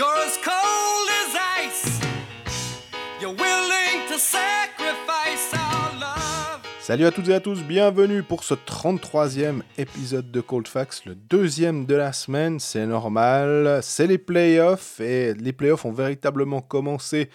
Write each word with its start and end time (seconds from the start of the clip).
You're 0.00 0.24
as 0.26 0.38
cold 0.42 1.08
as 1.20 1.36
ice. 1.60 2.00
You're 3.20 3.34
willing 3.34 4.08
to 4.08 4.18
sacrifice 4.18 5.52
our 5.52 5.92
love. 6.00 6.62
Salut 6.80 7.04
à 7.04 7.10
toutes 7.10 7.28
et 7.28 7.34
à 7.34 7.40
tous, 7.40 7.62
bienvenue 7.62 8.22
pour 8.22 8.42
ce 8.42 8.54
33e 8.54 9.60
épisode 9.76 10.30
de 10.30 10.40
Cold 10.40 10.68
Facts, 10.68 11.04
le 11.04 11.14
deuxième 11.14 11.84
de 11.84 11.94
la 11.96 12.14
semaine, 12.14 12.60
c'est 12.60 12.86
normal, 12.86 13.80
c'est 13.82 14.06
les 14.06 14.16
playoffs 14.16 15.00
et 15.00 15.34
les 15.34 15.52
playoffs 15.52 15.84
ont 15.84 15.92
véritablement 15.92 16.62
commencé 16.62 17.28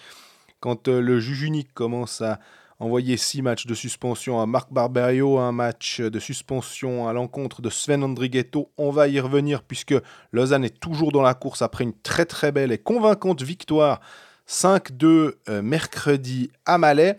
quand 0.58 0.88
euh, 0.88 1.00
le 1.00 1.20
juge 1.20 1.42
unique 1.42 1.72
commence 1.72 2.20
à 2.20 2.40
envoyer 2.78 3.16
six 3.16 3.42
matchs 3.42 3.66
de 3.66 3.74
suspension 3.74 4.40
à 4.40 4.46
Marc 4.46 4.72
Barberio, 4.72 5.38
un 5.38 5.52
match 5.52 6.00
de 6.00 6.18
suspension 6.18 7.08
à 7.08 7.12
l'encontre 7.12 7.62
de 7.62 7.70
Sven 7.70 8.02
Andrighetto. 8.02 8.70
On 8.76 8.90
va 8.90 9.08
y 9.08 9.18
revenir 9.20 9.62
puisque 9.62 9.94
Lausanne 10.32 10.64
est 10.64 10.80
toujours 10.80 11.12
dans 11.12 11.22
la 11.22 11.34
course 11.34 11.62
après 11.62 11.84
une 11.84 11.94
très 12.02 12.26
très 12.26 12.52
belle 12.52 12.72
et 12.72 12.78
convaincante 12.78 13.42
victoire 13.42 14.00
5-2 14.48 15.32
euh, 15.48 15.62
mercredi 15.62 16.50
à 16.64 16.78
Malais. 16.78 17.16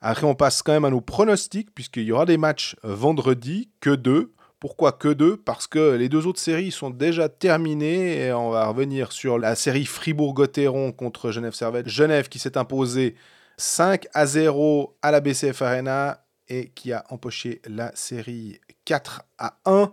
Après, 0.00 0.26
on 0.26 0.34
passe 0.34 0.62
quand 0.62 0.72
même 0.72 0.84
à 0.84 0.90
nos 0.90 1.00
pronostics, 1.00 1.72
puisqu'il 1.72 2.02
y 2.02 2.12
aura 2.12 2.26
des 2.26 2.36
matchs 2.36 2.76
euh, 2.84 2.94
vendredi, 2.94 3.70
que 3.80 3.90
deux. 3.90 4.32
Pourquoi 4.58 4.92
que 4.92 5.08
deux? 5.08 5.36
Parce 5.36 5.66
que 5.66 5.96
les 5.96 6.08
deux 6.08 6.26
autres 6.26 6.40
séries 6.40 6.70
sont 6.70 6.90
déjà 6.90 7.28
terminées 7.28 8.24
et 8.24 8.32
on 8.32 8.50
va 8.50 8.66
revenir 8.66 9.10
sur 9.10 9.38
la 9.38 9.56
série 9.56 9.84
Fribourg-Gotteron 9.84 10.92
contre 10.92 11.32
Genève 11.32 11.52
Servette. 11.52 11.88
Genève 11.88 12.28
qui 12.28 12.38
s'est 12.38 12.56
imposée 12.56 13.16
5 13.62 14.08
à 14.12 14.26
0 14.26 14.98
à 15.02 15.12
la 15.12 15.20
BCF 15.20 15.62
Arena 15.62 16.24
et 16.48 16.70
qui 16.70 16.92
a 16.92 17.04
empoché 17.10 17.62
la 17.64 17.94
série 17.94 18.58
4 18.86 19.22
à 19.38 19.56
1. 19.66 19.92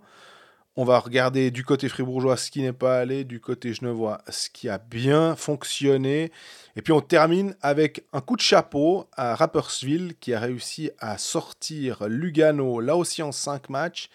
On 0.75 0.83
va 0.83 0.97
regarder 0.97 1.51
du 1.51 1.63
côté 1.63 1.87
fribourgeois 1.87 2.35
ce 2.35 2.49
qui 2.49 2.63
n'est 2.63 2.73
pas 2.73 2.97
allé, 2.97 3.25
du 3.25 3.39
côté 3.39 3.71
genevois 3.71 4.23
ce 4.27 4.49
qui 4.49 4.69
a 4.69 4.79
bien 4.79 5.35
fonctionné. 5.35 6.31
Et 6.75 6.81
puis 6.81 6.93
on 6.93 7.01
termine 7.01 7.55
avec 7.61 8.05
un 8.11 8.21
coup 8.21 8.35
de 8.35 8.41
chapeau 8.41 9.05
à 9.15 9.35
Rapperswil 9.35 10.15
qui 10.19 10.33
a 10.33 10.39
réussi 10.39 10.89
à 10.97 11.19
sortir 11.19 12.07
Lugano 12.07 12.79
là 12.79 12.95
aussi 12.95 13.21
en 13.21 13.31
5 13.31 13.69
matchs, 13.69 14.09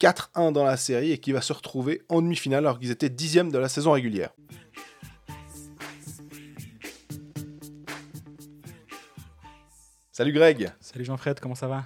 4-1 0.00 0.52
dans 0.52 0.64
la 0.64 0.76
série 0.76 1.10
et 1.10 1.18
qui 1.18 1.32
va 1.32 1.40
se 1.40 1.52
retrouver 1.52 2.02
en 2.10 2.22
demi-finale 2.22 2.64
alors 2.64 2.78
qu'ils 2.78 2.92
étaient 2.92 3.10
dixièmes 3.10 3.50
de 3.50 3.58
la 3.58 3.68
saison 3.68 3.90
régulière. 3.90 4.30
Salut 10.20 10.32
Greg. 10.32 10.70
Salut 10.80 11.06
Jean-Fred, 11.06 11.40
comment 11.40 11.54
ça 11.54 11.66
va? 11.66 11.84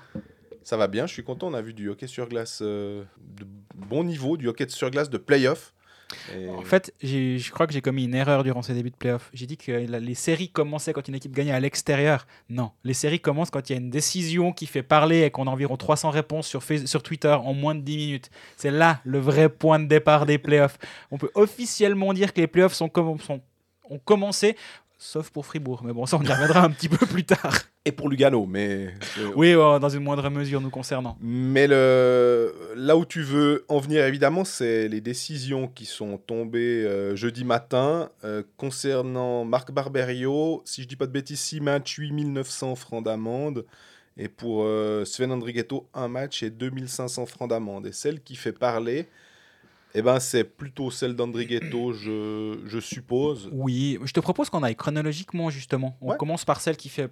Ça 0.64 0.76
va 0.76 0.88
bien, 0.88 1.06
je 1.06 1.12
suis 1.12 1.22
content. 1.22 1.46
On 1.46 1.54
a 1.54 1.62
vu 1.62 1.72
du 1.72 1.88
hockey 1.88 2.08
sur 2.08 2.28
glace 2.28 2.58
euh, 2.62 3.04
de 3.16 3.46
bon 3.76 4.02
niveau, 4.02 4.36
du 4.36 4.48
hockey 4.48 4.66
sur 4.70 4.90
glace 4.90 5.08
de 5.08 5.18
playoff. 5.18 5.72
Et- 6.34 6.48
En 6.48 6.62
fait, 6.62 6.92
je 7.00 7.48
crois 7.52 7.68
que 7.68 7.72
j'ai 7.72 7.80
commis 7.80 8.06
une 8.06 8.14
erreur 8.16 8.42
durant 8.42 8.62
ces 8.62 8.74
débuts 8.74 8.90
de 8.90 8.96
playoff. 8.96 9.30
J'ai 9.34 9.46
dit 9.46 9.56
que 9.56 9.70
la- 9.70 10.00
les 10.00 10.16
séries 10.16 10.48
commençaient 10.48 10.92
quand 10.92 11.06
une 11.06 11.14
équipe 11.14 11.30
gagnait 11.32 11.52
à 11.52 11.60
l'extérieur. 11.60 12.26
Non, 12.48 12.72
les 12.82 12.92
séries 12.92 13.20
commencent 13.20 13.50
quand 13.52 13.70
il 13.70 13.74
y 13.74 13.76
a 13.76 13.80
une 13.80 13.90
décision 13.90 14.52
qui 14.52 14.66
fait 14.66 14.82
parler 14.82 15.20
et 15.22 15.30
qu'on 15.30 15.46
a 15.46 15.50
environ 15.50 15.76
300 15.76 16.10
réponses 16.10 16.48
sur, 16.48 17.02
Twitter 17.04 17.28
en 17.40 17.54
moins 17.54 17.76
de 17.76 17.82
10 17.82 17.96
minutes. 17.96 18.30
C'est 18.56 18.72
là 18.72 19.00
le 19.04 19.20
vrai 19.20 19.48
point 19.48 19.78
de 19.78 19.86
départ 19.86 20.26
des 20.26 20.38
playoffs. 20.38 20.78
On 21.12 21.18
peut 21.18 21.30
officiellement 21.36 22.12
dire 22.12 22.32
que 22.34 22.40
les 22.40 22.48
playoffs 22.48 22.74
sont, 22.74 22.88
comm- 22.88 23.20
sont- 23.20 23.42
ont 23.90 23.98
commencé, 24.00 24.56
sauf 25.04 25.30
pour 25.30 25.44
Fribourg. 25.44 25.82
Mais 25.84 25.92
bon, 25.92 26.06
ça, 26.06 26.16
on 26.16 26.22
y 26.22 26.28
reviendra 26.28 26.64
un 26.64 26.70
petit 26.70 26.88
peu 26.88 27.04
plus 27.06 27.24
tard. 27.24 27.54
et 27.84 27.92
pour 27.92 28.08
Lugano, 28.08 28.46
mais 28.46 28.94
Oui, 29.36 29.52
euh, 29.52 29.78
dans 29.78 29.90
une 29.90 30.02
moindre 30.02 30.28
mesure 30.30 30.60
nous 30.60 30.70
concernant. 30.70 31.18
Mais 31.20 31.66
le... 31.66 32.54
là 32.74 32.96
où 32.96 33.04
tu 33.04 33.22
veux 33.22 33.64
en 33.68 33.78
venir, 33.78 34.04
évidemment, 34.04 34.44
c'est 34.44 34.88
les 34.88 35.00
décisions 35.00 35.68
qui 35.68 35.84
sont 35.84 36.16
tombées 36.16 36.84
euh, 36.84 37.14
jeudi 37.14 37.44
matin 37.44 38.08
euh, 38.24 38.42
concernant 38.56 39.44
Marc 39.44 39.70
Barberio. 39.72 40.62
Si 40.64 40.82
je 40.82 40.88
dis 40.88 40.96
pas 40.96 41.06
de 41.06 41.12
bêtises, 41.12 41.40
6 41.40 41.60
matchs, 41.60 41.98
8900 41.98 42.74
francs 42.74 43.04
d'amende. 43.04 43.66
Et 44.16 44.28
pour 44.28 44.62
euh, 44.64 45.04
Sven 45.04 45.32
Andrighetto, 45.32 45.88
un 45.92 46.08
match 46.08 46.42
et 46.42 46.50
2500 46.50 47.26
francs 47.26 47.50
d'amende. 47.50 47.86
Et 47.86 47.92
celle 47.92 48.22
qui 48.22 48.36
fait 48.36 48.52
parler, 48.52 49.08
eh 49.94 50.02
ben, 50.02 50.18
c'est 50.20 50.44
plutôt 50.44 50.90
celle 50.90 51.14
d'Andrighetto, 51.14 51.92
je, 51.92 52.58
je 52.66 52.78
suppose. 52.80 53.48
Oui, 53.52 53.98
je 54.04 54.12
te 54.12 54.20
propose 54.20 54.50
qu'on 54.50 54.62
aille 54.62 54.76
chronologiquement 54.76 55.50
justement. 55.50 55.96
On 56.00 56.10
Ouais. 56.10 56.16
commence 56.16 56.44
par 56.44 56.60
celle 56.60 56.76
qui 56.76 56.88
fait. 56.88 57.10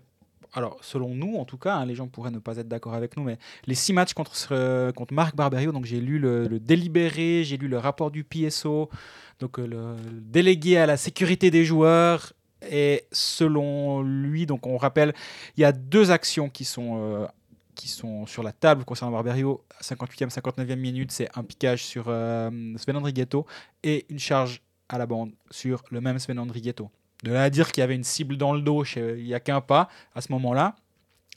Alors, 0.55 0.77
selon 0.83 1.15
nous, 1.15 1.37
en 1.37 1.47
tout 1.47 1.57
cas, 1.57 1.77
hein, 1.77 1.87
les 1.87 1.95
gens 1.95 2.09
pourraient 2.09 2.31
ne 2.31 2.39
pas 2.39 2.59
être 2.59 2.69
d'accord 2.69 2.93
avec 2.93 3.17
nous, 3.17 3.23
mais 3.23 3.39
les 3.67 3.75
six 3.75 3.95
matchs 3.95 4.13
contre, 4.13 4.93
contre 4.93 5.15
Marc 5.15 5.35
Barberio, 5.35 5.73
donc 5.73 5.87
j'ai 5.87 5.99
lu 5.99 6.19
le, 6.19 6.47
le 6.47 6.61
délibéré, 6.61 7.43
j'ai 7.43 7.57
lu 7.57 7.69
le 7.69 7.79
rapport 7.79 8.11
du 8.11 8.23
PSO, 8.23 8.91
donc 9.39 9.59
euh, 9.59 9.67
le, 9.67 9.97
le 10.11 10.21
délégué 10.21 10.77
à 10.77 10.85
la 10.85 10.99
sécurité 10.99 11.51
des 11.51 11.65
joueurs, 11.65 12.35
et 12.71 13.05
selon 13.13 14.03
lui, 14.03 14.45
donc 14.45 14.67
on 14.67 14.77
rappelle, 14.77 15.15
il 15.57 15.63
y 15.63 15.65
a 15.65 15.73
deux 15.73 16.11
actions 16.11 16.51
qui 16.51 16.67
sont, 16.67 17.01
euh, 17.01 17.27
qui 17.75 17.89
sont 17.89 18.27
sur 18.27 18.43
la 18.43 18.53
table 18.53 18.85
concernant 18.85 19.13
Barberio. 19.13 19.65
58e, 19.81 20.31
59e 20.31 20.77
minute, 20.77 21.13
c'est 21.13 21.29
un 21.37 21.43
piquage 21.43 21.85
sur 21.85 22.07
euh, 22.09 22.51
Sven 22.77 22.97
Andrighetto 22.97 23.47
et 23.83 24.07
une 24.09 24.19
charge 24.19 24.63
à 24.89 24.99
la 24.99 25.07
bande 25.07 25.33
sur 25.51 25.83
le 25.91 26.01
même 26.01 26.19
Sven 26.19 26.39
Andrighetto. 26.39 26.91
De 27.23 27.33
là 27.33 27.45
à 27.45 27.51
dire 27.51 27.71
qu'il 27.71 27.81
y 27.81 27.85
avait 27.85 27.95
une 27.95 28.05
cible 28.05 28.37
dans 28.37 28.53
le 28.53 28.61
dos, 28.61 28.85
il 28.97 29.25
n'y 29.25 29.35
a 29.35 29.41
qu'un 29.41 29.61
pas 29.61 29.89
à 30.15 30.21
ce 30.21 30.33
moment-là. 30.33 30.75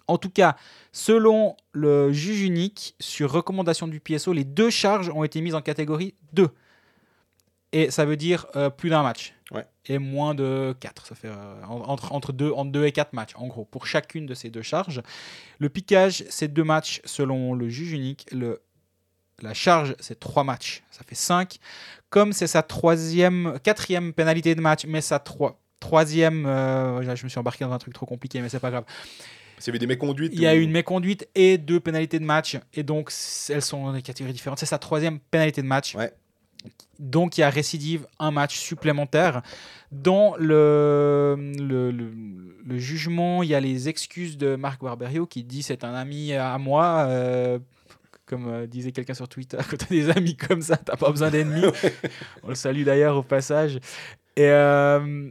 En 0.07 0.17
tout 0.17 0.29
cas, 0.29 0.55
selon 0.91 1.55
le 1.71 2.11
juge 2.11 2.41
unique, 2.41 2.95
sur 2.99 3.31
recommandation 3.31 3.87
du 3.87 3.99
PSO, 3.99 4.33
les 4.33 4.43
deux 4.43 4.69
charges 4.69 5.09
ont 5.09 5.23
été 5.23 5.41
mises 5.41 5.55
en 5.55 5.61
catégorie 5.61 6.13
2. 6.33 6.49
Et 7.71 7.91
ça 7.91 8.05
veut 8.05 8.17
dire 8.17 8.45
euh, 8.55 8.69
plus 8.69 8.89
d'un 8.89 9.03
match. 9.03 9.34
Ouais. 9.51 9.65
Et 9.85 9.99
moins 9.99 10.33
de 10.33 10.75
4. 10.79 11.05
Ça 11.05 11.15
fait 11.15 11.27
euh, 11.27 11.63
en- 11.67 11.81
entre, 11.89 12.11
entre, 12.13 12.33
deux, 12.33 12.51
entre 12.51 12.71
2 12.71 12.85
et 12.85 12.91
4 12.91 13.13
matchs, 13.13 13.33
en 13.35 13.47
gros, 13.47 13.65
pour 13.65 13.85
chacune 13.85 14.25
de 14.25 14.33
ces 14.33 14.49
deux 14.49 14.63
charges. 14.63 15.01
Le 15.59 15.69
piquage, 15.69 16.23
c'est 16.29 16.47
deux 16.47 16.63
matchs 16.63 17.01
selon 17.05 17.53
le 17.53 17.69
juge 17.69 17.91
unique. 17.91 18.25
Le, 18.31 18.61
la 19.41 19.53
charge, 19.53 19.95
c'est 19.99 20.19
trois 20.19 20.43
matchs. 20.43 20.83
Ça 20.91 21.03
fait 21.05 21.15
5 21.15 21.57
comme 22.09 22.31
c'est 22.33 22.47
sa 22.47 22.63
troisième, 22.63 23.59
quatrième 23.61 24.13
pénalité 24.13 24.55
de 24.55 24.61
match, 24.61 24.85
mais 24.87 25.01
sa 25.01 25.17
troi- 25.19 25.59
troisième, 25.81 26.45
euh, 26.45 27.15
je 27.15 27.23
me 27.25 27.29
suis 27.29 27.37
embarqué 27.39 27.65
dans 27.65 27.71
un 27.73 27.77
truc 27.77 27.93
trop 27.93 28.05
compliqué, 28.05 28.41
mais 28.41 28.49
c'est 28.49 28.59
pas 28.59 28.71
grave. 28.71 28.85
S'il 29.59 29.67
y 29.67 29.69
avait 29.71 29.79
des 29.79 29.87
méconduites. 29.87 30.31
Il 30.33 30.41
y 30.41 30.47
a 30.47 30.55
eu 30.55 30.61
une 30.61 30.71
méconduite 30.71 31.27
et 31.35 31.57
deux 31.57 31.79
pénalités 31.79 32.19
de 32.19 32.25
match, 32.25 32.57
et 32.73 32.83
donc 32.83 33.11
elles 33.49 33.61
sont 33.61 33.85
dans 33.85 33.93
des 33.93 34.01
catégories 34.01 34.33
différentes. 34.33 34.59
C'est 34.59 34.65
sa 34.65 34.79
troisième 34.79 35.19
pénalité 35.19 35.61
de 35.61 35.67
match. 35.67 35.93
Ouais. 35.95 36.11
Donc 36.99 37.37
il 37.37 37.41
y 37.41 37.43
a 37.43 37.49
récidive, 37.49 38.07
un 38.19 38.31
match 38.31 38.57
supplémentaire. 38.57 39.41
Dans 39.91 40.35
le, 40.37 41.35
le, 41.59 41.91
le- 41.91 42.13
le 42.65 42.77
jugement, 42.79 43.43
il 43.43 43.49
y 43.49 43.55
a 43.55 43.59
les 43.59 43.89
excuses 43.89 44.37
de 44.37 44.55
Marc 44.55 44.81
Barberio 44.81 45.25
qui 45.27 45.43
dit 45.43 45.61
c'est 45.63 45.83
un 45.83 45.93
ami 45.93 46.33
à 46.33 46.57
moi. 46.57 47.05
euh, 47.07 47.59
comme 48.25 48.47
euh, 48.47 48.65
disait 48.65 48.91
quelqu'un 48.91 49.13
sur 49.13 49.27
Twitter, 49.29 49.57
quand 49.69 49.77
tu 49.77 49.85
as 49.85 49.87
des 49.89 50.09
amis 50.09 50.35
comme 50.35 50.61
ça, 50.63 50.77
t'as 50.77 50.95
pas 50.95 51.11
besoin 51.11 51.29
d'ennemis. 51.29 51.65
On 52.43 52.49
le 52.49 52.55
salue 52.55 52.83
d'ailleurs 52.83 53.17
au 53.17 53.23
passage. 53.23 53.75
Et, 54.35 54.47
euh, 54.49 55.29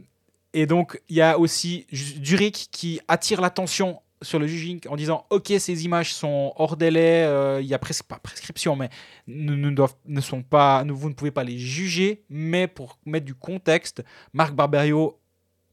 et 0.53 0.65
donc, 0.65 1.01
il 1.09 1.17
y 1.17 1.21
a 1.21 1.37
aussi 1.37 1.85
Zurich 1.93 2.69
qui 2.71 3.01
attire 3.09 3.41
l'attention 3.41 3.99
sur 4.25 4.39
le 4.39 4.47
juging 4.47 4.81
en 4.89 4.95
disant 4.95 5.25
Ok, 5.29 5.53
ces 5.59 5.85
images 5.85 6.13
sont 6.13 6.53
hors 6.57 6.75
délai, 6.75 7.23
euh, 7.23 7.61
il 7.61 7.67
y 7.67 7.73
a 7.73 7.79
presque 7.79 8.03
pas 8.03 8.19
prescription, 8.19 8.75
mais 8.75 8.89
ne, 9.27 10.21
sont 10.21 10.43
pas, 10.43 10.83
vous 10.87 11.09
ne 11.09 11.13
pouvez 11.13 11.31
pas 11.31 11.43
les 11.43 11.57
juger. 11.57 12.25
Mais 12.29 12.67
pour 12.67 12.99
mettre 13.05 13.25
du 13.25 13.35
contexte, 13.35 14.03
Marc 14.33 14.53
Barberio 14.53 15.19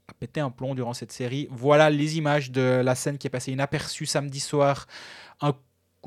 a 0.09 0.15
pété 0.15 0.41
un 0.41 0.51
plomb 0.51 0.75
durant 0.75 0.95
cette 0.95 1.13
série. 1.13 1.49
Voilà 1.51 1.91
les 1.91 2.19
images 2.19 2.51
de 2.51 2.83
la 2.85 2.95
scène 2.95 3.19
qui 3.19 3.27
est 3.27 3.31
passée 3.31 3.53
inaperçue 3.53 4.07
samedi 4.07 4.41
soir. 4.41 4.87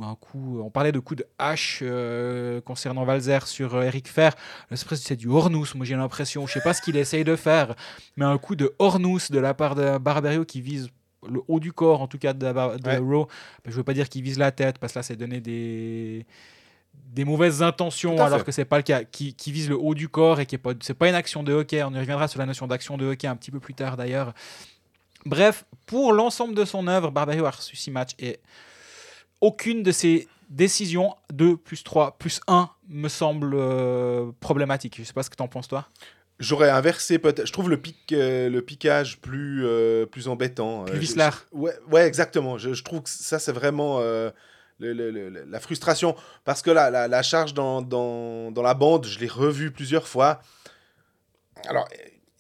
Un 0.02 0.16
coup, 0.16 0.60
on 0.62 0.70
parlait 0.70 0.92
de 0.92 1.00
coup 1.00 1.16
de 1.16 1.26
hache 1.40 1.80
euh, 1.82 2.60
concernant 2.60 3.06
Valzer 3.06 3.48
sur 3.48 3.76
euh, 3.76 3.84
Eric 3.84 4.10
Fer. 4.10 4.36
C'est 4.74 5.16
du 5.16 5.30
hornous, 5.30 5.68
moi 5.74 5.86
j'ai 5.86 5.96
l'impression. 5.96 6.46
Je 6.46 6.54
sais 6.54 6.62
pas 6.62 6.74
ce 6.74 6.82
qu'il 6.82 6.98
essaye 6.98 7.24
de 7.24 7.38
faire, 7.38 7.76
mais 8.18 8.26
un 8.26 8.38
coup 8.38 8.58
de 8.58 8.76
hornous 8.78 9.30
de 9.30 9.40
la 9.40 9.54
part 9.54 9.76
de 9.76 9.98
Barberio 9.98 10.44
qui 10.44 10.60
vise 10.60 10.90
le 11.30 11.42
haut 11.48 11.60
du 11.60 11.74
corps, 11.74 12.02
en 12.02 12.08
tout 12.08 12.18
cas 12.18 12.34
de, 12.34 12.46
de 12.46 12.88
Ouais. 12.88 12.98
Rowe. 12.98 13.28
Je 13.66 13.72
veux 13.72 13.84
pas 13.84 13.94
dire 13.94 14.10
qu'il 14.10 14.22
vise 14.24 14.38
la 14.40 14.52
tête, 14.52 14.78
parce 14.78 14.94
que 14.94 15.00
là 15.00 15.04
c'est 15.04 15.16
donner 15.16 15.40
des 15.42 16.26
des 17.14 17.26
mauvaises 17.26 17.62
intentions 17.62 18.22
alors 18.22 18.44
que 18.44 18.52
c'est 18.52 18.66
pas 18.66 18.78
le 18.78 18.84
cas. 18.84 19.04
Qui, 19.04 19.34
qui 19.34 19.52
vise 19.52 19.70
le 19.70 19.78
haut 19.78 19.94
du 19.96 20.08
corps 20.10 20.40
et 20.40 20.46
qui 20.46 20.56
est 20.56 20.60
pas 20.60 20.72
c'est 20.82 20.94
pas 20.94 21.10
une 21.10 21.16
action 21.16 21.44
de 21.44 21.54
hockey. 21.54 21.84
On 21.84 21.94
y 21.94 22.00
reviendra 22.00 22.28
sur 22.28 22.40
la 22.40 22.46
notion 22.46 22.68
d'action 22.68 22.98
de 22.98 23.06
hockey 23.06 23.28
un 23.28 23.36
petit 23.36 23.52
peu 23.52 23.60
plus 23.60 23.74
tard 23.74 23.98
d'ailleurs. 23.98 24.34
Bref 25.26 25.66
pour 25.86 26.14
l'ensemble 26.14 26.56
de 26.56 26.66
son 26.66 26.88
œuvre 26.88 27.12
Barberio 27.12 27.46
a 27.46 27.52
reçu 27.52 27.76
6 27.76 27.92
matchs 27.92 28.12
et 28.20 28.40
aucune 29.42 29.84
de 29.84 29.92
ces 29.92 30.28
décisions 30.50 31.16
2 31.34 31.58
plus 31.58 31.84
3 31.84 32.18
plus 32.18 32.40
1 32.48 32.70
me 32.90 33.10
semble 33.10 33.54
euh, 33.56 34.32
problématique. 34.40 34.96
Je 34.98 35.04
sais 35.04 35.14
pas 35.14 35.24
ce 35.24 35.30
que 35.30 35.36
t'en 35.36 35.48
penses 35.48 35.68
toi 35.68 35.88
J'aurais 36.40 36.70
inversé 36.70 37.18
peut-être. 37.18 37.46
Je 37.48 37.54
trouve 37.54 37.70
le, 37.70 37.78
pic, 37.78 38.12
euh, 38.12 38.50
le 38.50 38.62
piquage 38.62 39.20
plus, 39.22 39.66
euh, 39.66 40.06
plus 40.06 40.28
embêtant. 40.28 40.84
Plus 40.84 40.96
Euh, 40.96 41.00
vicelard. 41.00 41.46
je- 41.52 41.58
je- 41.58 41.62
ouais, 41.62 41.74
ouais, 41.92 42.08
exactement. 42.08 42.58
Je, 42.58 42.74
je 42.74 42.84
trouve 42.84 43.04
que 43.04 43.10
ça, 43.10 43.40
c'est 43.40 43.54
vraiment 43.54 44.00
euh, 44.02 44.30
le- 44.80 44.92
le- 44.94 45.30
la 45.30 45.60
frustration. 45.62 46.14
Parce 46.44 46.62
que 46.62 46.72
la, 46.72 46.90
la, 46.90 47.08
la 47.08 47.24
charge 47.24 47.54
dans, 47.54 47.82
dans, 47.82 48.52
dans 48.52 48.62
la 48.62 48.74
bande, 48.74 49.06
je 49.06 49.18
l'ai 49.20 49.28
revue 49.28 49.72
plusieurs 49.72 50.08
fois. 50.10 50.42
Alors, 51.68 51.88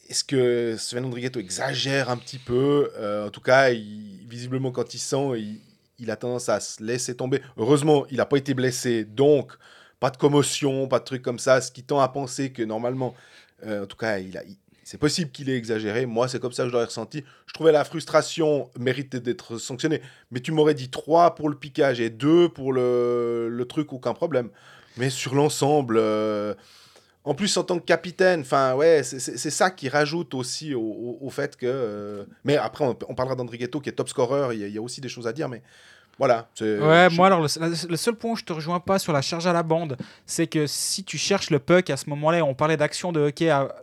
est-ce 0.09 0.23
que 0.23 0.75
Sven 0.77 1.05
Andrighetto 1.05 1.39
exagère 1.39 2.09
un 2.09 2.17
petit 2.17 2.37
peu? 2.39 2.91
En 3.25 3.29
tout 3.29 3.41
cas, 3.41 3.69
il- 3.69 4.25
visiblement, 4.27 4.71
quand 4.71 4.93
il 4.93 4.99
sent, 4.99 5.37
il, 5.37 5.61
il 5.99 6.11
a 6.11 6.17
tendance 6.17 6.49
à 6.49 6.59
se 6.59 6.83
laisser 6.83 7.15
tomber. 7.15 7.41
Heureusement, 7.57 8.05
il 8.11 8.17
n'a 8.17 8.25
pas 8.25 8.37
été 8.37 8.53
blessé, 8.53 9.05
donc 9.05 9.53
pas 10.01 10.09
de 10.09 10.17
commotion, 10.17 10.89
pas 10.89 10.99
de 10.99 11.05
trucs 11.05 11.21
comme 11.21 11.39
ça, 11.39 11.61
ce 11.61 11.71
qui 11.71 11.83
tend 11.83 12.01
à 12.01 12.09
penser 12.09 12.51
que 12.51 12.61
normalement, 12.61 13.15
euh, 13.63 13.83
en 13.83 13.85
tout 13.85 13.97
cas, 13.97 14.17
il 14.19 14.37
a, 14.37 14.41
c'est 14.85 14.99
possible 14.99 15.31
qu'il 15.31 15.49
ait 15.49 15.57
exagéré. 15.57 16.05
Moi, 16.05 16.27
c'est 16.27 16.39
comme 16.39 16.51
ça 16.51 16.61
que 16.63 16.69
je 16.69 16.73
l'aurais 16.73 16.85
ressenti. 16.85 17.23
Je 17.47 17.53
trouvais 17.53 17.71
la 17.71 17.83
frustration 17.83 18.69
méritait 18.79 19.19
d'être 19.19 19.57
sanctionnée. 19.57 19.99
Mais 20.29 20.41
tu 20.41 20.51
m'aurais 20.51 20.75
dit 20.75 20.89
3 20.89 21.33
pour 21.33 21.49
le 21.49 21.55
piquage 21.55 21.99
et 21.99 22.11
2 22.11 22.49
pour 22.49 22.71
le, 22.71 23.65
truc, 23.67 23.93
aucun 23.93 24.13
problème. 24.13 24.49
Mais 24.97 25.09
sur 25.09 25.33
l'ensemble, 25.33 25.97
euh, 25.97 26.53
en 27.23 27.33
plus 27.33 27.57
en 27.57 27.63
tant 27.63 27.79
que 27.79 27.83
capitaine, 27.85 28.41
enfin 28.41 28.75
ouais, 28.75 29.01
c'est- 29.01 29.19
ça 29.49 29.71
qui 29.71 29.89
rajoute 29.89 30.35
aussi 30.35 30.75
au, 30.75 31.29
fait 31.31 31.57
que. 31.57 31.65
euh, 31.65 32.25
mais 32.43 32.55
après, 32.55 32.85
on, 32.85 33.15
parlera 33.15 33.35
d'Andrighetto 33.35 33.81
qui 33.81 33.89
est 33.89 33.93
top 33.93 34.07
scorer. 34.07 34.55
Il 34.55 34.67
y, 34.67 34.71
y 34.71 34.77
a 34.77 34.81
aussi 34.83 35.01
des 35.01 35.09
choses 35.09 35.25
à 35.25 35.33
dire, 35.33 35.49
mais 35.49 35.63
voilà. 36.17 36.47
c'est- 36.55 36.79
Ouais, 36.79 37.07
je- 37.09 37.15
moi 37.15 37.27
alors 37.27 37.41
le, 37.41 37.47
seul 37.97 38.15
point 38.15 38.31
où 38.31 38.35
je 38.35 38.43
te 38.43 38.53
rejoins 38.53 38.79
pas 38.79 38.99
sur 38.99 39.13
la 39.13 39.21
charge 39.21 39.47
à 39.47 39.53
la 39.53 39.63
bande, 39.63 39.97
c'est 40.25 40.47
que 40.47 40.67
si 40.67 41.03
tu 41.03 41.17
cherches 41.17 41.49
le 41.49 41.59
puck 41.59 41.89
à 41.89 41.97
ce 41.97 42.09
moment-là, 42.09 42.43
on 42.45 42.53
parlait 42.53 42.77
d'action 42.77 43.11
de 43.11 43.19
hockey, 43.19 43.49
à- 43.49 43.73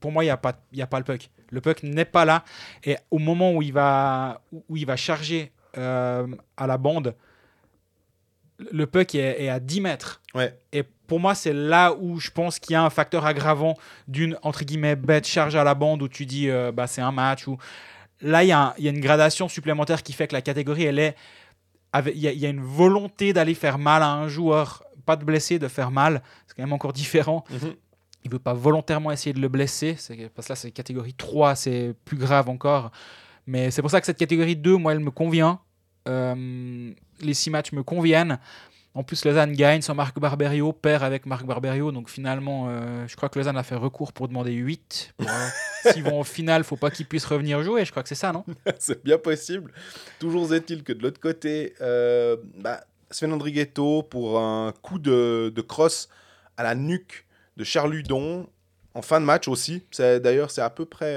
pour 0.00 0.12
moi 0.12 0.22
il 0.24 0.28
n'y 0.28 0.30
a, 0.32 0.36
pas- 0.36 0.58
y 0.72 0.82
a 0.82 0.86
pas 0.86 0.98
le 0.98 1.04
puck. 1.04 1.30
Le 1.50 1.60
puck 1.60 1.82
n'est 1.82 2.04
pas 2.04 2.24
là. 2.24 2.44
Et 2.84 2.96
au 3.10 3.18
moment 3.18 3.52
où 3.52 3.60
il 3.62 3.72
va, 3.72 4.40
où 4.68 4.76
il 4.76 4.86
va 4.86 4.94
charger 4.96 5.50
euh, 5.78 6.26
à 6.56 6.66
la 6.68 6.78
bande, 6.78 7.14
le 8.72 8.86
puck 8.86 9.14
est, 9.14 9.42
est 9.44 9.48
à 9.48 9.58
10 9.58 9.80
mètres. 9.80 10.20
Ouais. 10.34 10.56
Et 10.72 10.82
pour 10.82 11.18
moi, 11.18 11.34
c'est 11.34 11.52
là 11.52 11.94
où 11.98 12.20
je 12.20 12.30
pense 12.30 12.58
qu'il 12.58 12.74
y 12.74 12.76
a 12.76 12.82
un 12.82 12.90
facteur 12.90 13.24
aggravant 13.26 13.74
d'une, 14.06 14.38
entre 14.42 14.64
guillemets, 14.64 14.96
bête 14.96 15.26
charge 15.26 15.56
à 15.56 15.64
la 15.64 15.74
bande 15.74 16.02
où 16.02 16.08
tu 16.08 16.26
dis, 16.26 16.48
euh, 16.50 16.70
bah, 16.70 16.86
c'est 16.86 17.00
un 17.00 17.10
match. 17.12 17.46
Ou... 17.48 17.56
Là, 18.20 18.44
il 18.44 18.46
y, 18.46 18.50
y 18.50 18.52
a 18.88 18.90
une 18.90 19.00
gradation 19.00 19.48
supplémentaire 19.48 20.02
qui 20.02 20.12
fait 20.12 20.28
que 20.28 20.34
la 20.34 20.42
catégorie, 20.42 20.84
elle 20.84 20.98
est 20.98 21.16
il 22.06 22.18
y, 22.18 22.28
a- 22.28 22.32
il 22.32 22.38
y 22.38 22.46
a 22.46 22.48
une 22.48 22.60
volonté 22.62 23.32
d'aller 23.32 23.54
faire 23.54 23.78
mal 23.78 24.02
à 24.02 24.10
un 24.12 24.28
joueur, 24.28 24.82
pas 25.06 25.16
de 25.16 25.24
blesser, 25.24 25.58
de 25.58 25.68
faire 25.68 25.90
mal. 25.90 26.22
C'est 26.46 26.54
quand 26.56 26.62
même 26.62 26.72
encore 26.72 26.92
différent. 26.92 27.44
Mhm. 27.50 27.74
Il 28.24 28.30
veut 28.30 28.38
pas 28.38 28.52
volontairement 28.54 29.10
essayer 29.10 29.32
de 29.32 29.40
le 29.40 29.48
blesser, 29.48 29.94
c'est- 29.98 30.28
parce 30.34 30.46
que 30.48 30.52
là, 30.52 30.56
c'est 30.56 30.70
catégorie 30.70 31.14
3, 31.14 31.54
c'est 31.54 31.94
plus 32.04 32.16
grave 32.18 32.48
encore. 32.48 32.90
Mais 33.46 33.70
c'est 33.70 33.80
pour 33.82 33.90
ça 33.90 33.98
que 34.00 34.06
cette 34.06 34.18
catégorie 34.18 34.56
2, 34.56 34.76
moi, 34.76 34.92
elle 34.92 35.00
me 35.00 35.10
convient. 35.10 35.58
Euh, 36.08 36.92
les 37.20 37.34
6 37.34 37.50
matchs 37.50 37.72
me 37.72 37.82
conviennent. 37.82 38.38
En 38.94 39.04
plus, 39.04 39.24
Lausanne 39.24 39.52
gagne 39.52 39.82
sans 39.82 39.94
Marc 39.94 40.18
Barberio, 40.18 40.72
perd 40.72 41.04
avec 41.04 41.24
Marc 41.24 41.44
Barberio. 41.46 41.92
Donc 41.92 42.08
finalement, 42.10 42.66
euh, 42.68 43.06
je 43.06 43.14
crois 43.14 43.28
que 43.28 43.38
Lausanne 43.38 43.56
a 43.56 43.62
fait 43.62 43.76
recours 43.76 44.12
pour 44.12 44.26
demander 44.26 44.50
8. 44.52 45.14
Pour, 45.16 45.28
euh, 45.30 45.48
S'ils 45.92 46.02
vont 46.02 46.20
au 46.20 46.24
final, 46.24 46.64
faut 46.64 46.76
pas 46.76 46.90
qu'ils 46.90 47.06
puissent 47.06 47.24
revenir 47.24 47.62
jouer. 47.62 47.84
Je 47.84 47.92
crois 47.92 48.02
que 48.02 48.08
c'est 48.08 48.16
ça, 48.16 48.32
non? 48.32 48.44
C'est 48.80 49.02
bien 49.04 49.16
possible. 49.16 49.72
Toujours 50.18 50.52
est-il 50.52 50.82
que 50.82 50.92
de 50.92 51.02
l'autre 51.02 51.20
côté, 51.20 51.74
euh, 51.80 52.36
bah, 52.58 52.82
Sven 53.12 53.32
Andrighetto 53.32 54.02
pour 54.02 54.40
un 54.40 54.72
coup 54.82 54.98
de, 54.98 55.52
de 55.54 55.60
crosse 55.60 56.08
à 56.56 56.64
la 56.64 56.74
nuque 56.74 57.26
de 57.56 57.62
Charludon 57.64 58.48
en 58.94 59.02
fin 59.02 59.20
de 59.20 59.24
match 59.24 59.46
aussi. 59.46 59.84
C'est- 59.92 60.18
D'ailleurs, 60.18 60.50
c'est 60.50 60.62
à 60.62 60.70
peu 60.70 60.84
près 60.84 61.14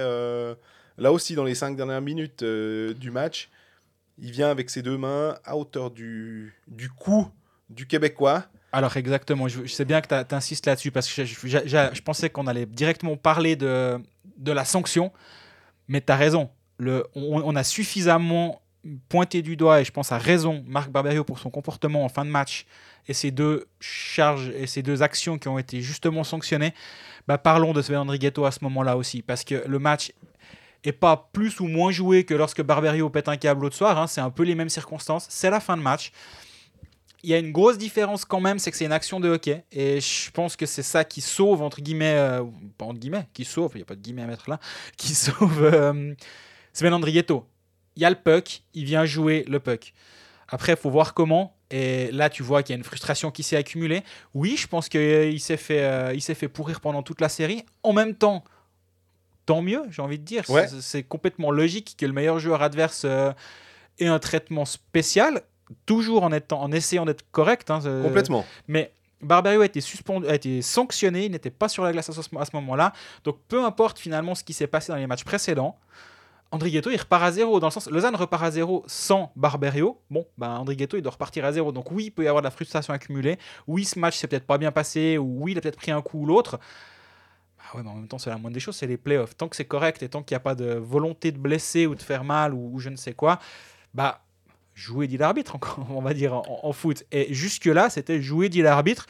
là 1.00 1.12
aussi 1.12 1.34
dans 1.34 1.44
les 1.44 1.56
cinq 1.56 1.75
dernières 1.75 2.02
minutes 2.02 2.44
du 2.44 3.10
match. 3.10 3.50
Il 4.20 4.30
vient 4.31 4.52
avec 4.52 4.70
ses 4.70 4.84
deux 4.84 4.98
mains 4.98 5.36
à 5.44 5.58
hauteur 5.58 5.90
du, 5.90 6.54
du 6.68 6.88
cou 6.90 7.28
du 7.74 7.88
Québécois. 7.88 8.46
Alors 8.72 8.98
exactement, 8.98 9.48
je, 9.48 9.66
sais 9.66 9.86
bien 9.86 10.02
que 10.02 10.24
tu 10.24 10.36
insistes 10.36 10.66
là-dessus 10.66 10.92
parce 10.92 11.12
que 11.12 11.25
je, 11.25 12.02
pensais 12.02 12.30
qu'on 12.30 12.48
allait 12.48 12.66
directement 12.66 13.16
parler 13.18 13.56
de, 13.56 14.02
de 14.38 14.52
la 14.52 14.66
sanction, 14.66 15.12
mais 15.88 16.02
tu 16.02 16.12
as 16.12 16.16
raison. 16.16 16.50
On, 17.16 17.56
a 17.56 17.64
suffisamment 17.64 18.62
pointé 19.10 19.44
du 19.44 19.56
doigt, 19.56 19.81
et 19.81 19.86
je 19.86 19.92
pense 19.92 20.12
à 20.12 20.18
raison, 20.18 20.64
Marc 20.68 20.90
Barberio 20.90 21.24
pour 21.24 21.38
son 21.38 21.52
comportement 21.52 22.04
en 22.04 22.10
fin 22.10 22.25
de 22.25 22.31
match 22.31 22.66
et 23.08 23.14
ces 23.14 23.31
deux 23.31 23.68
charges 23.80 24.50
et 24.58 24.66
ces 24.66 24.81
deux 24.81 25.04
actions 25.04 25.38
qui 25.38 25.48
ont 25.48 25.60
été 25.60 25.81
justement 25.81 26.24
sanctionnées. 26.24 26.74
Bah, 27.28 27.38
parlons 27.38 27.74
de 27.74 27.81
Sven 27.81 27.98
Andrighetto 27.98 28.44
à 28.44 28.52
ce 28.52 28.60
moment-là 28.64 28.98
aussi, 28.98 29.22
parce 29.22 29.44
que 29.44 29.64
le 29.68 29.80
match 29.80 30.12
est 30.84 30.92
pas 30.92 31.30
plus 31.31 31.60
ou 31.60 31.68
moins 31.68 31.92
joué 31.92 32.25
que 32.25 32.34
lorsque 32.34 32.62
Barberio 32.62 33.10
pète 33.10 33.30
un 33.30 33.38
câble 33.38 33.62
l'autre 33.62 33.75
soir. 33.75 33.98
hein, 33.98 34.08
c'est 34.08 34.20
un 34.20 34.30
peu 34.30 34.44
les 34.44 34.56
mêmes 34.56 34.70
circonstances. 34.70 35.28
C'est 35.30 35.50
la 35.50 35.60
fin 35.60 35.78
de 35.78 35.81
match 35.81 36.12
il 37.24 37.30
y 37.30 37.34
a 37.34 37.38
une 37.38 37.52
grosse 37.52 37.78
différence 37.78 38.25
quand 38.25 38.42
même, 38.42 38.60
c'est 38.60 38.70
que 38.70 38.78
c'est 38.78 38.86
une 38.86 38.92
action 38.92 39.20
de 39.20 39.30
hockey. 39.30 39.64
Et 39.72 40.00
je 40.02 40.30
pense 40.31 40.56
que 40.56 40.66
c'est 40.66 40.84
ça 40.84 41.04
qui 41.06 41.22
sauve, 41.22 41.62
entre 41.62 41.81
guillemets, 41.81 42.16
euh, 42.18 42.44
pas 42.78 42.86
entre 42.86 43.00
guillemets, 43.00 43.28
qui 43.34 43.46
sauve, 43.46 43.72
il 43.75 43.78
n'y 43.78 43.81
a 43.84 43.86
pas 43.86 43.96
de 43.96 44.02
guillemets 44.02 44.24
à 44.24 44.28
mettre 44.28 44.50
là, 44.50 44.60
qui 44.98 45.16
sauve 45.16 45.64
euh, 45.64 46.14
Sven 46.74 46.94
Andrietto. 46.94 47.46
Il 47.96 48.02
y 48.02 48.06
a 48.06 48.10
le 48.10 48.16
puck, 48.16 48.64
il 48.74 48.86
vient 48.86 49.06
jouer 49.06 49.46
le 49.48 49.60
puck. 49.60 49.94
Après, 50.50 50.74
il 50.74 50.78
faut 50.78 50.90
voir 50.90 51.14
comment. 51.14 51.56
Et 51.72 52.12
là, 52.12 52.30
tu 52.30 52.44
vois 52.44 52.62
qu'il 52.62 52.74
y 52.74 52.75
a 52.75 52.78
une 52.78 52.84
frustration 52.84 53.31
qui 53.31 53.42
s'est 53.44 53.56
accumulée. 53.56 54.04
Oui, 54.34 54.58
je 54.58 54.68
pense 54.68 54.90
qu'il 54.90 55.40
s'est 55.40 55.58
fait, 55.58 55.84
euh, 55.84 56.12
il 56.14 56.22
s'est 56.22 56.36
fait 56.36 56.48
pourrir 56.48 56.81
pendant 56.81 57.02
toute 57.04 57.22
la 57.22 57.30
série. 57.30 57.64
En 57.81 57.94
même 57.94 58.14
temps, 58.16 58.44
tant 59.46 59.62
mieux, 59.62 59.84
j'ai 59.90 60.02
envie 60.02 60.20
de 60.20 60.24
dire. 60.24 60.44
Ouais. 60.50 60.68
C'est- 60.68 60.81
C'est 60.81 61.04
complètement 61.04 61.52
logique 61.52 61.96
que 61.98 62.06
le 62.06 62.12
meilleur 62.14 62.40
joueur 62.40 62.62
adverse 62.62 63.04
euh, 63.06 63.31
ait 64.00 64.08
un 64.08 64.20
traitement 64.20 64.66
spécial, 64.66 65.42
toujours 65.86 66.24
en, 66.24 66.31
étant, 66.31 66.62
en 66.62 66.71
essayant 66.71 67.06
d'être 67.06 67.24
correct. 67.31 67.69
hein, 67.71 67.80
euh, 67.86 68.04
Complètement. 68.04 68.45
mais 68.68 68.94
Barberio 69.21 69.62
a 69.62 69.65
été, 69.65 69.80
suspendu, 69.80 70.27
a 70.27 70.36
été 70.36 70.62
sanctionné, 70.62 71.25
il 71.25 71.31
n'était 71.31 71.50
pas 71.50 71.69
sur 71.69 71.83
la 71.83 71.92
glace 71.94 72.10
à 72.10 72.13
ce, 72.13 72.21
à 72.38 72.45
ce 72.45 72.51
moment-là. 72.56 72.92
Donc 73.24 73.38
peu 73.48 73.63
importe 73.63 73.98
finalement 73.98 74.36
ce 74.36 74.44
qui 74.44 74.51
s'est 74.54 74.68
passé 74.68 74.92
dans 74.92 74.98
les 74.98 75.07
matchs 75.07 75.24
précédents, 75.24 75.77
André 76.51 76.69
Ghetto 76.69 76.92
il 76.92 76.98
repart 76.98 77.24
à 77.24 77.31
zéro. 77.31 77.60
Dans 77.60 77.68
le 77.68 77.71
sens, 77.71 77.89
Lausanne 77.89 78.15
repart 78.15 78.44
à 78.44 78.51
zéro 78.51 78.83
sans 78.86 79.31
Barberio. 79.36 80.00
Bon, 80.12 80.27
ben 80.38 80.50
André 80.50 80.75
Ghetto 80.75 80.98
il 80.98 81.01
doit 81.01 81.13
repartir 81.13 81.45
à 81.45 81.51
zéro. 81.51 81.71
Donc 81.71 81.89
oui, 81.92 82.06
il 82.06 82.12
peut 82.12 82.24
y 82.24 82.27
avoir 82.27 82.42
de 82.44 82.45
la 82.48 82.51
frustration 82.51 82.94
accumulée. 82.94 83.39
Oui, 83.65 83.86
ce 83.86 83.98
match 83.98 84.18
s'est 84.18 84.27
peut-être 84.27 84.45
pas 84.45 84.57
bien 84.60 84.71
passé, 84.71 85.18
ou 85.18 85.38
oui, 85.44 85.54
il 85.54 85.57
a 85.57 85.62
peut-être 85.62 85.77
pris 85.77 85.89
un 85.92 86.01
coup 86.01 86.19
ou 86.19 86.25
l'autre. 86.27 86.60
Bah 87.57 87.63
ouais, 87.75 87.81
mais 87.83 87.89
en 87.89 87.95
même 87.95 88.07
temps, 88.07 88.19
c'est 88.19 88.30
la 88.30 88.38
moindre 88.38 88.54
des 88.54 88.60
choses, 88.60 88.75
c'est 88.75 88.86
les 88.88 88.98
playoffs. 88.98 89.36
Tant 89.36 89.48
que 89.48 89.56
c'est 89.56 89.65
correct 89.65 90.04
et 90.04 90.10
tant 90.10 90.21
qu'il 90.21 90.36
n'y 90.36 90.38
a 90.38 90.42
pas 90.42 90.54
de 90.54 90.74
volonté 90.74 91.31
de 91.31 91.39
blesser 91.39 91.88
ou 91.88 91.95
de 91.95 92.01
faire 92.04 92.24
mal 92.24 92.54
ou, 92.54 92.71
ou 92.74 92.80
je 92.80 92.89
ne 92.89 92.98
sais 92.98 93.13
quoi, 93.13 93.39
bah 93.95 94.23
jouer 94.74 95.08
dit 95.08 95.18
l'arbitre, 95.18 95.58
on 95.90 96.02
va 96.02 96.14
dire, 96.14 96.34
en, 96.36 96.44
en 96.64 96.74
foot. 96.74 97.04
Et 97.12 97.34
jusque-là, 97.34 97.90
c'était 97.90 98.22
jouer 98.22 98.50
dit 98.50 98.62
l'arbitre. 98.62 99.06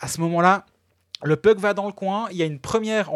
À 0.00 0.08
ce 0.08 0.20
moment-là, 0.20 0.64
le 1.24 1.36
puck 1.36 1.58
va 1.58 1.72
dans 1.74 1.86
le 1.86 1.92
coin. 1.92 2.26
Il 2.32 2.36
y 2.36 2.42
a 2.42 2.46
une 2.46 2.58
première. 2.58 3.10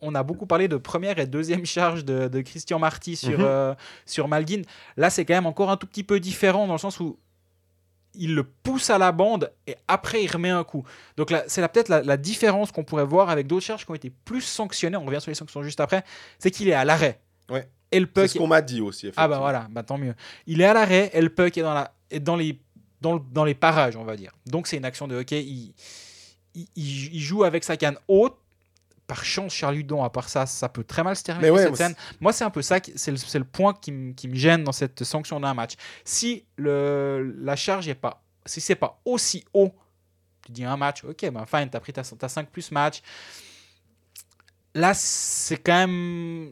On, 0.00 0.14
a 0.16 0.22
beaucoup 0.24 0.46
parlé 0.46 0.66
de 0.66 0.76
première 0.76 1.18
et 1.20 1.26
deuxième 1.26 1.64
charge 1.64 2.04
de, 2.04 2.26
de 2.26 2.40
Christian 2.40 2.78
Marty 2.80 3.14
sur, 3.14 3.38
Mhm. 3.38 3.44
euh, 3.46 3.74
sur 4.04 4.26
Malguin. 4.26 4.62
Là, 4.96 5.10
c'est 5.10 5.24
quand 5.24 5.34
même 5.34 5.46
encore 5.46 5.70
un 5.70 5.76
tout 5.76 5.86
petit 5.86 6.02
peu 6.02 6.18
différent 6.18 6.66
dans 6.66 6.72
le 6.72 6.78
sens 6.80 6.98
où 6.98 7.18
il 8.14 8.34
le 8.34 8.42
pousse 8.44 8.90
à 8.90 8.98
la 8.98 9.10
bande 9.12 9.50
et 9.66 9.74
après 9.88 10.22
il 10.22 10.30
remet 10.30 10.50
un 10.50 10.64
coup. 10.64 10.84
Donc 11.16 11.30
là, 11.30 11.44
c'est 11.46 11.66
peut-être 11.68 11.88
la, 11.88 12.02
la 12.02 12.16
différence 12.18 12.70
qu'on 12.72 12.84
pourrait 12.84 13.06
voir 13.06 13.30
avec 13.30 13.46
d'autres 13.46 13.64
charges 13.64 13.84
qui 13.86 13.90
ont 13.90 13.94
été 13.94 14.10
plus 14.10 14.42
sanctionnées. 14.42 14.96
On 14.98 15.04
revient 15.06 15.20
sur 15.20 15.30
les 15.30 15.34
sanctions 15.34 15.62
juste 15.62 15.80
après. 15.80 16.04
C'est 16.38 16.50
qu'il 16.50 16.68
est 16.68 16.74
à 16.74 16.84
l'arrêt. 16.84 17.20
Ouais. 17.48 17.68
Et 17.92 18.00
le 18.00 18.06
C'est 18.06 18.12
puck 18.22 18.28
ce 18.30 18.38
qu'on 18.38 18.46
m'a 18.46 18.62
dit 18.62 18.80
aussi. 18.80 19.10
ah 19.16 19.28
bah 19.28 19.38
voilà, 19.38 19.68
bah 19.70 19.82
tant 19.82 19.98
mieux. 19.98 20.14
Il 20.46 20.60
est 20.60 20.64
à 20.64 20.72
l'arrêt 20.74 21.10
et 21.12 21.20
le 21.20 21.28
puck 21.28 21.56
est 21.56 21.62
dans, 21.62 21.74
la, 21.74 21.92
est 22.10 22.20
dans, 22.20 22.36
les, 22.36 22.58
dans, 23.00 23.14
le- 23.14 23.20
dans 23.30 23.44
les 23.44 23.54
parages, 23.54 23.96
on 23.96 24.04
va 24.04 24.16
dire. 24.16 24.32
Donc 24.46 24.66
c'est 24.66 24.76
une 24.78 24.84
action 24.84 25.06
de 25.06 25.14
hockey. 25.16 25.44
Il, 25.44 25.74
il, 26.54 26.66
il- 26.74 27.14
il 27.14 27.20
joue 27.20 27.44
avec 27.44 27.62
sa 27.64 27.76
canne 27.76 27.96
haute. 28.08 28.36
Par 29.08 29.24
chance, 29.26 29.52
Charles 29.52 29.76
Hudon, 29.76 30.02
à 30.04 30.08
part 30.10 30.28
ça, 30.30 30.46
ça 30.46 30.70
peut 30.70 30.84
très 30.84 31.02
mal 31.02 31.14
se 31.16 31.22
terminer 31.22 31.48
Mais 31.48 31.50
ouais, 31.50 31.62
cette 31.64 31.68
moi, 31.70 31.76
scène. 31.76 31.94
Moi, 32.20 32.32
c'est 32.32 32.44
un 32.44 32.50
peu 32.50 32.62
ça, 32.62 32.78
c'est 32.94 33.10
le, 33.10 33.16
c'est 33.18 33.38
le 33.38 33.44
point 33.44 33.74
qui, 33.74 33.92
me- 33.92 34.12
qui 34.14 34.34
gêne 34.34 34.64
dans 34.64 34.72
cette 34.72 35.04
sanction 35.04 35.38
d'un 35.40 35.52
match. 35.52 35.72
Si 36.04 36.44
le, 36.56 37.34
la 37.40 37.56
charge 37.56 37.88
est 37.88 37.94
pas, 37.94 38.22
si 38.46 38.60
c'est 38.62 38.76
pas 38.76 39.00
aussi 39.04 39.44
haut, 39.52 39.72
tu 40.46 40.52
dis 40.52 40.64
un 40.64 40.76
match, 40.78 41.04
ok, 41.04 41.30
ben 41.30 41.44
fine, 41.44 41.68
t'as 41.68 41.80
pris 41.80 41.92
ta, 41.92 42.02
ta 42.02 42.28
5 42.28 42.48
plus 42.48 42.70
match. 42.70 43.02
Là, 44.74 44.94
c'est 44.94 45.58
quand 45.58 45.86
même 45.86 46.50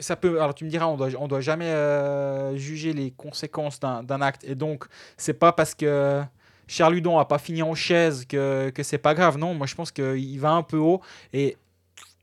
ça 0.00 0.16
peut. 0.16 0.40
Alors 0.40 0.54
tu 0.54 0.64
me 0.64 0.70
diras, 0.70 0.86
on 0.86 0.96
doit, 0.96 1.10
doit 1.10 1.40
jamais 1.40 1.66
euh, 1.66 2.56
juger 2.56 2.92
les 2.92 3.10
conséquences 3.10 3.78
d'un 3.80 4.20
acte. 4.20 4.44
Et 4.44 4.54
donc, 4.54 4.84
c'est 5.16 5.34
pas 5.34 5.52
parce 5.52 5.74
que 5.74 6.22
Charles 6.66 6.96
Hudon 6.96 7.18
a 7.18 7.24
pas 7.24 7.38
fini 7.38 7.62
en 7.62 7.74
chaise 7.74 8.24
que, 8.26 8.70
que 8.70 8.82
c'est 8.82 8.98
pas 8.98 9.14
grave. 9.14 9.38
Non, 9.38 9.54
moi 9.54 9.66
je 9.66 9.74
pense 9.74 9.90
qu'il 9.92 10.40
va 10.40 10.50
un 10.50 10.62
peu 10.62 10.78
haut. 10.78 11.00
Et 11.32 11.56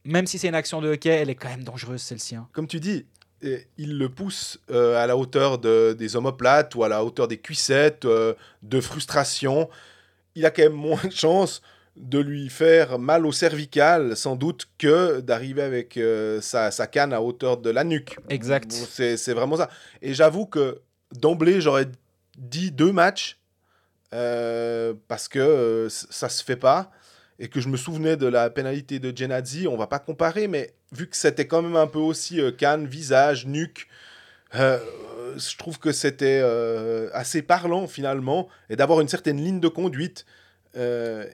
même 0.06 0.28
si 0.28 0.38
c'est 0.38 0.50
une 0.50 0.56
action 0.56 0.82
de 0.82 0.90
hockey, 0.94 1.10
elle 1.10 1.30
est 1.30 1.36
quand 1.36 1.50
même 1.50 1.64
dangereuse 1.64 2.02
celle-ci. 2.02 2.36
hein. 2.36 2.48
Comme 2.52 2.68
tu 2.68 2.80
dis, 2.80 3.06
il 3.78 3.98
le 3.98 4.10
pousse 4.10 4.60
euh, 4.72 5.02
à 5.02 5.06
la 5.08 5.18
hauteur 5.18 5.58
de- 5.58 5.94
des 5.98 6.16
omoplates 6.16 6.76
ou 6.76 6.84
à 6.84 6.90
la 6.90 7.04
hauteur 7.04 7.28
des 7.28 7.38
cuissettes, 7.38 8.06
euh, 8.06 8.34
de 8.62 8.80
frustration. 8.80 9.70
Il 10.36 10.46
a 10.46 10.52
quand 10.52 10.64
même 10.64 10.74
moins 10.74 11.00
de 11.04 11.12
chance 11.12 11.62
de 11.96 12.20
lui 12.20 12.50
faire 12.50 12.98
mal 12.98 13.26
au 13.26 13.32
cervical, 13.32 14.18
sans 14.18 14.36
doute, 14.36 14.68
que 14.78 15.20
d'arriver 15.22 15.62
avec 15.62 15.98
euh, 15.98 16.42
sa, 16.42 16.72
sa 16.72 16.88
canne 16.88 17.14
à 17.14 17.22
hauteur 17.22 17.58
de 17.58 17.70
la 17.70 17.84
nuque. 17.84 18.18
Exact. 18.30 18.72
C'est 18.72 19.34
vraiment 19.34 19.58
ça. 19.58 19.70
Et 20.02 20.14
j'avoue 20.14 20.46
que 20.46 20.82
d'emblée, 21.12 21.62
j'aurais 21.62 21.88
dit 22.38 22.72
deux 22.72 22.92
matchs, 22.92 23.40
euh, 24.14 24.94
parce 25.08 25.28
que 25.28 25.40
euh, 25.40 25.90
ça 25.90 26.30
se 26.30 26.44
fait 26.44 26.56
pas. 26.56 26.92
et 27.40 27.48
que 27.48 27.60
je 27.60 27.68
me 27.68 27.78
souvenais 27.78 28.16
de 28.16 28.28
la 28.28 28.50
pénalité 28.50 29.00
de 29.00 29.16
Genadzi, 29.16 29.68
on 29.68 29.78
va 29.78 29.88
pas 29.88 30.00
comparer, 30.00 30.48
mais 30.48 30.74
vu 30.92 31.08
que 31.08 31.16
c'était 31.18 31.48
quand 31.48 31.62
même 31.62 31.76
un 31.76 31.88
peu 31.88 32.00
aussi 32.00 32.40
euh, 32.40 32.52
canne, 32.52 32.86
visage, 32.86 33.46
nuque, 33.46 33.88
euh, 34.56 34.80
je 35.36 35.58
trouve 35.58 35.80
que 35.80 35.92
c'était 35.92 36.42
euh, 36.44 37.10
assez 37.14 37.42
parlant 37.42 37.88
finalement, 37.88 38.48
et 38.70 38.76
d'avoir 38.76 39.02
une 39.02 39.08
certaine 39.08 39.44
ligne 39.44 39.60
de 39.60 39.68
conduite 39.68 40.26
euh, 40.76 41.26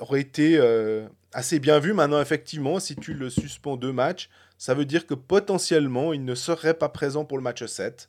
aurait 0.00 0.20
été 0.20 0.56
euh, 0.58 1.06
assez 1.32 1.58
bien 1.60 1.78
vu. 1.78 1.92
Maintenant, 1.92 2.20
effectivement, 2.20 2.80
si 2.80 2.96
tu 2.96 3.14
le 3.14 3.30
suspends 3.30 3.76
deux 3.76 3.92
matchs, 3.92 4.28
ça 4.58 4.74
veut 4.74 4.84
dire 4.84 5.06
que 5.06 5.14
potentiellement, 5.14 6.12
il 6.12 6.24
ne 6.24 6.34
serait 6.34 6.74
pas 6.74 6.88
présent 6.88 7.24
pour 7.24 7.38
le 7.38 7.42
match 7.42 7.64
7. 7.64 8.08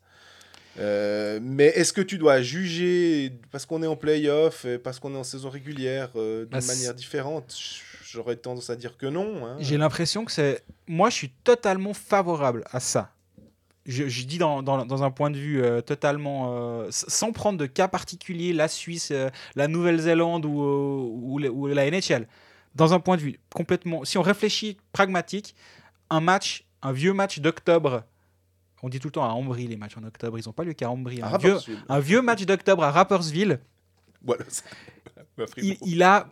Euh, 0.80 1.40
mais 1.42 1.66
est-ce 1.68 1.92
que 1.92 2.02
tu 2.02 2.18
dois 2.18 2.42
juger 2.42 3.34
parce 3.52 3.66
qu'on 3.66 3.84
est 3.84 3.88
en 3.88 3.98
playoff 3.98 4.64
et 4.66 4.78
parce 4.78 5.00
qu'on 5.00 5.14
est 5.14 5.18
en 5.18 5.24
saison 5.26 5.50
régulière 5.50 6.10
d'une 6.14 6.46
Bah, 6.46 6.60
manière 6.66 6.94
différente? 6.94 7.54
J'aurais 8.10 8.36
tendance 8.38 8.70
à 8.70 8.76
dire 8.76 8.98
que 8.98 9.06
non. 9.06 9.46
hein. 9.46 9.58
J'ai 9.60 9.78
l'impression 9.78 10.26
que 10.26 10.32
c'est. 10.32 10.64
Moi, 10.88 11.10
je 11.10 11.16
suis 11.16 11.30
totalement 11.44 11.94
favorable 11.94 12.64
à 12.72 12.80
ça. 12.80 13.12
Je, 13.88 14.08
je 14.08 14.26
dis 14.26 14.38
dans, 14.38 14.62
dans- 14.62 14.86
dans 14.86 15.04
un 15.04 15.10
point 15.12 15.32
de 15.32 15.38
vue 15.38 15.64
euh, 15.64 15.82
totalement. 15.82 16.54
euh, 16.56 16.88
sans 16.92 17.32
prendre 17.32 17.58
de 17.58 17.66
cas 17.66 17.88
particulier, 17.88 18.54
la 18.54 18.68
Suisse, 18.68 19.10
euh, 19.12 19.30
la 19.56 19.68
Nouvelle-Zélande 19.68 20.46
ou, 20.46 20.52
ou, 21.24 21.38
la- 21.40 21.50
ou 21.52 21.68
la 21.68 21.90
NHL. 21.90 22.28
Dans 22.76 22.94
un 22.94 23.00
point 23.00 23.18
de 23.18 23.22
vue 23.22 23.40
complètement. 23.54 24.06
Si 24.06 24.18
on 24.18 24.22
réfléchit 24.22 24.78
pragmatique, 24.92 25.56
un 26.10 26.22
match, 26.22 26.66
un 26.84 26.92
vieux 26.92 27.14
match 27.14 27.40
d'octobre. 27.40 28.04
On 28.84 28.90
dit 28.90 29.00
tout 29.00 29.08
le 29.10 29.12
temps 29.14 29.26
à 29.26 29.30
Ambry 29.30 29.68
les 29.68 29.78
matchs 29.78 29.98
en 29.98 30.04
octobre, 30.04 30.40
ils 30.40 30.44
n'ont 30.48 30.54
pas 30.54 30.64
lieu 30.64 30.74
qu'à 30.74 30.90
Ambry. 30.90 31.20
Ah, 31.22 31.36
Un, 31.36 31.38
vieux, 31.38 31.58
un 31.90 32.00
vieux 32.00 32.22
match 32.22 32.44
d'octobre 32.46 32.84
à 32.84 32.92
Rappersville, 32.92 33.60
Voilà, 34.24 34.44
il, 35.58 35.78
il 35.86 36.02
a 36.04 36.28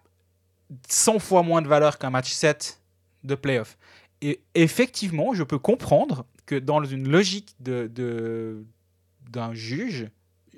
100 0.88 1.20
fois 1.20 1.44
moins 1.44 1.62
de 1.62 1.68
valeur 1.68 1.98
qu'un 1.98 2.10
match 2.10 2.32
7 2.32 2.82
de 3.24 3.36
playoff. 3.36 3.77
Et 4.22 4.41
effectivement, 4.56 5.34
je 5.34 5.44
peux 5.44 5.60
comprendre 5.60 6.25
que 6.50 6.56
dans 6.56 6.84
une 6.84 7.08
logique 7.10 7.56
de, 7.60 7.88
de- 7.88 8.65
d'un 9.29 9.53
juge, 9.53 10.10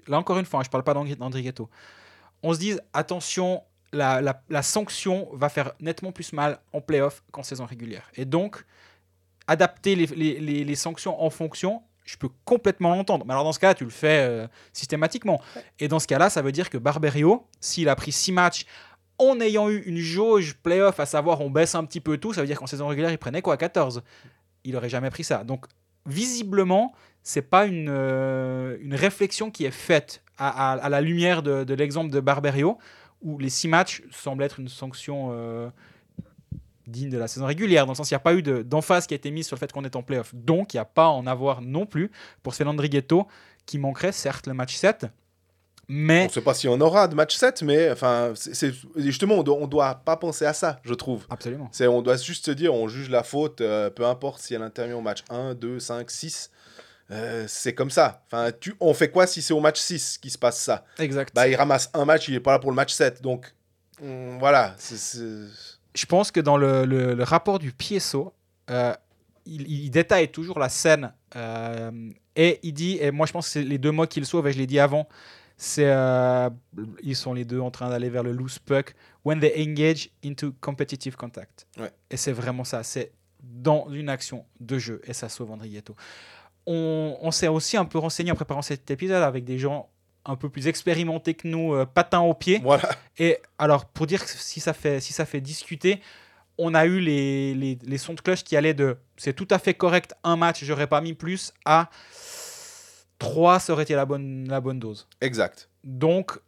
là 0.08 0.18
encore 0.18 0.40
une 0.40 0.46
fois, 0.46 0.60
hein, 0.60 0.64
je 0.64 0.70
ne 0.70 0.72
parle 0.72 0.84
pas 0.86 0.94
d'Andri- 0.94 1.18
d'Andrigetto, 1.18 1.70
on 2.44 2.54
se 2.54 2.60
dise 2.60 2.82
attention, 2.94 3.62
la, 3.92 4.22
la- 4.22 4.42
la 4.50 4.62
sanction 4.64 5.28
va 5.34 5.50
faire 5.50 5.74
nettement 5.82 6.12
plus 6.14 6.32
mal 6.34 6.60
en 6.74 6.80
playoff 6.82 7.24
qu'en 7.32 7.44
saison 7.44 7.66
régulière. 7.66 8.10
Et 8.16 8.24
donc, 8.26 8.64
adapter 9.48 9.96
les, 9.96 10.06
les- 10.08 10.40
les- 10.40 10.64
les 10.64 10.76
sanctions 10.76 11.22
en 11.22 11.30
fonction, 11.30 11.82
je 12.06 12.16
peux 12.18 12.30
complètement 12.46 12.96
l'entendre. 12.96 13.26
Mais 13.26 13.34
alors 13.34 13.44
dans 13.44 13.52
ce 13.52 13.60
cas-là, 13.60 13.74
tu 13.76 13.84
le 13.84 13.90
fais 13.90 14.22
euh, 14.28 14.48
systématiquement. 14.74 15.42
Et 15.80 15.88
dans 15.88 16.00
ce 16.00 16.08
cas-là, 16.08 16.30
ça 16.30 16.42
veut 16.42 16.52
dire 16.52 16.70
que 16.70 16.78
Barberio, 16.78 17.46
s'il 17.60 17.90
a 17.90 17.96
pris 17.96 18.12
6 18.12 18.32
matchs 18.32 18.66
en 19.20 19.40
ayant 19.40 19.70
eu 19.70 19.80
une 19.86 19.98
jauge 19.98 20.56
playoff, 20.64 21.00
à 21.00 21.06
savoir 21.06 21.42
on 21.42 21.50
baisse 21.52 21.76
un 21.76 21.84
petit 21.86 22.00
peu 22.00 22.18
tout, 22.18 22.34
ça 22.34 22.42
veut 22.42 22.48
dire 22.48 22.58
qu'en 22.60 22.66
saison 22.68 22.88
régulière, 22.88 23.12
il 23.12 23.18
prenait 23.20 23.42
quoi 23.42 23.58
14 23.58 24.02
Il 24.64 24.76
aurait 24.76 24.90
jamais 24.90 25.10
pris 25.10 25.24
ça. 25.24 25.44
Donc, 25.44 25.66
visiblement, 26.06 26.94
c'est 27.24 27.42
pas 27.42 27.66
une, 27.66 27.90
euh, 27.90 28.78
une 28.82 28.96
réflexion 28.96 29.52
qui 29.52 29.66
est 29.66 29.72
faite 29.72 30.24
à, 30.38 30.90
la 30.90 31.02
lumière 31.02 31.44
de, 31.44 31.74
l'exemple 31.76 32.10
de 32.10 32.20
Barberio, 32.20 32.80
où 33.22 33.38
les 33.38 33.50
6 33.50 33.68
matchs 33.68 34.02
semblent 34.10 34.42
être 34.42 34.60
une 34.60 34.70
sanction 34.70 35.30
euh, 35.32 35.70
digne 36.88 37.12
de 37.12 37.18
la 37.20 37.28
saison 37.28 37.46
régulière, 37.46 37.86
dans 37.86 37.92
le 37.92 37.96
sens 37.96 38.08
qu'il 38.08 38.16
n'y 38.16 38.22
a 38.22 38.24
pas 38.24 38.34
eu 38.34 38.42
de- 38.42 38.64
d'emphase 38.64 39.06
qui 39.06 39.14
a 39.14 39.18
été 39.18 39.30
mise 39.30 39.46
sur 39.46 39.56
le 39.56 39.60
fait 39.60 39.72
qu'on 39.72 39.84
est 39.84 39.96
en 39.96 40.02
playoff. 40.02 40.34
Donc, 40.34 40.74
il 40.74 40.78
n'y 40.78 40.82
a 40.82 40.86
pas 40.86 41.06
à 41.06 41.10
en 41.10 41.28
avoir 41.28 41.62
non 41.62 41.86
plus 41.86 42.10
pour 42.42 42.56
Sven 42.56 42.68
Andrighetto, 42.68 43.28
qui 43.68 43.78
manquerait 43.78 44.12
certes 44.12 44.48
le 44.48 44.56
match 44.56 44.76
7, 44.76 45.06
mais 45.94 46.22
On 46.22 46.26
ne 46.28 46.30
sait 46.30 46.42
pas 46.42 46.54
si 46.54 46.68
on 46.70 46.80
aura 46.80 47.08
de 47.10 47.16
match 47.16 47.36
7, 47.36 47.64
mais 47.64 47.92
enfin, 47.92 48.32
c'est 48.36 48.74
justement, 48.96 49.36
on 49.36 49.44
doit, 49.44 49.58
on 49.60 49.68
doit 49.68 49.96
pas 49.96 50.16
penser 50.16 50.46
à 50.46 50.54
ça, 50.54 50.80
je 50.84 50.94
trouve. 50.94 51.26
absolument. 51.30 51.68
C'est, 51.74 51.86
on 51.88 52.02
doit 52.02 52.16
juste 52.16 52.46
se 52.46 52.52
dire, 52.52 52.74
on 52.74 52.88
juge 52.88 53.10
la 53.10 53.24
faute, 53.24 53.60
euh, 53.60 53.90
peu 53.90 54.06
importe 54.06 54.40
si 54.42 54.54
elle 54.54 54.62
intervient 54.62 54.96
au 54.96 55.02
match 55.02 55.24
1, 55.30 55.54
2, 55.56 55.80
5, 55.80 56.10
6. 56.10 56.50
euh, 57.12 57.44
c'est 57.48 57.74
comme 57.76 57.90
ça. 57.90 58.24
Enfin, 58.32 58.52
tu, 58.58 58.74
on 58.80 58.94
fait 58.94 59.10
quoi 59.12 59.28
si 59.28 59.42
c'est 59.42 59.54
au 59.54 59.60
match 59.60 59.80
6 59.82 60.18
qui 60.18 60.30
se 60.30 60.38
passe 60.38 60.62
ça? 60.62 60.86
Exact. 60.98 61.36
Bah, 61.36 61.48
il 61.50 61.56
ramasse 61.56 61.90
un 61.94 62.06
match, 62.06 62.30
il 62.30 62.36
est 62.36 62.40
pas 62.40 62.54
là 62.54 62.60
pour 62.60 62.72
le 62.72 62.76
match 62.76 62.94
7. 62.94 63.22
Donc, 63.22 63.54
hum, 64.02 64.40
voilà. 64.40 64.76
je 65.94 66.06
pense 66.06 66.32
que 66.32 66.40
dans 66.40 66.56
le, 66.58 66.86
le- 66.86 67.14
le 67.16 67.24
rapport 67.24 67.60
du 67.60 67.74
PSO, 67.74 68.34
euh, 68.70 68.94
il, 69.46 69.70
il 69.70 69.90
détaille 69.90 70.30
toujours 70.32 70.58
la 70.60 70.70
scène 70.70 71.12
euh, 71.36 71.92
et 72.36 72.60
il 72.64 72.74
dit, 72.74 72.98
et 73.02 73.12
moi 73.12 73.26
je 73.26 73.34
pense 73.34 73.48
que 73.48 73.52
c'est 73.54 73.64
les 73.64 73.78
deux 73.78 73.92
mots 73.92 74.06
qu'il 74.08 74.26
sauve, 74.26 74.48
et 74.48 74.54
je 74.54 74.58
l'ai 74.58 74.68
dit 74.68 74.80
avant, 74.80 75.08
c'est 75.64 75.86
euh, 75.86 76.50
ils 77.04 77.16
sont 77.16 77.36
les 77.36 77.46
deux 77.46 77.60
en 77.60 77.70
train 77.70 77.88
d'aller 77.88 78.10
vers 78.10 78.24
le 78.24 78.32
loose 78.32 78.58
puck 78.58 78.96
when 79.24 79.40
they 79.40 79.54
engage 79.62 80.10
into 80.26 80.54
competitive 80.60 81.16
contact. 81.16 81.68
Ouais. 81.78 81.92
Et 82.10 82.18
c'est 82.18 82.32
vraiment 82.32 82.64
ça, 82.64 82.82
c'est 82.82 83.12
dans 83.40 83.88
une 83.92 84.10
action 84.10 84.44
de 84.60 84.80
jeu 84.80 85.02
et 85.04 85.14
ça 85.14 85.30
sauve 85.30 85.52
Andrietto. 85.52 85.96
On, 86.66 87.16
on 87.22 87.30
s'est 87.30 87.48
aussi 87.48 87.78
un 87.78 87.86
peu 87.86 88.00
renseigné 88.00 88.32
en 88.32 88.36
préparant 88.36 88.64
cet 88.64 88.90
épisode 88.90 89.22
avec 89.22 89.44
des 89.46 89.60
gens 89.60 89.92
un 90.26 90.36
peu 90.36 90.50
plus 90.50 90.66
expérimentés 90.66 91.36
que 91.36 91.48
nous, 91.48 91.76
euh, 91.76 91.86
patins 91.86 92.22
aux 92.22 92.34
pieds. 92.34 92.60
Voilà. 92.64 92.90
Et 93.20 93.38
alors, 93.60 93.86
pour 93.86 94.08
dire 94.08 94.28
si 94.28 94.60
ça 94.60 94.74
fait, 94.74 95.00
si 95.00 95.14
ça 95.14 95.28
fait 95.28 95.42
discuter, 95.42 96.02
on 96.58 96.74
a 96.74 96.88
eu 96.88 97.00
les, 97.00 97.54
les, 97.54 97.78
les 97.84 97.98
sons 98.00 98.16
de 98.16 98.22
cloche 98.22 98.44
qui 98.44 98.58
allaient 98.58 98.74
de 98.74 98.98
c'est 99.16 99.34
tout 99.34 99.48
à 99.52 99.60
fait 99.60 99.76
correct, 99.76 100.16
un 100.24 100.38
match, 100.38 100.64
j'aurais 100.64 100.88
pas 100.88 101.02
mis 101.02 101.14
plus, 101.14 101.54
à 101.66 101.92
3, 103.22 103.60
ça 103.60 103.74
aurait 103.74 103.84
été 103.84 103.96
la 103.96 104.06
bonne, 104.06 104.48
la 104.48 104.60
bonne 104.62 104.80
dose. 104.80 105.08
Exact. 105.22 105.70
Donc, 105.84 106.40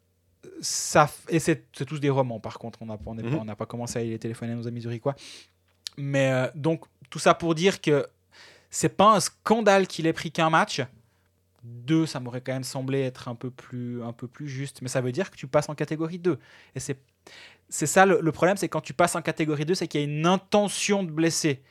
ça, 0.62 1.10
et 1.30 1.40
c'est 1.40 1.72
tous 1.86 2.00
des 2.00 2.10
romans 2.10 2.40
par 2.40 2.58
contre, 2.60 2.82
on 2.82 2.86
n'a 2.88 2.94
on 3.06 3.16
pas- 3.16 3.24
Mhm. 3.24 3.56
pas 3.56 3.66
commencé 3.66 4.00
à 4.00 4.02
aller 4.02 4.20
téléphoner 4.20 4.54
à 4.54 4.56
nos 4.56 4.68
amis 4.68 4.82
zurichois. 4.82 5.16
Mais 5.98 6.32
euh, 6.32 6.48
donc, 6.56 6.86
tout 7.10 7.20
ça 7.20 7.34
pour 7.34 7.54
dire 7.56 7.80
que 7.82 8.08
c'est 8.70 8.90
pas 8.98 9.16
un 9.16 9.20
scandale 9.20 9.88
qu'il 9.88 10.08
ait 10.08 10.14
pris 10.14 10.32
qu'un 10.32 10.50
match. 10.50 10.82
Deux, 11.64 12.06
ça 12.06 12.20
m'aurait 12.20 12.42
quand 12.42 12.54
même 12.54 12.64
semblé 12.64 13.02
être 13.02 13.28
un 13.30 13.36
peu, 13.36 13.50
plus, 13.52 14.04
un 14.04 14.12
peu 14.12 14.28
plus 14.28 14.50
juste. 14.50 14.82
Mais 14.82 14.90
ça 14.90 15.00
veut 15.00 15.12
dire 15.12 15.32
que 15.32 15.38
tu 15.38 15.48
passes 15.48 15.70
en 15.70 15.76
catégorie 15.76 16.20
2. 16.20 16.38
Et 16.76 16.80
c'est 16.80 16.98
c'est 17.70 17.86
ça 17.88 18.06
le, 18.06 18.20
le 18.22 18.32
problème, 18.32 18.58
c'est 18.58 18.68
quand 18.70 18.82
tu 18.82 18.94
passes 18.94 19.16
en 19.16 19.22
catégorie 19.22 19.66
2, 19.66 19.74
c'est 19.76 19.88
qu'il 19.88 20.02
y 20.02 20.04
a 20.04 20.08
une 20.08 20.26
intention 20.26 21.04
de 21.04 21.10
blesser. 21.12 21.62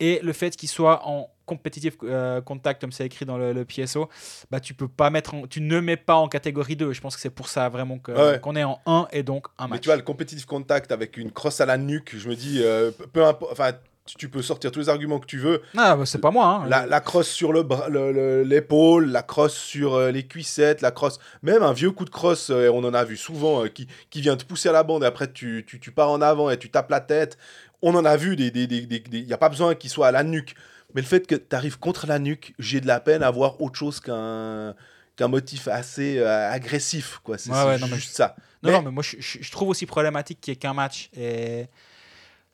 Et 0.00 0.20
le 0.22 0.32
fait 0.32 0.56
qu'il 0.56 0.68
soit 0.68 1.06
en 1.06 1.30
compétitif 1.46 1.94
euh, 2.04 2.40
contact, 2.40 2.80
comme 2.80 2.90
c'est 2.90 3.04
écrit 3.04 3.26
dans 3.26 3.36
le, 3.38 3.52
le 3.52 3.64
PSO, 3.64 4.08
bah, 4.50 4.60
tu 4.60 4.72
peux 4.74 4.88
pas 4.88 5.10
mettre 5.10 5.34
en- 5.34 5.46
tu 5.46 5.60
ne 5.60 5.78
mets 5.80 5.96
pas 5.98 6.14
en 6.14 6.26
catégorie 6.28 6.74
2. 6.74 6.92
Je 6.92 7.00
pense 7.00 7.14
que 7.16 7.20
c'est 7.22 7.30
pour 7.30 7.48
ça 7.48 7.68
vraiment 7.68 7.98
Ouais. 8.08 8.40
qu'on 8.42 8.56
est 8.56 8.64
en 8.64 8.80
1 8.86 9.06
et 9.12 9.22
donc 9.22 9.46
un 9.58 9.64
Mais 9.66 9.72
match. 9.72 9.82
tu 9.82 9.88
vois, 9.90 9.96
le 9.96 10.02
compétitif 10.02 10.46
contact 10.46 10.90
avec 10.90 11.16
une 11.16 11.30
crosse 11.30 11.60
à 11.60 11.66
la 11.66 11.76
nuque, 11.76 12.14
je 12.16 12.28
me 12.28 12.34
dis, 12.34 12.60
euh, 12.62 12.90
peu- 13.12 13.24
importe. 13.24 13.52
Enfin, 13.52 13.72
tu, 14.18 14.28
peux 14.28 14.42
sortir 14.42 14.70
tous 14.70 14.80
les 14.80 14.88
arguments 14.90 15.18
que 15.18 15.26
tu 15.26 15.38
veux. 15.38 15.62
Ah, 15.76 15.96
bah, 15.96 16.04
c'est 16.06 16.18
pas 16.20 16.30
moi. 16.30 16.46
hein. 16.46 16.68
La, 16.68 16.84
la 16.86 17.00
crosse 17.00 17.28
sur 17.28 17.52
l'épaule, 17.52 19.06
la 19.10 19.22
crosse 19.22 19.54
sur 19.56 19.94
euh, 19.94 20.10
les 20.10 20.26
cuissettes, 20.26 20.80
la 20.82 20.90
crosse. 20.90 21.18
Même 21.42 21.62
un 21.62 21.72
vieux 21.72 21.90
coup 21.90 22.04
de 22.04 22.10
crosse, 22.10 22.50
euh, 22.50 22.70
on 22.72 22.84
en 22.84 22.94
a 22.94 23.04
vu 23.04 23.16
souvent, 23.16 23.64
euh, 23.64 23.68
qui, 23.68 23.86
qui 24.10 24.20
vient 24.20 24.36
te 24.36 24.44
pousser 24.44 24.68
à 24.68 24.72
la 24.72 24.82
bande 24.82 25.02
et 25.04 25.06
après 25.06 25.32
tu, 25.32 25.64
tu, 25.66 25.80
tu 25.80 25.90
pars 25.92 26.10
en 26.10 26.20
avant 26.20 26.50
et 26.50 26.58
tu 26.58 26.70
tapes 26.70 26.90
la 26.90 27.00
tête. 27.00 27.38
On 27.86 27.94
en 27.94 28.04
a 28.04 28.16
vu, 28.16 28.32
il 28.32 28.36
des, 28.36 28.50
des, 28.50 28.66
des, 28.66 28.98
des- 29.00 29.20
y 29.20 29.32
a 29.32 29.38
pas 29.38 29.48
besoin 29.48 29.74
qu'il 29.74 29.90
soit 29.90 30.06
à 30.08 30.12
la 30.12 30.22
nuque. 30.24 30.54
Mais 30.94 31.00
le 31.00 31.06
fait 31.06 31.26
que 31.26 31.34
tu 31.34 31.54
arrives 31.56 31.78
contre 31.78 32.06
la 32.06 32.18
nuque, 32.18 32.54
j'ai 32.58 32.80
de 32.80 32.86
la 32.86 33.00
peine 33.00 33.22
à 33.22 33.30
voir 33.30 33.60
autre 33.60 33.76
chose 33.78 34.00
qu'un 34.00 34.74
qu'un 35.16 35.28
motif 35.28 35.68
assez 35.68 36.18
euh, 36.18 36.50
agressif. 36.50 37.20
quoi. 37.22 37.38
C'est 37.38 37.50
Ouais, 37.50 37.56
c'est 37.56 37.64
ouais, 37.66 37.78
non, 37.78 37.86
mais 37.88 37.96
juste 37.96 38.16
ça. 38.16 38.34
Non, 38.62 38.70
Mais- 38.70 38.72
non, 38.78 38.82
mais 38.82 38.90
moi, 38.90 39.02
je, 39.04 39.16
je- 39.20 39.38
je 39.40 39.50
trouve 39.52 39.68
aussi 39.68 39.86
problématique 39.86 40.40
qu'il 40.40 40.50
n'y 40.52 40.56
ait 40.56 40.58
qu'un 40.58 40.74
match. 40.74 41.08
Et 41.16 41.66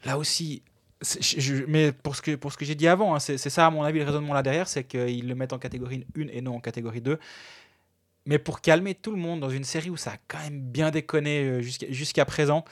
là 0.04 0.18
aussi, 0.18 0.62
je- 1.02 1.64
mais 1.66 1.92
pour 1.92 2.16
ce 2.16 2.20
que, 2.22 2.34
pour 2.34 2.52
ce 2.52 2.58
que 2.58 2.64
j'ai 2.66 2.74
dit 2.74 2.86
avant, 2.88 3.14
hein, 3.14 3.18
c'est 3.20 3.38
ça, 3.38 3.66
à 3.66 3.70
mon 3.70 3.82
avis, 3.82 3.98
le 4.00 4.04
raisonnement 4.04 4.34
là 4.34 4.42
derrière, 4.42 4.68
c'est 4.68 4.84
qu'ils 4.84 5.26
le 5.26 5.34
mettent 5.34 5.54
en 5.54 5.58
catégorie 5.58 6.06
1 6.18 6.28
et 6.32 6.40
non 6.42 6.56
en 6.56 6.60
catégorie 6.60 7.00
2. 7.00 7.18
Mais 8.26 8.38
pour 8.38 8.60
calmer 8.60 8.94
tout 8.94 9.10
le 9.10 9.16
monde 9.16 9.40
dans 9.40 9.48
une 9.50 9.64
série 9.64 9.88
où 9.88 9.96
ça 9.96 10.10
a 10.12 10.16
quand 10.28 10.38
même 10.40 10.60
bien 10.60 10.90
déconné 10.90 11.42
euh, 11.44 11.60
jusqu'à 11.62 11.86
jusqu'à 11.90 12.24
présent, 12.26 12.64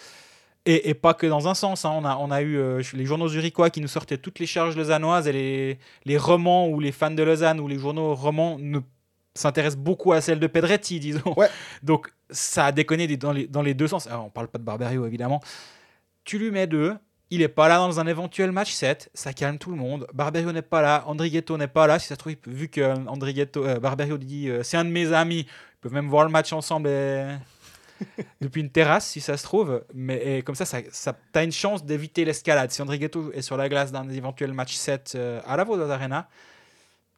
et, 0.71 0.91
et 0.91 0.95
pas 0.95 1.15
que 1.15 1.27
dans 1.27 1.49
un 1.49 1.55
sens, 1.55 1.85
hein, 1.85 1.93
on, 1.95 2.05
a, 2.05 2.17
on 2.17 2.31
a 2.31 2.43
eu 2.43 2.57
euh, 2.59 2.83
les 2.93 3.07
journaux 3.07 3.29
zurichois 3.29 3.71
qui 3.71 3.81
nous 3.81 3.89
sortaient 3.89 4.19
toutes 4.19 4.39
les 4.39 4.47
charges 4.47 4.77
lausannoises 4.77 5.27
et 5.27 5.33
les, 5.33 5.79
les 6.05 6.19
romans 6.19 6.69
ou 6.69 6.79
les 6.79 6.93
fans 6.93 7.11
de 7.11 7.23
Lausanne 7.23 7.59
ou 7.61 7.69
les 7.69 7.79
journaux 7.79 8.15
romans 8.15 8.59
ne 8.59 8.81
s'intéressent 9.35 9.81
beaucoup 9.83 10.13
à 10.13 10.21
celle 10.21 10.41
de 10.41 10.47
Pedretti, 10.47 11.01
disons. 11.09 11.33
Ouais. 11.37 11.49
Donc 11.83 12.13
ça 12.31 12.67
a 12.67 12.73
déconné 12.73 13.07
dans 13.17 13.33
les, 13.33 13.47
dans 13.47 13.63
les 13.63 13.73
deux 13.75 13.89
sens. 13.89 14.07
Alors, 14.07 14.27
on 14.27 14.31
parle 14.31 14.49
pas 14.49 14.59
de 14.59 14.65
Barberio, 14.65 15.07
évidemment. 15.07 15.41
Tu 16.25 16.39
lui 16.39 16.51
mets 16.51 16.67
deux, 16.67 16.95
il 17.31 17.41
est 17.41 17.49
pas 17.49 17.69
là 17.69 17.79
dans 17.79 18.01
un 18.01 18.07
éventuel 18.07 18.53
match 18.53 18.73
7, 18.73 19.11
ça 19.15 19.33
calme 19.33 19.57
tout 19.59 19.71
le 19.71 19.77
monde. 19.77 20.07
Barberio 20.13 20.53
n'est 20.53 20.61
pas 20.63 20.83
là, 20.83 21.05
Andrighetto 21.07 21.57
n'est 21.57 21.67
pas 21.69 21.87
là. 21.87 21.99
Si 21.99 22.07
ça 22.09 22.15
se 22.15 22.19
trouve, 22.19 22.35
vu 22.47 22.69
que 22.69 22.83
Andrighetto, 23.09 23.65
euh, 23.65 23.79
Barberio 23.81 24.19
dit 24.19 24.51
euh, 24.51 24.63
c'est 24.63 24.77
un 24.77 24.85
de 24.85 24.91
mes 24.91 25.13
amis, 25.13 25.41
ils 25.47 25.81
peuvent 25.81 25.93
même 25.95 26.09
voir 26.09 26.25
le 26.25 26.31
match 26.31 26.53
ensemble 26.53 26.89
et- 26.89 27.37
depuis 28.41 28.61
une 28.61 28.71
terrasse, 28.71 29.07
si 29.07 29.21
ça 29.21 29.37
se 29.37 29.43
trouve. 29.43 29.85
Mais 29.95 30.43
comme 30.43 30.55
ça, 30.55 30.65
ça, 30.65 30.83
tu 31.13 31.39
as 31.39 31.43
une 31.43 31.53
chance 31.53 31.85
d'éviter 31.85 32.25
l'escalade. 32.25 32.71
Si 32.71 32.83
Andrighetto 32.83 33.33
est 33.33 33.43
sur 33.43 33.57
la 33.57 33.69
glace 33.69 33.93
d'un 33.93 34.09
éventuel 34.09 34.53
match 34.53 34.75
7 34.75 35.13
euh, 35.15 35.41
à 35.47 35.57
la 35.57 35.65
Vaudoise 35.65 35.91
Arena, 35.91 36.29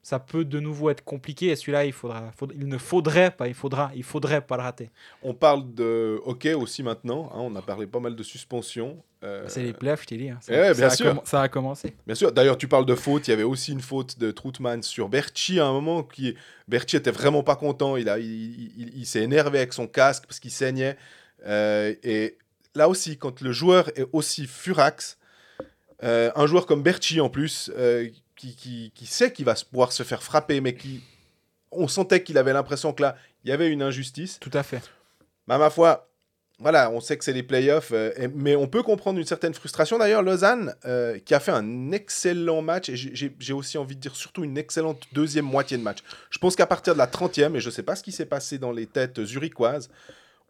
ça 0.02 0.19
peut 0.19 0.45
de 0.45 0.61
nouveau 0.61 0.88
être 0.90 1.04
compliqué. 1.04 1.49
Et 1.49 1.57
celui-là, 1.57 1.85
il, 1.85 1.92
faudra, 1.92 2.30
faudra- 2.37 2.54
il 2.59 2.66
ne 2.69 2.78
faudrait 2.78 3.30
pas, 3.30 3.49
il 3.49 3.54
faudra, 3.54 3.90
il 3.95 4.02
faudrait 4.02 4.40
pas 4.40 4.57
le 4.57 4.62
rater. 4.62 4.90
On 5.23 5.35
parle 5.35 5.75
de 5.75 6.21
hockey 6.25 6.54
aussi 6.54 6.83
maintenant. 6.83 7.30
hein, 7.35 7.38
on 7.40 7.54
a 7.57 7.62
parlé 7.62 7.87
pas 7.87 8.00
mal 8.00 8.16
de 8.16 8.23
suspension. 8.23 9.02
euh, 9.25 9.45
C'est 9.47 9.62
les 9.62 9.73
playoffs, 9.75 10.02
je 10.02 10.07
t'ai 10.07 10.16
dit. 10.16 10.30
hein. 10.30 10.38
Ça, 10.40 10.52
eh 10.54 10.57
ouais, 10.61 10.75
bien 10.75 10.87
a 10.87 10.90
sûr. 10.90 11.07
commen- 11.14 11.21
ça 11.26 11.42
a 11.42 11.49
commencé. 11.49 11.95
Bien 12.07 12.14
sûr. 12.14 12.33
D'ailleurs, 12.33 12.57
tu 12.57 12.66
parles 12.66 12.87
de 12.87 12.95
faute. 12.95 13.28
Il 13.28 13.30
y 13.30 13.35
avait 13.35 13.42
aussi 13.42 13.73
une 13.73 13.83
faute 13.83 14.19
de 14.19 14.30
Troutman 14.30 14.83
sur 14.83 15.09
Berchi 15.11 15.61
à 15.61 15.66
un 15.66 15.73
moment. 15.73 16.02
Qui... 16.02 16.35
Berchi 16.66 16.97
était 16.97 17.11
vraiment 17.11 17.42
pas 17.42 17.57
content. 17.57 17.97
Il, 17.97 18.09
a... 18.09 18.19
il, 18.19 18.25
il- 18.26 18.92
il 18.97 19.07
s'est 19.07 19.23
énervé 19.23 19.59
avec 19.59 19.73
son 19.75 19.87
casque 19.87 20.25
parce 20.26 20.40
qu'il 20.40 20.50
saignait. 20.50 20.97
Euh, 21.47 21.95
et 22.02 22.38
là 22.75 22.88
aussi, 22.88 23.19
quand 23.19 23.42
le 23.42 23.52
joueur 23.52 23.88
est 23.99 24.07
aussi 24.12 24.47
furax, 24.47 25.19
euh, 26.02 26.30
un 26.35 26.47
joueur 26.47 26.64
comme 26.64 26.83
Berchi 26.83 27.21
en 27.21 27.28
plus, 27.28 27.71
qui, 28.40 28.56
qui, 28.56 28.92
qui 28.94 29.06
sait 29.06 29.32
qu'il 29.32 29.44
va 29.44 29.54
pouvoir 29.54 29.92
se 29.92 30.02
faire 30.02 30.23
frapper, 30.23 30.61
mais 30.61 30.75
qui. 30.75 31.02
On 31.73 31.87
sentait 31.87 32.23
qu'il 32.23 32.37
avait 32.38 32.52
l'impression 32.52 32.92
que 32.92 33.02
là, 33.02 33.16
il 33.44 33.50
y 33.50 33.52
avait 33.52 33.68
une 33.68 33.82
injustice. 33.82 34.38
Tout 34.40 34.50
à 34.54 34.62
fait. 34.62 34.82
Bah, 35.47 35.56
ma 35.56 35.70
foi, 35.70 36.11
voilà, 36.59 36.90
on 36.90 37.00
sait 37.00 37.16
que 37.16 37.25
c'est 37.25 37.32
les 37.32 37.44
playoffs, 37.44 37.92
euh, 37.92 38.28
mais 38.35 38.56
on 38.56 38.66
peut 38.66 38.82
comprendre 38.82 39.18
une 39.18 39.26
certaine 39.26 39.54
frustration. 39.54 39.99
D'ailleurs, 39.99 40.23
Lausanne, 40.23 40.75
euh, 40.85 41.18
qui 41.18 41.35
a 41.35 41.40
fait 41.40 41.52
un 41.52 41.92
excellent 41.92 42.61
match, 42.61 42.88
et 42.88 42.97
j'ai 42.97 43.52
aussi 43.52 43.78
envie 43.78 43.94
de 43.94 44.00
dire 44.00 44.16
surtout 44.16 44.42
une 44.42 44.59
excellente 44.59 45.06
deuxième 45.12 45.44
moitié 45.44 45.78
de 45.78 45.82
match. 45.82 45.99
Je 46.30 46.38
pense 46.38 46.56
qu'à 46.56 46.66
partir 46.66 46.94
de 46.94 46.99
la 46.99 47.06
30e, 47.06 47.54
et 47.54 47.61
je 47.61 47.66
ne 47.66 47.73
sais 47.73 47.82
pas 47.82 47.94
ce 47.94 48.02
qui 48.02 48.12
s'est 48.12 48.26
passé 48.26 48.59
dans 48.59 48.73
les 48.73 48.87
têtes 48.87 49.25
zurichoises, 49.25 49.90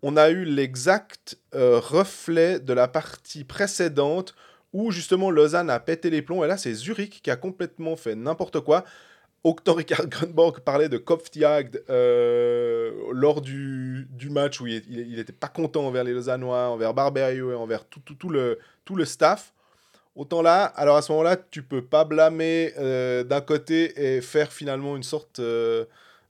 on 0.03 0.17
a 0.17 0.31
eu 0.31 0.45
l'exact 0.45 1.37
euh, 1.55 1.79
reflet 1.79 2.61
de 2.61 2.73
la 2.73 2.89
partie 2.89 3.45
précédente 3.45 4.35
où 4.73 4.91
justement 4.91 5.31
Lausanne 5.31 5.71
a 5.71 5.81
pété 5.81 6.11
les 6.11 6.23
plombs, 6.23 6.45
et 6.45 6.49
là 6.49 6.57
c'est 6.57 6.73
Zurich 6.75 7.21
qui 7.23 7.31
a 7.31 7.37
complètement 7.37 7.97
fait 7.97 8.15
n'importe 8.15 8.61
quoi. 8.61 8.85
Octor 9.43 9.79
Ricard 9.79 10.07
Grunborg 10.09 10.61
parlait 10.61 10.89
de 10.89 10.99
Kopfjagd 10.99 11.83
euh, 11.89 12.93
lors 13.13 13.41
du, 13.41 14.07
match 14.31 14.61
où 14.61 14.67
il 14.67 15.17
n'était 15.17 15.33
pas 15.33 15.49
content 15.49 15.87
envers 15.87 16.05
les 16.05 16.13
Lausannois, 16.13 16.69
envers 16.69 16.93
Barberio 16.95 17.53
et 17.53 17.55
envers 17.55 17.85
tout, 17.87 18.29
le, 18.29 18.59
tout 18.85 18.97
le 18.97 19.05
staff. 19.05 19.53
Autant 20.17 20.43
là, 20.43 20.65
alors 20.65 20.97
à 20.97 21.03
ce 21.03 21.13
moment-là, 21.13 21.37
tu 21.37 21.63
peux 21.63 21.83
pas 21.83 22.05
blâmer 22.05 22.73
euh, 22.79 23.23
d'un 23.23 23.41
côté 23.41 24.17
et 24.17 24.21
faire 24.21 24.53
finalement 24.53 24.97
une 24.97 25.05
sorte 25.05 25.39
euh, 25.39 25.85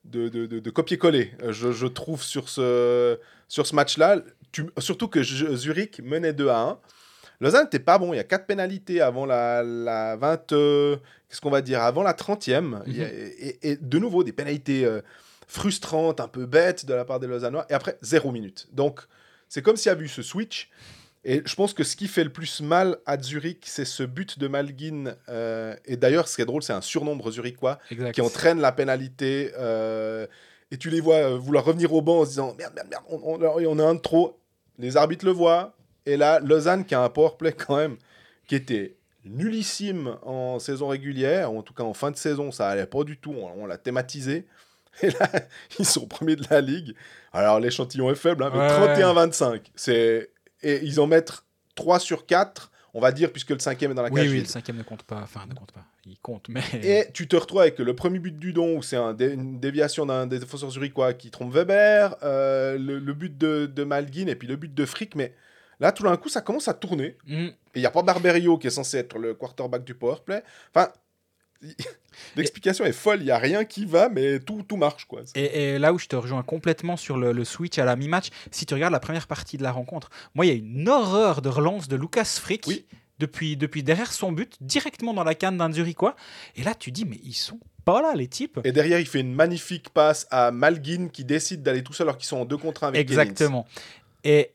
de, 0.04 0.28
de, 0.28 0.70
copier-coller, 0.70 1.32
euh, 1.42 1.52
je, 1.52 1.86
trouve, 1.86 2.22
sur 2.22 2.48
ce, 2.48 3.18
sur 3.48 3.66
ce 3.66 3.74
match-là. 3.74 4.18
Surtout 4.78 5.08
que 5.08 5.22
Zurich 5.22 6.00
menait 6.04 6.32
2 6.32 6.48
à 6.48 6.60
1. 6.60 6.78
Lausanne 7.40 7.64
n'était 7.64 7.78
pas 7.78 7.98
bon. 7.98 8.12
Il 8.12 8.16
y 8.16 8.20
a 8.20 8.24
4 8.24 8.46
pénalités 8.46 9.00
avant 9.00 9.24
la, 9.26 9.62
la 9.62 10.16
20. 10.16 10.52
euh, 10.52 10.96
Qu'est-ce 11.28 11.40
qu'on 11.40 11.50
va 11.50 11.62
dire 11.62 11.80
Avant 11.82 12.02
la 12.02 12.12
30e. 12.12 12.82
Il 12.86 12.96
y 12.98 13.02
a- 13.04 13.08
et, 13.08 13.58
et 13.62 13.76
de 13.76 13.98
nouveau, 13.98 14.24
des 14.24 14.32
pénalités 14.32 14.84
euh, 14.84 15.00
frustrantes, 15.46 16.20
un 16.20 16.28
peu 16.28 16.46
bêtes 16.46 16.86
de 16.86 16.94
la 16.94 17.04
part 17.04 17.20
des 17.20 17.26
Lausannois. 17.26 17.66
Et 17.70 17.74
après, 17.74 17.98
0 18.02 18.30
minutes. 18.32 18.68
Donc, 18.72 19.00
c'est 19.48 19.62
comme 19.62 19.76
s'il 19.76 19.90
y 19.92 19.94
a 19.94 19.98
eu 19.98 20.08
ce 20.08 20.22
switch. 20.22 20.70
Et 21.24 21.42
je 21.44 21.54
pense 21.54 21.74
que 21.74 21.84
ce 21.84 21.96
qui 21.96 22.08
fait 22.08 22.24
le 22.24 22.30
plus 22.32 22.62
mal 22.62 22.96
à 23.04 23.20
Zurich, 23.20 23.64
c'est 23.66 23.84
ce 23.84 24.02
but 24.02 24.38
de 24.38 24.48
Malguin. 24.48 25.14
euh, 25.28 25.74
et 25.84 25.96
d'ailleurs, 25.96 26.28
ce 26.28 26.36
qui 26.36 26.42
est 26.42 26.46
drôle, 26.46 26.62
c'est 26.62 26.72
un 26.72 26.80
surnombre 26.80 27.30
zurichois 27.30 27.78
Exact. 27.90 28.12
qui 28.12 28.20
entraîne 28.22 28.60
la 28.60 28.72
pénalité. 28.72 29.52
euh, 29.58 30.26
et 30.70 30.78
tu 30.78 30.88
les 30.88 31.00
vois 31.00 31.36
vouloir 31.36 31.64
revenir 31.64 31.92
au 31.92 32.00
banc 32.00 32.20
en 32.20 32.24
se 32.24 32.30
disant 32.30 32.54
merde, 32.56 32.72
merde, 32.74 32.88
merde, 32.90 33.02
on, 33.10 33.20
on- 33.42 33.66
on 33.66 33.78
a 33.80 33.84
un 33.84 33.94
de 33.96 34.00
trop. 34.00 34.38
Les 34.78 34.96
arbitres 34.96 35.24
le 35.26 35.32
voient. 35.32 35.74
Et 36.06 36.16
là, 36.16 36.40
Lausanne 36.40 36.84
qui 36.84 36.94
a 36.94 37.02
un 37.02 37.08
powerplay 37.08 37.52
quand 37.52 37.76
même 37.76 37.96
qui 38.46 38.54
était 38.54 38.96
nullissime 39.24 40.16
en 40.22 40.58
saison 40.58 40.88
régulière, 40.88 41.52
ou 41.52 41.58
en 41.58 41.62
tout 41.62 41.74
cas 41.74 41.82
en 41.84 41.94
fin 41.94 42.10
de 42.10 42.16
saison, 42.16 42.50
ça 42.52 42.68
allait 42.68 42.86
pas 42.86 43.04
du 43.04 43.16
tout. 43.18 43.32
On, 43.32 43.62
on 43.62 43.66
l'a 43.66 43.78
thématisé. 43.78 44.46
Et 45.02 45.10
là, 45.10 45.30
ils 45.78 45.84
sont 45.86 46.06
premiers 46.06 46.36
de 46.36 46.44
la 46.50 46.60
ligue. 46.60 46.94
Alors 47.32 47.60
l'échantillon 47.60 48.10
est 48.10 48.14
faible, 48.16 48.42
hein, 48.42 48.50
mais 48.52 48.58
Ouais. 48.58 48.96
31-25. 49.02 49.60
C'est 49.74 50.30
et 50.62 50.80
ils 50.84 51.00
en 51.00 51.06
mettent 51.06 51.32
3 51.74 52.00
sur 52.00 52.26
4, 52.26 52.70
on 52.92 53.00
va 53.00 53.12
dire, 53.12 53.30
puisque 53.32 53.50
le 53.50 53.58
cinquième 53.60 53.92
est 53.92 53.94
dans 53.94 54.02
la 54.02 54.10
Oui, 54.10 54.16
cage 54.20 54.28
oui, 54.28 54.34
vide. 54.34 54.42
le 54.44 54.48
cinquième 54.50 54.76
ne 54.76 54.82
compte 54.82 55.04
pas. 55.04 55.20
Enfin, 55.22 55.40
ne 55.48 55.54
compte 55.54 55.72
pas. 55.72 55.84
Il 56.06 56.18
compte, 56.18 56.48
mais. 56.48 56.62
Et 56.82 57.06
tu 57.12 57.28
te 57.28 57.36
retrouves 57.36 57.60
avec 57.60 57.78
le 57.78 57.94
premier 57.94 58.18
but 58.18 58.36
du 58.38 58.52
don, 58.52 58.78
où 58.78 58.82
c'est 58.82 58.96
un 58.96 59.12
dé- 59.14 59.32
une 59.32 59.60
déviation 59.60 60.06
d'un 60.06 60.26
des 60.26 60.38
défenseurs 60.38 60.70
zurichois 60.70 61.12
qui 61.14 61.30
trompe 61.30 61.52
Weber, 61.54 62.16
euh, 62.22 62.76
le, 62.78 62.98
le 62.98 63.14
but 63.14 63.36
de, 63.38 63.66
de 63.66 63.84
Malguin 63.84 64.26
et 64.26 64.34
puis 64.34 64.48
le 64.48 64.56
but 64.56 64.74
de 64.74 64.84
Frick. 64.86 65.14
Mais 65.14 65.34
là, 65.80 65.92
tout 65.92 66.02
d'un 66.04 66.16
coup, 66.16 66.28
ça 66.28 66.40
commence 66.40 66.68
à 66.68 66.74
tourner. 66.74 67.16
Mm. 67.26 67.46
Et 67.46 67.54
il 67.76 67.80
n'y 67.80 67.86
a 67.86 67.90
pas 67.90 68.02
Barberio 68.02 68.58
qui 68.58 68.66
est 68.66 68.70
censé 68.70 68.98
être 68.98 69.18
le 69.18 69.34
quarterback 69.34 69.84
du 69.84 69.94
powerplay. 69.94 70.42
Enfin, 70.74 70.90
l'explication 72.36 72.84
est 72.84 72.92
folle, 72.92 73.20
il 73.20 73.24
n'y 73.24 73.30
a 73.30 73.38
rien 73.38 73.64
qui 73.64 73.84
va, 73.84 74.08
mais 74.08 74.40
tout, 74.40 74.62
tout 74.62 74.76
marche. 74.76 75.04
quoi. 75.06 75.22
Et, 75.34 75.74
et 75.74 75.78
là 75.78 75.92
où 75.92 75.98
je 75.98 76.06
te 76.06 76.16
rejoins 76.16 76.42
complètement 76.42 76.96
sur 76.96 77.16
le, 77.18 77.32
le 77.32 77.44
switch 77.44 77.78
à 77.78 77.84
la 77.84 77.96
mi-match, 77.96 78.28
si 78.50 78.66
tu 78.66 78.74
regardes 78.74 78.92
la 78.92 79.00
première 79.00 79.26
partie 79.26 79.56
de 79.56 79.62
la 79.62 79.72
rencontre, 79.72 80.10
moi, 80.34 80.46
il 80.46 80.48
y 80.48 80.52
a 80.52 80.54
une 80.54 80.88
horreur 80.88 81.42
de 81.42 81.48
relance 81.48 81.88
de 81.88 81.96
Lucas 81.96 82.24
Frick 82.24 82.66
Oui. 82.66 82.86
depuis, 83.18 83.56
depuis 83.56 83.82
derrière 83.82 84.12
son 84.12 84.32
but, 84.32 84.56
directement 84.60 85.14
dans 85.14 85.24
la 85.24 85.34
canne 85.34 85.58
d'un 85.58 85.72
Zurichois. 85.72 86.16
Et 86.56 86.62
là, 86.62 86.74
tu 86.74 86.92
dis, 86.92 87.04
mais 87.04 87.20
ils 87.22 87.34
sont 87.34 87.60
pas 87.84 88.02
là, 88.02 88.14
les 88.14 88.28
types. 88.28 88.60
Et 88.64 88.72
derrière, 88.72 88.98
il 89.00 89.06
fait 89.06 89.20
une 89.20 89.34
magnifique 89.34 89.90
passe 89.90 90.26
à 90.30 90.50
Malguin 90.50 91.08
qui 91.08 91.24
décide 91.24 91.62
d'aller 91.62 91.82
tout 91.82 91.92
seul 91.92 92.06
alors 92.06 92.18
qu'ils 92.18 92.26
sont 92.28 92.38
en 92.38 92.44
deux 92.44 92.58
contre 92.58 92.84
un 92.84 92.88
avec. 92.88 93.00
Exactement. 93.00 93.66
Et, 94.24 94.50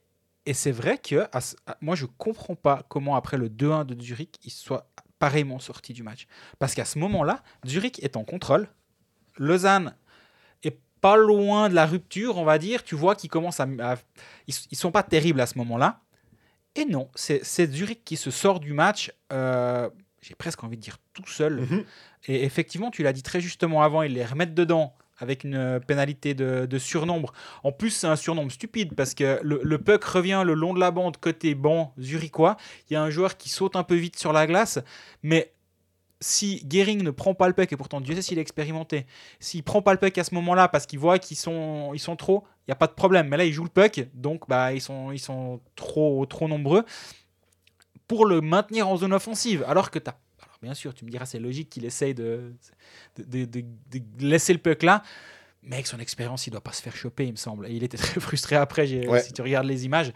et 0.45 0.53
c'est 0.53 0.71
vrai 0.71 0.97
que 0.97 1.25
à 1.31 1.41
ce- 1.41 1.55
à- 1.67 1.77
moi, 1.81 1.95
je 1.95 2.05
comprends 2.05 2.55
pas 2.55 2.83
comment, 2.89 3.15
après 3.15 3.37
le 3.37 3.49
2-1 3.49 3.85
de 3.85 3.99
Zurich, 4.01 4.35
ils 4.43 4.51
soient 4.51 4.89
pareillement 5.19 5.59
sortis 5.59 5.93
du 5.93 6.03
match. 6.03 6.27
Parce 6.59 6.73
qu'à 6.75 6.85
ce 6.85 6.99
moment-là, 6.99 7.41
Zurich 7.65 8.03
est 8.03 8.17
en 8.17 8.23
contrôle. 8.23 8.67
Lausanne 9.37 9.95
est 10.63 10.77
pas 11.01 11.17
loin 11.17 11.69
de 11.69 11.73
la 11.75 11.85
rupture, 11.85 12.37
on 12.37 12.45
va 12.45 12.57
dire. 12.57 12.83
Tu 12.83 12.95
vois 12.95 13.15
qu'ils 13.15 13.29
commencent 13.29 13.59
à. 13.59 13.67
à- 13.79 13.95
ils, 14.47 14.53
ils 14.71 14.77
sont 14.77 14.91
pas 14.91 15.03
terribles 15.03 15.41
à 15.41 15.45
ce 15.47 15.57
moment-là. 15.57 16.01
Et 16.75 16.85
non, 16.85 17.09
c'est 17.15 17.43
c'est 17.43 17.71
Zurich 17.71 18.03
qui 18.03 18.17
se 18.17 18.31
sort 18.31 18.59
du 18.59 18.73
match. 18.73 19.11
euh, 19.31 19.89
J'ai 20.21 20.35
presque 20.35 20.63
envie 20.63 20.77
de 20.77 20.81
dire 20.81 20.97
tout 21.13 21.27
seul. 21.27 21.61
Mhm. 21.61 21.85
Et 22.27 22.43
effectivement, 22.43 22.91
tu 22.91 23.03
l'as 23.03 23.13
dit 23.13 23.23
très 23.23 23.39
justement 23.41 23.83
avant, 23.83 24.01
ils 24.01 24.13
les 24.13 24.25
remettent 24.25 24.55
dedans 24.55 24.95
avec 25.17 25.43
une 25.43 25.55
euh, 25.55 25.79
pénalité 25.79 26.33
de, 26.33 26.65
de 26.65 26.77
surnombre. 26.77 27.33
En 27.63 27.71
plus, 27.71 27.91
c'est 27.91 28.07
un 28.07 28.15
surnombre 28.15 28.51
stupide 28.51 28.95
parce 28.95 29.13
que 29.13 29.39
le, 29.43 29.77
puck 29.77 30.03
revient 30.03 30.43
le 30.45 30.53
long 30.53 30.73
de 30.73 30.79
la 30.79 30.91
bande 30.91 31.17
côté 31.17 31.55
banc 31.55 31.93
zurichois. 31.99 32.57
Il 32.89 32.93
y 32.93 32.95
a 32.95 33.01
un 33.01 33.09
joueur 33.09 33.37
qui 33.37 33.49
saute 33.49 33.75
un 33.75 33.83
peu 33.83 33.95
vite 33.95 34.17
sur 34.17 34.33
la 34.33 34.47
glace, 34.47 34.79
mais 35.23 35.53
si 36.21 36.65
Gehring 36.69 37.03
ne 37.03 37.11
prend 37.11 37.33
pas 37.33 37.47
le 37.47 37.53
puck, 37.53 37.71
et 37.71 37.77
pourtant 37.77 38.01
Dieu 38.01 38.15
sait 38.15 38.21
s'il 38.21 38.37
est 38.39 38.41
expérimenté, 38.41 39.05
s'il 39.39 39.63
prend 39.63 39.81
pas 39.81 39.93
le 39.93 39.99
puck 39.99 40.17
à 40.17 40.23
ce 40.23 40.33
moment-là 40.35 40.67
parce 40.67 40.85
qu'il 40.85 40.99
voit 40.99 41.19
qu'ils 41.19 41.37
sont, 41.37 41.91
ils 41.93 41.99
sont 41.99 42.15
trop, 42.15 42.45
il 42.61 42.71
n'y 42.71 42.73
a 42.73 42.75
pas 42.75 42.87
de 42.87 42.93
problème. 42.93 43.27
Mais 43.27 43.37
là, 43.37 43.45
il 43.45 43.53
joue 43.53 43.63
le 43.63 43.69
puck, 43.69 44.07
donc 44.13 44.47
bah, 44.47 44.73
ils, 44.73 44.81
sont, 44.81 45.11
ils 45.11 45.19
sont 45.19 45.61
trop, 45.75 46.25
trop 46.25 46.47
nombreux 46.47 46.83
pour 48.07 48.25
le 48.25 48.41
maintenir 48.41 48.87
en 48.87 48.97
zone 48.97 49.13
offensive. 49.13 49.63
Alors 49.67 49.91
que 49.91 49.99
tu 49.99 50.09
as. 50.09 50.17
Bien 50.65 50.73
sûr, 50.73 50.95
tu 50.95 51.05
me 51.05 51.11
diras, 51.11 51.27
c'est 51.27 51.37
logique 51.39 51.69
qu'il 51.69 51.85
essaye 51.85 52.15
de, 52.15 52.51
de, 53.17 53.45
de- 53.45 53.61
de- 53.61 53.99
de 53.99 54.25
laisser 54.25 54.51
le 54.51 54.57
puck 54.57 54.81
là. 54.81 55.03
Mais 55.61 55.75
avec 55.75 55.85
son 55.85 55.99
expérience, 55.99 56.47
il 56.47 56.49
doit 56.51 56.61
pas 56.61 56.71
se 56.73 56.81
faire 56.81 56.95
choper, 56.95 57.25
il 57.27 57.31
me 57.33 57.37
semble. 57.37 57.67
Et 57.67 57.71
il 57.73 57.83
était 57.83 57.97
très 57.97 58.19
frustré 58.19 58.55
après, 58.55 58.87
Ouais. 59.07 59.21
si 59.21 59.31
tu 59.31 59.43
regardes 59.43 59.67
les 59.67 59.85
images. 59.85 60.11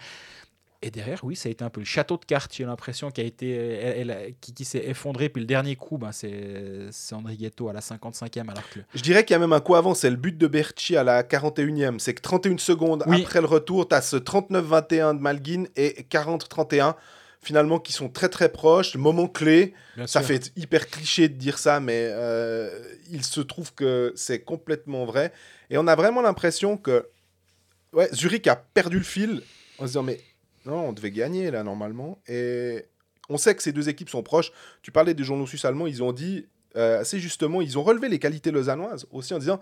Et 0.82 0.90
derrière, 0.92 1.20
oui, 1.24 1.36
ça 1.36 1.50
a 1.50 1.52
été 1.52 1.64
un 1.64 1.70
peu 1.70 1.82
le 1.82 1.86
château 1.86 2.18
de 2.18 2.26
cartes, 2.26 2.52
j'ai 2.56 2.66
l'impression, 2.66 3.12
qui, 3.12 3.20
a 3.22 3.26
été, 3.26 3.50
elle- 3.52 4.10
elle- 4.10 4.34
qui, 4.42 4.54
qui 4.54 4.66
s'est 4.66 4.84
effondré. 4.88 5.30
Puis 5.30 5.42
le 5.42 5.46
dernier 5.46 5.76
coup, 5.76 5.98
ben, 6.00 6.12
c'est 6.12 6.88
c'est 6.92 7.14
André 7.14 7.36
Ghetto 7.36 7.70
à 7.70 7.74
la 7.74 7.82
55e. 7.82 8.50
Alors 8.50 8.68
que 8.72 8.80
Je 8.96 9.02
dirais 9.04 9.24
qu'il 9.26 9.34
y 9.34 9.36
a 9.36 9.40
même 9.40 9.54
un 9.54 9.60
coup 9.60 9.76
avant, 9.76 9.94
c'est 9.94 10.10
le 10.10 10.16
but 10.16 10.36
de 10.38 10.48
Berchi 10.48 10.96
à 10.98 11.04
la 11.04 11.22
41e. 11.24 12.00
C'est 12.00 12.14
que 12.16 12.22
31 12.22 12.58
secondes 12.58 13.04
Oui. 13.08 13.22
après 13.22 13.42
le 13.42 13.46
retour, 13.48 13.88
tu 13.88 13.94
as 13.94 14.02
ce 14.02 14.16
39-21 14.18 15.16
de 15.16 15.22
Malguin 15.22 15.66
et 15.76 16.04
40-31 16.10 16.96
finalement 17.42 17.80
qui 17.80 17.94
sont 17.94 18.10
très 18.10 18.30
très 18.30 18.50
proches. 18.52 18.96
Moment 18.96 19.28
clé, 19.28 19.74
bien 19.96 20.08
ça 20.08 20.20
sûr, 20.22 20.28
fait 20.28 20.52
hyper 20.56 20.88
cliché 20.88 21.30
de 21.30 21.36
dire 21.36 21.58
ça, 21.58 21.80
mais 21.80 22.08
euh, 22.12 22.70
il 23.12 23.24
se 23.24 23.42
trouve 23.42 23.74
que 23.74 24.12
c'est 24.16 24.40
complètement 24.42 25.06
vrai. 25.06 25.32
Et 25.70 25.78
on 25.78 25.88
a 25.88 25.96
vraiment 25.96 26.22
l'impression 26.22 26.78
que 26.78 27.08
ouais, 27.94 28.10
Zurich 28.14 28.48
a 28.48 28.56
perdu 28.56 28.98
le 28.98 29.04
fil 29.04 29.42
en 29.78 29.84
se 29.84 29.88
disant 29.88 30.04
mais 30.04 30.20
non, 30.66 30.90
on 30.90 30.94
devait 30.94 31.12
gagner 31.12 31.50
là 31.52 31.64
normalement. 31.64 32.22
Et 32.28 32.86
on 33.30 33.38
sait 33.38 33.56
que 33.56 33.64
ces 33.64 33.72
deux 33.72 33.88
équipes 33.90 34.10
sont 34.10 34.24
proches. 34.24 34.52
Tu 34.82 34.92
parlais 34.92 35.14
des 35.14 35.24
journaux 35.24 35.48
suisses 35.48 35.66
allemands, 35.66 35.88
ils 35.88 36.04
ont 36.04 36.12
dit 36.12 36.48
euh, 36.76 37.00
assez 37.00 37.20
justement, 37.20 37.62
ils 37.62 37.78
ont 37.78 37.84
relevé 37.84 38.10
les 38.10 38.20
qualités 38.20 38.52
lausannoises 38.52 39.08
aussi 39.12 39.34
en 39.34 39.40
disant 39.40 39.60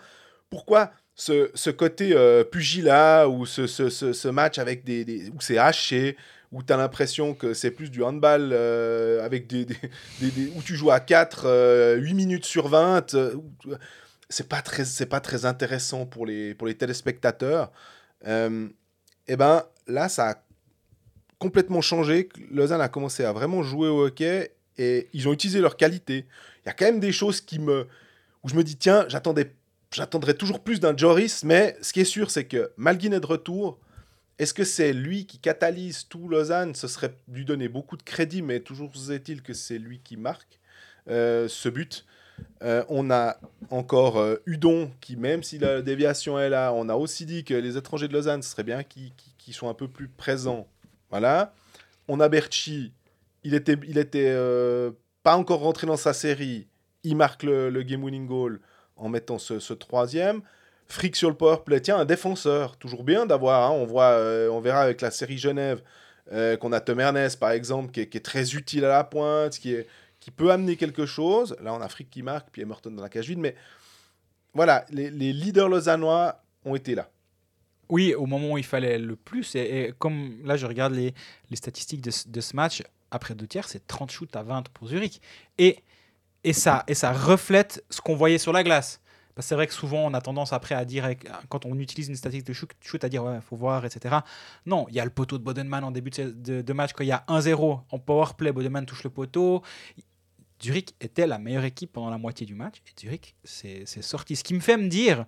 pourquoi 0.49 0.91
ce, 1.13 1.49
ce 1.55 1.69
côté 1.69 2.11
euh, 2.13 2.43
pugilat 2.43 3.27
ou 3.27 3.45
ce, 3.45 3.67
ce, 3.67 3.89
ce, 3.89 4.13
ce 4.13 4.27
match 4.27 4.57
avec 4.59 4.83
des, 4.83 5.03
des- 5.03 5.29
où 5.29 5.39
c'est 5.41 5.57
haché, 5.57 6.15
où 6.51 6.63
tu 6.63 6.71
as 6.73 6.77
l'impression 6.77 7.33
que 7.33 7.53
c'est 7.53 7.71
plus 7.71 7.89
du 7.91 8.03
handball 8.03 8.51
euh, 8.53 9.23
avec 9.25 9.47
des, 9.47 9.65
des- 9.65 10.31
des- 10.31 10.51
où 10.55 10.61
tu 10.61 10.75
joues 10.75 10.91
à 10.91 10.99
4, 10.99 11.97
8 11.99 12.13
minutes 12.13 12.45
sur 12.45 12.67
20. 12.67 13.13
euh, 13.15 13.35
c'est 14.29 14.49
pas 14.49 14.61
très 14.61 14.83
c'est 14.85 15.05
pas 15.05 15.19
très 15.21 15.45
intéressant 15.45 16.05
pour 16.05 16.25
les 16.25 16.53
pour 16.53 16.67
les 16.67 16.75
téléspectateurs. 16.75 17.71
Euh, 18.25 18.67
et 19.27 19.35
ben 19.37 19.63
là 19.87 20.09
ça 20.09 20.29
a 20.31 20.35
complètement 21.39 21.81
changé. 21.81 22.29
Lausanne 22.51 22.81
a 22.81 22.89
commencé 22.89 23.23
à 23.23 23.31
vraiment 23.31 23.63
jouer 23.63 23.89
au 23.89 24.05
hockey 24.05 24.51
et 24.77 25.07
ils 25.13 25.27
ont 25.27 25.33
utilisé 25.33 25.59
leurs 25.61 25.77
qualités. 25.77 26.25
Il 26.63 26.67
y 26.67 26.69
a 26.69 26.73
quand 26.73 26.85
même 26.85 26.99
des 26.99 27.11
choses 27.11 27.41
qui 27.41 27.59
me 27.59 27.81
où 27.83 27.87
où 28.43 28.49
je 28.49 28.55
me 28.55 28.63
dis, 28.63 28.77
tiens, 28.77 29.03
j'attendais, 29.09 29.51
j'attendrais 29.91 30.33
toujours 30.33 30.61
plus 30.63 30.79
d'un 30.79 30.95
Joris, 30.95 31.43
mais 31.43 31.75
ce 31.81 31.91
qui 31.91 31.99
est 32.01 32.05
sûr, 32.05 32.29
c'est 32.31 32.45
que 32.45 32.71
Malguin 32.77 33.11
est 33.11 33.19
de 33.19 33.25
retour. 33.25 33.77
Est-ce 34.39 34.53
que 34.53 34.63
c'est 34.63 34.93
lui 34.93 35.25
qui 35.25 35.39
catalyse 35.39 36.07
tout 36.07 36.27
Lausanne? 36.27 36.75
Ce 36.75 36.87
serait 36.87 37.15
lui 37.27 37.43
donner 37.43 37.69
beaucoup 37.69 37.97
de 37.97 38.03
crédit, 38.03 38.41
mais 38.41 38.59
toujours 38.59 38.91
est-il 39.09 39.41
que 39.41 39.53
c'est 39.53 39.79
lui 39.79 39.99
qui 40.03 40.15
marque 40.15 40.59
euh, 41.09 41.47
ce 41.47 41.69
but. 41.69 42.05
Euh, 42.63 42.83
on 42.89 43.09
a 43.09 43.37
encore 43.69 44.17
euh, 44.17 44.35
Udon, 44.45 44.91
qui 45.01 45.15
même 45.15 45.43
si 45.43 45.57
la 45.57 45.81
déviation 45.81 46.39
est 46.39 46.49
là, 46.49 46.71
on 46.73 46.89
a 46.89 46.95
aussi 46.95 47.25
dit 47.25 47.43
que 47.43 47.53
les 47.53 47.77
étrangers 47.77 48.07
de 48.07 48.13
Lausanne, 48.13 48.41
ce 48.41 48.51
serait 48.51 48.63
bien 48.63 48.83
qu'ils 48.83 49.53
soient 49.53 49.69
un 49.69 49.75
peu 49.75 49.87
plus 49.87 50.07
présents. 50.07 50.67
Voilà. 51.09 51.53
On 52.07 52.19
a 52.19 52.29
Berchi, 52.29 52.93
il 53.43 53.53
était, 53.53 53.77
il 53.87 53.97
était 53.97 54.29
euh, 54.29 54.91
pas 55.23 55.35
encore 55.35 55.59
rentré 55.59 55.87
dans 55.87 55.97
sa 55.97 56.13
série. 56.13 56.67
Il 57.03 57.15
marque 57.15 57.43
le, 57.43 57.81
game 57.83 58.03
winning 58.03 58.27
goal 58.27 58.59
en 58.95 59.09
mettant 59.09 59.37
ce 59.37 59.73
troisième. 59.73 60.41
Frick 60.89 61.15
sur 61.15 61.29
le 61.29 61.35
power 61.35 61.57
play, 61.65 61.81
tiens, 61.81 61.97
un 61.97 62.05
défenseur, 62.05 62.77
toujours 62.77 63.03
bien 63.03 63.25
d'avoir. 63.25 63.71
hein, 63.71 63.73
on, 63.73 63.85
voit, 63.85 64.11
euh, 64.11 64.49
on 64.49 64.61
verra 64.61 64.81
avec 64.81 65.01
la 65.01 65.11
série 65.11 65.37
Genève 65.37 65.81
euh, 66.31 66.57
qu'on 66.57 66.71
a 66.71 66.79
Tom 66.79 66.99
Ernest, 66.99 67.39
par 67.39 67.51
exemple, 67.51 67.91
qui 67.91 68.01
est, 68.01 68.25
très 68.25 68.53
utile 68.55 68.85
à 68.85 68.89
la 68.89 69.03
pointe, 69.03 69.59
qui, 69.59 69.75
peut 70.35 70.51
amener 70.51 70.75
quelque 70.75 71.05
chose. 71.05 71.55
Là, 71.61 71.73
on 71.73 71.81
a 71.81 71.87
Frick 71.87 72.09
qui 72.09 72.21
marque, 72.21 72.49
puis 72.51 72.61
Emerton 72.61 72.91
dans 72.91 73.01
la 73.01 73.09
cage 73.09 73.27
vide. 73.27 73.39
Mais 73.39 73.55
voilà, 74.53 74.85
les, 74.89 75.09
leaders 75.09 75.69
lausannois 75.69 76.43
ont 76.65 76.75
été 76.75 76.95
là. 76.95 77.09
Oui, 77.89 78.13
au 78.13 78.25
moment 78.25 78.51
où 78.51 78.57
il 78.57 78.65
fallait 78.65 78.97
le 78.97 79.15
plus. 79.15 79.55
Et, 79.55 79.93
comme 79.99 80.39
là, 80.43 80.57
je 80.57 80.65
regarde 80.65 80.93
les, 80.93 81.13
statistiques 81.53 82.01
de, 82.01 82.11
ce- 82.11 82.55
match, 82.55 82.83
après 83.09 83.33
deux 83.33 83.47
tiers, 83.47 83.69
c'est 83.69 83.87
30 83.87 84.11
shoots 84.11 84.35
à 84.35 84.43
20 84.43 84.67
pour 84.69 84.89
Zurich. 84.89 85.21
Et, 85.57 85.77
ça, 86.51 86.83
et 86.87 86.93
ça 86.93 87.13
reflète 87.13 87.85
ce 87.89 88.01
qu'on 88.01 88.15
voyait 88.15 88.37
sur 88.37 88.51
la 88.51 88.63
glace. 88.63 88.99
C'est 89.39 89.55
vrai 89.55 89.67
que 89.67 89.73
souvent, 89.73 90.05
on 90.05 90.13
a 90.13 90.21
tendance 90.21 90.53
après 90.53 90.75
à 90.75 90.85
dire, 90.85 91.09
quand 91.49 91.65
on 91.65 91.77
utilise 91.77 92.09
une 92.09 92.15
statistique 92.15 92.47
de 92.47 92.53
shoot, 92.53 93.03
à 93.03 93.09
dire, 93.09 93.23
ouais, 93.23 93.39
faut 93.41 93.55
voir, 93.55 93.85
etc. 93.85 94.17
Non, 94.65 94.85
il 94.89 94.95
y 94.95 94.99
a 94.99 95.05
le 95.05 95.11
poteau 95.11 95.37
de 95.37 95.43
Bodenman 95.43 95.83
en 95.83 95.91
début 95.91 96.09
de, 96.09 96.73
match, 96.73 96.93
quand 96.93 97.03
il 97.03 97.07
y 97.07 97.11
a 97.11 97.23
1-0 97.27 97.81
en 97.89 97.99
power 97.99 98.27
play, 98.37 98.51
Bodenman 98.51 98.85
touche 98.85 99.03
le 99.03 99.09
poteau. 99.09 99.61
Zurich 100.61 100.95
était 100.99 101.27
la 101.27 101.37
meilleure 101.37 101.65
équipe 101.65 101.93
pendant 101.93 102.09
la 102.09 102.17
moitié 102.17 102.45
du 102.45 102.55
match. 102.55 102.77
Et 102.87 102.99
Zurich, 102.99 103.35
c'est 103.43 103.85
sorti. 104.01 104.35
Ce 104.35 104.43
qui 104.43 104.53
me 104.53 104.59
fait 104.59 104.77
me 104.77 104.87
dire, 104.87 105.25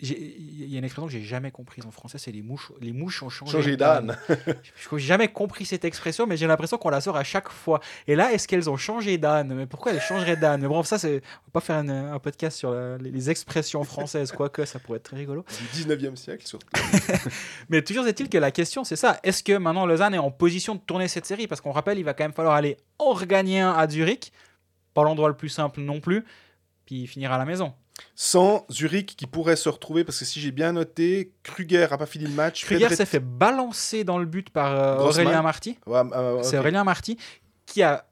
il 0.00 0.68
y 0.70 0.74
a 0.74 0.78
une 0.78 0.84
expression 0.84 1.06
que 1.06 1.12
j'ai 1.12 1.22
jamais 1.22 1.50
comprise 1.50 1.86
en 1.86 1.90
français, 1.90 2.18
c'est 2.18 2.32
les 2.32 2.42
mouches. 2.42 2.72
Les 2.80 2.92
mouches 2.92 3.22
ont 3.22 3.28
changé, 3.28 3.52
Changer 3.52 3.76
d'âne. 3.76 4.16
Je 4.28 4.94
n'ai 4.94 5.00
jamais 5.00 5.28
compris 5.28 5.64
cette 5.64 5.84
expression, 5.84 6.26
mais 6.26 6.36
j'ai 6.36 6.46
l'impression 6.46 6.76
qu'on 6.78 6.88
la 6.90 7.00
sort 7.00 7.16
à 7.16 7.24
chaque 7.24 7.48
fois. 7.48 7.80
Et 8.06 8.16
là, 8.16 8.32
est-ce 8.32 8.48
qu'elles 8.48 8.68
ont 8.68 8.76
changé 8.76 9.18
d'âne? 9.18 9.54
Mais 9.54 9.66
pourquoi 9.66 9.92
elles 9.92 10.00
changeraient 10.00 10.36
d'âne? 10.36 10.62
Mais 10.62 10.68
bon, 10.68 10.82
ça, 10.82 10.98
c'est. 10.98 11.16
On 11.16 11.46
va 11.46 11.52
pas 11.52 11.60
faire 11.60 11.76
un 11.76 12.18
podcast 12.18 12.56
sur 12.58 12.72
la- 12.72 12.98
les, 12.98 13.10
les 13.10 13.30
expressions 13.30 13.84
françaises, 13.84 14.32
quoique 14.32 14.64
ça 14.64 14.78
pourrait 14.78 14.96
être 14.98 15.04
très 15.04 15.16
rigolo. 15.18 15.44
Du 15.74 15.82
19e 15.84 16.16
siècle, 16.16 16.46
surtout. 16.46 16.66
Mais 17.68 17.82
toujours 17.82 18.06
est-il 18.06 18.28
que 18.28 18.38
la 18.38 18.50
question, 18.50 18.84
c'est 18.84 18.96
ça. 18.96 19.18
Est-ce 19.22 19.42
que 19.42 19.56
maintenant 19.56 19.86
Lausanne 19.86 20.14
est 20.14 20.18
en 20.18 20.30
position 20.30 20.74
de 20.74 20.80
tourner 20.80 21.08
cette 21.08 21.26
série? 21.26 21.46
Parce 21.46 21.60
qu'on 21.60 21.72
rappelle, 21.72 21.98
il 21.98 22.04
va 22.04 22.14
quand 22.14 22.24
même 22.24 22.32
falloir 22.32 22.54
aller 22.54 22.76
en 22.98 23.12
regagner 23.12 23.60
un 23.60 23.72
à 23.72 23.88
Zurich. 23.88 24.32
Pas 24.94 25.04
l'endroit 25.04 25.28
le 25.28 25.36
plus 25.36 25.48
simple 25.48 25.80
non 25.80 26.00
plus. 26.00 26.24
Puis 26.90 27.06
finir 27.06 27.30
à 27.30 27.38
la 27.38 27.44
maison. 27.44 27.72
Sans 28.16 28.66
Zurich 28.68 29.14
qui 29.14 29.26
pourrait 29.26 29.54
se 29.54 29.68
retrouver, 29.68 30.02
parce 30.02 30.18
que 30.18 30.24
si 30.24 30.40
j'ai 30.40 30.50
bien 30.50 30.72
noté, 30.72 31.30
Kruger 31.44 31.86
a 31.88 31.96
pas 31.96 32.06
fini 32.06 32.24
le 32.24 32.32
match. 32.32 32.64
Kruger 32.64 32.86
Pedret- 32.86 32.96
s'est 32.96 33.06
fait 33.06 33.20
balancer 33.20 34.02
dans 34.02 34.18
le 34.18 34.26
but 34.26 34.50
par 34.50 34.72
euh. 34.72 35.06
Aurélien 35.06 35.40
Marty. 35.40 35.78
Ouais, 35.86 36.00
euh. 36.12 36.42
C'est 36.42 36.58
Aurélien 36.58 36.82
Marty 36.82 37.16
qui 37.64 37.84
a 37.84 38.08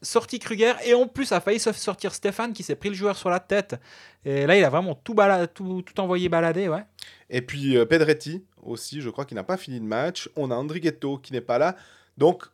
sorti 0.00 0.38
Kruger 0.38 0.72
et 0.86 0.94
en 0.94 1.06
plus 1.06 1.32
a 1.32 1.40
failli 1.42 1.60
se 1.60 1.70
sortir 1.72 2.14
Stéphane 2.14 2.54
qui 2.54 2.62
s'est 2.62 2.76
pris 2.76 2.88
le 2.88 2.94
joueur 2.94 3.18
sur 3.18 3.28
la 3.28 3.40
tête. 3.40 3.76
Et 4.24 4.46
là, 4.46 4.56
il 4.56 4.64
a 4.64 4.70
vraiment 4.70 4.94
tout, 4.94 5.14
tout, 5.52 5.82
tout 5.82 6.00
envoyé 6.00 6.30
balader. 6.30 6.70
Ouais. 6.70 6.84
Et 7.28 7.42
puis 7.42 7.76
euh, 7.76 7.84
Pedretti 7.84 8.42
aussi, 8.62 9.02
je 9.02 9.10
crois 9.10 9.26
qu'il 9.26 9.34
n'a 9.34 9.44
pas 9.44 9.58
fini 9.58 9.78
le 9.78 9.84
match. 9.84 10.30
On 10.34 10.50
a 10.50 10.54
Andrighetto 10.54 11.18
qui 11.18 11.34
n'est 11.34 11.42
pas 11.42 11.58
là. 11.58 11.76
Donc 12.16 12.46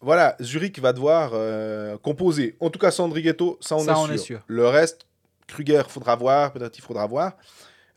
voilà, 0.00 0.36
Zurich 0.40 0.78
va 0.80 0.92
devoir 0.92 1.30
euh, 1.34 1.96
composer. 1.98 2.56
En 2.60 2.70
tout 2.70 2.78
cas, 2.78 2.90
sans 2.90 3.04
Andrighetto, 3.04 3.58
ça 3.60 3.76
on, 3.76 3.80
Ça, 3.80 3.92
est, 3.92 3.94
on 3.96 4.04
sûr. 4.06 4.14
est 4.14 4.18
sûr. 4.18 4.40
Le 4.46 4.66
reste, 4.68 5.06
Kruger 5.46 5.82
faudra 5.88 6.14
voir, 6.16 6.52
Pedretti 6.52 6.80
faudra 6.80 7.06
voir. 7.06 7.32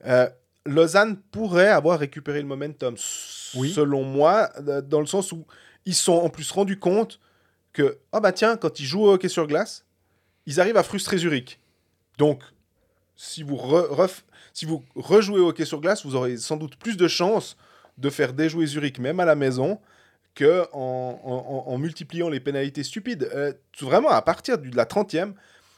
Euh, 0.06 0.28
Lausanne 0.66 1.18
pourrait 1.32 1.68
avoir 1.70 2.00
récupéré 2.00 2.42
le 2.42 2.48
momentum, 2.48 2.96
Oui. 3.56 3.72
selon 3.72 4.04
moi, 4.04 4.50
euh, 4.68 4.82
dans 4.82 5.00
le 5.00 5.06
sens 5.06 5.32
où 5.32 5.46
ils 5.86 5.96
se 5.96 6.04
sont 6.04 6.14
en 6.14 6.30
plus 6.30 6.50
rendus 6.52 6.78
compte 6.80 7.20
que, 7.74 7.98
ah 8.12 8.20
bah 8.20 8.32
tiens, 8.32 8.58
quand 8.58 8.80
ils 8.80 8.86
jouent 8.86 9.04
au 9.04 9.14
hockey 9.14 9.30
sur 9.30 9.48
glace, 9.48 9.86
ils 10.46 10.60
arrivent 10.60 10.78
à 10.78 10.84
frustrer 10.84 11.18
Zurich. 11.18 11.60
Donc, 12.18 12.44
si 13.16 13.44
vous, 13.44 13.56
re- 13.56 13.88
ref- 13.90 14.24
si 14.54 14.66
vous 14.66 14.84
rejouez 14.96 15.40
au 15.40 15.50
hockey 15.50 15.66
sur 15.66 15.82
glace, 15.82 16.06
vous 16.06 16.16
aurez 16.16 16.38
sans 16.38 16.58
doute 16.58 16.76
plus 16.78 16.98
de 16.98 17.08
chances 17.08 17.58
de 17.98 18.10
faire 18.10 18.34
déjouer 18.34 18.66
Zurich, 18.66 19.00
même 19.00 19.20
à 19.20 19.26
la 19.26 19.36
maison, 19.36 19.80
que 20.36 20.66
en, 20.74 21.78
multipliant 21.78 22.30
les 22.30 22.40
pénalités 22.40 22.84
stupides. 22.84 23.30
Euh, 23.34 23.54
vraiment, 23.80 24.10
à 24.10 24.22
partir 24.22 24.58
de 24.58 24.76
la 24.76 24.86
30e, 24.86 25.34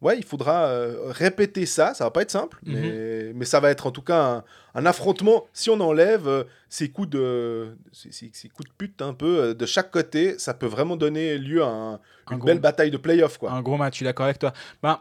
ouais, 0.00 0.16
il 0.18 0.24
faudra 0.24 0.66
euh, 0.66 0.96
répéter 1.10 1.66
ça. 1.66 1.94
Ça 1.94 2.04
va 2.04 2.10
pas 2.10 2.22
être 2.22 2.30
simple, 2.30 2.58
Mhm. 2.64 2.74
mais, 2.74 3.32
mais 3.34 3.44
ça 3.44 3.60
va 3.60 3.70
être 3.70 3.86
en 3.86 3.90
tout 3.90 4.02
cas 4.02 4.22
un, 4.22 4.44
un 4.74 4.86
affrontement. 4.86 5.46
Si 5.52 5.70
on 5.70 5.80
enlève 5.80 6.28
euh, 6.28 6.44
ces 6.68 6.90
coups 6.90 7.10
de, 7.10 7.76
ces, 7.92 8.12
ces- 8.12 8.30
ces 8.32 8.48
coups 8.48 8.68
de 8.68 8.74
pute 8.76 9.02
un 9.02 9.14
peu 9.14 9.38
euh, 9.38 9.54
de 9.54 9.66
chaque 9.66 9.90
côté, 9.90 10.38
ça 10.38 10.54
peut 10.54 10.66
vraiment 10.66 10.96
donner 10.96 11.38
lieu 11.38 11.62
à 11.62 11.68
un- 11.68 11.92
Un 11.94 11.98
une 12.32 12.38
gros- 12.38 12.46
belle 12.46 12.60
bataille 12.60 12.90
de 12.90 12.96
playoff, 12.98 13.38
quoi. 13.38 13.52
Un 13.52 13.62
gros 13.62 13.76
match, 13.76 13.94
je 13.94 13.96
suis 13.98 14.04
d'accord 14.04 14.24
avec 14.26 14.38
toi. 14.38 14.52
Ben, 14.82 15.00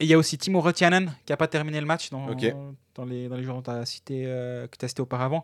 il 0.00 0.08
y 0.08 0.14
a 0.14 0.18
aussi 0.18 0.36
Timo 0.36 0.60
Rotianen 0.60 1.12
qui 1.24 1.32
n'a 1.32 1.36
pas 1.36 1.46
terminé 1.46 1.80
le 1.80 1.86
match 1.86 2.10
dans, 2.10 2.26
dans, 2.96 3.04
les, 3.04 3.28
dans 3.28 3.36
les 3.36 3.42
joueurs 3.44 3.62
as 3.68 3.86
cité, 3.86 4.24
que 4.24 4.76
tu 4.76 4.84
as 4.84 4.88
cité 4.88 5.00
auparavant. 5.02 5.40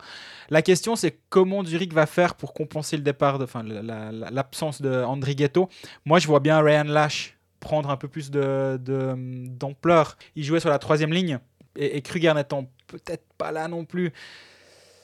La 0.50 0.60
question, 0.60 0.96
c'est 0.96 1.20
comment 1.28 1.64
Zurich 1.64 1.92
va 1.94 2.06
faire 2.06 2.34
pour 2.34 2.52
compenser 2.52 2.96
le 2.96 3.02
départ, 3.04 3.38
de- 3.38 3.44
enfin 3.44 3.62
la- 3.62 3.80
la- 3.80 4.10
la- 4.12 4.30
l'absence 4.30 4.82
de 4.82 5.04
Ghetto. 5.34 5.68
Moi, 6.04 6.18
je 6.18 6.26
vois 6.26 6.40
bien 6.40 6.60
Ryan 6.60 6.82
Lash 6.84 7.38
prendre 7.60 7.90
un 7.90 7.96
peu 7.96 8.08
plus 8.08 8.30
de- 8.30 8.78
de- 8.82 9.14
d'ampleur. 9.48 10.16
Il 10.36 10.44
jouait 10.44 10.60
sur 10.60 10.70
la 10.70 10.78
troisième 10.78 11.12
ligne 11.12 11.38
et, 11.76 11.96
et 11.96 12.02
Kruger 12.02 12.32
n'étant 12.34 12.68
peut-être 12.86 13.24
pas 13.38 13.52
là 13.52 13.68
non 13.68 13.84
plus. 13.84 14.12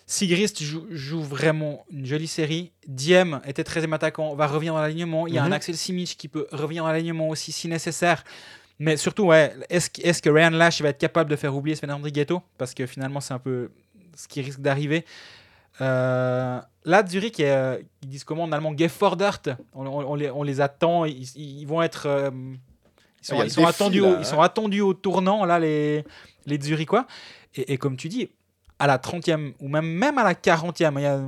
Sigrist 0.09 0.63
joue, 0.63 0.87
joue 0.91 1.21
vraiment 1.23 1.85
une 1.91 2.07
jolie 2.07 2.29
série. 2.29 2.71
Diem 2.87 3.41
était 3.45 3.65
13e 3.65 3.93
attaquant, 3.93 4.35
va 4.37 4.47
revenir 4.47 4.73
dans 4.75 4.81
l'alignement. 4.81 5.27
Il 5.27 5.35
y 5.35 5.39
a 5.39 5.43
Mhm. 5.43 5.49
un 5.53 5.57
Axel 5.57 5.77
Simic 5.77 6.17
qui 6.17 6.29
peut 6.29 6.47
revenir 6.53 6.85
dans 6.85 6.91
l'alignement 6.93 7.29
aussi 7.29 7.51
si 7.51 7.67
nécessaire. 7.67 8.23
Mais 8.79 8.97
surtout, 8.97 9.25
ouais, 9.25 9.55
est-ce 9.69 9.91
que- 9.91 10.03
est-ce 10.03 10.23
que 10.23 10.31
Ryan 10.31 10.51
Lash 10.51 10.81
va 10.81 10.91
être 10.91 10.99
capable 10.99 11.29
de 11.31 11.35
faire 11.37 11.55
oublier 11.57 11.75
Sven 11.75 11.91
Andrighetto 11.91 12.41
Parce 12.57 12.73
que 12.75 12.87
finalement, 12.87 13.21
c'est 13.21 13.35
un 13.35 13.39
peu 13.41 13.71
ce 14.15 14.29
qui 14.29 14.43
risque 14.43 14.61
d'arriver. 14.61 15.05
Euh, 15.81 16.61
là, 16.85 17.07
Zurich, 17.07 17.41
euh, 17.41 17.79
ils 18.03 18.09
disent 18.09 18.25
comment 18.25 18.45
en 18.45 18.53
allemand? 18.53 18.75
Gefordert. 18.77 19.41
On, 19.75 19.87
on- 19.87 20.11
on 20.13 20.15
les, 20.15 20.31
on 20.31 20.43
les 20.43 20.61
attend. 20.61 21.05
Ils, 21.05 21.29
ils 21.37 21.67
vont 21.67 21.83
être. 21.83 22.07
euh, 22.07 22.31
ils 23.21 23.27
sont, 23.27 23.35
Il 23.35 23.39
y 23.39 23.41
a 23.41 23.45
ils 23.45 23.49
le 23.49 23.51
sont 23.53 23.61
défi, 23.63 23.69
attendus, 23.71 24.01
là, 24.01 24.09
au, 24.09 24.13
hein. 24.13 24.17
ils 24.21 24.25
sont 24.27 24.41
attendus 24.41 24.81
au 24.81 24.95
tournant, 24.95 25.45
là, 25.45 25.59
les, 25.59 26.05
les 26.47 26.61
Zurichois. 26.61 27.07
Et, 27.55 27.73
et 27.75 27.79
comme 27.79 27.97
tu 27.97 28.09
dis, 28.09 28.29
à 28.79 28.87
la 28.87 28.99
30e 28.99 29.55
ou 29.61 29.69
même, 29.69 29.87
même 29.87 30.19
à 30.19 30.25
la 30.25 30.35
40e, 30.35 30.93
il 30.97 31.03
y 31.03 31.07
a 31.07 31.19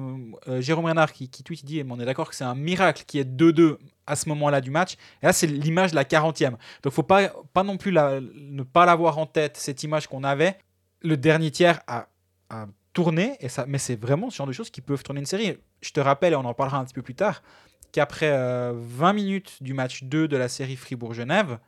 euh, 0.48 0.60
Jérôme 0.60 0.84
Renard 0.86 1.12
qui, 1.12 1.28
qui 1.28 1.42
tweet, 1.42 1.62
il 1.62 1.64
dit, 1.66 1.82
on 1.88 1.98
est 1.98 2.04
d'accord 2.04 2.28
que 2.28 2.36
c'est 2.36 2.44
un 2.44 2.54
miracle 2.54 3.04
qui 3.06 3.18
est 3.18 3.24
2-2 3.24 3.78
à 4.06 4.16
ce 4.16 4.28
moment-là 4.28 4.60
du 4.60 4.70
match. 4.70 4.94
Et 5.22 5.26
là, 5.26 5.32
c'est 5.32 5.46
l'image 5.46 5.90
de 5.90 5.96
la 5.96 6.04
40e. 6.04 6.56
Donc, 6.82 6.92
faut 6.92 7.02
pas, 7.02 7.28
pas 7.52 7.62
non 7.64 7.76
plus 7.78 7.90
la- 7.90 8.20
ne 8.20 8.62
pas 8.62 8.84
l'avoir 8.86 9.18
en 9.18 9.26
tête, 9.26 9.56
cette 9.56 9.82
image 9.82 10.06
qu'on 10.06 10.24
avait. 10.24 10.56
Le 11.02 11.16
dernier 11.16 11.50
tiers 11.50 11.80
a, 11.86 12.06
a 12.50 12.66
tourné, 13.02 13.36
et 13.40 13.48
ça, 13.48 13.64
mais 13.68 13.78
c'est 13.78 13.94
vraiment 13.94 14.28
ce 14.28 14.36
genre 14.36 14.46
de 14.48 14.52
choses 14.52 14.70
qui 14.70 14.80
peuvent 14.80 15.02
tourner 15.04 15.20
une 15.20 15.26
série. 15.26 15.56
Je 15.82 15.90
te 15.92 16.00
rappelle, 16.00 16.32
et 16.32 16.36
on 16.36 16.44
en 16.44 16.52
parlera 16.54 16.78
un 16.78 16.84
petit 16.84 16.94
peu 16.94 17.02
plus 17.02 17.14
tard, 17.14 17.42
qu'après 17.92 18.30
euh, 18.32 18.72
20 18.74 19.12
minutes 19.12 19.62
du 19.62 19.72
match 19.72 20.02
2 20.02 20.26
de 20.26 20.36
la 20.36 20.48
série 20.48 20.74
Fribourg-Genève, 20.74 21.58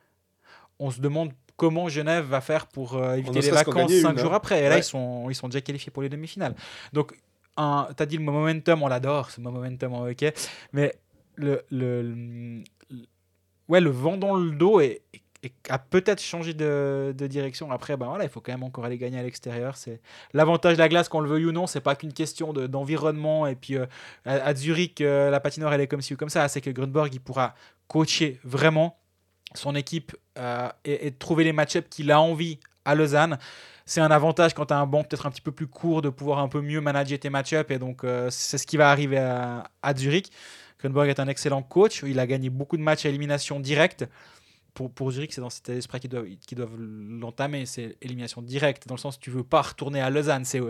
on 0.79 0.91
se 0.91 0.99
demande 0.99 1.31
comment 1.55 1.87
Genève 1.87 2.25
va 2.25 2.41
faire 2.41 2.67
pour 2.67 2.95
euh, 2.97 3.15
éviter 3.15 3.39
les 3.41 3.51
vacances 3.51 3.75
gagner 3.75 4.01
5 4.01 4.11
une, 4.11 4.17
jours 4.17 4.33
hein. 4.33 4.37
après. 4.37 4.59
Et 4.59 4.63
là, 4.63 4.75
Ouais. 4.75 4.79
ils 4.81 4.83
sont, 4.83 5.29
ils 5.29 5.35
sont 5.35 5.47
déjà 5.47 5.61
qualifiés 5.61 5.91
pour 5.91 6.01
les 6.03 6.09
demi-finales. 6.09 6.53
Donc, 6.91 7.13
tu 7.13 7.61
as 7.63 8.05
dit 8.07 8.17
le 8.17 8.23
momentum, 8.23 8.83
on 8.83 8.87
l'adore, 8.87 9.31
ce 9.31 9.39
momentum 9.39 9.93
en 9.93 10.01
hockey, 10.07 10.33
mais 10.73 10.93
le, 11.35 11.61
le, 11.71 12.01
le- 12.01 12.63
ouais, 13.69 13.79
le 13.79 13.89
vent 13.89 14.17
dans 14.17 14.35
le 14.35 14.51
dos 14.51 14.79
est, 14.81 15.01
est- 15.13 15.21
a 15.69 15.79
peut-être 15.79 16.21
changé 16.21 16.53
de, 16.53 17.13
direction. 17.17 17.71
Après, 17.71 17.97
ben 17.97 18.07
voilà, 18.07 18.23
il 18.23 18.29
faut 18.29 18.41
quand 18.41 18.51
même 18.51 18.63
encore 18.63 18.85
aller 18.85 18.97
gagner 18.97 19.19
à 19.19 19.23
l'extérieur. 19.23 19.75
C'est 19.75 20.01
l'avantage 20.33 20.73
de 20.73 20.79
la 20.79 20.89
glace, 20.89 21.09
qu'on 21.09 21.19
le 21.19 21.29
veuille 21.29 21.45
ou 21.45 21.51
non, 21.51 21.67
c'est 21.67 21.81
pas 21.81 21.95
qu'une 21.95 22.13
question 22.13 22.53
de- 22.53 22.67
d'environnement. 22.67 23.47
et 23.47 23.55
puis 23.55 23.75
euh, 23.77 23.85
à, 24.25 24.53
Zurich, 24.53 25.01
euh, 25.01 25.29
la 25.29 25.39
patinoire 25.39 25.73
elle 25.73 25.81
est 25.81 25.87
comme 25.87 26.01
ci 26.01 26.13
ou 26.13 26.17
comme 26.17 26.29
ça. 26.29 26.47
C'est 26.47 26.61
que 26.61 26.69
Grunberg 26.69 27.13
il 27.13 27.19
pourra 27.19 27.55
coacher 27.87 28.39
vraiment 28.43 28.97
son 29.55 29.75
équipe 29.75 30.15
euh, 30.37 30.69
et, 30.85 31.11
trouver 31.11 31.43
les 31.43 31.53
match-ups 31.53 31.87
qu'il 31.89 32.11
a 32.11 32.21
envie 32.21 32.59
à 32.85 32.95
Lausanne. 32.95 33.37
C'est 33.85 34.01
un 34.01 34.11
avantage 34.11 34.53
quand 34.53 34.67
tu 34.67 34.73
as 34.73 34.79
un 34.79 34.85
banc 34.85 35.03
peut-être 35.03 35.25
un 35.25 35.31
petit 35.31 35.41
peu 35.41 35.51
plus 35.51 35.67
court 35.67 36.01
de 36.01 36.09
pouvoir 36.09 36.39
un 36.39 36.47
peu 36.47 36.61
mieux 36.61 36.81
manager 36.81 37.19
tes 37.19 37.29
match-ups. 37.29 37.69
Et 37.71 37.79
donc, 37.79 38.05
c'est 38.29 38.57
ce 38.57 38.65
qui 38.65 38.77
va 38.77 38.89
arriver 38.89 39.17
à, 39.17 39.69
à 39.81 39.95
Zurich. 39.95 40.31
Grunberg 40.79 41.09
est 41.09 41.19
un 41.19 41.27
excellent 41.27 41.61
coach. 41.61 42.03
Il 42.05 42.19
a 42.19 42.27
gagné 42.27 42.49
beaucoup 42.49 42.77
de 42.77 42.83
matchs 42.83 43.05
à 43.05 43.09
élimination 43.09 43.59
directe. 43.59 44.05
Pour, 44.73 44.91
pour 44.91 45.11
Zurich, 45.11 45.33
c'est 45.33 45.41
dans 45.41 45.49
cet 45.49 45.69
esprit 45.69 45.99
qu'ils 45.99 46.09
doivent, 46.09 46.27
qu'ils 46.47 46.57
doivent 46.57 46.77
l'entamer. 46.77 47.65
C'est 47.65 47.97
élimination 48.01 48.41
directe. 48.41 48.87
Dans 48.87 48.95
le 48.95 48.99
sens 48.99 49.17
où 49.17 49.19
tu 49.19 49.29
veux 49.29 49.43
pas 49.43 49.61
retourner 49.61 49.99
à 50.01 50.09
Lausanne. 50.09 50.45
C'est 50.45 50.61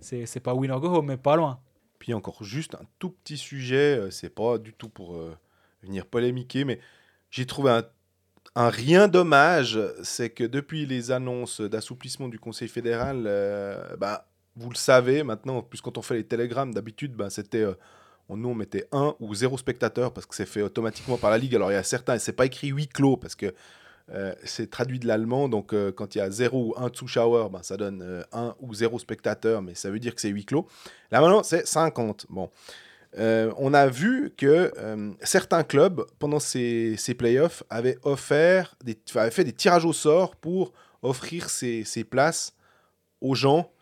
c'est 0.00 0.40
pas 0.40 0.54
win 0.54 0.70
or 0.70 0.80
go 0.80 0.88
home, 0.88 1.06
mais 1.06 1.16
pas 1.16 1.36
loin. 1.36 1.60
Puis 1.98 2.14
encore 2.14 2.42
juste 2.42 2.74
un 2.74 2.86
tout 2.98 3.10
petit 3.10 3.36
sujet, 3.36 3.98
euh, 3.98 4.10
c'est 4.10 4.30
pas 4.30 4.56
du 4.56 4.72
tout 4.72 4.88
pour 4.88 5.16
euh, 5.16 5.36
venir 5.82 6.06
polémiquer, 6.06 6.64
mais 6.64 6.80
j'ai 7.30 7.44
trouvé 7.44 7.70
un, 7.70 7.84
un 8.54 8.70
rien 8.70 9.08
dommage, 9.08 9.78
c'est 10.02 10.30
que 10.30 10.44
depuis 10.44 10.86
les 10.86 11.10
annonces 11.10 11.60
d'assouplissement 11.60 12.28
du 12.28 12.38
Conseil 12.38 12.68
fédéral, 12.68 13.24
euh, 13.26 13.96
bah, 13.96 14.30
vous 14.56 14.70
le 14.70 14.76
savez 14.76 15.22
maintenant, 15.22 15.62
plus 15.62 15.82
quand 15.82 15.98
on 15.98 16.02
fait 16.02 16.14
les 16.14 16.24
télégrammes, 16.26 16.72
d'habitude, 16.72 17.14
bah, 17.14 17.28
c'était... 17.28 17.58
euh, 17.58 17.74
on, 18.30 18.36
nous, 18.36 18.48
on 18.48 18.54
mettait 18.54 18.86
1 18.92 19.16
ou 19.20 19.34
0 19.34 19.58
spectateurs 19.58 20.12
parce 20.12 20.26
que 20.26 20.34
c'est 20.34 20.46
fait 20.46 20.62
automatiquement 20.62 21.16
par 21.16 21.30
la 21.30 21.38
Ligue. 21.38 21.54
Alors, 21.56 21.70
il 21.70 21.74
y 21.74 21.78
a 21.78 21.82
certains, 21.82 22.18
c'est 22.18 22.32
pas 22.32 22.46
écrit 22.46 22.68
huis 22.68 22.88
clos 22.88 23.16
parce 23.16 23.34
que 23.34 23.52
euh, 24.12 24.34
c'est 24.44 24.70
traduit 24.70 24.98
de 24.98 25.06
l'allemand. 25.06 25.48
Donc, 25.48 25.72
euh, 25.72 25.92
quand 25.92 26.14
il 26.14 26.18
y 26.18 26.20
a 26.20 26.30
0 26.30 26.58
ou 26.58 26.74
1 26.76 26.90
Zuschauer, 26.94 27.48
ben, 27.50 27.62
ça 27.62 27.76
donne 27.76 28.24
1 28.32 28.56
ou 28.60 28.74
0 28.74 28.98
spectateurs, 28.98 29.62
mais 29.62 29.74
ça 29.74 29.90
veut 29.90 29.98
dire 29.98 30.14
que 30.14 30.20
c'est 30.20 30.28
huis 30.30 30.44
clos. 30.44 30.66
Là, 31.10 31.20
maintenant, 31.20 31.42
c'est 31.42 31.66
50. 31.66 32.26
Bon. 32.30 32.50
Euh, 33.18 33.52
on 33.58 33.74
a 33.74 33.88
vu 33.88 34.32
que 34.36 34.72
euh, 34.78 35.12
certains 35.22 35.64
clubs, 35.64 36.06
pendant 36.18 36.38
ces, 36.38 36.94
ces 36.96 37.14
playoffs, 37.14 37.64
avaient, 37.68 37.98
offert 38.02 38.76
avaient 39.14 39.30
fait 39.30 39.44
des 39.44 39.52
tirages 39.52 39.84
au 39.84 39.92
sort 39.92 40.36
pour 40.36 40.72
offrir 41.02 41.50
ces, 41.50 41.84
ces 41.84 42.04
places 42.04 42.54
aux 43.20 43.34
gens. 43.34 43.72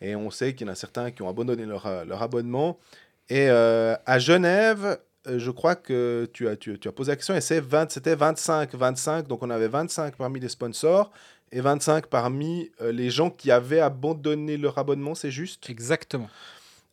Et 0.00 0.16
on 0.16 0.30
sait 0.30 0.54
qu'il 0.54 0.66
y 0.66 0.70
en 0.70 0.72
a 0.72 0.76
certains 0.76 1.10
qui 1.10 1.22
ont 1.22 1.28
abandonné 1.28 1.66
leur, 1.66 1.86
euh, 1.86 2.04
leur 2.04 2.22
abonnement. 2.22 2.78
Et 3.28 3.48
euh, 3.50 3.94
à 4.06 4.18
Genève, 4.18 4.98
euh, 5.26 5.38
je 5.38 5.50
crois 5.50 5.76
que 5.76 6.28
tu 6.32 6.48
as, 6.48 6.56
tu, 6.56 6.78
tu 6.78 6.88
as 6.88 6.92
posé 6.92 7.12
la 7.12 7.16
question, 7.16 7.34
et 7.34 7.40
c'est 7.40 7.60
20 7.60 7.90
c'était 7.90 8.16
25-25. 8.16 9.26
Donc 9.26 9.42
on 9.42 9.50
avait 9.50 9.68
25 9.68 10.16
parmi 10.16 10.40
les 10.40 10.48
sponsors 10.48 11.12
et 11.52 11.60
25 11.60 12.06
parmi 12.06 12.70
euh, 12.80 12.92
les 12.92 13.10
gens 13.10 13.30
qui 13.30 13.50
avaient 13.50 13.80
abandonné 13.80 14.56
leur 14.56 14.78
abonnement, 14.78 15.14
c'est 15.14 15.30
juste? 15.30 15.68
Exactement. 15.70 16.28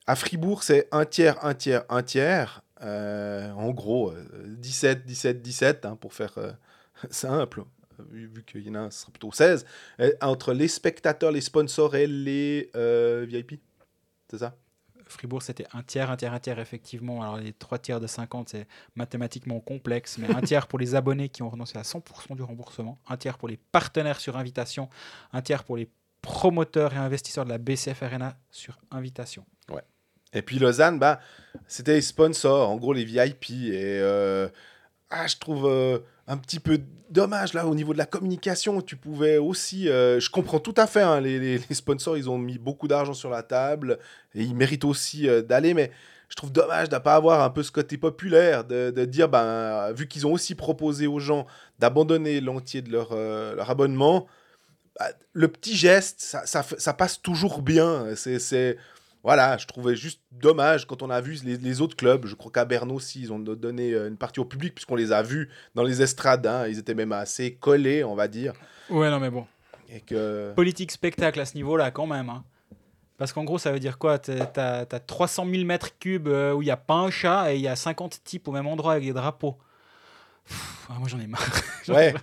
à 0.08 0.15
Fribourg, 0.15 0.63
c'est 0.63 0.88
un 0.91 1.06
tiers, 1.06 1.43
un 1.43 1.54
tiers, 1.54 1.84
un 1.89 2.04
tiers. 2.04 2.62
Euh, 2.82 3.52
en 3.52 3.71
gros, 3.71 4.12
euh, 4.12 4.26
17, 4.58 5.06
17, 5.06 5.41
17, 5.41 5.86
hein, 5.86 5.98
pour 6.00 6.13
faire 6.13 6.34
euh, 6.38 6.52
simple, 7.10 7.63
vu, 8.12 8.28
vu 8.28 8.43
qu'il 8.43 8.62
y 8.67 8.69
en 8.69 8.76
a 8.76 8.80
un, 8.80 8.91
ce 8.91 9.02
sera 9.02 9.12
plutôt 9.12 9.32
16. 9.32 9.65
Euh, 10.02 10.12
entre 10.21 10.54
les 10.54 10.67
spectateurs, 10.67 11.32
les 11.32 11.41
sponsors 11.41 11.95
et 11.95 12.08
les 12.08 12.69
euh, 12.76 13.26
VIP. 13.28 13.62
C'est 14.30 14.39
ça? 14.39 14.56
Fribourg, 15.15 15.41
c'était 15.41 15.65
un 15.73 15.82
tiers, 15.84 16.12
un 16.12 16.17
tiers, 16.17 16.34
un 16.34 16.39
tiers, 16.39 16.60
effectivement. 16.60 17.21
Alors, 17.21 17.38
les 17.38 17.54
trois 17.54 17.80
tiers 17.80 17.99
de 17.99 18.08
50, 18.08 18.49
c'est 18.49 18.67
mathématiquement 18.95 19.60
complexe, 19.60 20.17
mais 20.17 20.34
un 20.34 20.41
tiers 20.41 20.67
pour 20.67 20.80
les 20.80 20.95
abonnés 20.95 21.30
qui 21.30 21.41
ont 21.41 21.49
renoncé 21.49 21.78
à 21.78 21.82
100% 21.82 22.36
du 22.36 22.43
remboursement, 22.43 22.99
un 23.08 23.17
tiers 23.17 23.38
pour 23.38 23.47
les 23.47 23.58
partenaires 23.58 24.19
sur 24.19 24.38
invitation, 24.38 24.89
un 25.34 25.41
tiers 25.41 25.63
pour 25.63 25.78
les 25.78 25.89
promoteurs 26.21 26.93
et 26.93 26.97
investisseurs 26.97 27.45
de 27.45 27.49
la 27.49 27.58
BCF 27.58 28.04
Arena 28.04 28.38
sur 28.51 28.78
invitation. 28.91 29.45
Et 30.36 30.41
puis 30.41 30.60
Lausanne, 30.60 30.99
bah, 30.99 31.21
c'était 31.65 31.93
les 31.93 32.01
sponsors, 32.01 32.69
en 32.69 32.75
gros 32.75 32.91
les 32.91 33.06
VIP. 33.06 33.51
Et 33.51 33.99
euh, 34.01 34.49
ah, 35.10 35.28
je 35.28 35.38
trouve 35.38 35.65
euh, 35.65 35.99
un 36.27 36.38
petit 36.38 36.59
peu 36.59 36.79
dommage 37.09 37.53
là 37.53 37.67
au 37.67 37.75
niveau 37.75 37.93
de 37.93 37.97
la 37.97 38.05
communication. 38.05 38.81
Tu 38.81 38.95
pouvais 38.95 39.38
aussi, 39.38 39.89
euh, 39.89 40.19
je 40.19 40.29
comprends 40.29 40.59
tout 40.59 40.73
à 40.77 40.88
fait, 40.88 41.01
hein, 41.01 41.21
les, 41.21 41.39
les- 41.39 41.73
sponsors, 41.75 42.17
ils 42.17 42.29
ont 42.29 42.38
mis 42.38 42.57
beaucoup 42.57 42.88
d'argent 42.88 43.13
sur 43.13 43.29
la 43.29 43.43
table 43.43 43.99
et 44.33 44.43
ils 44.43 44.55
méritent 44.55 44.85
aussi 44.85 45.27
euh, 45.29 45.41
d'aller, 45.41 45.73
mais 45.73 45.91
je 46.29 46.35
trouve 46.35 46.51
dommage 46.51 46.89
de 46.89 46.95
ne 46.95 46.99
pas 46.99 47.15
avoir 47.15 47.41
un 47.43 47.49
peu 47.51 47.61
ce 47.61 47.71
côté 47.71 47.97
populaire, 47.97 48.63
de, 48.63 48.89
de 48.89 49.05
dire, 49.05 49.29
ben, 49.29 49.91
vu 49.93 50.07
qu'ils 50.07 50.25
ont 50.25 50.33
aussi 50.33 50.55
proposé 50.55 51.05
aux 51.07 51.19
gens 51.19 51.45
d'abandonner 51.79 52.41
l'entier 52.41 52.81
de 52.81 52.91
leur, 52.91 53.09
euh, 53.11 53.55
leur 53.55 53.69
abonnement, 53.69 54.25
bah, 54.99 55.07
le 55.33 55.47
petit 55.47 55.75
geste, 55.75 56.21
ça, 56.21 56.45
ça, 56.45 56.63
ça 56.77 56.93
passe 56.93 57.21
toujours 57.21 57.61
bien. 57.61 58.15
C'est- 58.15 58.77
voilà, 59.25 59.57
je 59.57 59.65
trouvais 59.65 59.95
juste 59.95 60.21
dommage 60.31 60.85
quand 60.88 61.01
on 61.01 61.09
a 61.09 61.19
vu 61.19 61.38
les, 61.43 61.57
les 61.57 61.81
autres 61.81 61.97
clubs. 61.97 62.25
Je 62.27 62.35
crois 62.35 62.51
qu'à 62.51 62.63
Berne 62.63 62.91
aussi, 62.91 63.19
ils 63.21 63.33
ont 63.33 63.39
do- 63.39 63.55
donné 63.55 63.91
euh, 63.91 64.07
une 64.07 64.15
partie 64.17 64.39
au 64.39 64.45
public, 64.45 64.73
puisqu'on 64.73 64.95
les 64.95 65.11
a 65.11 65.21
vus 65.23 65.49
dans 65.73 65.83
les 65.83 66.01
estrades. 66.01 66.45
hein. 66.47 66.67
Ils 66.67 66.79
étaient 66.79 66.93
même 66.93 67.11
assez 67.11 67.55
collés, 67.55 68.03
on 68.03 68.15
va 68.15 68.27
dire. 68.29 68.53
Ouais, 68.89 69.09
non, 69.09 69.19
mais 69.19 69.29
bon. 69.31 69.45
Et 69.89 69.99
que... 69.99 70.53
Politique 70.55 70.91
spectacle 70.91 71.39
à 71.41 71.45
ce 71.45 71.55
niveau-là, 71.55 71.91
quand 71.91 72.07
même. 72.07 72.29
hein. 72.29 72.43
Parce 73.17 73.33
qu'en 73.33 73.43
gros, 73.43 73.57
ça 73.57 73.71
veut 73.71 73.79
dire 73.79 73.97
quoi? 73.97 74.19
T'as 74.19 74.81
as 74.91 74.99
300 74.99 75.45
000 75.49 75.63
mètres 75.65 75.97
cubes 75.99 76.27
euh, 76.27 76.53
où 76.53 76.61
il 76.61 76.65
n'y 76.65 76.71
a 76.71 76.77
pas 76.77 76.95
un 76.95 77.09
chat 77.09 77.51
et 77.53 77.55
il 77.55 77.61
y 77.61 77.67
a 77.67 77.75
50 77.75 78.23
types 78.23 78.47
au 78.47 78.51
même 78.51 78.67
endroit 78.67 78.91
avec 78.93 79.05
des 79.05 79.13
drapeaux. 79.13 79.57
Pff, 80.47 80.88
ah, 80.89 80.93
moi, 80.99 81.07
j'en 81.07 81.19
ai 81.19 81.27
marre. 81.27 81.41
Ouais. 81.88 82.13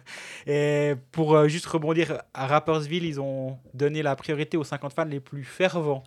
Et 0.47 0.95
pour 1.13 1.35
euh, 1.37 1.47
juste 1.49 1.67
rebondir, 1.67 2.21
à 2.35 2.47
Rappersville, 2.49 3.05
ils 3.05 3.21
ont 3.21 3.59
donné 3.75 4.03
la 4.03 4.17
priorité 4.17 4.57
aux 4.57 4.65
50 4.65 4.93
fans 4.93 5.05
les 5.05 5.21
plus 5.21 5.45
fervents. 5.45 6.03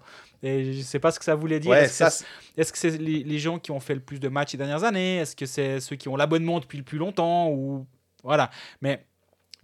Et 0.45 0.73
je 0.73 0.81
sais 0.81 0.99
pas 0.99 1.11
ce 1.11 1.17
que 1.19 1.25
ça 1.25 1.35
voulait 1.35 1.59
dire. 1.59 1.71
Ouais, 1.71 1.85
Est-ce 1.85 2.71
que 2.71 2.77
c'est- 2.77 2.97
les, 2.97 3.23
les 3.23 3.39
gens 3.39 3.57
qui 3.59 3.71
ont 3.71 3.79
fait 3.79 3.95
le 3.95 4.01
plus 4.01 4.19
de 4.19 4.27
matchs 4.29 4.51
ces 4.51 4.57
dernières 4.57 4.83
années? 4.83 5.17
Est-ce 5.17 5.35
que 5.35 5.45
c'est 5.45 5.79
ceux 5.79 5.95
qui 5.95 6.07
ont 6.07 6.15
l'abonnement 6.15 6.59
depuis 6.59 6.77
le 6.77 6.83
plus 6.83 6.97
longtemps 6.99 7.49
ou 7.49 7.85
Voilà. 8.23 8.51
Mais 8.81 9.03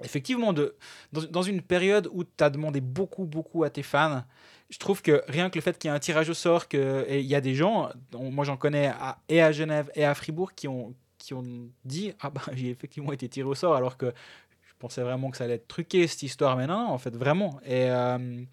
effectivement, 0.03 0.53
de, 0.53 0.75
dans, 1.13 1.21
dans 1.23 1.41
une 1.43 1.61
période 1.61 2.09
où 2.11 2.23
tu 2.23 2.43
as 2.43 2.49
demandé 2.49 2.81
beaucoup, 2.81 3.25
beaucoup 3.25 3.63
à 3.63 3.69
tes 3.69 3.83
fans, 3.83 4.23
je 4.71 4.77
trouve 4.79 5.01
que 5.01 5.21
rien 5.27 5.49
que 5.49 5.55
le 5.59 5.61
fait 5.61 5.77
qu'il 5.77 5.89
y 5.89 5.93
ait 5.93 5.95
un 5.95 5.99
tirage 5.99 6.29
au 6.29 6.33
sort, 6.33 6.65
il 6.73 7.21
y 7.21 7.35
a 7.35 7.41
des 7.41 7.53
gens, 7.55 7.89
moi 8.13 8.43
j'en 8.45 8.57
connais 8.57 8.87
à- 8.87 9.19
et 9.29 9.41
à 9.41 9.51
Genève 9.51 9.91
et 9.95 10.03
à 10.05 10.15
Fribourg, 10.15 10.53
qui 10.55 10.67
ont, 10.67 10.95
qui 11.19 11.33
ont 11.35 11.43
dit 11.85 12.13
Ah 12.21 12.29
bah 12.31 12.41
j'ai 12.53 12.69
effectivement 12.71 13.11
été 13.11 13.29
tiré 13.29 13.47
au 13.47 13.53
sort, 13.53 13.75
alors 13.75 13.97
que 13.97 14.07
je 14.07 14.73
pensais 14.79 15.01
vraiment 15.03 15.29
que 15.29 15.37
ça 15.37 15.43
allait 15.43 15.55
être 15.55 15.67
truqué 15.67 16.07
cette 16.07 16.23
histoire, 16.23 16.57
mais 16.57 16.65
non, 16.65 16.85
non, 16.85 16.89
en 16.89 16.97
fait, 16.97 17.15
vraiment. 17.15 17.59
Et. 17.65 17.85
euh, 17.91 18.43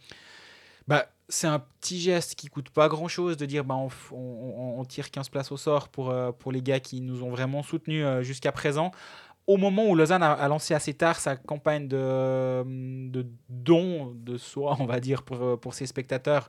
bah, 0.87 1.09
c'est 1.29 1.47
un 1.47 1.59
petit 1.59 2.01
geste 2.01 2.35
qui 2.35 2.49
coûte 2.49 2.71
pas 2.71 2.89
grand 2.89 3.09
chose 3.09 3.37
de 3.37 3.47
dire 3.47 3.65
bah, 3.65 3.77
on, 4.13 4.85
tire 4.89 5.11
15 5.11 5.29
places 5.29 5.53
au 5.53 5.57
sort 5.57 5.89
pour, 5.89 6.11
euh, 6.11 6.33
pour 6.33 6.53
les 6.53 6.63
gars 6.63 6.81
qui 6.81 7.01
nous 7.01 7.23
ont 7.23 7.31
vraiment 7.31 7.63
soutenus 7.63 8.05
euh, 8.05 8.23
jusqu'à 8.23 8.53
présent. 8.53 8.91
Au 9.47 9.57
moment 9.57 9.87
où 9.89 9.95
Lausanne 9.95 10.23
a, 10.23 10.47
lancé 10.49 10.75
assez 10.75 10.93
tard 10.95 11.19
sa 11.19 11.37
campagne 11.37 11.89
de, 11.89 12.63
de 13.11 13.27
don 13.49 14.13
de 14.15 14.37
soi, 14.37 14.77
on 14.79 14.85
va 14.87 15.01
dire, 15.01 15.23
pour, 15.23 15.43
euh, 15.43 15.57
pour 15.57 15.73
ses 15.75 15.87
spectateurs, 15.87 16.49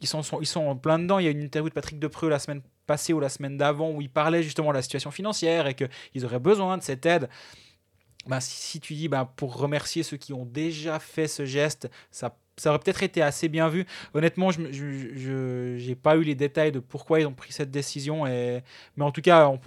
ils 0.00 0.06
sont, 0.06 0.22
sont- 0.22 0.40
ils 0.40 0.46
sont 0.46 0.64
en 0.66 0.76
plein 0.76 0.98
dedans. 0.98 1.18
Il 1.18 1.24
y 1.24 1.28
a 1.28 1.30
une 1.32 1.42
interview 1.42 1.68
de 1.68 1.74
Patrick 1.74 1.98
Depreux 1.98 2.28
la 2.28 2.38
semaine 2.38 2.62
passée 2.86 3.12
ou 3.12 3.20
la 3.20 3.28
semaine 3.28 3.56
d'avant 3.56 3.90
où 3.90 4.00
il 4.00 4.08
parlait 4.10 4.42
justement 4.42 4.68
de 4.70 4.74
la 4.74 4.82
situation 4.82 5.10
financière 5.10 5.66
et 5.66 5.74
qu'ils 5.74 6.24
auraient 6.24 6.38
besoin 6.38 6.78
de 6.78 6.82
cette 6.82 7.04
aide. 7.06 7.28
Bah, 8.28 8.40
si, 8.40 8.80
tu 8.80 8.94
dis 8.94 9.08
bah, 9.08 9.32
pour 9.36 9.56
remercier 9.56 10.02
ceux 10.04 10.18
qui 10.18 10.32
ont 10.34 10.44
déjà 10.44 10.98
fait 11.00 11.28
ce 11.28 11.46
geste, 11.46 11.90
ça, 12.10 12.36
ça 12.58 12.70
aurait 12.70 12.78
peut-être 12.78 13.02
été 13.02 13.22
assez 13.22 13.48
bien 13.48 13.68
vu. 13.68 13.86
Honnêtement, 14.14 14.50
je 14.52 15.86
n'ai 15.88 15.94
pas 15.96 16.16
eu 16.16 16.22
les 16.22 16.34
détails 16.34 16.72
de 16.72 16.78
pourquoi 16.80 17.20
ils 17.20 17.26
ont 17.26 17.34
pris 17.34 17.52
cette 17.52 17.70
décision. 17.70 18.26
Et, 18.26 18.62
mais 18.96 19.04
en 19.04 19.12
tout 19.12 19.22
cas, 19.22 19.48
on- 19.48 19.60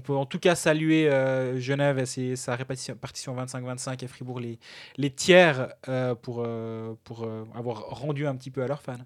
peut 0.00 0.14
en 0.14 0.26
tout 0.26 0.38
cas 0.38 0.54
saluer 0.54 1.08
euh, 1.08 1.58
Genève 1.60 1.98
et 1.98 2.36
sa 2.36 2.56
répartition 2.56 2.94
partition 2.96 3.34
25-25 3.34 4.02
et 4.04 4.08
Fribourg 4.08 4.40
les, 4.40 4.58
les 4.96 5.10
tiers 5.10 5.68
euh, 5.88 6.14
pour, 6.14 6.42
euh, 6.44 6.94
pour 7.04 7.26
avoir 7.54 7.80
rendu 7.90 8.26
un 8.26 8.36
petit 8.36 8.50
peu 8.50 8.62
à 8.62 8.66
leurs 8.68 8.82
fans. 8.82 8.96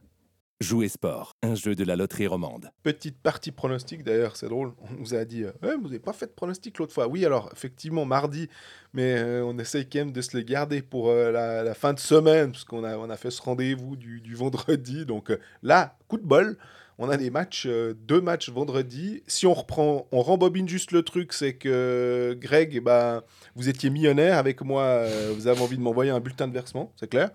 Jouer 0.60 0.88
sport, 0.88 1.36
un 1.42 1.54
jeu 1.54 1.74
de 1.74 1.84
la 1.84 1.96
loterie 1.96 2.26
romande. 2.26 2.70
Petite 2.82 3.16
partie 3.16 3.50
pronostic 3.50 4.04
d'ailleurs, 4.04 4.36
c'est 4.36 4.50
drôle. 4.50 4.74
On 4.82 5.00
nous 5.00 5.14
a 5.14 5.24
dit, 5.24 5.44
euh, 5.44 5.52
Ouais, 5.62 5.74
vous 5.74 5.84
n'avez 5.84 5.98
pas 5.98 6.12
fait 6.12 6.26
de 6.26 6.32
pronostic 6.32 6.76
l'autre 6.76 6.92
fois. 6.92 7.08
Oui, 7.08 7.24
alors 7.24 7.48
effectivement, 7.54 8.04
mardi, 8.04 8.46
mais 8.92 9.16
euh, 9.16 9.42
on 9.42 9.58
essaye 9.58 9.88
quand 9.88 10.00
même 10.00 10.12
de 10.12 10.20
se 10.20 10.36
les 10.36 10.44
garder 10.44 10.82
pour 10.82 11.08
euh, 11.08 11.32
la, 11.32 11.72
fin 11.72 11.94
de 11.94 11.98
semaine, 11.98 12.52
parce 12.52 12.64
qu'on 12.64 12.84
a, 12.84 12.98
on 12.98 13.08
a 13.08 13.16
fait 13.16 13.30
ce 13.30 13.40
rendez-vous 13.40 13.96
du, 13.96 14.34
vendredi. 14.34 15.06
Donc 15.06 15.32
là, 15.62 15.96
coup 16.08 16.18
de 16.18 16.26
bol, 16.26 16.58
on 16.98 17.08
a 17.08 17.16
des 17.16 17.30
matchs, 17.30 17.66
deux 17.66 18.20
matchs 18.20 18.50
vendredi. 18.50 19.22
Si 19.26 19.46
on 19.46 19.54
reprend, 19.54 20.08
on 20.12 20.20
rembobine 20.20 20.68
juste 20.68 20.92
le 20.92 21.02
truc, 21.02 21.32
c'est 21.32 21.54
que 21.54 22.36
Greg, 22.38 22.74
eh 22.74 22.80
ben, 22.80 23.22
vous 23.56 23.70
étiez 23.70 23.88
millionnaire 23.88 24.36
avec 24.36 24.60
moi, 24.60 25.06
vous 25.34 25.46
avez 25.46 25.62
envie 25.62 25.78
de 25.78 25.82
m'envoyer 25.82 26.10
un 26.10 26.20
bulletin 26.20 26.48
de 26.48 26.52
versement, 26.52 26.92
c'est 26.96 27.08
clair. 27.08 27.30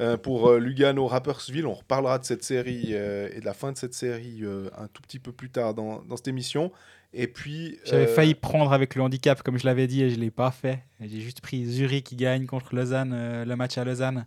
Euh, 0.00 0.16
pour 0.16 0.48
euh, 0.48 0.58
Lugano 0.58 1.06
Rappersville, 1.08 1.66
on 1.66 1.74
reparlera 1.74 2.20
de 2.20 2.24
cette 2.24 2.44
série 2.44 2.90
euh, 2.92 3.28
et 3.34 3.40
de 3.40 3.44
la 3.44 3.54
fin 3.54 3.72
de 3.72 3.76
cette 3.76 3.94
série 3.94 4.44
un 4.76 4.86
tout 4.88 5.02
petit 5.02 5.18
peu 5.18 5.32
plus 5.32 5.50
tard 5.50 5.74
dans, 5.74 6.02
dans 6.02 6.16
cette 6.16 6.28
émission. 6.28 6.72
Et 7.12 7.26
puis. 7.26 7.78
J'avais 7.84 8.06
failli 8.06 8.34
prendre 8.34 8.72
avec 8.72 8.94
le 8.94 9.02
handicap, 9.02 9.42
comme 9.42 9.58
je 9.58 9.66
l'avais 9.66 9.86
dit, 9.86 10.02
et 10.02 10.10
je 10.10 10.16
ne 10.16 10.20
l'ai 10.20 10.30
pas 10.30 10.50
fait. 10.50 10.84
J'ai 11.00 11.20
juste 11.20 11.40
pris 11.40 11.64
Zurich 11.64 12.04
qui 12.04 12.16
gagne 12.16 12.46
contre 12.46 12.74
Lausanne, 12.74 13.44
le 13.44 13.56
match 13.56 13.78
à 13.78 13.84
Lausanne. 13.84 14.26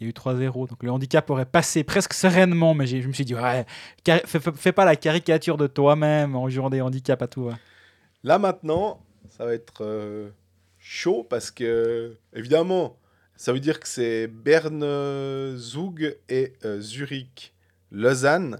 Il 0.00 0.04
y 0.04 0.06
a 0.06 0.10
eu 0.10 0.12
3-0. 0.12 0.68
Donc 0.68 0.82
le 0.82 0.90
handicap 0.90 1.28
aurait 1.30 1.44
passé 1.44 1.84
presque 1.84 2.14
sereinement, 2.14 2.74
mais 2.74 2.86
je 2.86 3.06
me 3.06 3.12
suis 3.12 3.24
dit, 3.24 3.34
ouais, 3.34 3.64
fais, 4.24 4.72
pas 4.72 4.84
la 4.84 4.96
caricature 4.96 5.56
de 5.56 5.66
toi-même 5.66 6.34
en 6.34 6.48
jouant 6.48 6.70
des 6.70 6.80
handicaps 6.80 7.22
à 7.22 7.28
tout. 7.28 7.42
ouais. 7.42 7.54
Là 8.24 8.38
maintenant, 8.38 9.00
ça 9.28 9.44
va 9.44 9.54
être 9.54 10.32
chaud 10.78 11.24
parce 11.28 11.50
que, 11.50 12.16
évidemment, 12.32 12.96
ça 13.36 13.52
veut 13.52 13.60
dire 13.60 13.80
que 13.80 13.88
c'est 13.88 14.26
Berne, 14.28 14.84
Zug 15.56 16.16
et 16.28 16.52
euh, 16.64 16.80
Zurich, 16.80 17.52
Lausanne. 17.90 18.58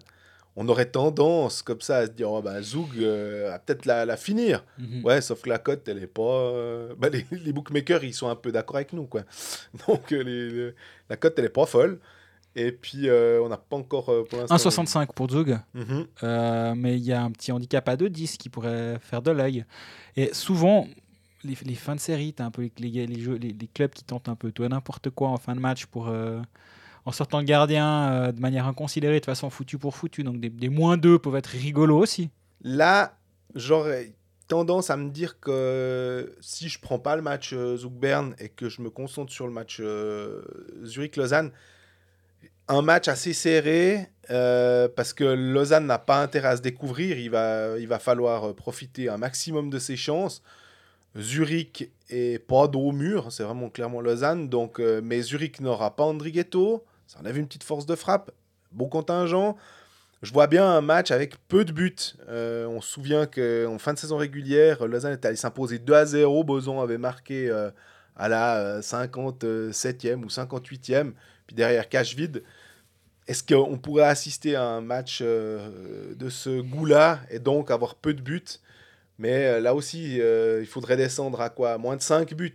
On 0.56 0.68
aurait 0.68 0.86
tendance, 0.86 1.62
comme 1.62 1.80
ça, 1.80 1.96
à 1.98 2.06
se 2.06 2.12
dire, 2.12 2.30
oh, 2.30 2.40
bah, 2.40 2.62
Zug 2.62 2.86
euh, 2.98 3.48
va 3.50 3.58
peut-être 3.58 3.86
la, 3.86 4.06
la 4.06 4.16
finir. 4.16 4.64
Mhm. 4.78 5.04
Ouais, 5.04 5.20
sauf 5.20 5.42
que 5.42 5.48
la 5.48 5.58
cote, 5.58 5.88
elle 5.88 5.98
est 6.00 6.06
pas. 6.06 6.22
euh, 6.22 6.94
bah, 6.96 7.08
les, 7.08 7.26
les 7.32 7.52
bookmakers, 7.52 8.04
ils 8.04 8.14
sont 8.14 8.28
un 8.28 8.36
peu 8.36 8.52
d'accord 8.52 8.76
avec 8.76 8.92
nous, 8.92 9.06
quoi. 9.06 9.22
Donc, 9.88 10.12
euh, 10.12 10.22
les- 10.22 10.50
les- 10.50 10.74
la 11.10 11.16
cote, 11.16 11.34
elle 11.38 11.46
est 11.46 11.48
pas 11.48 11.66
folle. 11.66 11.98
Et 12.56 12.70
puis, 12.70 13.10
on 13.10 13.48
n'a 13.48 13.56
pas 13.56 13.74
encore 13.74 14.04
pour 14.28 14.38
l'instant. 14.38 14.54
1,65 14.54 15.08
pour 15.12 15.28
Zug. 15.28 15.58
Mhm. 15.74 16.06
Mais 16.76 16.96
il 16.96 17.02
y 17.04 17.12
a 17.12 17.20
un 17.20 17.32
petit 17.32 17.50
handicap 17.50 17.88
à 17.88 17.96
2,10 17.96 18.36
qui 18.36 18.48
pourrait 18.48 18.98
faire 19.00 19.22
de 19.22 19.32
l'œil. 19.32 19.64
Et 20.14 20.32
souvent, 20.32 20.86
les, 21.44 21.74
fins 21.74 21.94
de 21.94 22.00
série, 22.00 22.34
tu 22.34 22.42
as 22.42 22.46
un 22.46 22.50
peu 22.50 22.68
les, 22.78 23.06
les, 23.06 23.68
clubs 23.72 23.90
qui 23.90 24.04
tentent 24.04 24.28
un 24.28 24.36
peu 24.36 24.52
tout 24.52 24.66
n'importe 24.66 25.10
quoi 25.10 25.28
en 25.28 25.36
fin 25.36 25.54
de 25.54 25.60
match 25.60 25.86
pour, 25.86 26.08
euh, 26.08 26.40
en 27.06 27.12
sortant 27.12 27.38
le 27.38 27.44
gardien 27.44 28.12
euh, 28.12 28.32
de 28.32 28.40
manière 28.40 28.66
inconsidérée, 28.66 29.20
de 29.20 29.24
façon 29.24 29.50
foutu 29.50 29.78
pour 29.78 29.94
foutu. 29.94 30.22
Donc 30.22 30.40
des, 30.40 30.68
moins 30.68 30.96
2 30.96 31.18
peuvent 31.18 31.36
être 31.36 31.48
rigolos 31.48 31.98
aussi. 31.98 32.30
Là, 32.62 33.16
j'aurais 33.54 34.12
tendance 34.48 34.90
à 34.90 34.96
me 34.96 35.10
dire 35.10 35.40
que 35.40 36.34
si 36.40 36.68
je 36.68 36.78
prends 36.80 36.98
pas 36.98 37.16
le 37.16 37.22
match 37.22 37.52
euh, 37.52 37.76
et 38.38 38.48
que 38.48 38.68
je 38.68 38.82
me 38.82 38.90
concentre 38.90 39.32
sur 39.32 39.46
le 39.46 39.52
match 39.52 39.78
euh, 39.80 40.42
Zurich-Lausanne, 40.84 41.50
un 42.68 42.82
match 42.82 43.08
assez 43.08 43.34
serré 43.34 44.08
parce 44.26 45.12
que 45.12 45.24
Lausanne 45.24 45.86
n'a 45.86 45.98
pas 45.98 46.22
intérêt 46.22 46.48
à 46.48 46.56
se 46.56 46.62
découvrir. 46.62 47.18
Il 47.18 47.28
va, 47.28 47.78
il 47.78 47.86
va 47.86 47.98
falloir 47.98 48.54
profiter 48.54 49.10
un 49.10 49.18
maximum 49.18 49.68
de 49.68 49.78
ses 49.78 49.96
chances. 49.96 50.42
Zurich 51.16 51.90
est 52.10 52.44
pas 52.44 52.66
dos 52.66 52.88
au 52.88 52.92
mur, 52.92 53.30
c'est 53.30 53.44
vraiment 53.44 53.70
clairement 53.70 54.00
Lausanne. 54.00 54.48
Donc, 54.48 54.80
euh, 54.80 55.00
mais 55.02 55.22
Zurich 55.22 55.60
n'aura 55.60 55.94
pas 55.94 56.04
Andrighetto. 56.04 56.84
Ça 57.06 57.20
enlève 57.20 57.36
une 57.38 57.46
petite 57.46 57.64
force 57.64 57.86
de 57.86 57.94
frappe. 57.94 58.30
Bon 58.72 58.88
contingent. 58.88 59.56
Je 60.24 60.32
vois 60.32 60.46
bien 60.46 60.66
un 60.66 60.80
match 60.80 61.10
avec 61.10 61.36
peu 61.48 61.66
de 61.66 61.72
buts. 61.72 61.94
Euh, 62.28 62.66
on 62.66 62.80
se 62.80 62.90
souvient 62.90 63.26
qu'en 63.26 63.78
fin 63.78 63.92
de 63.92 63.98
saison 63.98 64.16
régulière, 64.16 64.86
Lausanne 64.86 65.12
est 65.12 65.24
allé 65.26 65.36
s'imposer 65.36 65.78
2 65.78 65.92
à 65.92 66.06
0. 66.06 66.44
Boson 66.44 66.80
avait 66.80 66.96
marqué 66.96 67.50
euh, 67.50 67.70
à 68.16 68.30
la 68.30 68.56
euh, 68.56 68.80
57e 68.80 70.24
ou 70.24 70.28
58e. 70.28 71.12
Puis 71.46 71.54
derrière, 71.54 71.90
cache 71.90 72.16
vide. 72.16 72.42
Est-ce 73.28 73.42
qu'on 73.42 73.76
pourrait 73.76 74.06
assister 74.06 74.56
à 74.56 74.64
un 74.64 74.80
match 74.80 75.22
de 75.22 76.28
ce 76.28 76.60
goût-là 76.60 77.20
et 77.30 77.38
donc 77.38 77.70
avoir 77.70 77.94
peu 77.94 78.14
de 78.14 78.22
buts? 78.22 78.42
Mais 79.18 79.46
euh, 79.46 79.60
là 79.60 79.74
aussi, 79.74 80.20
euh, 80.20 80.58
il 80.60 80.66
faudrait 80.66 80.96
descendre 80.96 81.40
à 81.40 81.48
quoi? 81.50 81.78
Moins 81.78 81.96
de 81.96 82.02
5 82.02 82.34
buts 82.34 82.52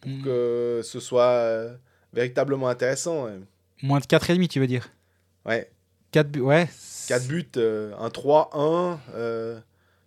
pour 0.00 0.10
Mm. 0.10 0.22
que 0.22 0.80
ce 0.84 1.00
soit 1.00 1.22
euh, 1.24 1.74
véritablement 2.12 2.68
intéressant. 2.68 3.26
Moins 3.82 3.98
de 3.98 4.04
4,5, 4.06 4.46
tu 4.48 4.60
veux 4.60 4.66
dire? 4.68 4.88
Ouais. 5.44 5.70
4 6.12 6.28
buts, 6.30 6.40
ouais. 6.40 6.68
4 7.08 7.26
buts, 7.26 7.44
euh, 7.56 7.92
un 7.98 8.08
3-1. 8.08 8.98
euh, 9.14 9.58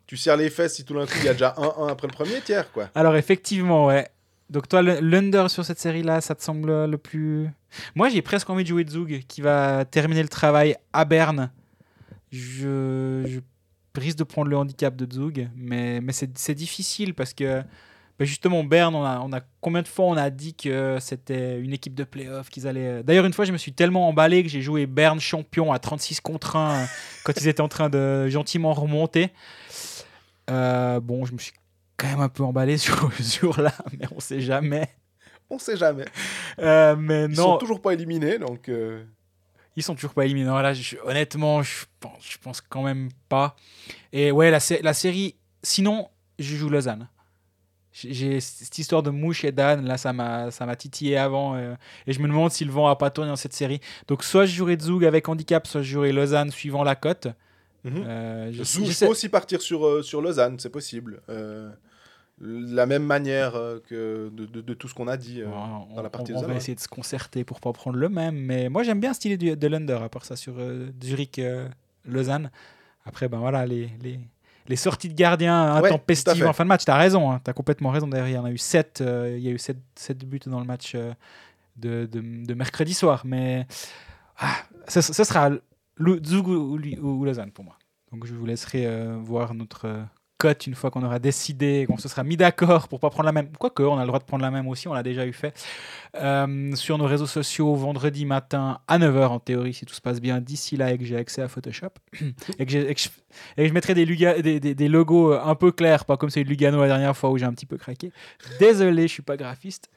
tu 0.08 0.16
serres 0.18 0.38
les 0.38 0.50
fesses 0.50 0.76
si 0.76 0.86
tout 0.86 0.94
d'un 0.96 1.06
coup 1.06 1.14
il 1.20 1.26
y 1.26 1.30
a 1.30 1.34
déjà 1.34 1.54
1-1 1.58 1.88
après 1.92 2.08
le 2.08 2.14
premier 2.14 2.40
tiers, 2.42 2.72
quoi. 2.72 2.90
Alors 2.96 3.16
effectivement, 3.16 3.86
ouais. 3.88 4.08
Donc 4.50 4.68
toi, 4.68 4.82
l'under 4.82 5.46
sur 5.50 5.64
cette 5.64 5.78
série-là, 5.80 6.22
ça 6.22 6.34
te 6.34 6.42
semble 6.42 6.86
le 6.86 6.98
plus... 6.98 7.48
Moi, 7.94 8.10
j'ai 8.10 8.24
presque 8.24 8.50
envie 8.50 8.64
de 8.64 8.70
jouer 8.70 8.84
Zug, 8.90 9.24
qui 9.28 9.42
va 9.42 9.86
terminer 9.86 10.24
le 10.24 10.30
travail 10.30 10.76
à 10.94 11.06
Berne. 11.06 11.52
Je, 12.32 13.24
je 13.28 13.40
risque 14.00 14.18
de 14.18 14.24
prendre 14.24 14.50
le 14.50 14.58
handicap 14.58 14.96
de 14.96 15.12
Zug, 15.12 15.50
mais, 15.56 16.02
mais 16.02 16.14
c'est 16.14 16.56
difficile 16.56 17.14
parce 17.14 17.34
que 17.34 17.62
bah, 18.18 18.26
justement, 18.26 18.64
Berne, 18.66 18.96
on 18.96 19.04
a, 19.06 19.20
on 19.20 19.32
a 19.32 19.40
combien 19.62 19.82
de 19.82 19.88
fois 19.88 20.06
on 20.06 20.18
a 20.18 20.30
dit 20.30 20.54
que 20.54 20.98
c'était 21.00 21.58
une 21.60 21.72
équipe 21.72 21.96
de 21.96 22.04
playoff, 22.04 22.50
qu'ils 22.50 22.68
allaient... 22.68 23.02
D'ailleurs, 23.02 23.26
une 23.26 23.32
fois, 23.32 23.46
je 23.46 23.54
me 23.54 23.58
suis 23.58 23.72
tellement 23.72 24.10
emballé 24.10 24.44
que 24.44 24.50
j'ai 24.50 24.62
joué 24.62 24.86
Berne 24.88 25.22
champion 25.22 25.72
à 25.72 25.80
36 25.80 26.20
contre 26.20 26.58
1 26.58 26.86
quand 27.24 27.34
ils 27.40 27.48
étaient 27.48 27.62
en 27.62 27.70
train 27.70 27.90
de 27.90 28.28
gentiment 28.28 28.74
remonter. 28.74 29.30
Euh, 30.50 31.00
bon, 31.00 31.26
je 31.26 31.34
me 31.34 31.38
suis 31.38 31.54
quand 31.98 32.08
même 32.08 32.20
un 32.20 32.30
peu 32.30 32.44
emballé 32.44 32.78
sur 32.78 33.10
sur 33.22 33.62
là, 33.62 33.74
mais 33.98 34.06
on 34.16 34.20
sait 34.20 34.42
jamais. 34.42 34.90
On 35.50 35.58
sait 35.58 35.78
jamais. 35.78 36.06
Euh, 36.60 36.96
mais 36.98 37.26
Ils 37.26 37.36
non, 37.38 37.54
sont 37.54 37.58
toujours 37.58 37.82
pas 37.82 37.94
éliminés, 37.94 38.38
donc. 38.38 38.70
euh, 38.70 39.04
ils 39.76 39.84
sont 39.84 39.96
toujours 39.96 40.14
pas 40.14 40.26
éliminés. 40.26 40.48
Non, 40.48 40.58
là, 40.60 40.74
je- 40.74 40.98
honnêtement, 41.06 41.62
je 41.64 41.86
pense, 42.00 42.24
je 42.30 42.38
pense 42.38 42.62
quand 42.62 42.84
même 42.84 43.10
pas. 43.30 43.56
Et 44.14 44.32
ouais, 44.32 44.52
la, 44.52 44.60
sé- 44.60 44.82
la 44.84 44.94
série. 44.94 45.36
Sinon, 45.64 46.10
je 46.38 46.56
joue 46.56 46.70
Lausanne. 46.70 47.08
J'ai 47.92 48.40
cette 48.40 48.78
histoire 48.78 49.02
de 49.04 49.10
mouche 49.10 49.44
et 49.44 49.52
d'âne, 49.52 49.86
là, 49.86 49.98
ça 49.98 50.14
m'a 50.14 50.76
titillé 50.78 51.18
avant. 51.18 51.56
euh, 51.56 51.74
et 52.08 52.14
je 52.14 52.20
me 52.20 52.28
demande 52.28 52.52
si 52.52 52.64
le 52.64 52.72
vent 52.72 52.88
a 52.88 52.96
pas 52.96 53.10
tourné 53.10 53.30
dans 53.30 53.36
cette 53.36 53.54
série. 53.54 53.82
Donc, 54.08 54.24
soit 54.24 54.46
je 54.46 54.56
jouerai 54.56 54.78
Zug 54.80 55.04
avec 55.04 55.28
handicap, 55.28 55.66
soit 55.68 55.82
je 55.82 55.92
jouerai 55.94 56.12
Lausanne 56.12 56.52
suivant 56.52 56.84
la 56.84 56.96
cote. 56.96 57.28
Euh, 57.86 58.52
je, 58.54 58.64
Zou- 58.64 58.82
je 58.86 58.90
je 58.90 58.92
sais- 58.96 59.06
peux 59.06 59.12
aussi 59.12 59.28
partir 59.30 59.62
sur, 59.62 59.86
euh, 59.86 60.02
sur 60.04 60.22
Lausanne, 60.22 60.60
c'est 60.60 60.70
possible. 60.70 61.22
Euh, 61.30 61.70
la 62.42 62.86
même 62.86 63.04
manière 63.04 63.56
euh, 63.56 63.80
que 63.88 64.30
de, 64.34 64.46
de- 64.46 64.62
de 64.62 64.74
tout 64.74 64.88
ce 64.88 64.94
qu'on 64.94 65.08
a 65.08 65.18
dit. 65.18 65.42
euh, 65.42 65.48
on, 65.48 65.96
dans 65.96 66.02
la 66.02 66.10
partie 66.10 66.32
on- 66.34 66.40
de 66.40 66.46
on 66.46 66.48
va 66.48 66.56
essayer 66.56 66.76
de 66.76 66.80
se 66.80 66.88
concerter 66.88 67.44
pour 67.44 67.60
pas 67.60 67.74
prendre 67.74 67.98
le 67.98 68.08
même. 68.10 68.36
Mais 68.36 68.70
moi, 68.70 68.84
j'aime 68.84 69.00
bien 69.00 69.14
style 69.14 69.38
du, 69.38 69.56
de 69.56 69.68
l'under, 69.68 70.02
à 70.04 70.10
part 70.10 70.26
ça, 70.26 70.36
sur 70.36 70.56
euh, 70.58 70.90
Zurich, 71.04 71.40
euh, 71.40 71.68
Lausanne. 72.06 72.50
Après, 73.06 73.28
ben 73.28 73.40
voilà, 73.40 73.66
les, 73.66 73.90
les, 74.02 74.20
les 74.68 74.76
sorties 74.76 75.10
de 75.10 75.14
gardiens 75.16 75.82
Ouais, 75.82 75.88
intempestives 75.90 76.46
en 76.50 76.54
fin 76.54 76.64
de 76.64 76.70
match. 76.70 76.86
Tu 76.86 76.92
as 76.92 76.98
raison, 76.98 77.40
tu 77.44 77.50
as 77.50 77.54
complètement 77.54 77.90
raison. 77.90 78.08
D'ailleurs, 78.08 78.28
il 78.28 78.34
y 78.34 78.38
en 78.38 78.46
a 78.46 78.52
eu 78.52 78.58
7, 78.58 79.04
il 79.36 79.40
y 79.40 79.48
a 79.48 79.52
eu 79.52 79.58
7, 79.60 79.78
buts 80.26 80.40
dans 80.46 80.60
le 80.60 80.66
match 80.66 80.96
de, 80.96 82.06
de, 82.06 82.06
de 82.46 82.54
mercredi 82.54 82.94
soir. 82.94 83.24
Mais 83.26 83.66
ah, 84.38 84.56
ce, 84.88 85.02
ce 85.02 85.24
sera 85.24 85.50
Zug 86.26 86.48
ou, 86.48 86.78
ou- 86.78 87.02
ou 87.02 87.26
Lausanne 87.26 87.52
pour 87.52 87.66
moi. 87.66 87.78
Donc, 88.12 88.26
je 88.26 88.34
vous 88.34 88.46
laisserai 88.46 88.88
voir 89.20 89.54
notre. 89.54 89.88
Euh, 90.46 90.54
une 90.68 90.76
fois 90.76 90.92
qu'on 90.92 91.04
aura 91.04 91.20
décidé, 91.20 91.86
qu'on 91.88 91.98
se 91.98 92.08
sera 92.08 92.24
mis 92.24 92.38
d'accord 92.38 92.88
pour 92.88 93.00
pas 93.00 93.10
prendre 93.10 93.26
la 93.26 93.32
même. 93.32 93.50
Quoique, 93.58 93.84
on 93.84 93.98
a 93.98 94.02
le 94.02 94.08
droit 94.08 94.20
de 94.20 94.24
prendre 94.24 94.44
la 94.44 94.52
même 94.52 94.68
aussi, 94.68 94.88
on 94.88 94.94
l'a 94.94 95.04
déjà 95.04 95.26
eu 95.26 95.34
fait. 95.34 95.54
Euh, 96.16 96.76
sur 96.76 96.98
nos 96.98 97.06
réseaux 97.06 97.28
sociaux, 97.28 97.76
vendredi 97.76 98.26
matin 98.26 98.80
à 98.88 99.00
9h 99.00 99.28
en 99.28 99.40
théorie, 99.40 99.74
si 99.74 99.86
tout 99.86 99.94
se 99.94 100.02
passe 100.02 100.22
bien, 100.22 100.42
d'ici 100.42 100.78
là 100.78 100.92
et 100.92 100.98
que 100.98 101.06
j'ai 101.06 101.18
accès 101.18 101.42
à 101.42 101.48
Photoshop. 101.48 101.90
et, 102.60 102.66
que 102.66 102.72
je, 102.72 103.74
mettrai 103.74 103.94
des, 103.94 104.88
logos 104.88 105.34
un 105.34 105.56
peu 105.56 105.72
clairs, 105.72 106.06
pas 106.06 106.18
comme 106.18 106.30
celui 106.30 106.46
de 106.46 106.50
Lugano 106.50 106.80
la 106.82 106.88
dernière 106.88 107.16
fois 107.16 107.30
où 107.30 107.38
j'ai 107.38 107.46
un 107.46 107.54
petit 107.54 107.66
peu 107.66 107.78
craqué. 107.78 108.12
Désolé, 108.60 109.04
je 109.04 109.14
suis 109.14 109.24
pas 109.24 109.38
graphiste. 109.38 109.90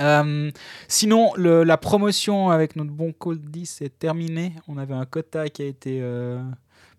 Euh, 0.00 0.50
sinon, 0.88 1.32
la 1.36 1.76
promotion 1.76 2.50
avec 2.50 2.76
notre 2.76 2.90
bon 2.90 3.12
Cold 3.12 3.42
10 3.50 3.82
est 3.82 3.98
terminée. 3.98 4.52
On 4.68 4.78
avait 4.78 4.94
un 4.94 5.04
quota 5.04 5.48
qui 5.48 5.62
a 5.62 5.66
été 5.66 6.00
euh, 6.02 6.42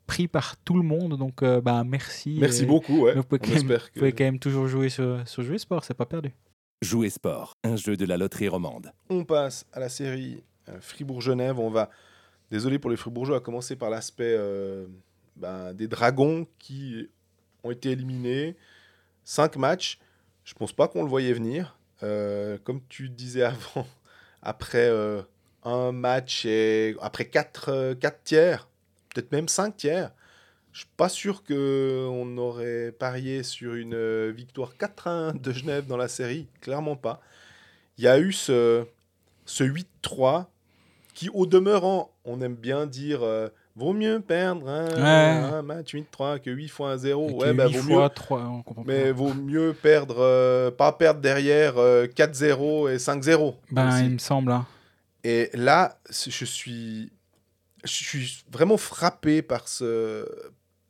pris 0.08 0.28
par 0.28 0.58
tout 0.58 0.76
le 0.76 0.84
monde, 0.84 1.18
donc 1.18 1.42
euh, 1.44 1.62
bah, 1.62 1.84
merci. 1.84 2.38
Merci 2.40 2.64
Et 2.64 2.66
beaucoup, 2.66 3.02
ouais. 3.02 3.16
vous 3.16 3.24
pouvez 3.24 3.40
quand 3.40 3.48
même- 3.50 3.58
espère 3.58 3.82
Vous 3.82 3.88
que... 3.94 4.00
pouvez 4.00 4.12
quand 4.14 4.24
même 4.24 4.40
toujours 4.40 4.68
jouer 4.68 4.90
sur, 4.90 5.28
sur 5.28 5.42
Jouer 5.44 5.58
Sport, 5.58 5.84
c'est 5.84 5.94
pas 5.94 6.06
perdu. 6.06 6.32
Jouer 6.82 7.10
sport, 7.10 7.54
un 7.64 7.76
jeu 7.78 7.96
de 7.98 8.06
la 8.06 8.18
loterie 8.18 8.48
romande. 8.50 8.92
On 9.10 9.24
passe 9.24 9.66
à 9.74 9.80
la 9.80 9.90
série 9.90 10.44
euh, 10.70 10.78
Fribourg-Genève. 10.82 11.58
On 11.58 11.70
va, 11.70 11.90
désolé 12.52 12.78
pour 12.80 12.90
les 12.92 12.98
Fribourgeois, 12.98 13.38
à 13.38 13.40
commencer 13.40 13.76
par 13.76 13.90
l'aspect 13.90 14.36
euh, 14.38 14.86
ben, 15.38 15.74
des 15.74 15.88
Dragons 15.88 16.46
qui 16.60 17.10
ont 17.64 17.72
été 17.72 17.92
éliminés. 17.92 18.56
5 19.24 19.56
matchs. 19.56 20.00
Je 20.44 20.54
pense 20.54 20.74
pas 20.74 20.88
qu'on 20.88 21.02
le 21.02 21.10
voyait 21.10 21.34
venir. 21.34 21.80
Euh, 22.04 22.58
comme 22.64 22.82
tu 22.90 23.10
disais 23.10 23.44
avant, 23.76 23.88
après 24.44 24.88
euh, 24.90 25.22
un 25.64 25.92
match 25.94 26.46
et 26.46 26.96
après 27.02 27.26
4 27.26 27.96
tiers, 28.26 28.68
peut-être 29.16 29.32
même 29.32 29.48
5 29.48 29.76
tiers, 29.78 30.12
je 30.74 30.80
suis 30.82 30.90
pas 30.98 31.08
sûr 31.10 31.44
qu'on 31.44 32.38
aurait 32.38 32.92
parié 32.92 33.44
sur 33.44 33.76
une 33.76 33.94
euh, 33.96 34.32
victoire 34.36 34.74
4-1 34.78 35.40
de 35.42 35.52
Genève 35.54 35.88
dans 35.88 35.96
la 35.98 36.10
série. 36.10 36.48
Clairement 36.62 36.98
pas. 36.98 37.22
Il 37.98 38.04
y 38.04 38.08
a 38.10 38.20
eu 38.20 38.34
ce, 38.34 38.86
ce 39.46 39.64
8-3 39.64 40.46
qui, 41.14 41.30
au 41.34 41.46
demeurant, 41.46 42.12
on 42.26 42.42
aime 42.42 42.56
bien 42.56 42.88
dire 42.88 43.24
euh, 43.24 43.48
vaut 43.78 43.94
mieux 43.94 44.20
perdre 44.20 44.68
un, 44.68 44.86
Ouais. 44.88 45.54
un 45.56 45.62
match 45.62 45.94
8-3 45.96 46.40
que 46.42 46.50
8 46.50 46.68
fois 46.68 46.92
un 46.92 46.98
0. 46.98 47.30
Et 47.30 47.34
Ouais, 47.34 47.52
que 47.52 47.54
bah, 47.54 47.68
vaut 47.68 47.80
fois 47.82 48.04
mieux, 48.04 48.10
trois, 48.10 48.42
on 48.44 48.62
comprend 48.62 48.84
pas. 48.84 48.92
mais 48.92 49.12
vaut 49.14 49.34
mieux 49.34 49.74
perdre, 49.82 50.18
euh, 50.20 50.72
pas 50.72 50.92
perdre 50.92 51.22
derrière 51.22 51.78
euh, 51.78 52.06
4-0 52.06 52.90
et 52.94 52.98
5-0. 52.98 53.56
Ben, 53.72 53.88
aussi. 53.88 54.06
il 54.08 54.12
me 54.12 54.18
semble. 54.18 54.52
hein. 54.52 54.66
Et 55.24 55.50
là, 55.54 55.98
je 56.10 56.46
suis, 56.46 57.12
je 57.86 57.92
suis 57.94 58.44
vraiment 58.52 58.78
frappé 58.78 59.42
par 59.42 59.68
ce, 59.68 60.28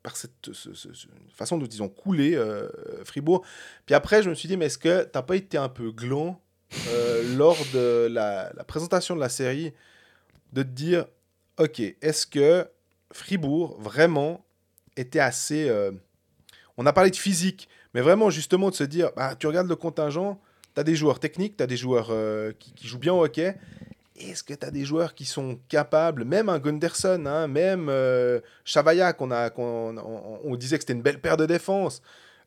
par 0.03 0.15
cette 0.17 0.31
ce- 0.53 0.73
ce- 0.73 0.93
ce- 0.93 1.07
façon 1.33 1.57
dont 1.57 1.65
ils 1.65 1.83
ont 1.83 1.89
coulé 1.89 2.35
euh, 2.35 2.69
Fribourg. 3.03 3.43
Puis 3.85 3.95
après, 3.95 4.23
je 4.23 4.29
me 4.29 4.35
suis 4.35 4.47
dit, 4.47 4.57
mais 4.57 4.65
est-ce 4.65 4.77
que 4.77 5.03
t'as 5.03 5.21
pas 5.21 5.35
été 5.35 5.57
un 5.57 5.69
peu 5.69 5.91
gland 5.91 6.39
euh, 6.89 7.23
lors 7.37 7.57
de 7.73 8.07
la, 8.09 8.51
présentation 8.67 9.15
de 9.15 9.19
la 9.19 9.29
série 9.29 9.73
de 10.53 10.63
te 10.63 10.67
dire, 10.69 11.05
ok, 11.59 11.79
est-ce 11.79 12.25
que 12.27 12.67
Fribourg 13.11 13.77
vraiment 13.79 14.45
était 14.97 15.19
assez, 15.19 15.67
euh, 15.69 15.91
on 16.77 16.85
a 16.85 16.93
parlé 16.93 17.11
de 17.11 17.15
physique, 17.15 17.67
mais 17.93 18.01
vraiment 18.01 18.29
justement 18.29 18.69
de 18.69 18.75
se 18.75 18.83
dire, 18.83 19.11
bah, 19.15 19.35
tu 19.35 19.47
regardes 19.47 19.67
le 19.67 19.75
contingent, 19.75 20.39
tu 20.73 20.79
as 20.81 20.83
des 20.83 20.95
joueurs 20.95 21.19
techniques, 21.19 21.57
tu 21.57 21.63
as 21.63 21.67
des 21.67 21.77
joueurs 21.77 22.07
euh, 22.11 22.51
qui 22.59 22.87
jouent 22.87 22.99
bien 22.99 23.13
au 23.13 23.23
hockey. 23.23 23.55
Est-ce 24.15 24.43
que 24.43 24.53
tu 24.53 24.65
as 24.65 24.71
des 24.71 24.85
joueurs 24.85 25.13
qui 25.13 25.25
sont 25.25 25.59
capables, 25.67 26.23
même 26.23 26.47
un 26.47 26.59
Gunderson, 26.59 27.25
hein, 27.25 27.47
même 27.47 27.87
euh, 27.89 28.39
Chavaya, 28.63 29.11
qu'on 29.11 29.31
a, 29.31 29.51
on, 29.57 30.39
on 30.43 30.55
disait 30.55 30.77
que 30.77 30.83
c'était 30.83 30.93
une 30.93 31.01
belle 31.01 31.19
paire 31.19 31.35
de 31.35 31.45
défense, 31.45 32.01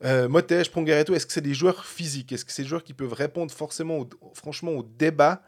euh, 0.05 0.29
Motej, 0.29 0.71
Pronger 0.71 1.01
et 1.01 1.05
tout, 1.05 1.15
est-ce 1.15 1.27
que 1.27 1.33
c'est 1.33 1.41
des 1.43 1.55
joueurs 1.55 1.85
physiques? 1.85 2.33
Est-ce 2.33 2.45
que 2.45 2.53
c'est 2.53 2.63
des 2.63 2.69
joueurs 2.69 2.85
qui 2.85 2.95
peuvent 2.95 3.13
répondre 3.13 3.53
forcément, 3.53 3.99
au- 3.99 4.09
franchement, 4.33 4.73
au 4.73 4.83
débat? 4.83 5.43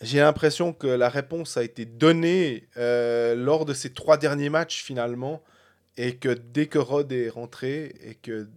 J'ai 0.00 0.20
l'impression 0.20 0.72
que 0.72 0.86
la 0.86 1.08
réponse 1.08 1.56
a 1.56 1.62
été 1.62 1.84
donnée 1.84 2.68
euh, 2.76 3.34
lors 3.34 3.66
de 3.66 3.74
ces 3.74 3.92
trois 3.92 4.16
derniers 4.16 4.48
matchs 4.48 4.82
finalement, 4.82 5.42
et 5.96 6.16
que 6.16 6.30
dès 6.30 6.66
que 6.66 6.78
Rod 6.78 7.12
est 7.12 7.28
rentré, 7.28 7.94
et 8.02 8.14
que 8.14 8.48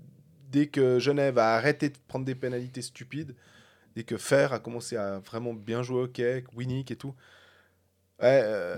dès 0.50 0.68
que 0.68 1.00
Genève 1.00 1.38
a 1.38 1.56
arrêté 1.56 1.90
de 1.90 1.98
prendre 2.08 2.26
des 2.26 2.36
pénalités 2.36 2.82
stupides, 2.82 3.36
dès 3.96 4.04
que 4.04 4.18
Fer 4.18 4.54
a 4.54 4.60
commencé 4.60 4.98
à 4.98 5.20
vraiment 5.20 5.54
bien 5.54 5.84
jouer 5.84 6.02
au 6.02 6.04
hockey, 6.04 6.44
Winnick 6.56 6.92
et 6.92 6.96
tout, 6.96 7.16
ouais, 8.22 8.42
euh, 8.44 8.76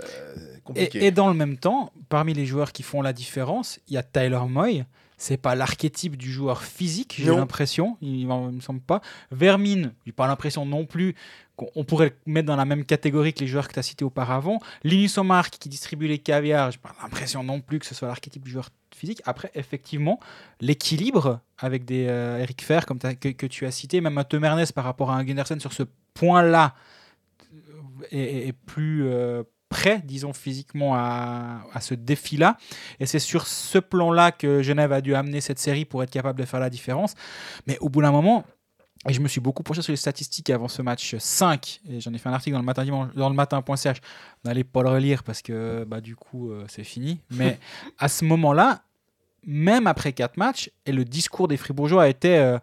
compliqué. 0.64 0.98
Et, 0.98 1.06
et 1.06 1.10
dans 1.10 1.28
le 1.28 1.34
même 1.34 1.58
temps, 1.58 1.92
parmi 2.08 2.34
les 2.34 2.46
joueurs 2.46 2.72
qui 2.72 2.82
font 2.82 3.02
la 3.02 3.12
différence, 3.12 3.80
il 3.88 3.94
y 3.94 3.96
a 3.96 4.02
Tyler 4.02 4.40
Moy. 4.48 4.84
C'est 5.20 5.36
pas 5.36 5.54
l'archétype 5.56 6.16
du 6.16 6.30
joueur 6.32 6.62
physique, 6.62 7.16
j'ai 7.18 7.24
l'impression. 7.36 7.98
Il, 8.00 8.20
il 8.20 8.26
me 8.28 8.60
semble 8.60 8.80
pas. 8.80 9.00
Vermine, 9.32 9.92
j'ai 10.06 10.12
pas 10.12 10.26
l'impression 10.28 10.64
non 10.64 10.86
plus 10.86 11.14
qu'on 11.56 11.68
on 11.74 11.82
pourrait 11.84 12.14
le 12.24 12.32
mettre 12.32 12.46
dans 12.46 12.54
la 12.56 12.64
même 12.64 12.84
catégorie 12.84 13.34
que 13.34 13.40
les 13.40 13.48
joueurs 13.48 13.66
que 13.66 13.72
tu 13.74 13.80
as 13.80 13.82
cités 13.82 14.04
auparavant. 14.04 14.60
Linus 14.84 15.18
Omar 15.18 15.50
qui 15.50 15.68
distribue 15.68 16.06
les 16.06 16.18
caviars, 16.18 16.70
j'ai 16.70 16.78
pas 16.78 16.94
l'impression 17.02 17.42
non 17.42 17.60
plus 17.60 17.80
que 17.80 17.86
ce 17.86 17.96
soit 17.96 18.06
l'archétype 18.06 18.44
du 18.44 18.50
joueur 18.52 18.70
physique. 18.94 19.20
Après, 19.26 19.50
effectivement, 19.56 20.20
l'équilibre 20.60 21.40
avec 21.58 21.84
des 21.84 22.06
euh, 22.08 22.38
Eric 22.38 22.62
Fer 22.62 22.86
comme 22.86 23.00
que, 23.00 23.28
que 23.30 23.46
tu 23.46 23.66
as 23.66 23.72
cité, 23.72 24.00
même 24.00 24.16
un 24.18 24.24
Tom 24.24 24.44
Ernest 24.44 24.72
par 24.72 24.84
rapport 24.84 25.10
à 25.10 25.16
un 25.16 25.24
Gunderson 25.24 25.58
sur 25.58 25.72
ce 25.72 25.82
point-là 26.14 26.74
euh, 27.52 27.56
est, 28.12 28.18
est- 28.18 28.48
est 28.48 28.52
plus 28.52 29.04
euh, 29.06 29.42
prêt, 29.68 30.00
disons 30.04 30.32
physiquement, 30.32 30.94
à, 30.94 31.60
à 31.72 31.80
ce 31.80 31.94
défi-là. 31.94 32.56
Et 33.00 33.06
c'est 33.06 33.18
sur 33.18 33.46
ce 33.46 33.78
plan-là 33.78 34.32
que 34.32 34.62
Genève 34.62 34.92
a 34.92 35.00
dû 35.00 35.14
amener 35.14 35.40
cette 35.40 35.58
série 35.58 35.84
pour 35.84 36.02
être 36.02 36.10
capable 36.10 36.38
de 36.38 36.44
faire 36.44 36.60
la 36.60 36.70
différence. 36.70 37.14
Mais 37.66 37.78
au 37.80 37.88
bout 37.88 38.02
d'un 38.02 38.12
moment, 38.12 38.44
et 39.08 39.12
je 39.12 39.20
me 39.20 39.28
suis 39.28 39.40
beaucoup 39.40 39.62
penché 39.62 39.80
sur 39.82 39.92
les 39.92 39.96
statistiques 39.96 40.50
avant 40.50 40.68
ce 40.68 40.82
match 40.82 41.16
5, 41.16 41.80
et 41.88 42.00
j'en 42.00 42.12
ai 42.12 42.18
fait 42.18 42.28
un 42.28 42.32
article 42.32 42.54
dans 42.54 42.60
le 42.60 42.64
matin 42.64 42.84
dans 43.14 43.28
le 43.28 43.34
matin.ch. 43.34 43.98
N'allez 44.44 44.64
pas 44.64 44.82
le 44.82 44.88
relire 44.88 45.22
parce 45.22 45.40
que 45.40 45.84
bah, 45.84 46.00
du 46.00 46.16
coup, 46.16 46.50
euh, 46.50 46.64
c'est 46.68 46.84
fini. 46.84 47.20
Mais 47.30 47.58
à 47.98 48.08
ce 48.08 48.24
moment-là, 48.24 48.82
même 49.46 49.86
après 49.86 50.12
4 50.12 50.36
matchs, 50.36 50.70
et 50.84 50.92
le 50.92 51.04
discours 51.04 51.46
des 51.46 51.56
Fribourgeois 51.56 52.08
était 52.08 52.38
euh, 52.38 52.58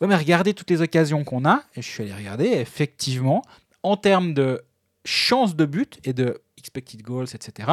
Ouais, 0.00 0.06
mais 0.06 0.16
regardez 0.16 0.54
toutes 0.54 0.70
les 0.70 0.80
occasions 0.80 1.24
qu'on 1.24 1.44
a. 1.44 1.62
Et 1.76 1.82
je 1.82 1.88
suis 1.88 2.02
allé 2.02 2.14
regarder, 2.14 2.44
et 2.46 2.60
effectivement, 2.60 3.42
en 3.82 3.96
termes 3.96 4.32
de 4.32 4.62
chance 5.04 5.56
de 5.56 5.64
but 5.64 5.98
et 6.04 6.12
de 6.12 6.40
expected 6.58 7.02
goals, 7.02 7.28
etc., 7.34 7.68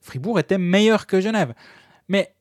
Fribourg 0.00 0.38
était 0.38 0.58
meilleur 0.58 1.06
que 1.06 1.20
Genève. 1.20 1.54
Mais 2.08 2.34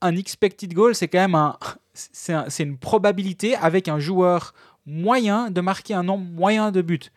un 0.00 0.16
expected 0.16 0.72
goal, 0.74 0.94
c'est 0.94 1.08
quand 1.08 1.18
même 1.20 1.34
un, 1.34 1.56
c'est 1.94 2.32
un- 2.32 2.48
c'est 2.48 2.62
une 2.64 2.78
probabilité 2.78 3.54
avec 3.56 3.88
un 3.88 3.98
joueur 3.98 4.54
moyen 4.86 5.50
de 5.50 5.60
marquer 5.60 5.94
un 5.94 6.02
nombre 6.02 6.24
moyen 6.24 6.70
de 6.72 6.82
buts. 6.82 7.10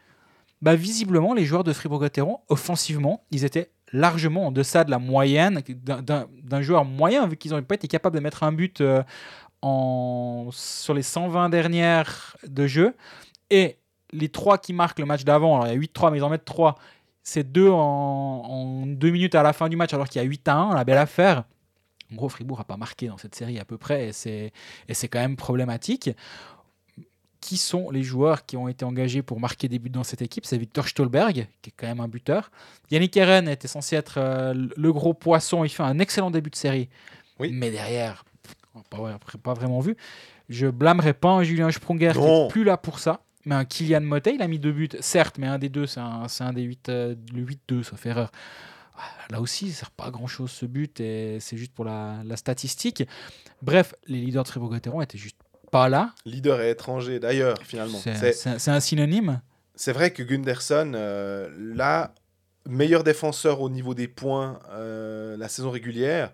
Bah, 0.62 0.76
visiblement, 0.76 1.34
les 1.34 1.46
joueurs 1.46 1.64
de 1.64 1.72
Fribourg-Gotteron, 1.74 2.40
offensivement, 2.50 3.24
ils 3.32 3.46
étaient 3.46 3.72
largement 3.94 4.48
en 4.48 4.52
deçà 4.52 4.84
de 4.84 4.92
la 4.92 5.00
moyenne 5.00 5.62
d'un 5.84 6.62
joueur 6.62 6.86
moyen, 6.86 7.26
vu 7.28 7.38
qu'ils 7.38 7.52
n'ont 7.52 7.64
pas 7.64 7.76
été 7.76 7.88
capables 7.88 8.16
de 8.16 8.22
mettre 8.22 8.44
un 8.44 8.52
but 8.52 8.82
euh, 8.82 9.02
en, 9.62 10.50
sur 10.52 10.94
les 10.94 11.02
120 11.04 11.50
dernières 11.50 12.38
de 12.48 12.68
jeu. 12.68 12.94
Et 13.50 13.78
les 14.12 14.30
trois 14.30 14.58
qui 14.58 14.74
marquent 14.74 15.00
le 15.00 15.06
match 15.06 15.24
d'avant, 15.24 15.56
alors 15.62 15.68
il 15.68 15.74
y 15.74 15.78
a 15.78 15.80
8-3, 15.80 16.12
mais 16.12 16.18
ils 16.18 16.24
en 16.24 16.30
mettent 16.30 16.46
3. 16.46 16.76
C'est 17.24 17.52
deux 17.52 17.70
en, 17.70 17.78
en 17.78 18.86
deux 18.88 19.10
minutes 19.12 19.36
à 19.36 19.44
la 19.44 19.54
fin 19.54 19.70
du 19.70 19.76
match, 19.76 19.94
alors 19.94 20.08
qu'il 20.10 20.22
y 20.22 20.26
a 20.26 20.28
8 20.28 20.48
à 20.48 20.56
1, 20.56 20.76
la 20.76 20.84
belle 20.84 20.98
affaire. 20.98 21.44
En 22.12 22.16
gros, 22.16 22.28
Fribourg 22.30 22.58
n'a 22.58 22.64
pas 22.64 22.78
marqué 22.78 23.08
dans 23.08 23.18
cette 23.18 23.36
série 23.36 23.60
à 23.60 23.66
peu 23.66 23.78
près, 23.78 24.08
et 24.10 24.14
c'est 24.14 25.08
quand 25.08 25.20
même 25.20 25.36
problématique. 25.36 26.10
Qui 27.42 27.56
sont 27.56 27.90
les 27.90 28.04
joueurs 28.04 28.46
qui 28.46 28.58
ont 28.58 28.68
été 28.68 28.84
engagés 28.84 29.22
pour 29.22 29.40
marquer 29.40 29.70
des 29.70 29.80
buts 29.80 29.90
dans 29.90 30.04
cette 30.04 30.22
équipe? 30.22 30.46
C'est 30.46 30.58
Victor 30.58 30.88
Stolberg, 30.90 31.48
qui 31.62 31.70
est 31.70 31.74
quand 31.78 31.88
même 31.88 32.02
un 32.02 32.10
buteur. 32.10 32.52
Yannick 32.92 33.16
Eren 33.16 33.48
était 33.48 33.70
censé 33.70 33.96
être 33.96 34.16
euh, 34.18 34.54
le 34.76 34.92
gros 34.92 35.14
poisson, 35.14 35.64
il 35.64 35.70
fait 35.70 35.84
un 35.84 36.00
excellent 36.00 36.32
début 36.32 36.50
de 36.50 36.58
série. 36.58 36.90
Oui. 37.40 37.52
Mais 37.54 37.72
derrière, 37.72 38.26
pas, 38.90 39.18
pas 39.42 39.54
vraiment 39.54 39.80
vu. 39.80 39.96
Je 40.50 40.68
blâmerai 40.68 41.14
pas 41.14 41.42
Julien 41.44 41.72
Sprunger 41.72 42.12
qui 42.12 42.20
Non. 42.20 42.48
est 42.48 42.52
plus 42.52 42.66
là 42.66 42.76
pour 42.76 43.00
ça. 43.00 43.22
Mais 43.46 43.56
un 43.56 43.66
Kylian 43.66 44.02
Motet, 44.02 44.36
il 44.36 44.42
a 44.42 44.48
mis 44.48 44.60
deux 44.60 44.72
buts, 44.72 44.90
certes, 45.00 45.38
mais 45.38 45.48
un 45.48 45.58
des 45.58 45.70
deux, 45.70 45.86
c'est 45.86 46.00
un, 46.00 46.54
des 46.54 46.62
8, 46.64 46.88
le 46.90 47.16
8-2, 47.34 47.84
sauf 47.84 48.06
erreur. 48.06 48.32
Ah, 48.96 49.02
Là 49.32 49.42
aussi, 49.42 49.72
ça 49.72 49.80
sert 49.82 49.92
pas 49.92 50.06
à 50.06 50.12
grand 50.12 50.28
chose 50.28 50.52
ce 50.52 50.66
but 50.66 51.00
et 51.00 51.38
c'est 51.40 51.56
juste 51.56 51.74
pour 51.74 51.86
la, 51.86 52.18
la 52.26 52.36
statistique. 52.36 53.04
Bref, 53.62 53.96
les 54.08 54.20
leaders 54.20 54.44
de 54.44 54.50
Fribourg-Gotteron 54.50 55.02
étaient 55.02 55.18
juste 55.18 55.38
pas 55.72 55.88
là. 55.88 56.14
Leader 56.26 56.62
et 56.62 56.72
étranger 56.72 57.20
d'ailleurs, 57.20 57.58
finalement. 57.64 58.00
C'est 58.00 58.68
un 58.70 58.80
synonyme. 58.80 59.42
C'est 59.76 59.94
vrai 59.94 60.12
que 60.12 60.24
Gunderson, 60.24 60.92
euh, 60.96 61.50
là, 61.58 62.14
meilleur 62.68 63.04
défenseur 63.06 63.62
au 63.62 63.70
niveau 63.70 63.94
des 63.94 64.10
points 64.10 64.60
euh, 64.72 65.38
la 65.38 65.48
saison 65.48 65.72
régulière, 65.72 66.34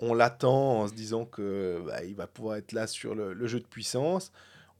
on 0.00 0.14
l'attend 0.14 0.80
en 0.80 0.88
se 0.88 0.92
disant 0.92 1.24
que 1.24 1.80
bah, 1.86 2.02
il 2.02 2.16
va 2.16 2.26
pouvoir 2.26 2.56
être 2.56 2.72
là 2.72 2.88
sur 2.88 3.14
le, 3.14 3.32
le 3.34 3.46
jeu 3.46 3.60
de 3.60 3.66
puissance. 3.66 4.32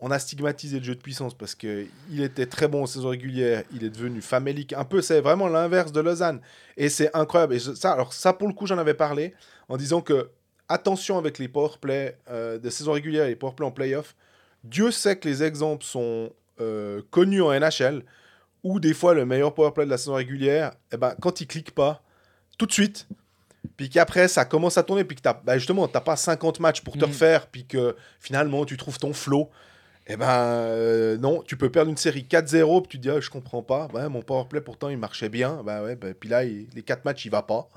On 0.05 0.11
a 0.11 0.19
stigmatisé 0.19 0.79
le 0.81 0.85
jeu 0.85 0.97
de 0.97 1.01
puissance 1.01 1.33
parce 1.33 1.55
que 1.55 1.87
il 2.11 2.23
était 2.23 2.47
très 2.47 2.67
bon 2.67 2.83
en 2.83 2.87
saison 2.87 3.11
régulière, 3.11 3.63
il 3.73 3.85
est 3.85 3.89
devenu 3.91 4.21
famélique. 4.21 4.73
Un 4.73 4.85
peu, 4.85 5.01
c'est 5.01 5.21
vraiment 5.21 5.47
l'inverse 5.47 5.93
de 5.93 6.01
Lausanne. 6.01 6.41
Et 6.77 6.89
c'est 6.89 7.15
incroyable. 7.17 7.55
Et 7.55 7.61
ça, 7.61 7.93
alors 7.93 8.13
ça, 8.13 8.33
pour 8.33 8.49
le 8.49 8.55
coup, 8.55 8.67
j'en 8.67 8.79
avais 8.79 8.95
parlé 8.95 9.33
en 9.69 9.77
disant 9.77 10.01
que 10.01 10.29
attention 10.69 11.19
avec 11.19 11.39
les 11.39 11.47
powerplay 11.47 12.19
euh, 12.31 12.59
de 12.59 12.69
saison 12.69 12.93
régulière 12.93 13.27
et 13.27 13.29
les 13.31 13.37
powerplay 13.37 13.65
en 13.67 13.71
playoff. 13.71 14.17
Dieu 14.65 14.91
sait 14.91 15.17
que 15.17 15.29
les 15.29 15.43
exemples 15.45 15.85
sont 15.85 16.31
euh, 16.61 17.03
connus 17.11 17.43
en 17.43 17.53
NHL 17.53 18.03
où 18.65 18.81
des 18.81 18.95
fois 18.95 19.15
le 19.15 19.25
meilleur 19.25 19.55
powerplay 19.55 19.85
de 19.85 19.91
la 19.91 19.99
saison 19.99 20.15
régulière, 20.15 20.73
eh 20.93 20.97
ben, 20.97 21.15
quand 21.21 21.41
il 21.41 21.47
clique 21.47 21.73
pas, 21.75 22.03
tout 22.59 22.67
de 22.67 22.73
suite, 22.73 23.07
puis 23.77 23.89
qu'après 23.89 24.27
ça 24.29 24.45
commence 24.45 24.79
à 24.79 24.83
tourner, 24.83 25.05
puis 25.05 25.17
que 25.17 25.23
t'as, 25.23 25.35
bah, 25.35 25.59
justement, 25.59 25.87
t'as 25.89 26.01
pas 26.01 26.17
50 26.17 26.59
matchs 26.61 26.81
pour 26.81 26.95
te 26.95 27.05
Mhm. 27.05 27.11
refaire, 27.11 27.47
puis 27.49 27.65
que 27.67 27.95
finalement 28.21 28.65
tu 28.65 28.77
trouves 28.77 28.99
ton 28.99 29.13
flow, 29.13 29.51
eh 30.07 30.17
ben 30.17 30.29
euh, 30.29 31.17
non, 31.19 31.43
tu 31.47 31.57
peux 31.57 31.71
perdre 31.71 31.91
une 31.91 31.97
série 31.97 32.27
4-0, 32.29 32.83
puis 32.83 32.89
tu 32.91 32.97
te 32.99 33.03
dis, 33.03 33.11
ah, 33.11 33.21
je 33.21 33.31
comprends 33.31 33.63
pas, 33.63 33.89
ouais, 33.95 34.09
mon 34.09 34.23
powerplay 34.23 34.61
pourtant 34.61 34.89
il 34.89 34.99
marchait 34.99 35.29
bien, 35.29 35.63
bah 35.65 35.83
ouais, 35.83 35.97
bah, 35.97 36.09
puis 36.19 36.29
là, 36.29 36.45
les 36.45 36.83
4 36.85 37.05
matchs 37.05 37.25
il 37.25 37.31
va 37.31 37.43
pas. 37.43 37.69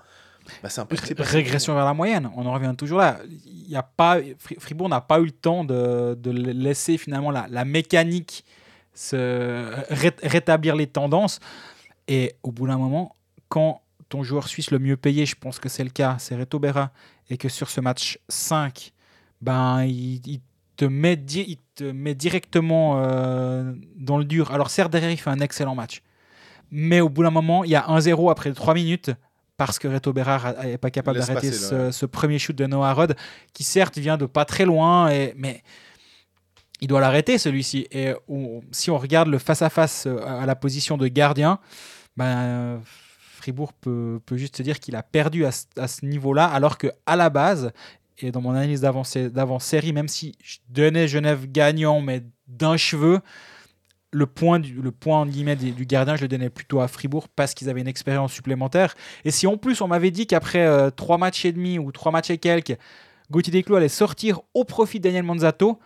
Bah, 0.62 0.70
c'est 0.70 0.80
un 0.82 0.86
peu. 0.86 0.96
Régression 1.18 1.74
vers 1.74 1.86
la 1.86 1.94
moyenne, 1.96 2.30
on 2.36 2.46
en 2.46 2.54
revient 2.54 2.74
toujours 2.78 3.00
là. 3.00 3.20
Y 3.68 3.76
a 3.76 3.82
pas, 3.84 4.20
Fri- 4.38 4.58
Fribourg 4.60 4.90
n'a 4.90 5.02
pas 5.02 5.20
eu 5.20 5.26
le 5.26 5.32
temps 5.32 5.64
de, 5.64 6.14
de 6.20 6.30
laisser 6.32 6.98
finalement 7.00 7.32
la, 7.32 7.48
la 7.50 7.66
mécanique 7.66 8.46
se 8.94 9.66
ré- 9.92 10.16
rétablir 10.22 10.76
les 10.76 10.86
tendances. 10.88 11.40
Et 12.08 12.36
au 12.44 12.52
bout 12.52 12.68
d'un 12.68 12.78
moment, 12.78 13.16
quand 13.50 13.82
ton 14.08 14.22
joueur 14.24 14.48
suisse 14.48 14.70
le 14.70 14.78
mieux 14.78 14.98
payé, 14.98 15.26
je 15.26 15.36
pense 15.36 15.60
que 15.60 15.68
c'est 15.68 15.84
le 15.84 15.90
cas, 15.90 16.18
c'est 16.20 16.36
Reto 16.36 16.60
Berra, 16.60 16.92
et 17.32 17.38
que 17.38 17.50
sur 17.50 17.70
ce 17.72 17.82
match 17.82 18.20
5, 18.30 18.94
ben, 19.42 19.84
il 19.86 20.40
te 20.76 20.86
met, 20.86 21.16
di- 21.16 21.46
il 21.48 21.58
te 21.76 21.84
met 21.84 22.16
directement 22.16 22.96
euh, 23.04 23.74
dans 23.96 24.18
le 24.18 24.26
dur. 24.26 24.52
Alors 24.52 24.70
certes, 24.70 24.92
derrière, 24.92 25.12
il 25.12 25.18
fait 25.18 25.30
un 25.30 25.40
excellent 25.40 25.76
match. 25.76 26.02
Mais 26.72 27.00
au 27.02 27.10
bout 27.10 27.24
d'un 27.24 27.30
moment, 27.32 27.64
il 27.64 27.70
y 27.72 27.76
a 27.76 27.82
1-0 27.88 28.32
après 28.32 28.52
3 28.54 28.74
minutes 28.74 29.12
parce 29.58 29.80
que 29.80 29.88
Reto 29.88 30.12
Berard 30.12 30.54
n'est 30.64 30.78
pas 30.78 30.92
capable 30.92 31.18
d'arrêter 31.34 31.52
ce, 31.92 32.06
premier 32.06 32.40
shoot 32.40 32.56
de 32.56 32.66
Noah 32.66 32.92
Rod, 32.94 33.16
qui 33.54 33.64
certes 33.64 33.98
vient 33.98 34.18
de 34.18 34.26
pas 34.26 34.44
très 34.44 34.66
loin, 34.66 35.08
et, 35.10 35.34
mais 35.38 35.64
il 36.82 36.88
doit 36.90 37.00
l'arrêter 37.00 37.38
celui-ci. 37.38 37.88
Et 37.92 38.14
on- 38.28 38.62
si 38.72 38.92
on 38.92 38.98
regarde 38.98 39.30
le 39.30 39.38
face-à-face 39.38 40.08
euh, 40.08 40.18
à 40.26 40.46
la 40.46 40.56
position 40.56 40.98
de 40.98 41.08
gardien, 41.08 41.60
ben, 42.18 42.82
Fribourg 43.38 43.72
peut, 43.74 44.20
peut 44.26 44.36
juste 44.38 44.58
se 44.58 44.64
dire 44.64 44.80
qu'il 44.80 44.96
a 44.98 45.04
perdu 45.04 45.46
à, 45.46 45.52
ce- 45.52 45.66
à 45.78 45.88
ce 45.88 46.06
niveau-là, 46.06 46.46
alors 46.48 46.78
que 46.78 46.88
à 47.06 47.16
la 47.16 47.30
base, 47.30 47.72
et 48.20 48.32
dans 48.32 48.42
mon 48.42 48.52
analyse 48.52 48.82
d'avant- 48.82 49.04
d'avant-série, 49.32 49.94
même 49.94 50.08
si 50.08 50.36
je 50.44 50.58
donnais 50.70 51.08
Genève 51.08 51.52
gagnant, 51.52 52.02
mais 52.02 52.24
d'un 52.48 52.78
cheveu, 52.78 53.20
le 54.12 54.26
point, 54.26 54.60
du, 54.60 54.74
le 54.82 54.92
point 54.92 55.20
en 55.22 55.26
guillemets, 55.26 55.58
du 55.58 55.86
gardien, 55.86 56.16
je 56.16 56.22
le 56.22 56.28
donnais 56.30 56.50
plutôt 56.50 56.80
à 56.80 56.88
Fribourg 56.88 57.28
parce 57.28 57.54
qu'ils 57.54 57.70
avaient 57.70 57.82
une 57.82 57.88
expérience 57.88 58.32
supplémentaire. 58.32 58.96
Et 59.26 59.32
si 59.32 59.46
en 59.46 59.58
plus 59.58 59.82
on 59.82 59.88
m'avait 59.88 60.12
dit 60.12 60.26
qu'après 60.26 60.66
euh, 60.66 60.90
trois 60.90 61.18
matchs 61.18 61.44
et 61.44 61.52
demi 61.52 61.80
ou 61.80 61.92
trois 61.92 62.12
matchs 62.14 62.30
et 62.30 62.38
quelques, 62.38 62.78
Gauthier 63.30 63.52
Desclos 63.52 63.76
allait 63.76 63.90
sortir 63.90 64.40
au 64.54 64.64
profit 64.64 65.00
de 65.00 65.04
Daniel 65.04 65.24
Manzato, 65.24 65.80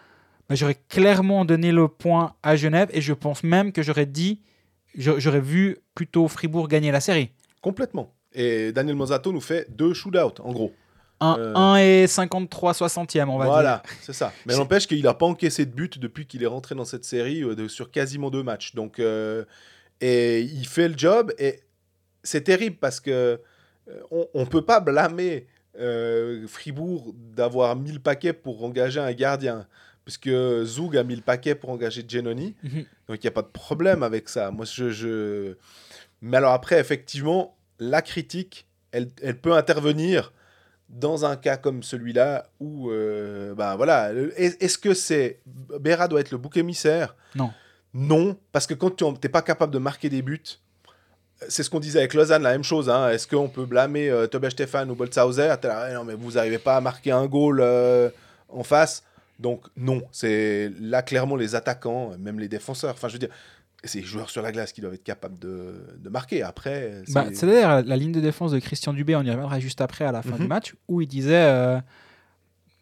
bah, 0.48 0.56
j'aurais 0.56 0.78
clairement 0.90 1.46
donné 1.46 1.72
le 1.72 1.88
point 1.88 2.36
à 2.44 2.56
Genève 2.56 2.90
et 2.94 3.02
je 3.02 3.14
pense 3.14 3.44
même 3.44 3.72
que 3.72 3.82
j'aurais 3.82 4.06
dit, 4.06 4.42
j'a- 4.96 5.18
j'aurais 5.18 5.42
vu 5.42 5.78
plutôt 5.96 6.28
Fribourg 6.28 6.68
gagner 6.68 6.92
la 6.92 7.00
série. 7.00 7.32
Complètement. 7.62 8.14
Et 8.34 8.72
Daniel 8.72 8.96
Mozato 8.96 9.32
nous 9.32 9.42
fait 9.42 9.66
deux 9.76 9.94
shootouts, 9.96 10.42
en 10.44 10.52
gros. 10.52 10.72
1 11.22 11.38
Euh. 11.38 11.76
et 12.04 12.08
53 12.08 12.74
60e, 12.74 13.28
on 13.30 13.38
va 13.38 13.46
voilà, 13.46 13.84
c'est 14.02 14.14
ça. 14.14 14.32
Mais 14.46 14.56
n'empêche 14.56 14.88
qu'il 14.88 15.02
n'a 15.04 15.14
pas 15.14 15.26
encaissé 15.26 15.66
de 15.66 15.72
but 15.72 16.00
depuis 16.00 16.26
qu'il 16.26 16.44
est 16.44 16.48
rentré 16.48 16.76
dans 16.76 16.86
cette 16.86 17.04
série 17.06 17.44
euh, 17.44 17.56
de- 17.56 17.68
sur 17.68 17.92
quasiment 17.92 18.30
deux 18.30 18.44
matchs. 18.44 18.74
Donc, 18.76 19.00
euh, 19.00 19.44
et 20.02 20.42
il 20.42 20.66
fait 20.68 20.88
le 20.88 20.98
job. 20.98 21.34
Et 21.38 21.60
c'est 22.24 22.42
terrible 22.44 22.78
parce 22.80 23.00
que 23.00 23.40
euh, 23.90 24.02
on 24.34 24.42
ne 24.42 24.46
peut 24.46 24.64
pas 24.66 24.80
blâmer 24.80 25.48
Fribourg 26.48 27.14
d'avoir 27.16 27.76
mis 27.76 27.92
le 27.92 28.00
paquet 28.00 28.34
pour 28.34 28.64
engager 28.64 29.00
un 29.00 29.12
gardien. 29.14 29.68
Puisque 30.06 30.30
Zoug 30.64 30.98
a 30.98 31.04
mis 31.04 31.16
le 31.16 31.22
paquet 31.22 31.54
pour 31.56 31.70
engager 31.70 32.04
Genoni. 32.08 32.56
Mhm. 32.64 32.86
Donc 33.08 33.18
il 33.18 33.22
n'y 33.22 33.28
a 33.28 33.32
pas 33.32 33.44
de 33.44 33.48
problème 33.48 34.02
avec 34.04 34.28
ça. 34.30 34.50
Moi, 34.52 34.66
je, 34.66 34.90
je... 34.90 35.56
Mais 36.22 36.38
alors 36.38 36.54
après, 36.54 36.80
effectivement, 36.80 37.56
la 37.80 38.02
critique, 38.02 38.68
elle, 38.92 39.10
elle 39.22 39.38
peut 39.40 39.54
intervenir 39.54 40.34
dans 40.90 41.24
un 41.26 41.36
cas 41.36 41.56
comme 41.58 41.84
celui-là 41.84 42.48
où, 42.60 42.90
euh, 42.90 43.54
ben 43.54 43.76
voilà, 43.76 44.12
est- 44.38 44.62
est-ce 44.62 44.78
que 44.78 44.94
c'est 44.94 45.40
Béra 45.80 46.08
doit 46.08 46.20
être 46.20 46.32
le 46.32 46.38
bouc 46.38 46.58
émissaire? 46.58 47.16
Non. 47.36 47.52
Non, 47.94 48.38
parce 48.52 48.68
que 48.68 48.74
quand 48.74 48.96
tu 48.96 49.04
n'es 49.06 49.30
pas 49.30 49.42
capable 49.42 49.74
de 49.74 49.80
marquer 49.80 50.10
des 50.10 50.22
buts, 50.22 50.42
c'est 51.48 51.64
ce 51.64 51.70
qu'on 51.70 51.80
disait 51.80 52.00
avec 52.00 52.14
Lausanne, 52.14 52.44
la 52.44 52.52
même 52.52 52.64
chose. 52.64 52.90
Hein. 52.90 53.10
Est-ce 53.10 53.28
qu'on 53.28 53.48
peut 53.50 53.66
blâmer 53.66 54.10
euh, 54.10 54.28
Tobias 54.28 54.50
Stefan 54.52 54.90
ou 54.92 54.96
là, 55.68 55.80
Ah 55.88 55.94
Non, 55.94 56.04
mais 56.04 56.14
vous 56.16 56.34
n'arrivez 56.34 56.58
pas 56.60 56.76
à 56.78 56.82
marquer 56.82 57.12
un 57.12 57.26
goal 57.28 57.60
euh, 57.62 58.10
en 58.50 58.64
face. 58.64 59.04
Donc 59.40 59.64
non, 59.78 60.02
c'est 60.12 60.70
là 60.82 61.02
clairement 61.02 61.38
les 61.38 61.56
attaquants, 61.56 62.12
même 62.20 62.40
les 62.40 62.50
défenseurs. 62.50 62.92
Enfin, 62.92 63.08
je 63.08 63.14
veux 63.14 63.20
dire, 63.20 63.30
c'est 63.84 64.00
les 64.00 64.06
joueurs 64.06 64.30
sur 64.30 64.42
la 64.42 64.52
glace 64.52 64.74
qui 64.74 64.82
doivent 64.82 64.94
être 64.94 65.04
capables 65.04 65.40
de, 65.40 65.96
de 65.98 66.10
marquer. 66.10 66.44
Après, 66.44 67.02
c'est- 67.06 67.14
Bah, 67.14 67.26
d'ailleurs 67.42 67.82
la, 67.84 67.96
ligne 67.98 68.12
de 68.12 68.20
défense 68.22 68.52
de 68.52 68.60
Christian 68.60 68.94
Dubé, 68.94 69.16
on 69.16 69.24
y 69.24 69.30
reviendra 69.32 69.60
juste 69.60 69.82
après 69.82 70.06
à 70.06 70.12
la 70.12 70.22
fin 70.22 70.32
Mhm. 70.36 70.40
du 70.40 70.48
match, 70.48 70.76
où 70.88 71.02
il 71.02 71.08
disait 71.08 71.46
euh, 71.48 71.80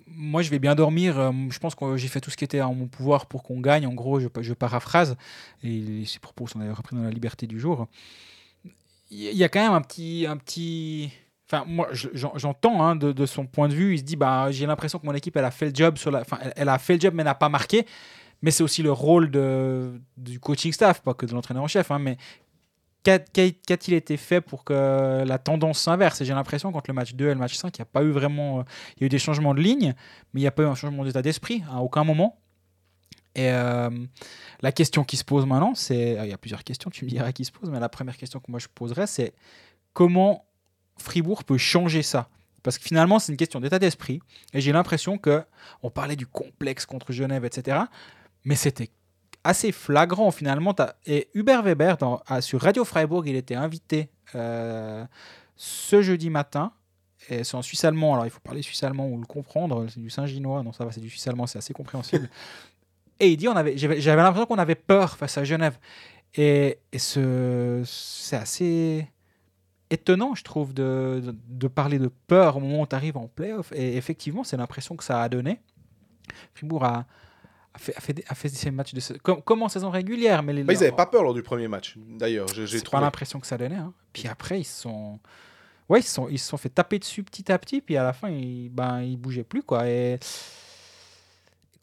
Moi 0.07 0.41
je 0.41 0.49
vais 0.49 0.59
bien 0.59 0.73
dormir, 0.73 1.19
euh, 1.19 1.31
je 1.49 1.59
pense 1.59 1.75
que 1.75 1.97
j'ai 1.97 2.07
fait 2.07 2.19
tout 2.21 2.31
ce 2.31 2.37
qui 2.37 2.43
était 2.45 2.61
en 2.61 2.73
mon 2.73 2.87
pouvoir 2.87 3.25
pour 3.27 3.43
qu'on 3.43 3.59
gagne. 3.59 3.85
En 3.85 3.93
gros, 3.93 4.19
je, 4.19 4.27
je 4.41 4.53
paraphrase, 4.53 5.15
et 5.63 6.03
ses 6.05 6.19
propos 6.19 6.47
sont 6.47 6.59
d'ailleurs 6.59 6.77
repris 6.77 6.95
dans 6.95 7.03
la 7.03 7.11
liberté 7.11 7.45
du 7.45 7.59
jour. 7.59 7.87
Il 9.09 9.19
y, 9.21 9.43
a 9.43 9.47
quand 9.49 9.61
même 9.61 9.71
un 9.73 9.81
petit. 9.81 10.25
Un 10.27 10.35
petit... 10.35 11.11
Enfin, 11.49 11.63
moi, 11.65 11.87
je- 11.93 12.09
j'en- 12.13 12.33
j'entends 12.37 12.83
hein, 12.83 12.97
de, 12.97 13.13
de 13.13 13.25
son 13.25 13.45
point 13.45 13.69
de 13.69 13.73
vue, 13.73 13.93
il 13.93 13.99
se 13.99 14.03
dit 14.03 14.17
bah, 14.17 14.47
J'ai 14.51 14.65
l'impression 14.65 14.99
que 14.99 15.05
mon 15.05 15.13
équipe, 15.13 15.37
elle 15.37 15.45
a 15.45 15.51
fait 15.51 15.67
le 15.67 15.75
job, 15.75 15.97
sur 15.97 16.11
la... 16.11 16.21
enfin, 16.21 16.39
elle, 16.41 16.53
elle 16.57 16.69
a 16.69 16.77
fait 16.77 16.95
le 16.95 16.99
job, 16.99 17.13
mais 17.15 17.23
n'a 17.23 17.35
pas 17.35 17.47
marqué. 17.47 17.85
Mais 18.41 18.51
c'est 18.51 18.63
aussi 18.63 18.83
le 18.83 18.91
rôle 18.91 19.31
du 20.17 20.39
coaching 20.39 20.71
staff, 20.71 21.01
pas 21.01 21.13
que 21.13 21.25
de 21.25 21.33
l'entraîneur 21.33 21.63
en 21.63 21.67
chef. 21.67 21.89
hein, 21.91 21.99
mais 21.99 22.17
qu'a- 23.03 23.19
qu'a- 23.19 23.49
qu'a-t-il 23.51 23.93
été 23.95 24.15
fait 24.17 24.41
pour 24.41 24.63
que 24.63 25.23
la 25.25 25.37
tendance 25.39 25.79
s'inverse? 25.79 26.21
Et 26.21 26.25
j'ai 26.25 26.33
l'impression 26.33 26.71
qu'entre 26.71 26.89
le 26.89 26.93
match 26.93 27.13
2 27.13 27.25
et 27.29 27.33
le 27.33 27.39
match 27.39 27.55
5, 27.55 27.75
il 27.77 27.81
n'y 27.81 27.83
a 27.83 27.85
pas 27.85 28.03
eu 28.03 28.11
vraiment. 28.11 28.59
euh, 28.59 28.63
Il 28.97 29.01
y 29.01 29.03
a 29.03 29.07
eu 29.07 29.09
des 29.09 29.19
changements 29.19 29.53
de 29.55 29.61
ligne, 29.61 29.93
mais 30.33 30.41
il 30.41 30.43
n'y 30.43 30.47
a 30.47 30.51
pas 30.51 30.63
eu 30.63 30.67
un 30.67 30.75
changement 30.75 31.03
d'état 31.03 31.21
d'esprit 31.21 31.63
à 31.71 31.81
aucun 31.81 32.03
moment. 32.03 32.37
Et 33.35 33.51
euh, 33.51 33.89
la 34.61 34.71
question 34.71 35.03
qui 35.03 35.15
se 35.17 35.23
pose 35.23 35.45
maintenant, 35.45 35.73
c'est. 35.75 36.17
ah, 36.17 36.25
Il 36.25 36.29
y 36.29 36.33
a 36.33 36.37
plusieurs 36.37 36.63
questions, 36.63 36.89
tu 36.89 37.05
me 37.05 37.09
diras 37.09 37.31
qui 37.31 37.45
se 37.45 37.51
pose, 37.51 37.69
mais 37.69 37.79
la 37.79 37.89
première 37.89 38.17
question 38.17 38.39
que 38.39 38.49
moi 38.49 38.59
je 38.59 38.67
poserais, 38.73 39.07
c'est 39.07 39.33
comment 39.93 40.45
Fribourg 40.97 41.43
peut 41.43 41.57
changer 41.57 42.01
ça? 42.03 42.29
Parce 42.63 42.77
que 42.79 42.83
finalement, 42.83 43.19
c'est 43.19 43.31
une 43.31 43.37
question 43.37 43.59
d'état 43.61 43.79
d'esprit. 43.79 44.19
Et 44.53 44.59
j'ai 44.61 44.71
l'impression 44.73 45.17
que. 45.17 45.43
On 45.83 45.89
parlait 45.91 46.15
du 46.15 46.25
complexe 46.27 46.85
contre 46.85 47.13
Genève, 47.13 47.45
etc. 47.45 47.77
Mais 48.47 48.55
c'était 48.55 48.89
assez 49.43 49.71
flagrant 49.73 50.31
finalement. 50.31 50.73
Et 51.05 51.27
Hubert 51.33 51.63
Weber, 51.63 51.97
dans- 51.97 52.21
à- 52.27 52.39
sur 52.41 52.61
Radio 52.61 52.85
Freiburg, 52.85 53.27
il 53.27 53.35
était 53.35 53.55
invité 53.55 54.09
euh, 54.35 55.05
ce 55.57 56.01
jeudi 56.01 56.29
matin. 56.29 56.71
Et 57.29 57.43
c'est 57.43 57.55
en 57.55 57.61
suisse 57.61 57.83
allemand, 57.83 58.13
alors 58.13 58.25
il 58.25 58.29
faut 58.29 58.39
parler 58.39 58.61
suisse 58.61 58.81
allemand 58.83 59.07
ou 59.09 59.19
le 59.19 59.25
comprendre. 59.25 59.87
C'est 59.89 59.99
du 59.99 60.09
Saint-Ginois, 60.09 60.63
non, 60.63 60.71
ça 60.71 60.85
va, 60.85 60.91
c'est 60.93 61.01
du 61.01 61.09
suisse 61.09 61.27
allemand, 61.27 61.45
c'est 61.45 61.57
assez 61.57 61.73
compréhensible. 61.73 62.29
et 63.19 63.29
il 63.31 63.35
dit 63.37 63.49
on 63.49 63.55
avait, 63.55 63.77
j'avais, 63.77 63.99
j'avais 63.99 64.21
l'impression 64.21 64.45
qu'on 64.45 64.57
avait 64.59 64.75
peur 64.75 65.17
face 65.17 65.37
à 65.37 65.43
Genève. 65.43 65.77
Et, 66.35 66.77
et 66.93 66.99
ce, 66.99 67.81
c'est 67.85 68.37
assez 68.37 69.07
étonnant, 69.89 70.35
je 70.35 70.43
trouve, 70.43 70.73
de, 70.73 71.21
de, 71.25 71.35
de 71.49 71.67
parler 71.67 71.99
de 71.99 72.09
peur 72.27 72.57
au 72.57 72.59
moment 72.61 72.81
où 72.83 72.87
tu 72.87 72.95
arrives 72.95 73.17
en 73.17 73.27
playoff. 73.27 73.73
Et 73.73 73.97
effectivement, 73.97 74.43
c'est 74.45 74.57
l'impression 74.57 74.95
que 74.95 75.03
ça 75.03 75.21
a 75.21 75.27
donné. 75.27 75.59
Fribourg 76.53 76.85
a, 76.85 77.05
a 77.77 77.79
fait, 77.79 77.95
a 77.95 78.01
fait, 78.01 78.13
des- 78.13 78.23
a 78.27 78.35
fait 78.35 78.49
ces 78.49 78.71
matchs 78.71 78.93
de 78.93 78.99
sa- 78.99 79.17
comme, 79.19 79.41
comme 79.41 79.61
en 79.63 79.69
saison 79.69 79.89
régulière, 79.89 80.41
mais 80.43 80.51
les, 80.53 80.63
Bah, 80.63 80.73
ils 80.73 80.79
n'avaient 80.79 80.91
pas 80.91 81.05
peur 81.05 81.23
lors 81.23 81.33
du 81.33 81.43
premier 81.43 81.67
match, 81.67 81.95
d'ailleurs. 81.97 82.47
J'ai 82.47 82.81
pas 82.81 82.99
l'impression 82.99 83.39
que 83.39 83.47
ça 83.47 83.57
donnait. 83.57 83.75
hein. 83.75 83.93
Puis 84.13 84.27
après, 84.27 84.59
ils 84.61 84.65
se 84.65 84.81
sont, 84.81 85.19
ouais, 85.89 85.99
ils 85.99 86.03
se 86.03 86.13
sont, 86.13 86.27
ils 86.29 86.39
sont 86.39 86.57
fait 86.57 86.69
taper 86.69 86.97
dessus 86.99 87.23
petit 87.23 87.51
à 87.51 87.57
petit. 87.59 87.81
Puis 87.81 87.95
à 87.95 88.03
la 88.03 88.13
fin, 88.13 88.29
ils, 88.29 88.69
ben, 88.69 89.01
ils 89.01 89.15
bougeaient 89.17 89.43
plus 89.43 89.61
quoi. 89.63 89.87
Et 89.87 90.17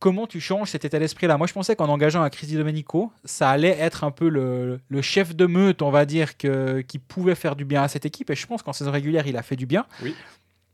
comment 0.00 0.26
tu 0.26 0.40
changes 0.40 0.70
cet 0.70 0.84
état 0.84 0.98
d'esprit 0.98 1.26
là? 1.26 1.38
Moi, 1.38 1.46
je 1.46 1.52
pensais 1.52 1.76
qu'en 1.76 1.88
engageant 1.88 2.22
un 2.22 2.30
Chris 2.30 2.46
Di 2.48 2.56
Domenico, 2.56 3.10
ça 3.24 3.50
allait 3.50 3.78
être 3.78 4.04
un 4.04 4.10
peu 4.10 4.28
le, 4.28 4.80
le 4.88 5.02
chef 5.02 5.34
de 5.34 5.46
meute, 5.46 5.80
on 5.82 5.90
va 5.90 6.04
dire, 6.04 6.36
que, 6.36 6.80
qui 6.82 6.98
pouvait 6.98 7.34
faire 7.34 7.56
du 7.56 7.64
bien 7.64 7.82
à 7.82 7.88
cette 7.88 8.04
équipe. 8.04 8.30
Et 8.30 8.34
je 8.34 8.46
pense 8.46 8.62
qu'en 8.62 8.72
saison 8.72 8.90
régulière, 8.90 9.26
il 9.26 9.36
a 9.36 9.42
fait 9.42 9.56
du 9.56 9.66
bien. 9.66 9.86
Oui. 10.02 10.14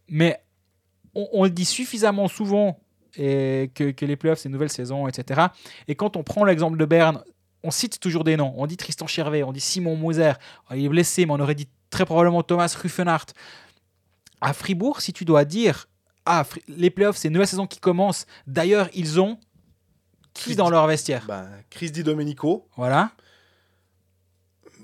Mais 0.09 0.41
on, 1.14 1.29
on 1.33 1.45
le 1.45 1.51
dit 1.51 1.64
suffisamment 1.64 2.27
souvent 2.27 2.81
et 3.17 3.71
que, 3.75 3.91
que 3.91 4.05
les 4.05 4.17
playoffs, 4.17 4.41
c'est 4.41 4.49
une 4.49 4.53
nouvelle 4.53 4.71
saison, 4.71 5.09
etc. 5.09 5.49
Et 5.89 5.95
quand 5.95 6.17
on 6.17 6.23
prend 6.23 6.45
l'exemple 6.45 6.79
de 6.79 6.85
Berne, 6.85 7.23
on 7.63 7.71
cite 7.71 8.01
toujours 8.01 8.25
des 8.25 8.37
noms. 8.37 8.55
On 8.57 8.67
dit 8.67 8.77
Tristan 8.77 9.07
Chervet, 9.07 9.43
on 9.43 9.53
dit 9.53 9.61
Simon 9.61 9.97
Moser. 9.97 10.33
Oh, 10.71 10.75
Il 10.75 10.85
est 10.85 10.89
blessé, 10.89 11.27
mais 11.27 11.33
on 11.33 11.41
aurait 11.41 11.55
dit 11.55 11.69
très 11.91 12.05
probablement 12.05 12.43
Thomas 12.43 12.75
Ruffenhardt. 12.81 13.33
À 14.41 14.53
Fribourg, 14.53 15.01
si 15.01 15.13
tu 15.13 15.25
dois 15.25 15.45
dire 15.45 15.89
Ah, 16.25 16.45
les 16.69 16.91
playoffs, 16.91 17.17
c'est 17.17 17.29
une 17.29 17.35
nouvelle 17.35 17.49
saison 17.49 17.67
qui 17.67 17.81
commence. 17.81 18.27
D'ailleurs, 18.47 18.89
ils 18.95 19.21
ont 19.21 19.39
qui 20.33 20.45
Chris 20.45 20.57
dans 20.57 20.71
leur 20.71 20.87
vestiaire? 20.87 21.25
Bah, 21.27 21.47
Chris 21.69 21.91
Di 21.91 22.03
Domenico. 22.03 22.69
Voilà. 22.77 23.11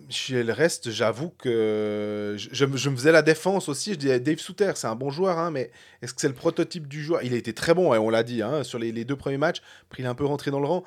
Chez 0.09 0.45
le 0.45 0.53
reste, 0.53 0.91
j'avoue 0.91 1.31
que 1.31 2.37
je, 2.39 2.49
je 2.53 2.65
me- 2.65 2.77
je 2.77 2.91
me 2.91 2.97
faisais 2.97 3.11
la 3.11 3.23
défense 3.23 3.69
aussi. 3.69 3.93
Je 3.95 3.99
disais 3.99 4.21
Dave 4.21 4.39
Souter, 4.39 4.73
c'est 4.77 4.87
un 4.87 4.95
bon 4.95 5.11
joueur, 5.11 5.37
hein, 5.39 5.51
mais 5.51 5.73
est-ce 6.01 6.15
que 6.15 6.21
c'est 6.21 6.29
le 6.29 6.35
prototype 6.35 6.87
du 6.87 7.03
joueur? 7.03 7.23
Il 7.25 7.35
a 7.35 7.37
été 7.37 7.53
très 7.53 7.75
bon, 7.75 7.93
et 7.93 7.99
on 7.99 8.09
l'a 8.09 8.23
dit, 8.23 8.41
hein, 8.41 8.63
sur 8.63 8.79
les, 8.79 8.93
les 8.93 9.05
deux 9.05 9.17
premiers 9.17 9.37
matchs. 9.39 9.63
Après, 9.89 10.03
il 10.03 10.07
est 10.07 10.09
un 10.09 10.15
peu 10.15 10.25
rentré 10.25 10.53
dans 10.53 10.61
le 10.61 10.67
rang. 10.67 10.85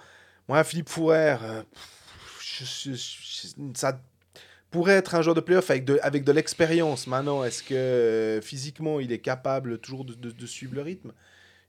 Moi, 0.48 0.64
Philippe 0.64 0.88
Fourer, 0.88 1.36
euh, 1.44 1.64
ça 3.74 4.00
pourrait 4.72 4.94
être 4.94 5.16
un 5.16 5.22
joueur 5.22 5.36
de 5.36 5.42
playoff 5.42 5.70
avec 5.70 5.84
de, 5.84 6.00
avec 6.02 6.24
de 6.24 6.32
l'expérience. 6.32 7.06
Maintenant, 7.08 7.44
est-ce 7.44 7.62
que 7.64 7.74
euh, 7.74 8.42
physiquement, 8.42 9.00
il 9.00 9.12
est 9.12 9.20
capable 9.20 9.80
toujours 9.80 10.06
de, 10.06 10.14
de- 10.14 10.32
de 10.32 10.46
suivre 10.46 10.76
le 10.76 10.82
rythme? 10.82 11.12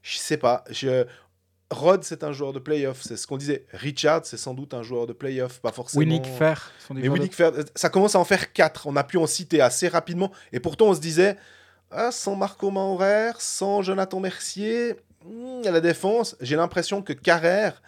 Je 0.03 0.17
sais 0.17 0.37
pas. 0.37 0.63
Je, 0.69 1.05
Rod, 1.71 2.03
c'est 2.03 2.23
un 2.23 2.31
joueur 2.33 2.53
de 2.53 2.59
playoff, 2.59 3.01
c'est 3.01 3.17
ce 3.17 3.25
qu'on 3.25 3.37
disait. 3.37 3.65
Richard, 3.71 4.21
c'est 4.25 4.37
sans 4.37 4.53
doute 4.53 4.73
un 4.73 4.83
joueur 4.83 5.07
de 5.07 5.13
playoff, 5.13 5.59
pas 5.59 5.71
forcément. 5.71 5.99
Winnick 6.01 6.25
sont 6.85 6.93
des 6.93 7.01
Mais 7.01 7.07
Winnick 7.09 7.33
ça 7.75 7.89
commence 7.89 8.13
à 8.15 8.19
en 8.19 8.25
faire 8.25 8.51
4. 8.53 8.87
On 8.87 8.95
a 8.95 9.03
pu 9.03 9.17
en 9.17 9.25
citer 9.25 9.61
assez 9.61 9.87
rapidement. 9.87 10.31
Et 10.51 10.59
pourtant, 10.59 10.87
on 10.89 10.93
se 10.93 10.99
disait, 10.99 11.37
ah, 11.89 12.11
sans 12.11 12.35
Marco 12.35 12.69
Maurer, 12.71 13.31
sans 13.39 13.81
Jonathan 13.81 14.19
Mercier, 14.19 14.95
hmm, 15.25 15.61
à 15.65 15.71
la 15.71 15.79
défense, 15.81 16.35
j'ai 16.41 16.55
l'impression 16.57 17.01
que 17.01 17.13
Carrère 17.13 17.81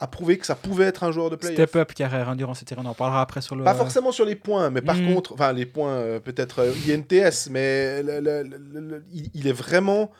a 0.00 0.06
prouvé 0.06 0.36
que 0.36 0.44
ça 0.44 0.54
pouvait 0.54 0.84
être 0.86 1.04
un 1.04 1.12
joueur 1.12 1.30
de 1.30 1.36
playoff. 1.36 1.54
Step 1.56 1.76
up 1.76 1.94
carrière 1.94 2.28
hein, 2.28 2.36
durant 2.36 2.52
cette 2.54 2.68
série, 2.68 2.80
on 2.84 2.86
en 2.88 2.92
parlera 2.94 3.22
après 3.22 3.40
sur 3.40 3.56
le. 3.56 3.64
Pas 3.64 3.74
forcément 3.74 4.12
sur 4.12 4.24
les 4.26 4.36
points, 4.36 4.68
mais 4.70 4.82
par 4.82 4.96
Mm. 4.96 5.14
contre, 5.14 5.32
enfin 5.32 5.52
les 5.54 5.64
points 5.64 5.92
euh, 5.92 6.20
peut-être 6.20 6.58
euh, 6.60 6.72
INTS, 6.88 7.48
mais 7.50 8.02
le- 8.02 8.20
le- 8.20 8.42
le- 8.42 8.80
le- 8.80 9.04
il, 9.12 9.30
il 9.32 9.46
est 9.46 9.52
vraiment 9.52 10.10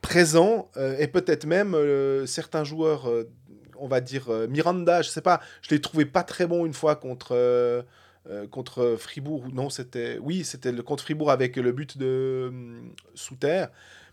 présent 0.00 0.70
euh, 0.76 0.96
et 0.98 1.06
peut-être 1.06 1.46
même 1.46 1.74
euh, 1.74 2.26
certains 2.26 2.64
joueurs, 2.64 3.08
euh, 3.08 3.30
on 3.78 3.88
va 3.88 4.00
dire 4.00 4.30
Miranda, 4.48 5.02
je 5.02 5.08
sais 5.08 5.22
pas, 5.22 5.40
je 5.62 5.70
l'ai 5.70 5.80
trouvé 5.80 6.04
pas 6.04 6.22
très 6.22 6.46
bon 6.46 6.66
une 6.66 6.74
fois 6.74 6.96
contre 6.96 7.84
contre 8.50 8.96
Fribourg. 8.98 9.44
ou 9.46 9.50
Non, 9.50 9.70
c'était 9.70 10.18
oui, 10.20 10.44
c'était 10.44 10.70
le 10.70 10.82
contre 10.82 11.02
Fribourg 11.02 11.30
avec 11.30 11.56
le 11.56 11.72
but 11.72 11.96
de 11.96 12.52
sous 13.14 13.36
terre. 13.36 13.70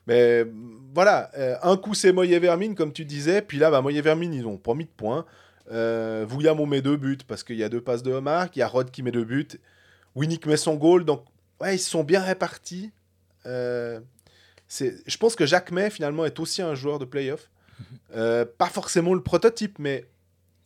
Mais 0.07 0.45
voilà, 0.93 1.29
un 1.63 1.75
coup 1.75 1.93
c'est 1.93 2.13
Moye 2.13 2.39
Vermine 2.39 2.75
comme 2.75 2.93
tu 2.93 3.03
disais, 3.03 3.41
puis 3.41 3.57
là 3.57 3.69
bah, 3.69 3.81
Moye 3.81 3.99
Vermine 3.99 4.33
ils 4.33 4.47
ont 4.47 4.57
pas 4.57 4.73
mis 4.73 4.85
de 4.85 4.89
points. 4.95 5.25
Euh, 5.69 6.25
Vouillamo 6.27 6.65
met 6.65 6.81
deux 6.81 6.95
buts 6.95 7.17
parce 7.27 7.43
qu'il 7.43 7.57
y 7.57 7.63
a 7.63 7.69
deux 7.69 7.81
passes 7.81 8.03
de 8.03 8.13
Omar, 8.13 8.47
il 8.55 8.59
y 8.59 8.61
a 8.61 8.67
Rod 8.67 8.89
qui 8.89 9.03
met 9.03 9.11
deux 9.11 9.25
buts, 9.25 9.59
Winnick 10.15 10.45
met 10.45 10.55
son 10.55 10.75
goal, 10.75 11.03
donc 11.03 11.25
ouais, 11.59 11.75
ils 11.75 11.79
sont 11.79 12.05
bien 12.05 12.21
répartis. 12.21 12.91
Je 14.69 15.17
pense 15.17 15.35
que 15.35 15.45
Jacques 15.45 15.71
May 15.71 15.89
finalement 15.89 16.25
est 16.25 16.39
aussi 16.39 16.61
un 16.61 16.75
joueur 16.75 16.99
de 16.99 17.05
playoff. 17.05 17.49
Euh, 18.15 18.45
pas 18.57 18.67
forcément 18.69 19.13
le 19.13 19.21
prototype, 19.21 19.77
mais 19.79 20.05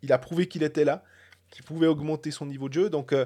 il 0.01 0.11
a 0.13 0.17
prouvé 0.17 0.47
qu'il 0.47 0.63
était 0.63 0.85
là, 0.85 1.03
qu'il 1.49 1.63
pouvait 1.63 1.87
augmenter 1.87 2.31
son 2.31 2.45
niveau 2.45 2.69
de 2.69 2.73
jeu. 2.73 2.89
Donc 2.89 3.11
euh, 3.13 3.25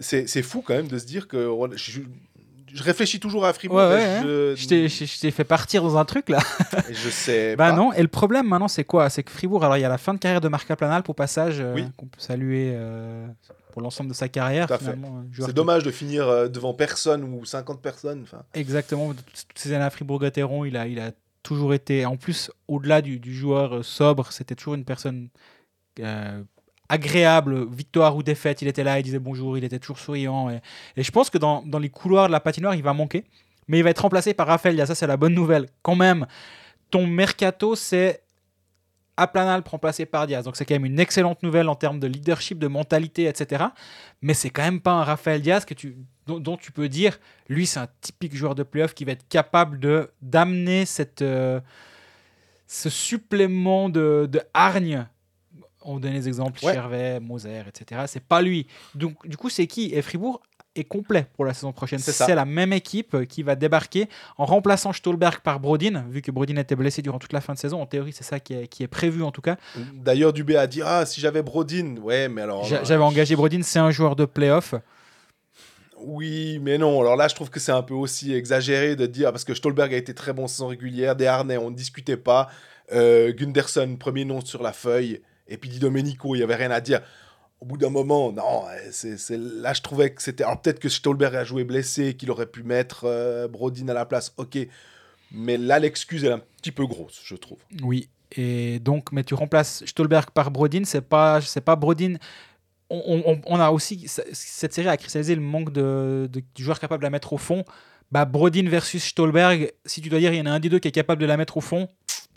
c'est 0.00 0.26
c'est 0.26 0.42
fou 0.42 0.62
quand 0.62 0.74
même 0.74 0.88
de 0.88 0.98
se 0.98 1.04
dire 1.06 1.28
que 1.28 1.50
je, 1.74 2.00
je 2.72 2.82
réfléchis 2.82 3.20
toujours 3.20 3.44
à 3.44 3.52
Fribourg. 3.52 3.76
Ouais, 3.78 3.84
ouais, 3.94 4.20
je, 4.22 4.54
Je 4.56 4.66
t'ai- 4.66 4.88
je 4.88 5.04
je 5.04 5.20
t'ai 5.20 5.30
fait 5.30 5.44
partir 5.44 5.82
dans 5.82 5.96
un 5.98 6.04
truc 6.04 6.28
là. 6.30 6.38
je 6.90 7.10
sais 7.10 7.54
Bah 7.56 7.70
pas. 7.70 7.76
non, 7.76 7.92
et 7.92 8.00
le 8.02 8.08
problème 8.08 8.46
maintenant 8.48 8.68
c'est 8.68 8.84
quoi? 8.84 9.10
C'est 9.10 9.22
que 9.22 9.30
Fribourg, 9.30 9.62
alors 9.62 9.76
il 9.76 9.82
y 9.82 9.84
a 9.84 9.88
la 9.90 9.98
fin 9.98 10.14
de 10.14 10.18
carrière 10.18 10.40
de 10.40 10.48
Marc 10.48 10.74
Planal 10.74 11.02
pour 11.02 11.14
passage, 11.14 11.60
euh, 11.60 11.74
Oui. 11.74 11.84
qu'on 11.98 12.06
peut 12.06 12.18
saluer 12.20 12.72
euh, 12.74 13.26
pour 13.76 13.82
l'ensemble 13.82 14.08
de 14.08 14.14
sa 14.14 14.30
carrière. 14.30 14.68
C'est 15.38 15.52
dommage 15.52 15.82
de 15.82 15.90
finir 15.90 16.26
euh, 16.26 16.48
devant 16.48 16.72
personne 16.72 17.22
ou 17.24 17.44
50 17.44 17.82
personnes. 17.82 18.24
Exactement, 18.54 19.12
toutes 19.12 19.58
ces 19.58 19.70
années 19.74 19.84
à 19.84 19.90
Fribourg-Gotteron, 19.90 20.64
il 20.64 20.78
a, 20.78 20.86
il 20.86 20.98
a 20.98 21.10
toujours 21.42 21.74
été, 21.74 22.06
en 22.06 22.16
plus, 22.16 22.50
au-delà 22.68 23.02
du, 23.02 23.18
du 23.18 23.34
joueur 23.34 23.76
euh, 23.76 23.82
sobre, 23.82 24.32
c'était 24.32 24.54
toujours 24.54 24.76
une 24.76 24.86
personne 24.86 25.28
euh, 26.00 26.42
agréable, 26.88 27.68
victoire 27.70 28.16
ou 28.16 28.22
défaite, 28.22 28.62
il 28.62 28.68
était 28.68 28.82
là, 28.82 28.98
il 28.98 29.02
disait 29.02 29.18
bonjour, 29.18 29.58
il 29.58 29.64
était 29.64 29.78
toujours 29.78 29.98
souriant. 29.98 30.48
Et, 30.48 30.62
et 30.96 31.02
je 31.02 31.10
pense 31.10 31.28
que 31.28 31.36
dans, 31.36 31.60
dans 31.60 31.78
les 31.78 31.90
couloirs 31.90 32.28
de 32.28 32.32
la 32.32 32.40
patinoire, 32.40 32.74
il 32.74 32.82
va 32.82 32.94
manquer, 32.94 33.24
mais 33.68 33.80
il 33.80 33.84
va 33.84 33.90
être 33.90 34.00
remplacé 34.00 34.32
par 34.32 34.46
Raphaël, 34.46 34.86
ça 34.86 34.94
c'est 34.94 35.06
la 35.06 35.18
bonne 35.18 35.34
nouvelle. 35.34 35.68
Quand 35.82 35.96
même, 35.96 36.26
ton 36.90 37.06
mercato, 37.06 37.74
c'est 37.74 38.22
Aplanal 39.16 39.62
remplacé 39.66 40.06
par 40.06 40.26
Diaz. 40.26 40.44
Donc 40.44 40.56
c'est 40.56 40.64
quand 40.64 40.74
même 40.74 40.84
une 40.84 41.00
excellente 41.00 41.42
nouvelle 41.42 41.68
en 41.68 41.74
termes 41.74 41.98
de 42.00 42.06
leadership, 42.06 42.58
de 42.58 42.66
mentalité, 42.66 43.26
etc. 43.26 43.64
Mais 44.22 44.34
c'est 44.34 44.50
quand 44.50 44.62
même 44.62 44.80
pas 44.80 44.92
un 44.92 45.04
Raphaël 45.04 45.40
Diaz 45.40 45.64
que 45.64 45.74
tu, 45.74 45.96
dont, 46.26 46.38
dont 46.38 46.56
tu 46.56 46.72
peux 46.72 46.88
dire, 46.88 47.18
lui 47.48 47.66
c'est 47.66 47.80
un 47.80 47.88
typique 48.00 48.34
joueur 48.34 48.54
de 48.54 48.62
playoff 48.62 48.94
qui 48.94 49.04
va 49.04 49.12
être 49.12 49.26
capable 49.28 49.78
de 49.78 50.10
d'amener 50.22 50.84
cette, 50.86 51.22
euh, 51.22 51.60
ce 52.66 52.90
supplément 52.90 53.88
de, 53.88 54.28
de 54.30 54.40
hargne. 54.54 55.06
On 55.88 56.00
donne 56.00 56.14
les 56.14 56.26
exemples, 56.26 56.58
Ouais. 56.64 56.74
Chervet, 56.74 57.20
Moser, 57.20 57.62
etc. 57.68 58.02
C'est 58.08 58.24
pas 58.24 58.42
lui. 58.42 58.66
Donc 58.94 59.26
du 59.26 59.36
coup 59.36 59.48
c'est 59.50 59.66
qui? 59.66 59.94
Et 59.94 60.02
Fribourg 60.02 60.42
est 60.76 60.84
complet 60.84 61.26
pour 61.34 61.44
la 61.44 61.54
saison 61.54 61.72
prochaine. 61.72 61.98
C'est 61.98 62.34
la 62.34 62.44
même 62.44 62.72
équipe 62.72 63.24
qui 63.26 63.42
va 63.42 63.56
débarquer 63.56 64.08
en 64.38 64.44
remplaçant 64.44 64.92
Stolberg 64.92 65.40
par 65.40 65.58
Brodin, 65.60 66.04
vu 66.10 66.22
que 66.22 66.30
Brodin 66.30 66.56
était 66.56 66.76
blessé 66.76 67.02
durant 67.02 67.18
toute 67.18 67.32
la 67.32 67.40
fin 67.40 67.54
de 67.54 67.58
saison. 67.58 67.80
En 67.82 67.86
théorie, 67.86 68.12
c'est 68.12 68.24
ça 68.24 68.38
qui 68.40 68.54
est, 68.54 68.66
qui 68.68 68.82
est 68.82 68.88
prévu 68.88 69.22
en 69.22 69.30
tout 69.30 69.42
cas. 69.42 69.56
D'ailleurs, 69.94 70.32
Dubé 70.32 70.56
a 70.56 70.66
dit 70.66 70.82
Ah, 70.84 71.04
si 71.06 71.20
j'avais 71.20 71.42
Brodin. 71.42 71.96
Ouais, 72.02 72.28
mais 72.28 72.42
alors. 72.42 72.64
J'a- 72.64 72.76
euh, 72.76 72.84
J'avais 72.84 73.02
engagé 73.04 73.34
Brodin, 73.36 73.62
c'est 73.62 73.78
un 73.78 73.90
joueur 73.90 74.14
de 74.16 74.24
playoff. 74.24 74.74
Oui, 75.98 76.58
mais 76.60 76.76
non. 76.78 77.00
Alors 77.00 77.16
là, 77.16 77.26
je 77.28 77.34
trouve 77.34 77.48
que 77.50 77.58
c'est 77.60 77.72
un 77.72 77.82
peu 77.82 77.94
aussi 77.94 78.34
exagéré 78.34 78.96
de 78.96 79.06
dire, 79.06 79.32
parce 79.32 79.44
que 79.44 79.54
Stolberg 79.54 79.94
a 79.94 79.96
été 79.96 80.14
très 80.14 80.32
bon 80.32 80.46
saison 80.46 80.66
régulière, 80.68 81.16
des 81.16 81.26
Harnais, 81.26 81.56
on 81.56 81.70
ne 81.70 81.76
discutait 81.76 82.18
pas. 82.18 82.48
Euh, 82.92 83.32
Gunderson, 83.32 83.96
premier 83.98 84.24
nom 84.24 84.44
sur 84.44 84.62
la 84.62 84.72
feuille, 84.72 85.22
et 85.48 85.56
puis 85.56 85.70
Di 85.70 85.78
Domenico, 85.78 86.34
il 86.34 86.38
n'y 86.38 86.44
avait 86.44 86.54
rien 86.54 86.70
à 86.70 86.80
dire. 86.80 87.00
Au 87.60 87.64
bout 87.66 87.78
d'un 87.78 87.88
moment, 87.90 88.32
non, 88.32 88.64
c'est 88.90 89.16
c'est- 89.18 89.38
là, 89.38 89.72
je 89.72 89.80
trouvais 89.82 90.10
que 90.12 90.22
c'était. 90.22 90.44
Alors 90.44 90.60
peut-être 90.60 90.78
que 90.78 90.88
Stolberg 90.90 91.34
a 91.34 91.44
joué 91.44 91.64
blessé, 91.64 92.14
qu'il 92.14 92.30
aurait 92.30 92.46
pu 92.46 92.62
mettre 92.62 93.04
euh, 93.04 93.48
Brodin 93.48 93.88
à 93.88 93.94
la 93.94 94.04
place, 94.04 94.32
ok. 94.36 94.58
Mais 95.32 95.56
là, 95.56 95.78
l'excuse, 95.78 96.24
elle 96.24 96.30
est 96.30 96.34
un 96.34 96.42
petit 96.60 96.70
peu 96.72 96.86
grosse, 96.86 97.20
je 97.24 97.34
trouve. 97.34 97.58
Oui. 97.82 98.08
Et 98.36 98.78
donc, 98.80 99.10
mais 99.12 99.24
tu 99.24 99.34
remplaces 99.34 99.84
Stolberg 99.86 100.30
par 100.30 100.50
Brodin, 100.50 100.82
c'est 100.84 101.00
pas, 101.00 101.40
c'est 101.40 101.60
pas 101.60 101.76
Brodin. 101.76 102.14
On, 102.88 103.40
on- 103.46 103.58
a 103.60 103.70
aussi 103.70 104.06
cette 104.06 104.72
série 104.72 104.86
a 104.88 104.96
cristallisé 104.96 105.34
le 105.34 105.40
manque 105.40 105.72
de, 105.72 106.28
de 106.32 106.40
joueurs 106.56 106.78
capables 106.78 107.02
de 107.02 107.06
la 107.06 107.10
mettre 107.10 107.32
au 107.32 107.38
fond. 107.38 107.64
Bah, 108.12 108.24
Brodin 108.24 108.68
versus 108.68 109.02
Stolberg, 109.02 109.72
si 109.84 110.00
tu 110.00 110.08
dois 110.08 110.20
dire 110.20 110.32
il 110.32 110.38
y 110.38 110.40
en 110.40 110.46
a 110.46 110.50
un 110.50 110.60
des 110.60 110.68
deux 110.68 110.78
qui 110.78 110.86
est 110.86 110.92
capable 110.92 111.20
de 111.20 111.26
la 111.26 111.36
mettre 111.36 111.56
au 111.56 111.60
fond, 111.60 111.88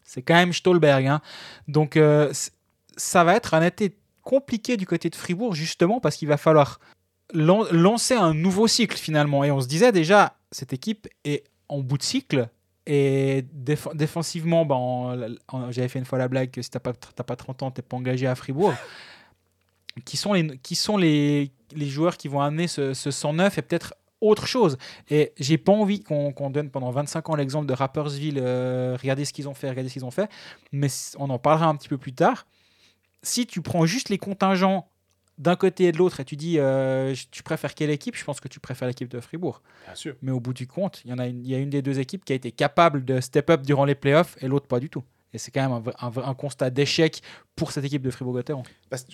c'est 0.04 0.24
quand 0.24 0.34
même 0.34 0.52
Stolberg. 0.54 1.06
hein. 1.06 1.22
Donc 1.68 1.98
euh, 1.98 2.32
ça 2.98 3.24
va 3.24 3.36
être 3.36 3.54
un 3.54 3.62
été 3.62 3.96
compliqué 4.34 4.78
du 4.78 4.86
côté 4.86 5.10
de 5.10 5.16
Fribourg 5.16 5.56
justement 5.56 6.00
parce 6.00 6.16
qu'il 6.18 6.28
va 6.28 6.38
falloir 6.38 6.80
lan- 7.34 7.66
lancer 7.72 8.14
un 8.14 8.34
nouveau 8.36 8.68
cycle 8.68 8.96
finalement. 8.98 9.44
Et 9.44 9.50
on 9.52 9.60
se 9.60 9.68
disait 9.68 9.92
déjà 9.92 10.36
cette 10.52 10.72
équipe 10.74 11.08
est 11.26 11.44
en 11.68 11.80
bout 11.80 11.98
de 11.98 12.04
cycle. 12.04 12.48
Et 12.86 13.44
déf- 13.70 13.96
défensivement, 13.96 14.66
bah, 14.66 14.76
en- 14.76 15.16
en- 15.48 15.72
j'avais 15.72 15.88
fait 15.88 16.00
une 16.00 16.06
fois 16.06 16.18
la 16.20 16.28
blague 16.28 16.52
que 16.52 16.62
si 16.62 16.70
t'as 16.70 16.80
pas, 16.80 16.94
pas 16.94 17.36
30 17.36 17.64
ans, 17.64 17.72
t'es 17.72 17.82
pas 17.82 17.98
engagé 17.98 18.28
à 18.28 18.36
Fribourg. 18.36 18.74
qui 20.06 20.16
sont 20.18 20.34
les, 20.34 20.58
qui 20.60 20.76
sont 20.76 20.98
les, 20.98 21.52
les 21.76 21.88
joueurs 21.88 22.16
qui 22.18 22.28
vont 22.30 22.42
amener 22.42 22.68
ce, 22.68 22.94
ce 22.94 23.12
109 23.12 23.58
et 23.58 23.62
peut-être 23.62 23.94
autre 24.22 24.48
chose. 24.48 24.78
Et 25.10 25.34
j'ai 25.40 25.58
pas 25.58 25.72
envie 25.74 26.04
qu'on 26.04 26.50
donne 26.50 26.70
pendant 26.70 26.92
25 26.92 27.30
ans 27.30 27.36
l'exemple 27.36 27.66
de 27.68 27.74
Rappersville, 27.74 28.40
euh, 28.42 28.96
regardez 29.02 29.26
ce 29.26 29.34
qu'ils 29.34 29.48
ont 29.50 29.54
fait, 29.54 29.70
regardez 29.70 29.90
ce 29.90 29.94
qu'ils 29.94 30.06
ont 30.06 30.12
fait, 30.12 30.30
mais 30.72 30.88
on 31.18 31.30
en 31.30 31.40
parlera 31.40 31.68
un 31.68 31.76
petit 31.76 31.90
peu 31.90 31.98
plus 31.98 32.14
tard. 32.14 32.46
Si 33.24 33.48
tu 33.48 33.62
prends 33.62 33.86
juste 33.86 34.10
les 34.10 34.18
contingents 34.18 34.90
d'un 35.38 35.56
côté 35.56 35.86
et 35.86 35.92
de 35.92 35.98
l'autre 35.98 36.20
et 36.20 36.26
tu 36.26 36.36
dis 36.36 36.60
euh, 36.60 37.16
tu 37.32 37.44
préfères 37.44 37.74
quelle 37.74 37.90
équipe, 37.90 38.16
je 38.16 38.24
pense 38.24 38.40
que 38.40 38.48
tu 38.48 38.60
préfères 38.60 38.88
l'équipe 38.88 39.08
de 39.08 39.20
Fribourg. 39.20 39.62
Bien 39.86 39.96
sûr. 39.96 40.16
Mais 40.22 40.32
au 40.32 40.40
bout 40.40 40.54
du 40.54 40.68
compte, 40.68 41.02
il 41.06 41.12
y, 41.12 41.14
en 41.14 41.20
a 41.20 41.28
une, 41.28 41.46
il 41.46 41.50
y 41.50 41.56
a 41.56 41.58
une 41.58 41.70
des 41.70 41.82
deux 41.82 42.00
équipes 42.00 42.26
qui 42.26 42.34
a 42.34 42.36
été 42.36 42.52
capable 42.52 43.06
de 43.06 43.22
step 43.22 43.50
up 43.50 43.62
durant 43.62 43.86
les 43.86 43.96
playoffs 43.96 44.38
et 44.42 44.48
l'autre 44.48 44.68
pas 44.68 44.80
du 44.80 44.90
tout. 44.90 45.04
Et 45.34 45.38
c'est 45.38 45.52
quand 45.52 45.62
même 45.62 45.72
un, 46.00 46.08
un 46.08 46.30
un 46.30 46.34
constat 46.34 46.70
d'échec 46.72 47.22
pour 47.56 47.72
cette 47.72 47.84
équipe 47.86 48.02
de 48.02 48.10
Fribourg-Gotteron. 48.10 48.64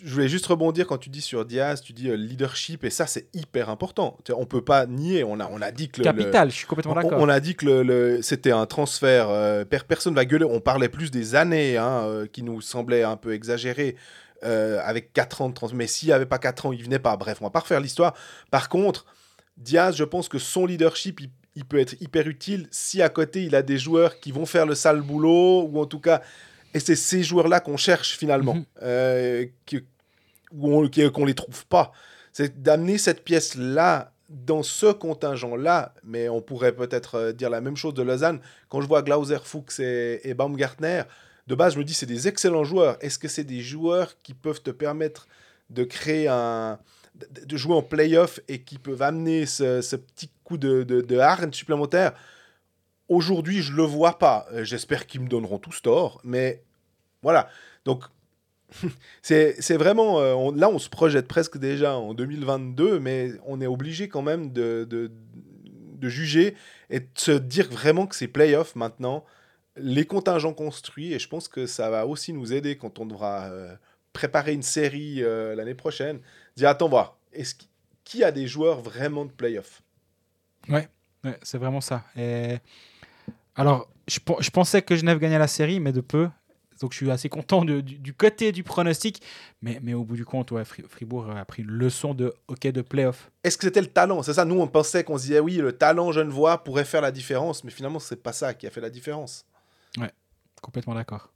Je 0.01 0.13
voulais 0.13 0.29
juste 0.29 0.45
rebondir 0.45 0.87
quand 0.87 0.97
tu 0.97 1.09
dis 1.09 1.19
sur 1.21 1.45
Diaz, 1.45 1.81
tu 1.81 1.91
dis 1.91 2.09
euh, 2.09 2.15
leadership, 2.15 2.83
et 2.85 2.89
ça, 2.89 3.05
c'est 3.05 3.27
hyper 3.33 3.69
important. 3.69 4.17
On 4.35 4.45
peut 4.45 4.63
pas 4.63 4.85
nier, 4.85 5.23
on 5.25 5.39
a, 5.41 5.49
on 5.51 5.61
a 5.61 5.71
dit 5.71 5.89
que 5.89 6.01
le- 6.01 6.09
le, 6.09 6.17
Capital, 6.17 6.49
je 6.51 6.55
suis 6.55 6.67
complètement 6.67 6.93
d'accord. 6.95 7.19
on 7.19 7.27
a 7.27 7.39
dit 7.41 7.55
que 7.55 7.65
le, 7.65 7.83
le- 7.83 8.21
c'était 8.21 8.51
un 8.51 8.65
transfert. 8.65 9.27
euh, 9.29 9.65
per- 9.65 9.79
personne 9.87 10.13
va 10.15 10.23
gueuler. 10.25 10.45
On 10.45 10.61
parlait 10.61 10.87
plus 10.89 11.11
des 11.11 11.35
années 11.35 11.75
hein, 11.77 12.03
euh, 12.05 12.27
qui 12.27 12.43
nous 12.43 12.61
semblaient 12.61 13.03
un 13.03 13.17
peu 13.17 13.33
exagérées 13.33 13.97
euh, 14.43 14.79
avec 14.85 15.11
4 15.11 15.41
ans 15.41 15.49
de 15.49 15.53
transfert. 15.53 15.77
Mais 15.77 15.87
s'il 15.87 16.07
n'y 16.07 16.13
avait 16.13 16.25
pas 16.25 16.37
4 16.39 16.67
ans, 16.67 16.71
il 16.71 16.81
venait 16.83 16.99
pas. 16.99 17.17
Bref, 17.17 17.39
on 17.41 17.45
va 17.45 17.49
pas 17.51 17.59
refaire 17.61 17.81
l'histoire. 17.81 18.13
Par 18.51 18.69
contre, 18.69 19.05
Diaz, 19.57 19.95
je 19.97 20.03
pense 20.05 20.29
que 20.29 20.39
son 20.39 20.65
leadership, 20.65 21.19
il, 21.19 21.29
il 21.55 21.65
peut 21.65 21.79
être 21.79 21.95
hyper 22.01 22.27
utile 22.27 22.67
si 22.71 23.01
à 23.01 23.09
côté 23.09 23.43
il 23.43 23.55
a 23.55 23.61
des 23.61 23.77
joueurs 23.77 24.19
qui 24.19 24.31
vont 24.31 24.45
faire 24.45 24.65
le 24.65 24.75
sale 24.75 25.01
boulot 25.01 25.63
ou 25.63 25.79
en 25.79 25.85
tout 25.85 25.99
cas. 25.99 26.21
Et 26.73 26.79
c'est 26.79 26.95
ces 26.95 27.23
joueurs-là 27.23 27.59
qu'on 27.61 27.77
cherche 27.77 28.17
finalement, 28.17 28.57
euh, 28.81 29.45
que- 29.65 29.83
où 30.51 30.73
on- 30.73 30.89
qu'on 31.09 31.25
les 31.25 31.33
trouve 31.33 31.65
pas. 31.67 31.91
C'est 32.33 32.61
d'amener 32.61 32.97
cette 32.97 33.23
pièce-là 33.23 34.11
dans 34.29 34.63
ce 34.63 34.87
contingent-là, 34.91 35.93
mais 36.03 36.27
on 36.29 36.41
pourrait 36.41 36.73
peut-être 36.75 37.15
euh, 37.15 37.31
dire 37.31 37.49
la 37.49 37.61
même 37.61 37.77
chose 37.77 37.93
de 37.93 38.01
Lausanne. 38.03 38.41
Quand 38.69 38.81
je 38.81 38.87
vois 38.87 39.01
Glauser, 39.03 39.37
Fuchs 39.43 39.79
et, 39.79 40.27
et 40.27 40.33
Baumgartner, 40.33 41.03
de 41.47 41.55
base, 41.55 41.75
je 41.75 41.79
me 41.79 41.83
dis 41.83 41.93
c'est 41.93 42.05
des 42.07 42.27
excellents 42.27 42.63
joueurs. 42.63 42.97
Est-ce 43.01 43.19
que 43.19 43.27
c'est 43.27 43.43
des 43.43 43.61
joueurs 43.61 44.19
qui 44.23 44.33
peuvent 44.33 44.61
te 44.61 44.71
permettre 44.71 45.27
de 45.69 45.83
créer 45.83 46.27
un. 46.27 46.79
De- 47.45 47.57
jouer 47.57 47.75
en 47.75 47.81
playoff 47.81 48.39
et 48.47 48.61
qui 48.61 48.77
peuvent 48.77 49.01
amener 49.01 49.45
ce, 49.45 49.95
petit 49.95 50.29
coup 50.43 50.57
de, 50.57 50.83
de, 50.83 51.01
de 51.01 51.53
supplémentaire 51.53 52.13
Aujourd'hui, 53.07 53.61
je 53.61 53.73
le 53.73 53.83
vois 53.83 54.17
pas. 54.17 54.47
Euh, 54.51 54.63
J'espère 54.63 55.05
qu'ils 55.05 55.21
me 55.21 55.27
donneront 55.27 55.59
tous 55.59 55.81
tort, 55.81 56.19
mais 56.23 56.63
voilà. 57.21 57.49
Donc, 57.85 58.03
c'est 59.21 59.77
vraiment. 59.77 60.19
euh, 60.19 60.51
là, 60.55 60.69
on 60.69 60.79
se 60.79 60.89
projette 60.89 61.27
presque 61.27 61.57
déjà 61.57 61.95
en 61.97 62.13
2022, 62.15 62.99
mais 62.99 63.31
on 63.45 63.61
est 63.61 63.67
obligé 63.67 64.09
quand 64.09 64.23
même 64.23 64.51
de, 64.51 64.85
de, 64.89 65.11
juger 66.07 66.55
et 66.91 66.99
de 66.99 67.07
se 67.15 67.31
dire 67.31 67.67
vraiment 67.67 68.05
que 68.05 68.15
c'est 68.15 68.27
playoff 68.27 68.75
maintenant. 68.75 69.25
Les 69.75 70.05
contingents 70.05 70.53
construits, 70.53 71.13
et 71.13 71.19
je 71.19 71.27
pense 71.27 71.47
que 71.47 71.65
ça 71.65 71.89
va 71.89 72.05
aussi 72.05 72.31
nous 72.31 72.53
aider 72.53 72.77
quand 72.77 72.99
on 72.99 73.07
devra 73.07 73.45
euh, 73.45 73.75
préparer 74.13 74.53
une 74.53 74.61
série 74.61 75.21
l'année 75.55 75.73
prochaine. 75.73 76.19
Dire 76.55 76.69
attends, 76.69 76.87
voir, 76.89 77.17
est-ce 77.33 77.55
qui- 77.55 78.23
a 78.23 78.31
des 78.31 78.47
joueurs 78.47 78.79
vraiment 78.81 79.25
de 79.25 79.31
playoff? 79.31 79.81
Ouais, 80.69 80.87
c'est 81.43 81.57
vraiment 81.57 81.81
ça. 81.81 82.05
Et... 82.15 82.57
Alors, 83.55 83.89
je, 84.07 84.19
pen- 84.19 84.37
je 84.39 84.49
pensais 84.51 84.81
que 84.81 84.95
Genève 84.95 85.19
gagnait 85.19 85.39
la 85.39 85.47
série, 85.47 85.79
mais 85.79 85.91
de 85.91 86.01
peu. 86.01 86.29
Donc 86.81 86.91
je 86.91 86.97
suis 86.97 87.09
assez 87.11 87.29
content 87.29 87.63
de- 87.65 87.81
du, 87.81 87.97
du 87.97 88.13
côté 88.13 88.51
du 88.51 88.63
pronostic. 88.63 89.21
Mais, 89.61 89.79
mais 89.81 89.93
au 89.93 90.03
bout 90.03 90.15
du 90.15 90.23
compte, 90.25 90.51
ouais, 90.51 90.63
Fri- 90.63 90.83
Fribourg 90.87 91.29
a 91.29 91.43
pris 91.45 91.63
une 91.63 91.71
leçon 91.71 92.13
de 92.13 92.33
hockey 92.47 92.71
de 92.71 92.81
playoff. 92.81 93.31
Est-ce 93.43 93.57
que 93.57 93.65
c'était 93.67 93.81
le 93.81 93.87
talent? 93.87 94.23
C'est 94.23 94.33
ça, 94.33 94.45
nous 94.45 94.59
on 94.59 94.67
pensait 94.67 95.03
qu'on 95.03 95.17
se 95.17 95.23
disait 95.23 95.39
oui, 95.39 95.55
le 95.55 95.71
talent 95.73 96.11
genevois 96.11 96.63
pourrait 96.63 96.83
faire 96.85 97.01
la 97.01 97.11
différence, 97.11 97.63
mais 97.63 97.71
finalement 97.71 97.99
c'est 97.99 98.21
pas 98.21 98.33
ça 98.33 98.53
qui 98.53 98.67
a 98.67 98.69
fait 98.71 98.81
la 98.81 98.89
différence. 98.89 99.45
Complètement 100.61 100.95
d'accord. 100.95 101.31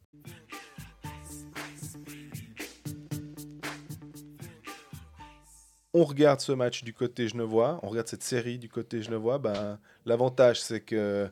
On 5.94 6.04
regarde 6.04 6.40
ce 6.40 6.52
match 6.52 6.84
du 6.84 6.94
côté 6.94 7.28
genevois, 7.28 7.80
on 7.84 7.90
regarde 7.90 8.08
cette 8.08 8.22
série 8.24 8.60
du 8.60 8.70
côté 8.70 9.02
genevois, 9.02 9.40
ben, 9.40 9.80
l'avantage 10.06 10.62
c'est 10.62 10.82
que 10.82 11.30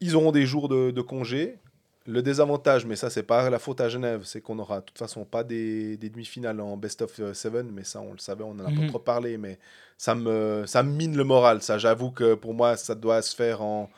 ils 0.00 0.16
auront 0.16 0.32
des 0.32 0.44
jours 0.46 0.68
de, 0.68 0.90
de 0.90 1.00
congé. 1.00 1.58
Le 2.06 2.20
désavantage, 2.20 2.84
mais 2.84 2.96
ça 2.96 3.08
c'est 3.08 3.22
pas 3.22 3.48
la 3.48 3.58
faute 3.58 3.80
à 3.80 3.88
Genève, 3.88 4.24
c'est 4.24 4.42
qu'on 4.42 4.58
aura 4.58 4.80
de 4.80 4.84
toute 4.84 4.98
façon 4.98 5.24
pas 5.24 5.42
des, 5.42 5.96
des 5.96 6.10
demi-finales 6.10 6.60
en 6.60 6.76
best 6.76 7.00
of 7.00 7.18
seven, 7.32 7.70
mais 7.72 7.84
ça 7.84 8.02
on 8.02 8.12
le 8.12 8.18
savait, 8.18 8.44
on 8.44 8.50
en 8.50 8.58
a 8.66 8.70
Mhm. 8.70 8.80
pas 8.80 8.86
trop 8.88 8.98
parlé, 8.98 9.38
mais 9.38 9.58
ça 9.96 10.14
me, 10.14 10.64
ça 10.66 10.82
me 10.82 10.90
mine 10.92 11.16
le 11.16 11.24
moral. 11.24 11.62
Ça, 11.62 11.78
j'avoue 11.78 12.10
que 12.10 12.34
pour 12.34 12.52
moi 12.52 12.76
ça 12.76 12.94
doit 12.94 13.22
se 13.22 13.34
faire 13.34 13.62
en, 13.62 13.88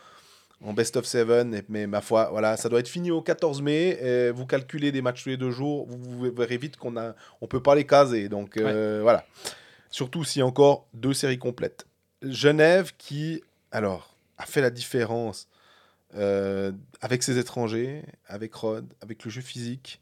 en 0.64 0.72
best 0.72 0.96
of 0.96 1.04
seven, 1.04 1.62
mais 1.68 1.86
ma 1.86 2.00
foi, 2.00 2.28
voilà, 2.30 2.57
ça 2.57 2.68
doit 2.68 2.80
être 2.80 2.88
fini 2.88 3.11
au 3.11 3.20
14 3.20 3.62
mai. 3.62 3.98
et 4.00 4.30
vous 4.30 4.46
calculez 4.46 4.90
des 4.90 5.02
matchs 5.02 5.24
tous 5.24 5.28
les 5.28 5.36
deux 5.36 5.50
jours, 5.50 5.86
vous, 5.86 5.98
vous 5.98 6.32
verrez 6.32 6.57
vite 6.57 6.76
qu'on 6.76 6.96
a, 6.96 7.14
on 7.40 7.46
peut 7.46 7.62
pas 7.62 7.74
les 7.74 7.84
caser. 7.84 8.28
Donc 8.28 8.57
euh, 8.57 9.00
voilà. 9.02 9.26
Surtout 9.90 10.24
s'il 10.24 10.40
y 10.40 10.42
a 10.42 10.46
encore 10.46 10.88
deux 10.94 11.12
séries 11.12 11.38
complètes. 11.38 11.86
Genève 12.22 12.92
qui, 12.96 13.42
alors, 13.70 14.14
a 14.38 14.46
fait 14.46 14.61
la 14.61 14.70
différence 14.70 15.48
euh, 16.14 16.72
avec 17.00 17.22
ses 17.22 17.38
étrangers, 17.38 18.02
avec 18.26 18.54
Rod, 18.54 18.86
avec 19.02 19.24
le 19.24 19.30
jeu 19.30 19.42
physique. 19.42 20.00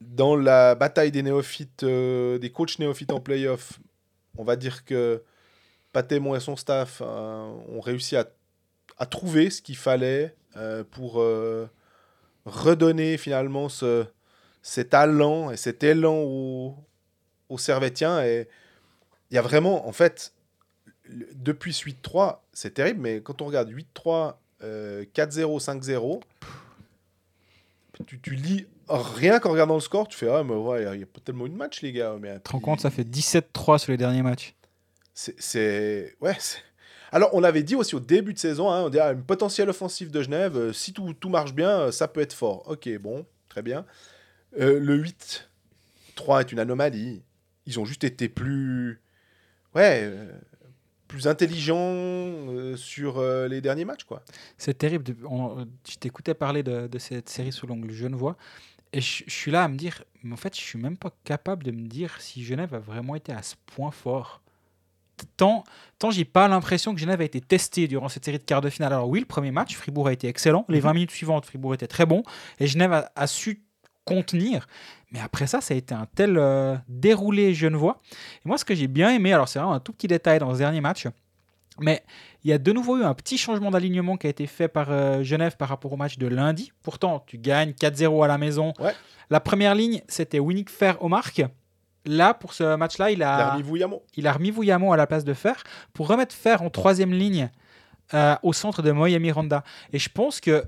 Dans 0.00 0.36
la 0.36 0.74
bataille 0.74 1.10
des 1.10 1.22
néophytes, 1.22 1.82
euh, 1.82 2.38
des 2.38 2.50
coachs 2.50 2.78
néophytes 2.78 3.12
en 3.12 3.20
playoff, 3.20 3.80
on 4.38 4.44
va 4.44 4.56
dire 4.56 4.84
que 4.84 5.22
Patémon 5.92 6.34
et 6.34 6.40
son 6.40 6.56
staff 6.56 7.02
euh, 7.04 7.52
ont 7.68 7.80
réussi 7.80 8.16
à, 8.16 8.26
à 9.00 9.06
trouver 9.06 9.50
ce 9.50 9.62
qu'il 9.62 9.76
fallait 9.76 10.36
euh, 10.56 10.84
pour 10.84 11.20
euh, 11.20 11.66
redonner 12.44 13.16
finalement 13.16 13.68
ce, 13.68 14.04
cet 14.62 14.94
allant 14.94 15.50
et 15.50 15.56
cet 15.56 15.82
élan 15.82 16.18
aux, 16.18 16.76
aux 17.48 17.58
Servétiens. 17.58 18.22
Et 18.22 18.46
il 19.30 19.34
y 19.34 19.38
a 19.38 19.42
vraiment, 19.42 19.88
en 19.88 19.92
fait, 19.92 20.34
depuis 21.08 21.72
ce 21.72 21.86
8-3, 21.86 22.40
c'est 22.52 22.74
terrible, 22.74 23.00
mais 23.00 23.20
quand 23.22 23.40
on 23.40 23.46
regarde 23.46 23.70
8-3, 23.70 24.34
euh, 24.62 25.04
4-0, 25.14 25.64
5-0, 25.64 26.20
tu, 28.06 28.20
tu 28.20 28.34
lis 28.34 28.66
rien 28.88 29.40
qu'en 29.40 29.52
regardant 29.52 29.74
le 29.74 29.80
score, 29.80 30.08
tu 30.08 30.18
fais 30.18 30.28
Ah, 30.28 30.44
mais 30.44 30.54
ouais, 30.54 30.82
il 30.92 30.98
n'y 30.98 31.02
a 31.02 31.06
pas 31.06 31.20
tellement 31.24 31.46
eu 31.46 31.50
de 31.50 31.56
match, 31.56 31.80
les 31.80 31.92
gars. 31.92 32.16
Mais 32.20 32.34
Tu 32.36 32.42
te 32.42 32.50
rends 32.50 32.60
compte, 32.60 32.80
ça 32.80 32.90
fait 32.90 33.04
17-3 33.04 33.78
sur 33.78 33.92
les 33.92 33.98
derniers 33.98 34.22
matchs. 34.22 34.54
C'est. 35.14 36.16
Ouais, 36.20 36.36
c'est. 36.38 36.58
Alors, 37.12 37.30
on 37.34 37.40
l'avait 37.40 37.62
dit 37.62 37.74
aussi 37.74 37.94
au 37.94 38.00
début 38.00 38.32
de 38.32 38.38
saison, 38.38 38.70
hein, 38.70 38.82
on 38.82 38.88
dit 38.88 39.00
ah, 39.00 39.12
une 39.12 39.24
potentiel 39.24 39.68
offensif 39.68 40.10
de 40.10 40.22
Genève, 40.22 40.56
euh, 40.56 40.72
si 40.72 40.92
tout, 40.92 41.12
tout 41.14 41.28
marche 41.28 41.54
bien, 41.54 41.80
euh, 41.80 41.92
ça 41.92 42.08
peut 42.08 42.20
être 42.20 42.32
fort. 42.32 42.68
Ok, 42.68 42.88
bon, 42.98 43.26
très 43.48 43.62
bien. 43.62 43.84
Euh, 44.58 44.78
le 44.78 45.02
8-3 46.16 46.40
est 46.40 46.52
une 46.52 46.60
anomalie. 46.60 47.22
Ils 47.66 47.80
ont 47.80 47.84
juste 47.84 48.04
été 48.04 48.28
plus. 48.28 49.00
Ouais, 49.74 50.12
plus 51.06 51.28
intelligents 51.28 52.74
sur 52.76 53.22
les 53.22 53.60
derniers 53.60 53.84
matchs, 53.84 54.02
quoi. 54.02 54.22
C'est 54.58 54.76
terrible. 54.76 55.04
je 55.88 55.94
t'écoutais 55.96 56.34
parler 56.34 56.64
de, 56.64 56.88
de 56.88 56.98
cette 56.98 57.28
série 57.28 57.52
sous 57.52 57.68
l'angle 57.68 57.92
Genevois. 57.92 58.36
Et 58.92 59.00
je, 59.00 59.22
je 59.26 59.32
suis 59.32 59.52
là 59.52 59.62
à 59.62 59.68
me 59.68 59.76
dire, 59.76 60.02
mais 60.24 60.32
en 60.32 60.36
fait, 60.36 60.56
je 60.56 60.60
suis 60.60 60.78
même 60.78 60.96
pas 60.96 61.12
capable 61.22 61.62
de 61.62 61.70
me 61.70 61.86
dire 61.86 62.20
si 62.20 62.42
Genève 62.44 62.74
a 62.74 62.80
vraiment 62.80 63.14
été 63.14 63.32
à 63.32 63.42
ce 63.42 63.54
point 63.66 63.92
fort. 63.92 64.42
Tant, 65.36 65.64
tant 65.98 66.10
j'ai 66.10 66.24
pas 66.24 66.48
l'impression 66.48 66.94
que 66.94 67.00
Genève 67.00 67.20
a 67.20 67.24
été 67.24 67.40
testé 67.40 67.88
durant 67.88 68.08
cette 68.08 68.24
série 68.24 68.38
de 68.38 68.42
quarts 68.44 68.60
de 68.60 68.70
finale. 68.70 68.92
Alors 68.92 69.08
oui, 69.08 69.20
le 69.20 69.26
premier 69.26 69.50
match, 69.50 69.74
Fribourg 69.76 70.08
a 70.08 70.12
été 70.12 70.28
excellent. 70.28 70.64
Les 70.68 70.78
Mhm. 70.78 70.84
20 70.84 70.92
minutes 70.94 71.10
suivantes, 71.10 71.46
Fribourg 71.46 71.74
était 71.74 71.86
très 71.86 72.06
bon. 72.06 72.22
Et 72.58 72.66
Genève 72.66 72.92
a, 72.92 73.10
a 73.16 73.26
su 73.26 73.62
contenir. 74.04 74.66
Mais 75.12 75.20
après 75.20 75.46
ça, 75.46 75.60
ça 75.60 75.74
a 75.74 75.76
été 75.76 75.94
un 75.94 76.06
tel 76.14 76.36
euh, 76.38 76.76
déroulé 76.88 77.52
genevois. 77.54 78.00
Et 78.44 78.48
moi, 78.48 78.58
ce 78.58 78.64
que 78.64 78.74
j'ai 78.74 78.86
bien 78.88 79.10
aimé, 79.10 79.32
alors 79.32 79.48
c'est 79.48 79.58
vraiment 79.58 79.74
un 79.74 79.80
tout 79.80 79.92
petit 79.92 80.06
détail 80.08 80.38
dans 80.38 80.52
ce 80.52 80.58
dernier 80.58 80.80
match, 80.80 81.06
mais 81.78 82.02
il 82.44 82.50
y 82.50 82.52
a 82.52 82.58
de 82.58 82.72
nouveau 82.72 82.98
eu 82.98 83.04
un 83.04 83.14
petit 83.14 83.38
changement 83.38 83.70
d'alignement 83.70 84.16
qui 84.16 84.26
a 84.26 84.30
été 84.30 84.46
fait 84.46 84.68
par 84.68 84.90
euh, 84.90 85.22
Genève 85.22 85.56
par 85.56 85.68
rapport 85.68 85.92
au 85.92 85.96
match 85.96 86.18
de 86.18 86.26
lundi. 86.26 86.72
Pourtant, 86.82 87.22
tu 87.26 87.38
gagnes 87.38 87.72
4-0 87.72 88.24
à 88.24 88.28
la 88.28 88.38
maison. 88.38 88.72
Ouais. 88.78 88.94
La 89.30 89.40
première 89.40 89.74
ligne, 89.74 90.00
c'était 90.08 90.38
Winnick 90.40 90.70
Fer 90.70 91.00
au 91.02 91.08
marque. 91.08 91.42
Là, 92.06 92.32
pour 92.34 92.52
ce 92.54 92.76
match-là, 92.76 93.10
il 93.10 93.18
Il 93.18 93.22
a 93.22 93.50
remis 93.52 93.62
Vouillamont. 93.62 94.02
il 94.16 94.26
a 94.26 94.32
remis 94.32 94.50
Vouillamont 94.50 94.92
à 94.92 94.96
la 94.96 95.06
place 95.06 95.24
de 95.24 95.34
Fer 95.34 95.62
pour 95.92 96.08
remettre 96.08 96.34
Fer 96.34 96.62
en 96.62 96.70
troisième 96.70 97.12
ligne 97.12 97.50
euh, 98.14 98.34
au 98.42 98.52
centre 98.52 98.82
de 98.82 98.90
Moya 98.90 99.18
Miranda. 99.18 99.62
Et 99.92 99.98
je 99.98 100.08
pense 100.08 100.40
que 100.40 100.64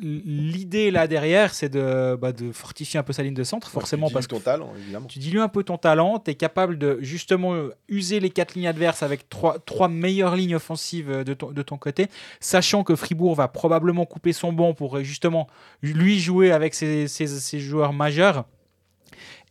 l'idée 0.00 0.90
là 0.90 1.06
derrière, 1.06 1.52
c'est 1.52 1.68
de, 1.68 2.16
bah, 2.20 2.32
de 2.32 2.52
fortifier 2.52 2.98
un 3.00 3.02
peu 3.02 3.12
sa 3.12 3.22
ligne 3.22 3.34
de 3.34 3.42
centre, 3.44 3.68
forcément 3.68 4.06
Tu 4.08 4.14
parce 4.14 4.28
dilues 4.28 4.38
que 4.38 4.44
ton 4.44 4.50
talent, 4.50 4.72
évidemment. 4.76 5.06
tu 5.06 5.18
dilues 5.18 5.40
un 5.40 5.48
peu 5.48 5.64
ton 5.64 5.78
talent, 5.78 6.18
tu 6.20 6.30
es 6.30 6.34
capable 6.34 6.78
de 6.78 6.98
justement 7.00 7.54
user 7.88 8.20
les 8.20 8.30
quatre 8.30 8.54
lignes 8.54 8.68
adverses 8.68 9.02
avec 9.02 9.28
trois, 9.28 9.58
trois 9.58 9.88
meilleures 9.88 10.36
lignes 10.36 10.54
offensives 10.54 11.24
de 11.24 11.34
ton, 11.34 11.50
de 11.50 11.62
ton 11.62 11.76
côté, 11.76 12.06
sachant 12.38 12.84
que 12.84 12.94
Fribourg 12.94 13.34
va 13.34 13.48
probablement 13.48 14.06
couper 14.06 14.32
son 14.32 14.52
banc 14.52 14.74
pour 14.74 15.00
justement 15.00 15.48
lui 15.82 16.20
jouer 16.20 16.52
avec 16.52 16.74
ses, 16.74 17.08
ses- 17.08 17.26
ses 17.26 17.60
joueurs 17.60 17.92
majeurs. 17.92 18.44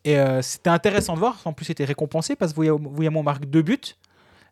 Et 0.05 0.17
euh, 0.17 0.41
c'était 0.41 0.69
intéressant 0.69 1.13
de 1.13 1.19
voir, 1.19 1.41
en 1.45 1.53
plus 1.53 1.65
c'était 1.65 1.85
récompensé 1.85 2.35
parce 2.35 2.53
que 2.53 2.59
Vouillamont 2.59 3.23
marque 3.23 3.45
deux 3.45 3.61
buts, 3.61 3.95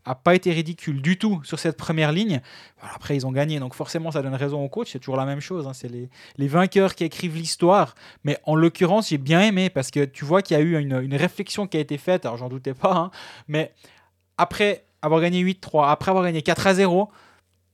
a 0.06 0.16
pas 0.16 0.36
été 0.36 0.52
ridicule 0.54 1.02
du 1.02 1.18
tout 1.18 1.42
sur 1.44 1.60
cette 1.60 1.76
première 1.78 2.12
ligne. 2.14 2.42
Après 2.96 3.16
ils 3.16 3.26
ont 3.28 3.32
gagné, 3.32 3.60
donc 3.60 3.74
forcément 3.74 4.12
ça 4.12 4.22
donne 4.22 4.36
raison 4.36 4.64
au 4.64 4.70
coach, 4.70 4.92
c'est 4.92 5.00
toujours 5.00 5.18
la 5.18 5.26
même 5.26 5.42
chose, 5.42 5.68
hein, 5.68 5.74
c'est 5.74 5.90
les, 5.90 6.10
les 6.38 6.48
vainqueurs 6.48 6.96
qui 6.96 7.04
écrivent 7.04 7.36
l'histoire. 7.36 7.94
Mais 8.24 8.38
en 8.46 8.56
l'occurrence, 8.56 9.10
j'ai 9.10 9.18
bien 9.18 9.42
aimé 9.42 9.70
parce 9.70 9.92
que 9.92 10.06
tu 10.06 10.24
vois 10.26 10.42
qu'il 10.42 10.58
y 10.58 10.60
a 10.60 10.64
eu 10.64 10.80
une, 10.80 11.02
une 11.02 11.16
réflexion 11.16 11.68
qui 11.68 11.78
a 11.78 11.82
été 11.82 11.98
faite. 11.98 12.26
Alors, 12.26 12.38
j'en 12.38 12.48
doutais 12.50 12.74
pas, 12.74 12.94
hein, 12.96 13.12
mais 13.48 13.74
après 14.38 14.86
avoir 15.02 15.22
gagné 15.22 15.42
8-3, 15.42 15.90
après 15.90 16.12
avoir 16.12 16.24
gagné 16.26 16.42
4-0, 16.42 17.10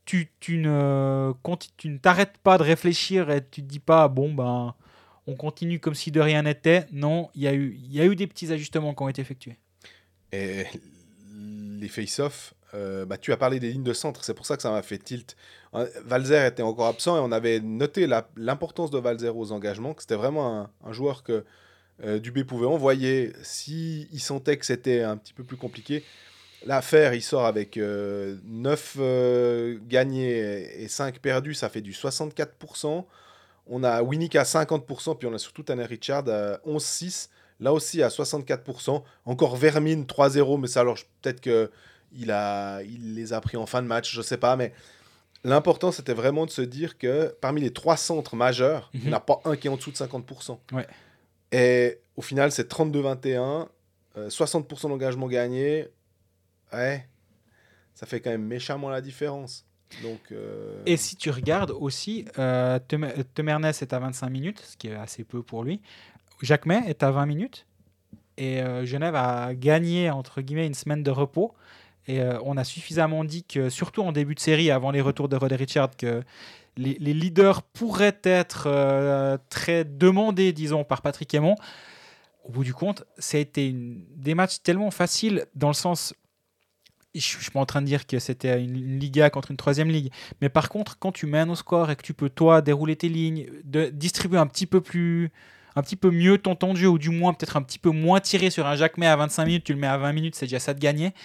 tu, 0.05 0.32
tu 0.39 0.57
ne 0.57 1.34
conti- 1.43 1.71
tu 1.78 1.89
ne 1.89 1.97
t'arrêtes 1.97 2.38
pas 2.43 2.57
de 2.57 2.63
réfléchir 2.63 3.30
et 3.30 3.41
tu 3.45 3.61
te 3.61 3.67
dis 3.67 3.80
pas, 3.80 4.07
bon, 4.07 4.34
ben, 4.34 4.74
on 5.28 5.36
continue 5.36 5.80
comme 5.80 5.95
si 5.95 6.11
de 6.11 6.19
rien 6.19 6.43
n'était. 6.43 6.86
Non, 6.91 7.30
il 7.36 7.41
y, 7.43 7.47
a 7.47 7.53
eu- 7.53 8.15
des 8.15 8.28
petits 8.28 8.51
ajustements 8.51 8.93
qui 8.93 9.03
ont 9.03 9.09
été 9.09 9.21
effectués. 9.21 9.57
Et 10.32 10.65
les 11.80 11.88
face-off, 11.88 12.53
euh, 12.74 13.05
bah, 13.05 13.17
tu 13.17 13.32
as 13.32 13.38
parlé 13.38 13.59
des 13.59 13.71
lignes 13.71 13.84
de 13.84 13.93
centre, 13.93 14.24
c'est 14.24 14.34
pour 14.34 14.45
ça 14.45 14.55
que 14.55 14.63
ça 14.63 14.71
m'a 14.71 14.82
fait 14.82 14.97
tilt. 14.97 15.36
Euh, 15.76 15.88
Valzer 16.05 16.45
était 16.45 16.63
encore 16.63 16.88
absent 16.88 17.17
et 17.17 17.19
on 17.19 17.32
avait 17.32 17.59
noté 17.59 18.07
l'importance 18.36 18.89
de 18.91 18.97
Valzer 18.97 19.36
aux 19.36 19.51
engagements, 19.51 19.93
que 19.93 20.01
c'était 20.01 20.15
vraiment 20.15 20.69
un, 20.84 20.93
joueur 20.93 21.24
que 21.24 21.45
euh, 22.03 22.19
Dubé 22.19 22.43
pouvait 22.43 22.65
envoyer 22.65 23.34
s'il 23.43 24.19
sentait 24.19 24.57
que 24.57 24.65
c'était 24.65 25.01
un 25.01 25.17
petit 25.17 25.34
peu 25.34 25.43
plus 25.43 25.57
compliqué. 25.57 26.03
L'affaire, 26.65 27.13
il 27.13 27.21
sort 27.21 27.45
avec 27.45 27.78
9 27.78 28.97
gagnés 29.88 30.82
et 30.82 30.88
5 30.88 31.19
perdus, 31.19 31.55
ça 31.55 31.67
fait 31.67 31.82
du 31.82 31.91
64%. 31.91 33.05
On 33.68 33.84
a 33.84 34.01
Winnick 34.01 34.36
à 34.36 34.43
50%, 34.43 35.18
puis 35.18 35.28
on 35.28 35.34
a 35.34 35.38
surtout 35.38 35.64
Tanner 35.64 35.86
Richard 35.86 36.28
à 36.28 36.57
11-6. 36.68 37.30
Là 37.59 37.72
aussi 37.72 38.03
à 38.03 38.09
64%. 38.09 39.03
Encore 39.26 39.55
Vermine 39.55 40.03
3-0, 40.03 40.59
mais 40.59 40.68
ça 40.68 40.82
alors 40.82 40.97
peut-être 41.22 41.39
que 41.39 41.72
il, 42.16 42.32
a, 42.32 42.82
il 42.84 43.16
les 43.16 43.34
a 43.34 43.41
pris 43.41 43.57
en 43.57 43.66
fin 43.66 43.82
de 43.82 43.88
match, 43.88 44.14
je 44.14 44.22
sais 44.22 44.38
pas. 44.38 44.55
Mais 44.55 44.74
l'important 45.43 45.91
c'était 45.91 46.14
vraiment 46.14 46.45
de 46.45 46.51
se 46.51 46.61
dire 46.61 46.97
que 46.97 47.36
parmi 47.41 47.61
les 47.61 47.72
trois 47.72 47.97
centres 47.97 48.36
majeurs, 48.36 48.89
il 48.93 49.01
n'y 49.01 49.09
en 49.09 49.14
a 49.14 49.20
pas 49.20 49.39
un 49.45 49.55
qui 49.55 49.68
est 49.68 49.70
en 49.70 49.78
dessous 49.78 49.91
de 49.91 49.95
50%. 49.95 50.57
Ouais. 50.74 50.88
Et 51.51 51.99
au 52.18 52.22
final 52.22 52.51
c'est 52.51 52.70
32-21, 52.70 53.68
euh, 54.18 54.30
60% 54.30 54.89
d'engagement 54.89 55.28
gagné. 55.28 55.88
Ouais, 56.74 57.07
ça 57.93 58.05
fait 58.05 58.20
quand 58.20 58.32
même 58.32 58.45
méchamment 58.45 58.89
la 58.89 59.01
différence. 59.01 59.66
Euh, 60.32 60.82
Et 60.86 60.98
si 60.98 61.16
tu 61.16 61.30
regardes 61.30 61.72
aussi, 61.72 62.26
euh, 62.38 62.80
Temer- 62.88 63.24
Temernes 63.34 63.66
est 63.66 63.94
à 63.94 64.00
25 64.00 64.30
minutes, 64.30 64.62
ce 64.66 64.78
qui 64.78 64.88
est 64.88 64.96
assez 64.96 65.24
peu 65.24 65.41
pour 65.41 65.64
lui. 65.64 65.82
Jacques 66.41 66.66
May 66.66 66.82
est 66.88 67.04
à 67.04 67.12
20 67.12 67.26
minutes. 67.26 67.66
Et 68.38 68.62
euh, 68.62 68.86
Genève 68.86 69.16
a 69.16 69.54
gagné, 69.54 70.10
entre 70.10 70.41
guillemets, 70.41 70.66
une 70.68 70.74
semaine 70.74 71.04
de 71.04 71.12
repos. 71.12 71.54
Et 72.08 72.20
euh, 72.20 72.39
on 72.44 72.58
a 72.58 72.64
suffisamment 72.64 73.24
dit 73.24 73.44
que, 73.44 73.70
surtout 73.70 74.02
en 74.02 74.12
début 74.12 74.36
de 74.36 74.39
série, 74.39 74.72
avant 74.72 74.91
les 74.91 75.02
retours 75.02 75.30
de 75.30 75.36
Rodé 75.36 75.56
Richard, 75.56 75.96
que 75.96 76.24
les, 76.76 76.96
leaders 76.96 77.62
pourraient 77.62 78.20
être 78.24 79.38
très 79.50 79.86
demandés, 79.86 80.54
disons, 80.54 80.84
par 80.84 81.04
Patrick 81.04 81.32
Aymon. 81.34 81.56
Au 82.44 82.52
bout 82.52 82.64
du 82.64 82.74
compte, 82.74 83.06
ça 83.20 83.38
a 83.38 83.39
été 83.39 83.74
des 83.74 84.36
matchs 84.36 84.58
tellement 84.64 84.91
faciles 84.91 85.46
dans 85.56 85.70
le 85.70 85.76
sens 85.76 86.14
je 87.16 87.41
suis 87.41 87.51
pas 87.51 87.59
en 87.59 87.66
train 87.66 87.82
de 87.82 87.86
dire 87.86 88.07
que 88.07 88.20
c'était 88.20 88.61
une, 88.61 88.99
Liga 88.99 89.30
contre 89.30 89.51
une 89.51 89.57
troisième 89.57 89.89
ligue. 89.89 90.11
Mais 90.41 90.49
par 90.49 90.70
contre, 90.70 90.97
quand 90.97 91.11
tu 91.11 91.26
mènes 91.26 91.49
au 91.49 91.55
score 91.55 91.91
et 91.91 91.95
que 91.95 92.01
tu 92.01 92.14
peux, 92.14 92.30
toi, 92.30 92.61
dérouler 92.61 92.95
tes 92.95 93.09
lignes, 93.09 93.47
de, 93.64 93.89
distribuer 93.89 94.39
un 94.39 94.47
petit 94.47 94.66
peu 94.66 94.82
plus. 94.82 95.32
Un 95.76 95.82
petit 95.82 95.95
peu 95.95 96.11
mieux 96.11 96.38
ton 96.38 96.55
temps 96.55 96.74
de 96.74 96.78
jeu, 96.78 96.88
ou 96.88 96.99
du 96.99 97.09
moins 97.09 97.34
peut-être 97.34 97.57
un 97.57 97.64
petit 97.64 97.80
peu 97.80 97.89
moins 97.89 98.20
tiré 98.20 98.51
sur 98.51 98.68
un 98.68 98.76
Jacquemet 98.76 99.07
à 99.07 99.16
25 99.16 99.45
minutes, 99.45 99.64
tu 99.64 99.74
le 99.74 99.80
mets 99.80 99.88
à 99.88 99.97
20 99.97 100.14
minutes, 100.14 100.36
c'est 100.36 100.45
déjà 100.45 100.59
ça 100.59 100.76
de 100.76 100.80
gagner. 100.80 101.16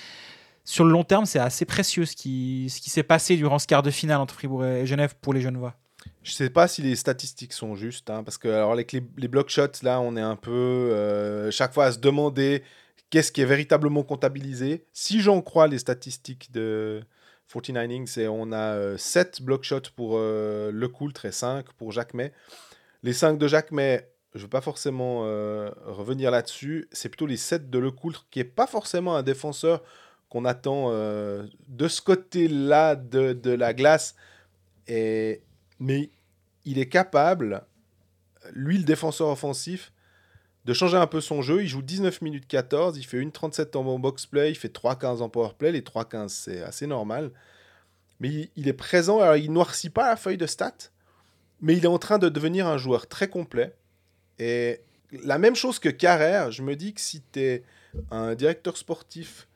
Sur 0.64 0.86
le 0.86 0.90
long 0.90 1.04
terme, 1.04 1.26
c'est 1.26 1.38
assez 1.38 1.66
précieux 1.66 2.06
ce 2.06 2.16
qui, 2.16 2.70
ce 2.70 2.80
qui 2.80 2.88
s'est 2.88 3.02
passé 3.02 3.36
durant 3.36 3.58
ce 3.58 3.66
quart 3.66 3.82
de 3.82 3.90
finale 3.90 4.22
entre 4.22 4.32
Fribourg 4.32 4.64
et 4.64 4.86
Genève 4.86 5.14
pour 5.20 5.34
les 5.34 5.42
Genevois. 5.42 5.74
Je 6.22 6.32
sais 6.32 6.50
pas 6.50 6.68
si 6.68 6.82
les 6.82 6.96
statistiques 6.96 7.52
sont 7.52 7.74
justes, 7.74 8.10
hein, 8.10 8.22
parce 8.22 8.38
que 8.38 8.48
alors 8.48 8.72
avec 8.72 8.92
les, 8.92 9.02
les 9.16 9.28
block 9.28 9.48
shots, 9.50 9.82
là, 9.82 10.00
on 10.00 10.16
est 10.16 10.22
un 10.22 10.36
peu 10.36 10.50
euh, 10.50 11.50
chaque 11.50 11.74
fois 11.74 11.86
à 11.86 11.92
se 11.92 11.98
demander 11.98 12.62
qu'est-ce 13.10 13.32
qui 13.32 13.40
est 13.40 13.46
véritablement 13.46 14.02
comptabilisé. 14.02 14.86
Si 14.92 15.20
j'en 15.20 15.40
crois 15.42 15.66
les 15.66 15.78
statistiques 15.78 16.52
de 16.52 17.02
49 17.48 17.84
Innings, 17.84 18.18
et 18.18 18.28
on 18.28 18.52
a 18.52 18.96
7 18.98 19.42
block 19.42 19.64
shots 19.64 19.90
pour 19.96 20.16
euh, 20.16 20.70
Le 20.70 20.88
Coultre 20.88 21.24
et 21.24 21.32
5 21.32 21.72
pour 21.72 21.92
Jacques 21.92 22.14
May. 22.14 22.32
Les 23.02 23.12
5 23.12 23.38
de 23.38 23.48
Jacques 23.48 23.72
May, 23.72 24.08
je 24.34 24.40
ne 24.40 24.42
veux 24.42 24.50
pas 24.50 24.60
forcément 24.60 25.22
euh, 25.24 25.70
revenir 25.86 26.30
là-dessus, 26.30 26.88
c'est 26.92 27.08
plutôt 27.08 27.26
les 27.26 27.36
7 27.36 27.70
de 27.70 27.78
Le 27.78 27.90
Coultre, 27.90 28.26
qui 28.30 28.40
n'est 28.40 28.44
pas 28.44 28.66
forcément 28.66 29.16
un 29.16 29.22
défenseur 29.22 29.82
qu'on 30.28 30.44
attend 30.44 30.88
euh, 30.90 31.46
de 31.68 31.88
ce 31.88 32.02
côté-là 32.02 32.96
de, 32.96 33.50
la 33.50 33.72
glace. 33.72 34.14
Mais 34.88 36.10
il 36.64 36.78
est 36.78 36.88
capable, 36.88 37.64
lui 38.52 38.76
le 38.76 38.84
défenseur 38.84 39.28
offensif, 39.28 39.92
de 40.68 40.74
changer 40.74 40.98
un 40.98 41.06
peu 41.06 41.22
son 41.22 41.40
jeu. 41.40 41.62
Il 41.62 41.66
joue 41.68 41.80
19 41.80 42.20
minutes 42.20 42.46
14, 42.46 42.98
il 42.98 43.02
fait 43.04 43.18
1,37 43.18 43.74
en 43.74 43.98
box 43.98 44.26
play, 44.26 44.50
il 44.50 44.54
fait 44.54 44.68
3,15 44.68 45.22
en 45.22 45.30
power 45.30 45.52
play. 45.56 45.72
Les 45.72 45.80
3,15 45.80 46.28
c'est 46.28 46.62
assez 46.62 46.86
normal. 46.86 47.30
Mais 48.20 48.50
il, 48.54 48.68
est 48.68 48.74
présent, 48.74 49.20
alors 49.20 49.36
il 49.36 49.50
noircit 49.50 49.88
pas 49.88 50.08
la 50.10 50.16
feuille 50.16 50.36
de 50.36 50.46
stats, 50.46 50.90
mais 51.62 51.74
il 51.74 51.84
est 51.84 51.88
en 51.88 51.98
train 51.98 52.18
de 52.18 52.28
devenir 52.28 52.66
un 52.66 52.76
joueur 52.76 53.06
très 53.06 53.28
complet. 53.28 53.74
Et 54.38 54.80
la 55.24 55.38
même 55.38 55.56
chose 55.56 55.78
que 55.78 55.88
Carrère, 55.88 56.50
je 56.50 56.62
me 56.62 56.76
dis 56.76 56.92
que 56.92 57.00
si 57.00 57.22
tu 57.32 57.40
es 57.40 57.62
un 58.10 58.34
directeur 58.34 58.76
sportif 58.76 59.48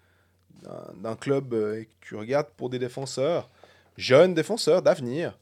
d'un- 0.63 0.95
d'un 0.97 1.17
club 1.17 1.53
euh, 1.53 1.81
et 1.81 1.85
que 1.87 1.91
tu 2.01 2.17
regardes 2.17 2.49
pour 2.57 2.71
des 2.71 2.79
défenseurs, 2.79 3.51
jeunes 3.99 4.33
défenseurs 4.33 4.81
d'avenir, 4.81 5.37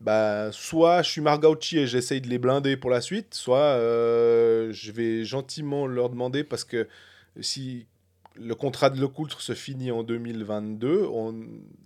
bah, 0.00 0.50
soit 0.52 1.02
je 1.02 1.10
suis 1.10 1.20
Margauchi 1.20 1.78
et 1.78 1.86
j'essaye 1.86 2.20
de 2.20 2.28
les 2.28 2.38
blinder 2.38 2.76
pour 2.76 2.90
la 2.90 3.00
suite, 3.00 3.34
soit 3.34 3.58
euh, 3.58 4.70
je 4.72 4.92
vais 4.92 5.24
gentiment 5.24 5.86
leur 5.86 6.10
demander 6.10 6.44
parce 6.44 6.64
que 6.64 6.86
si 7.40 7.86
le 8.34 8.54
contrat 8.54 8.90
de 8.90 9.00
Lecoultre 9.00 9.40
se 9.40 9.54
finit 9.54 9.90
en 9.90 10.02
2022, 10.02 11.06
on... 11.10 11.34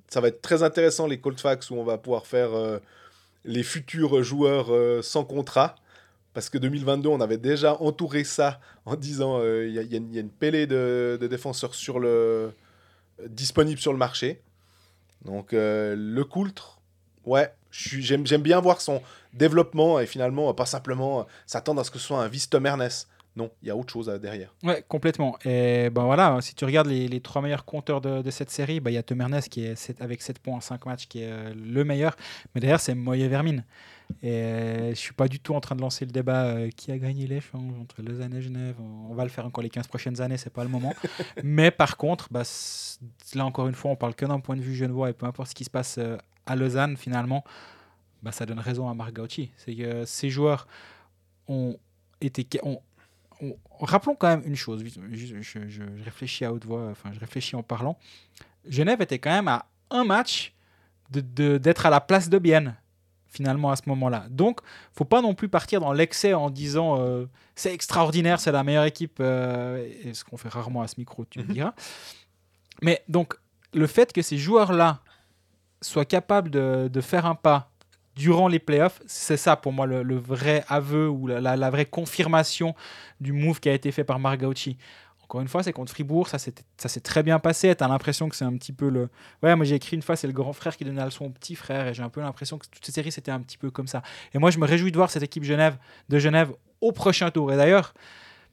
ça 0.09 0.21
va 0.21 0.29
être 0.29 0.43
très 0.43 0.63
intéressant 0.65 1.07
les 1.07 1.19
Colfax 1.21 1.71
où 1.71 1.77
on 1.77 1.85
va 1.85 1.99
pouvoir 1.99 2.27
faire 2.27 2.53
euh, 2.55 2.79
les 3.45 3.63
futurs 3.63 4.23
joueurs 4.25 4.73
euh, 4.75 5.03
sans 5.03 5.25
contrat. 5.25 5.77
Parce 6.35 6.49
que 6.49 6.59
2022, 6.59 7.09
on 7.09 7.21
avait 7.21 7.39
déjà 7.39 7.81
entouré 7.83 8.23
ça 8.23 8.61
en 8.87 8.95
disant 8.95 9.43
il 9.45 9.71
y, 9.71 9.75
y 9.75 9.95
a 9.95 10.21
une- 10.21 10.31
pellée 10.31 10.69
de, 10.69 11.19
de 11.21 11.27
défenseurs 11.27 11.75
sur 11.75 11.99
le, 11.99 12.53
disponibles 13.29 13.81
sur 13.81 13.93
le 13.93 13.99
marché. 13.99 14.41
Donc 15.25 15.49
le 15.53 16.23
Coultre, 16.23 16.81
ouais, 17.25 17.53
j'aime 17.71 18.43
bien 18.43 18.61
voir 18.61 18.81
son 18.81 19.03
développement 19.33 20.01
et 20.01 20.07
finalement 20.07 20.53
pas 20.55 20.67
simplement 20.67 21.21
euh, 21.21 21.23
s'attendre 21.47 21.81
à 21.81 21.85
ce 21.85 21.91
que 21.91 21.99
ce 21.99 22.07
soit 22.07 22.23
un 22.23 22.65
Ernest. 22.65 23.09
Non, 23.37 23.51
il 23.63 23.69
y 23.69 23.71
a 23.71 23.77
autre 23.77 23.93
chose 23.93 24.09
euh, 24.09 24.19
derrière. 24.19 24.53
Ouais, 24.63 24.85
complètement. 24.89 25.39
Et 25.45 25.89
ben 25.91 26.05
voilà, 26.05 26.39
si 26.41 26.55
tu 26.55 26.65
regardes 26.65 26.89
les, 26.89 27.21
trois 27.21 27.43
meilleurs 27.43 27.65
compteurs 27.65 28.01
de, 28.01 28.29
cette 28.31 28.51
série, 28.51 28.81
bah, 28.81 28.91
il 28.91 28.95
y 28.95 28.99
a 28.99 29.03
Tom 29.03 29.21
Ernest 29.21 29.49
qui 29.49 29.65
est 29.65 29.95
avec 30.01 30.21
7 30.21 30.41
points 30.41 30.57
en 30.57 30.61
5 30.61 30.85
matchs 30.87 31.07
qui 31.07 31.23
est 31.23 31.31
euh, 31.31 31.55
le 31.55 31.85
meilleur. 31.85 32.17
Mais 32.55 32.61
derrière, 32.61 32.81
c'est 32.81 32.95
Moye 32.95 33.29
Vermine. 33.29 33.65
Et 34.23 34.33
euh, 34.33 34.91
je 34.91 34.95
suis 34.95 35.13
pas 35.15 35.29
du 35.29 35.41
tout 35.41 35.55
en 35.55 35.61
train 35.61 35.75
de 35.77 35.81
lancer 35.81 36.05
le 36.05 36.11
débat 36.13 36.45
euh, 36.45 36.71
qui 36.71 36.91
a 36.93 36.99
gagné 36.99 37.27
l'échange 37.27 37.73
entre 37.81 38.03
Lausanne 38.03 38.35
et 38.35 38.43
Genève. 38.43 38.75
On 38.81 39.15
va 39.15 39.23
le 39.25 39.31
faire 39.31 39.47
encore 39.47 39.63
les 39.63 39.71
15 39.71 39.87
prochaines 39.87 40.21
années, 40.21 40.37
c'est 40.37 40.53
pas 40.53 40.63
le 40.65 40.71
moment. 40.71 40.95
Mais 41.43 41.71
par 41.71 41.97
contre, 41.97 42.29
bah, 42.31 42.43
là 43.35 43.47
encore 43.47 43.69
une 43.69 43.75
fois, 43.75 43.91
on 43.91 43.97
parle 43.97 44.15
que 44.15 44.27
d'un 44.27 44.41
point 44.41 44.57
de 44.57 44.63
vue 44.63 44.75
genevois 44.75 45.11
et 45.11 45.13
peu 45.13 45.27
importe 45.27 45.51
ce 45.51 45.55
qui 45.55 45.65
se 45.65 45.71
passe 45.71 45.97
euh, 45.99 46.17
à 46.47 46.57
Lausanne 46.57 46.97
finalement, 46.97 47.45
bah, 48.23 48.33
ça 48.33 48.47
donne 48.47 48.59
raison 48.61 48.89
à 48.89 48.95
Marc 48.95 49.13
Gauchi. 49.15 49.51
C'est 49.57 49.75
que 49.75 50.05
ces 50.05 50.29
joueurs 50.31 50.67
ont 51.49 51.77
été. 52.21 52.45
ont- 52.63 52.81
ont- 53.41 53.57
rappelons 53.81 54.15
quand 54.15 54.29
même 54.29 54.43
une 54.45 54.57
chose. 54.57 54.85
Je, 55.13 55.41
je- 55.41 55.69
je 55.69 55.83
réfléchis 56.05 56.45
à 56.45 56.53
haute 56.53 56.65
voix, 56.67 56.89
enfin, 56.91 57.11
je 57.15 57.21
réfléchis 57.21 57.57
en 57.57 57.63
parlant. 57.63 57.97
Genève 58.69 59.01
était 59.01 59.19
quand 59.19 59.31
même 59.31 59.49
à 59.49 59.67
un 59.91 60.05
match 60.05 60.53
de- 61.11 61.21
de- 61.23 61.59
d'être 61.59 61.87
à 61.87 61.91
la 61.91 62.01
place 62.01 62.29
de 62.29 62.39
Bienne, 62.39 62.77
finalement, 63.31 63.71
à 63.71 63.77
ce 63.77 63.83
moment-là. 63.87 64.27
Donc, 64.29 64.61
faut 64.93 65.05
pas 65.05 65.23
non 65.23 65.35
plus 65.35 65.49
partir 65.49 65.81
dans 65.81 65.93
l'excès 65.93 66.35
en 66.35 66.51
disant 66.51 67.01
euh, 67.01 67.27
c'est 67.55 67.73
extraordinaire, 67.73 68.41
c'est 68.41 68.53
la 68.53 68.65
meilleure 68.65 68.85
équipe, 68.85 69.19
euh, 69.21 69.89
et 70.05 70.13
ce 70.15 70.25
qu'on 70.25 70.37
fait 70.37 70.49
rarement 70.49 70.83
à 70.83 70.89
ce 70.89 70.97
micro, 70.99 71.25
tu 71.25 71.39
me 71.39 71.45
Mhm. 71.45 71.53
diras. 71.53 71.75
Mais 72.83 73.03
donc, 73.09 73.35
le 73.73 73.87
fait 73.87 74.13
que 74.13 74.23
ces 74.23 74.37
joueurs-là 74.39 75.01
soient 75.81 76.05
capables 76.05 76.51
de, 76.51 76.89
de 76.93 77.01
faire 77.01 77.27
un 77.27 77.35
pas 77.35 77.71
durant 78.17 78.49
les 78.49 78.59
playoffs, 78.59 79.01
c'est 79.07 79.37
ça 79.37 79.57
pour 79.57 79.73
moi 79.73 79.87
le, 79.87 80.03
le 80.03 80.17
vrai 80.17 80.65
aveu 80.69 81.09
ou 81.09 81.27
la, 81.27 81.41
la- 81.41 81.57
la 81.57 81.71
vraie 81.71 81.87
confirmation 81.87 82.75
du 83.21 83.33
move 83.33 83.61
qui 83.61 83.69
a 83.69 83.73
été 83.73 83.93
fait 83.93 84.05
par 84.05 84.19
Marc 84.19 84.41
Gauchi. 84.41 84.77
Encore 85.31 85.43
une 85.43 85.47
fois, 85.47 85.63
c'est 85.63 85.73
contre 85.73 85.93
Fribourg, 85.93 86.27
ça 86.27 86.39
s'est 86.41 87.01
très 87.01 87.23
bien 87.23 87.39
passé. 87.39 87.77
Tu 87.77 87.85
as 87.85 87.87
l'impression 87.87 88.29
que 88.29 88.35
c'est 88.35 88.45
un 88.45 88.57
petit 88.57 88.73
peu 88.73 88.89
le. 88.89 89.09
Ouais, 89.45 89.55
moi 89.55 89.65
j'ai 89.65 89.77
écrit 89.77 89.95
une 89.95 90.03
fois, 90.03 90.17
c'est 90.17 90.27
le 90.27 90.33
grand 90.33 90.53
frère 90.53 90.77
qui 90.77 90.83
donnait 90.83 90.99
la 90.99 91.05
leçon 91.05 91.27
au 91.27 91.31
petit 91.31 91.55
frère, 91.55 91.87
et 91.87 91.95
j'ai 91.95 92.03
un 92.03 92.09
peu 92.09 92.21
l'impression 92.21 92.59
que 92.59 92.67
toutes 92.69 92.85
ces 92.85 92.91
séries 92.91 93.13
c'était 93.13 93.31
un 93.31 93.39
petit 93.39 93.57
peu 93.57 93.71
comme 93.71 93.87
ça. 93.87 94.03
Et 94.35 94.39
moi 94.39 94.51
je 94.51 94.59
me 94.59 94.67
réjouis 94.67 94.91
de 94.91 94.97
voir 94.97 95.09
cette 95.09 95.23
équipe 95.23 95.45
Genève, 95.45 95.79
de 96.09 96.19
Genève 96.19 96.53
au 96.81 96.91
prochain 96.91 97.31
tour. 97.31 97.53
Et 97.53 97.57
d'ailleurs, 97.57 97.95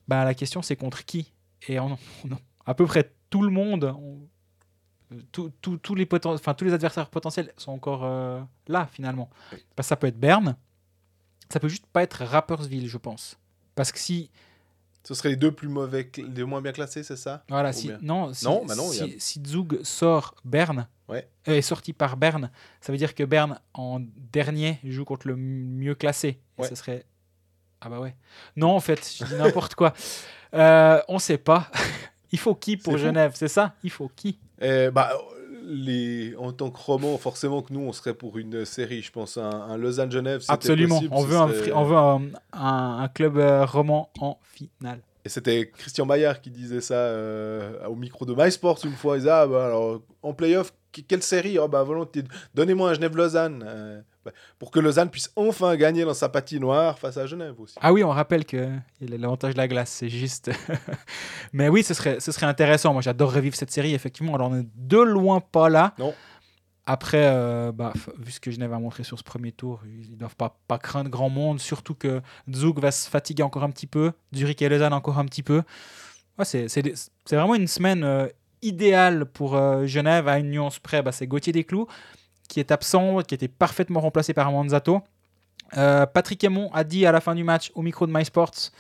bah, 0.07 0.23
la 0.23 0.35
question 0.35 0.61
c'est 0.61 0.75
contre 0.75 1.03
qui? 1.03 1.33
Et 1.67 1.79
on, 1.79 1.97
à 2.67 2.75
peu 2.75 2.85
près 2.85 3.11
tout 3.31 3.41
le 3.41 3.49
monde, 3.49 3.95
tous 5.31 5.95
les 5.95 6.73
adversaires 6.73 7.09
potentiels 7.09 7.53
sont 7.57 7.71
encore 7.71 8.05
euh, 8.05 8.39
là 8.67 8.87
finalement. 8.91 9.31
Parce 9.75 9.87
que 9.87 9.89
ça 9.89 9.95
peut 9.95 10.05
être 10.05 10.19
Berne, 10.19 10.55
ça 11.49 11.59
peut 11.59 11.69
juste 11.69 11.87
pas 11.87 12.03
être 12.03 12.23
Rappersville, 12.23 12.87
je 12.87 12.97
pense. 12.99 13.39
Parce 13.73 13.91
que 13.91 13.97
si 13.97 14.29
Ce 15.07 15.13
seraient 15.13 15.29
les 15.29 15.35
deux 15.37 15.53
plus 15.53 15.69
mauvais, 15.69 16.11
les 16.17 16.43
moins 16.43 16.61
bien 16.61 16.73
classés, 16.73 17.01
c'est 17.01 17.15
ça? 17.15 17.41
Voilà, 17.47 17.71
si, 17.71 17.89
non, 18.01 18.33
si, 18.33 18.43
Non, 18.43 18.65
bah 18.65 18.75
non, 18.75 18.89
a- 18.89 19.07
si, 19.19 19.41
Zug 19.47 19.79
sort 19.83 20.35
Berne, 20.43 20.85
Ouais. 21.07 21.29
euh, 21.47 21.53
est 21.55 21.61
sorti 21.61 21.93
par 21.93 22.17
Berne, 22.17 22.51
ça 22.81 22.91
veut 22.91 22.97
dire 22.97 23.15
que 23.15 23.23
Berne, 23.23 23.57
en 23.73 24.01
dernier, 24.33 24.79
joue 24.83 25.05
contre 25.05 25.29
le 25.29 25.37
mieux 25.37 25.95
classé. 25.95 26.41
Et 26.57 26.61
Ouais. 26.63 26.67
ce 26.67 26.75
serait. 26.75 27.05
Ah 27.79 27.87
bah 27.87 28.01
ouais. 28.01 28.17
Non, 28.57 28.71
en 28.71 28.81
fait, 28.81 29.09
je 29.17 29.23
dis 29.23 29.35
n'importe 29.35 29.75
quoi. 29.75 29.93
Euh, 30.53 30.99
on 31.07 31.19
sait 31.19 31.37
pas. 31.37 31.71
Il 32.33 32.39
faut 32.39 32.55
qui 32.55 32.75
pour. 32.75 32.97
Genève 32.97 33.31
C'est 33.35 33.47
ça? 33.47 33.75
Il 33.83 33.89
faut 33.91 34.11
qui? 34.13 34.37
Eh, 34.59 34.89
bah, 34.91 35.13
les... 35.67 36.35
En 36.37 36.51
tant 36.53 36.71
que 36.71 36.79
roman, 36.79 37.17
forcément 37.17 37.61
que 37.61 37.73
nous, 37.73 37.81
on 37.81 37.91
serait 37.93 38.13
pour 38.13 38.37
une 38.37 38.65
série, 38.65 39.01
je 39.01 39.11
pense. 39.11 39.37
Un, 39.37 39.49
un 39.49 39.77
Lausanne-Genève, 39.77 40.43
Absolument. 40.47 40.95
possible, 40.95 41.13
on 41.15 41.23
veut, 41.23 41.35
un, 41.37 41.47
serait- 41.53 41.71
on 41.73 41.83
veut 41.83 41.95
un, 41.97 42.21
un- 42.53 43.07
club 43.09 43.37
euh, 43.37 43.65
roman 43.65 44.09
en 44.19 44.37
finale. 44.43 44.99
Et 45.25 45.29
c'était 45.29 45.69
Christian 45.69 46.05
Maillard 46.05 46.39
qui 46.41 46.49
disait 46.49 46.79
ça 46.79 46.93
euh, 46.95 47.85
au 47.87 47.95
micro 47.95 48.25
de 48.25 48.33
MySports 48.33 48.79
une 48.85 48.93
fois. 48.93 49.17
Il 49.17 49.19
disait, 49.19 49.31
ah, 49.31 49.45
bah, 49.45 49.65
alors, 49.67 50.01
en 50.23 50.33
playoff, 50.33 50.71
que- 50.93 51.01
quelle 51.01 51.21
série? 51.21 51.59
Oh, 51.59 51.67
bah, 51.67 51.83
volontiers. 51.83 52.23
Donnez-moi 52.55 52.91
un 52.91 52.93
Genève-Lausanne. 52.93 54.03
Euh, 54.27 54.31
pour 54.59 54.71
que 54.71 54.79
Lausanne 54.79 55.09
puisse 55.09 55.31
enfin 55.35 55.75
gagner 55.75 56.05
dans 56.05 56.13
sa 56.13 56.29
patinoire 56.29 56.99
face 56.99 57.17
à 57.17 57.25
Genève 57.25 57.59
aussi. 57.59 57.75
Ah 57.81 57.93
oui, 57.93 58.03
on 58.03 58.09
rappelle 58.09 58.45
que 58.45 58.57
a 58.57 58.79
l'avantage 59.01 59.53
de 59.53 59.57
la 59.57 59.67
glace, 59.67 59.89
c'est 59.89 60.09
juste. 60.09 60.51
Mais 61.53 61.69
oui, 61.69 61.83
ce 61.83 61.93
serait, 61.93 62.19
ce 62.19 62.31
serait 62.31 62.45
intéressant. 62.45 62.93
Moi, 62.93 63.01
j'adore 63.01 63.33
revivre 63.33 63.55
cette 63.55 63.71
série, 63.71 63.93
effectivement. 63.93 64.35
Alors, 64.35 64.49
on 64.51 64.59
est 64.59 64.67
de 64.75 64.99
loin 64.99 65.39
pas 65.39 65.69
là. 65.69 65.93
Non. 65.97 66.13
Après, 66.89 67.25
euh, 67.25 67.73
bah, 67.73 67.91
vu 68.17 68.31
ce 68.31 68.39
que 68.39 68.49
Genève 68.49 68.71
a 68.71 68.79
montré 68.79 69.03
sur 69.03 69.19
ce 69.19 69.23
premier 69.23 69.51
tour, 69.51 69.81
ils 69.85 70.11
ne 70.11 70.15
doivent 70.15 70.37
pas, 70.37 70.57
pas 70.69 70.77
craindre 70.77 71.09
grand 71.09 71.29
monde. 71.29 71.59
Surtout 71.59 71.95
que 71.95 72.21
Zug 72.49 72.79
va 72.79 72.91
se 72.91 73.09
fatiguer 73.09 73.43
encore 73.43 73.63
un 73.63 73.71
petit 73.71 73.87
peu. 73.87 74.13
Zurich 74.33 74.61
et 74.61 74.69
Lausanne 74.69 74.93
encore 74.93 75.19
un 75.19 75.25
petit 75.25 75.43
peu. 75.43 75.63
Ouais, 76.39 76.45
c'est 76.45 76.85
vraiment 77.29 77.55
une 77.55 77.67
semaine 77.67 78.05
euh, 78.05 78.27
idéale 78.61 79.25
pour 79.25 79.57
euh, 79.57 79.85
Genève 79.85 80.29
à 80.29 80.39
une 80.39 80.49
nuance 80.49 80.79
près. 80.79 81.01
Bah, 81.01 81.11
c'est 81.11 81.27
Gauthier 81.27 81.51
Desclous 81.51 81.87
qui 82.47 82.59
est 82.59 82.71
absent, 82.71 83.21
qui 83.21 83.35
était 83.35 83.47
parfaitement 83.47 83.99
remplacé 83.99 84.33
par 84.33 84.51
Manzato. 84.51 85.01
Euh, 85.75 86.05
Patrick 86.05 86.43
Aymon 86.43 86.71
a 86.73 86.83
dit 86.83 87.05
à 87.05 87.11
la 87.11 87.21
fin 87.21 87.35
du 87.35 87.43
match 87.43 87.71
au 87.75 87.81
micro 87.81 88.07
de 88.07 88.11
MySports 88.11 88.71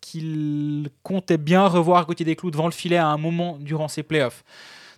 qu'il 0.00 0.90
comptait 1.02 1.38
bien 1.38 1.66
revoir 1.66 2.06
Gauthier 2.06 2.26
Desclous 2.26 2.50
devant 2.50 2.66
le 2.66 2.72
filet 2.72 2.96
à 2.96 3.08
un 3.08 3.16
moment 3.16 3.56
durant 3.58 3.88
ses 3.88 4.02
playoffs. 4.02 4.44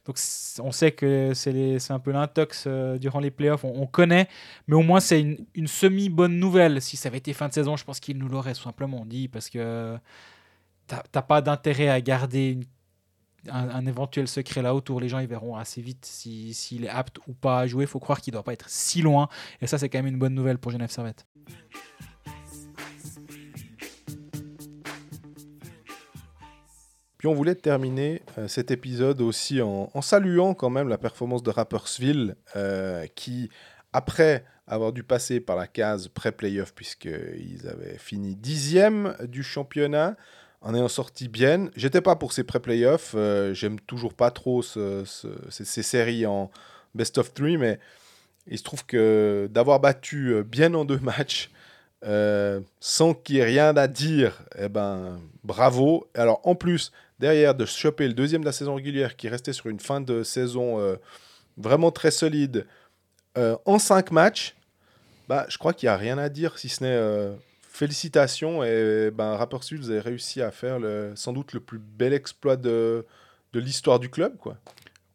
Donc 0.05 0.17
on 0.61 0.73
sait 0.73 0.93
que 0.93 1.33
c'est 1.35 1.91
un 1.91 1.99
peu 1.99 2.13
l'intox 2.13 2.65
euh, 2.67 2.99
durant 2.99 3.21
les 3.21 3.31
playoffs, 3.31 3.65
on, 3.65 3.83
on 3.83 3.87
connaît, 3.87 4.27
mais 4.67 4.75
au 4.75 4.83
moins 4.83 5.01
c'est 5.01 5.21
une, 5.55 5.67
semi-bonne 5.67 6.39
nouvelle. 6.39 6.81
Si 6.81 6.97
ça 6.97 7.09
avait 7.09 7.19
été 7.19 7.35
fin 7.35 7.49
de 7.49 7.53
saison, 7.53 7.77
je 7.77 7.85
pense 7.85 8.01
qu'il 8.01 8.17
nous 8.17 8.29
l'aurait 8.29 8.55
simplement 8.55 9.05
dit 9.05 9.29
parce 9.29 9.51
que 9.51 9.99
t'as 10.87 11.03
t'as 11.13 11.23
pas 11.23 11.43
d'intérêt 11.43 11.89
à 11.89 12.01
garder 12.01 12.53
une 12.53 12.65
un, 13.51 13.87
éventuel 13.87 14.29
secret 14.29 14.63
là 14.63 14.75
autour. 14.75 15.01
Les 15.01 15.09
gens 15.09 15.25
verront 15.27 15.57
assez 15.57 15.81
vite 15.81 16.05
si- 16.05 16.55
s'il 16.55 16.85
est 16.85 16.89
apte 16.89 17.19
ou 17.27 17.35
pas 17.35 17.61
à 17.61 17.67
jouer. 17.67 17.85
Il 17.85 17.89
faut 17.89 18.01
croire 18.01 18.21
qu'il 18.21 18.33
ne 18.33 18.37
doit 18.37 18.45
pas 18.45 18.53
être 18.53 18.69
si 18.69 19.03
loin. 19.03 19.29
Et 19.61 19.67
ça, 19.67 19.79
c'est 19.79 19.89
quand 19.89 19.99
même 19.99 20.07
une 20.13 20.19
bonne 20.19 20.35
nouvelle 20.35 20.59
pour 20.59 20.73
Genève 20.73 20.91
Servette. 20.91 21.27
Puis 27.19 27.27
on 27.27 27.35
voulait 27.35 27.57
terminer 27.57 28.23
euh, 28.39 28.47
cet 28.47 28.71
épisode 28.71 29.21
aussi 29.21 29.61
en, 29.61 29.91
en 29.93 30.03
saluant 30.03 30.55
quand 30.55 30.71
même 30.71 30.89
la 30.89 30.99
performance 30.99 31.43
de 31.43 31.51
Rappersville, 31.51 32.37
euh, 32.55 33.07
qui, 33.17 33.51
après 33.93 34.45
avoir 34.69 34.93
dû 34.93 35.03
passer 35.03 35.41
par 35.41 35.57
la 35.57 35.67
case 35.67 36.09
pré-playoff, 36.09 36.75
puisqu'ils 36.75 37.67
avaient 37.67 37.99
fini 37.99 38.37
dixième 38.37 39.17
du 39.27 39.43
championnat, 39.43 40.17
en 40.61 40.75
ayant 40.75 40.89
sorti 40.89 41.29
bien. 41.29 41.71
J'étais 41.77 42.01
pas 42.01 42.17
pour 42.17 42.33
ces 42.33 42.45
pré-playoffs, 42.45 43.13
euh, 43.15 43.55
j'aime 43.55 43.79
toujours 43.81 44.15
pas 44.15 44.31
trop 44.31 44.63
ce- 44.63 45.05
ce- 45.05 45.29
ces, 45.51 45.83
séries 45.83 46.27
en 46.27 46.51
best 46.95 47.19
of 47.19 47.33
three, 47.33 47.57
mais 47.57 47.79
il 48.47 48.59
se 48.59 48.65
trouve 48.65 48.85
que 48.87 49.49
d'avoir 49.51 49.81
battu 49.81 50.33
euh, 50.35 50.43
bien 50.43 50.75
en 50.75 50.85
deux 50.85 50.99
matchs, 51.03 51.51
euh, 52.05 52.61
sans 52.81 53.15
qu'il 53.15 53.37
y 53.37 53.39
ait 53.39 53.45
rien 53.45 53.77
à 53.77 53.87
dire, 53.89 54.43
eh 54.59 54.69
ben, 54.69 55.21
bravo. 55.45 56.09
Alors 56.15 56.41
en 56.45 56.55
plus, 56.55 56.93
derrière 57.19 57.55
de 57.55 57.65
choper 57.67 58.07
le 58.09 58.15
deuxième 58.15 58.43
de 58.43 58.47
la 58.47 58.53
saison 58.53 58.75
régulière 58.75 59.17
qui 59.17 59.29
restait 59.29 59.53
sur 59.53 59.67
une 59.69 59.81
fin 59.81 60.01
de 60.01 60.23
saison 60.23 60.81
euh, 60.81 60.97
vraiment 61.57 61.91
très 61.91 62.11
solide 62.11 62.67
en 63.67 63.79
cinq 63.79 64.11
matchs, 64.11 64.57
bah, 65.29 65.47
je 65.49 65.59
crois 65.59 65.73
qu'il 65.73 65.87
n'y 65.89 65.93
a 65.93 65.97
rien 65.97 66.19
à 66.19 66.29
dire 66.29 66.59
si 66.59 66.69
ce 66.69 66.83
n'est 66.83 67.39
félicitations 67.79 68.65
et 68.65 69.13
ben, 69.13 69.37
Rapperswil, 69.37 69.79
vous 69.79 69.91
avez 69.91 70.01
réussi 70.01 70.43
à 70.43 70.51
faire 70.51 70.81
sans 71.15 71.33
doute 71.33 71.53
le 71.53 71.61
plus 71.61 71.79
bel 71.79 72.13
exploit 72.13 72.57
de, 72.57 73.07
de 73.53 73.61
l'histoire 73.61 74.01
du 74.01 74.11
club. 74.11 74.37
Quoi. 74.37 74.59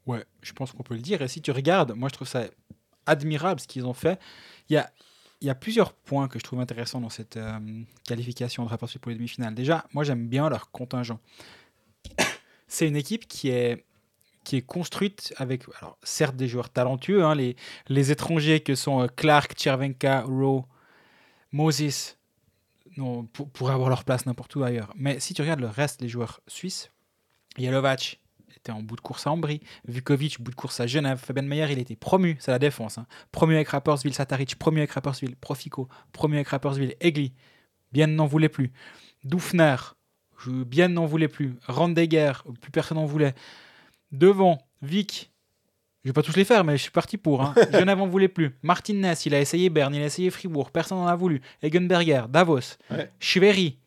Ouais, 0.05 0.23
je 0.41 0.53
pense 0.53 0.71
qu'on 0.71 0.83
peut 0.83 0.93
le 0.93 1.01
dire. 1.01 1.21
Et 1.21 1.27
si 1.27 1.41
tu 1.41 1.51
regardes, 1.51 1.91
moi 1.91 2.07
je 2.07 2.13
trouve 2.13 2.27
ça 2.27 2.45
admirable 3.05 3.59
ce 3.59 3.67
qu'ils 3.67 3.85
ont 3.85 3.93
fait. 3.93 4.17
Il 4.69 4.73
y 4.73 4.77
a, 4.77 4.89
il 5.41 5.47
y 5.47 5.49
a 5.49 5.55
plusieurs 5.55 5.91
points 5.91 6.29
que 6.29 6.39
je 6.39 6.43
trouve 6.45 6.61
intéressants 6.61 7.01
dans 7.01 7.09
cette 7.09 7.35
euh, 7.35 7.59
qualification 8.05 8.63
de 8.63 8.69
rapport 8.69 8.89
pour 9.01 9.09
les 9.09 9.15
demi-finales. 9.15 9.55
Déjà, 9.55 9.85
moi 9.93 10.05
j'aime 10.05 10.27
bien 10.29 10.49
leur 10.49 10.71
contingent. 10.71 11.19
C'est 12.69 12.87
une 12.87 12.95
équipe 12.95 13.27
qui 13.27 13.49
est, 13.49 13.83
qui 14.45 14.55
est 14.55 14.61
construite 14.61 15.33
avec, 15.35 15.63
alors, 15.79 15.97
certes 16.01 16.37
des 16.37 16.47
joueurs 16.47 16.69
talentueux, 16.69 17.25
hein, 17.25 17.35
les, 17.35 17.57
les 17.89 18.11
étrangers 18.11 18.61
que 18.61 18.73
sont 18.73 19.01
euh, 19.01 19.07
Clark, 19.07 19.53
Chervenka, 19.59 20.21
Rowe, 20.21 20.63
Moses, 21.51 22.17
pour, 22.95 23.49
pourraient 23.49 23.73
avoir 23.73 23.89
leur 23.89 24.03
place 24.03 24.25
n'importe 24.25 24.55
où 24.55 24.63
ailleurs. 24.63 24.93
Mais 24.95 25.19
si 25.19 25.33
tu 25.33 25.41
regardes 25.41 25.59
le 25.59 25.67
reste, 25.67 26.01
les 26.01 26.09
joueurs 26.09 26.41
suisses, 26.47 26.91
Jelovac 27.57 28.19
était 28.55 28.71
en 28.71 28.81
bout 28.81 28.95
de 28.95 29.01
course 29.01 29.27
à 29.27 29.31
Ambry, 29.31 29.61
Vukovic, 29.87 30.39
bout 30.41 30.51
de 30.51 30.55
course 30.55 30.79
à 30.79 30.87
Genève, 30.87 31.17
Fabien 31.17 31.43
Meyer, 31.43 31.67
il 31.71 31.79
était 31.79 31.95
promu, 31.95 32.37
c'est 32.39 32.51
la 32.51 32.59
défense. 32.59 32.97
hein. 32.97 33.05
Promu 33.31 33.55
avec 33.55 33.67
Rapperswil, 33.69 34.13
Sataric, 34.13 34.57
promu 34.57 34.79
avec 34.79 34.91
Rapperswil, 34.91 35.35
Profico, 35.35 35.89
promu 36.11 36.35
avec 36.35 36.47
Rapperswil, 36.47 36.95
Egli, 37.01 37.33
bien 37.91 38.07
n'en 38.07 38.25
voulait 38.25 38.49
plus. 38.49 38.71
Doufner, 39.23 39.75
bien 40.47 40.87
n'en 40.87 41.05
voulait 41.05 41.27
plus. 41.27 41.55
Randegger, 41.67 42.33
plus 42.61 42.71
personne 42.71 42.97
n'en 42.97 43.05
voulait. 43.05 43.33
Devant, 44.11 44.59
Vic, 44.81 45.32
je 46.03 46.09
vais 46.09 46.13
pas 46.13 46.21
tous 46.21 46.35
les 46.35 46.43
faire, 46.45 46.63
mais 46.63 46.77
je 46.77 46.83
suis 46.83 46.91
parti 46.91 47.17
pour. 47.17 47.41
Hein. 47.41 47.53
Genève 47.71 48.01
en 48.01 48.07
voulait 48.07 48.27
plus. 48.27 48.51
Martin 48.61 48.93
Ness, 48.95 49.25
il 49.25 49.33
a 49.33 49.39
essayé 49.39 49.69
Berne, 49.69 49.95
il 49.95 50.01
a 50.01 50.05
essayé 50.05 50.29
Fribourg, 50.29 50.69
personne 50.71 50.97
n'en 50.97 51.07
a 51.07 51.15
voulu. 51.15 51.41
Egenberger, 51.61 52.23
Davos, 52.29 52.77
Ouais. 52.91 53.09
Schwery, 53.19 53.77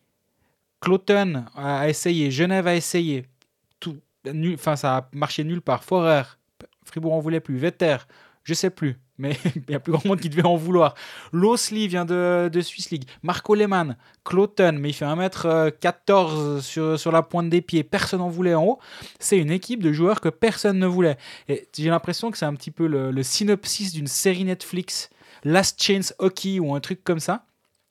Cloton 0.81 1.45
a 1.55 1.87
essayé, 1.89 2.31
Genève 2.31 2.67
a 2.67 2.75
essayé. 2.75 3.25
Tout, 3.79 3.97
enfin, 4.53 4.75
ça 4.75 4.97
a 4.97 5.09
marché 5.13 5.43
nulle 5.43 5.61
part. 5.61 5.83
Forer, 5.83 6.23
Fribourg 6.85 7.13
en 7.13 7.19
voulait 7.19 7.39
plus. 7.39 7.57
Vetter, 7.57 7.97
je 8.43 8.53
sais 8.53 8.69
plus, 8.69 8.97
mais 9.17 9.37
il 9.55 9.71
y 9.71 9.75
a 9.75 9.79
plus 9.79 9.91
grand 9.93 10.05
monde 10.05 10.19
qui 10.19 10.29
devait 10.29 10.45
en 10.45 10.55
vouloir. 10.55 10.95
Losli 11.31 11.87
vient 11.87 12.05
de, 12.05 12.49
de 12.51 12.61
Swiss 12.61 12.89
League. 12.91 13.05
Marco 13.23 13.55
Lehmann, 13.55 13.97
Cloton, 14.23 14.77
mais 14.79 14.89
il 14.89 14.93
fait 14.93 15.05
1m14 15.05 16.61
sur, 16.61 16.99
sur 16.99 17.11
la 17.11 17.21
pointe 17.23 17.49
des 17.49 17.61
pieds. 17.61 17.83
Personne 17.83 18.19
n'en 18.19 18.29
voulait 18.29 18.53
en 18.53 18.63
haut. 18.63 18.79
C'est 19.19 19.37
une 19.37 19.51
équipe 19.51 19.81
de 19.83 19.91
joueurs 19.91 20.21
que 20.21 20.29
personne 20.29 20.79
ne 20.79 20.87
voulait. 20.87 21.17
Et 21.47 21.67
j'ai 21.77 21.89
l'impression 21.89 22.31
que 22.31 22.37
c'est 22.37 22.45
un 22.45 22.53
petit 22.55 22.71
peu 22.71 22.87
le, 22.87 23.11
le 23.11 23.23
synopsis 23.23 23.93
d'une 23.93 24.07
série 24.07 24.43
Netflix, 24.43 25.09
Last 25.43 25.81
Chance 25.81 26.13
Hockey 26.19 26.59
ou 26.59 26.73
un 26.75 26.79
truc 26.79 27.03
comme 27.03 27.19
ça. 27.19 27.45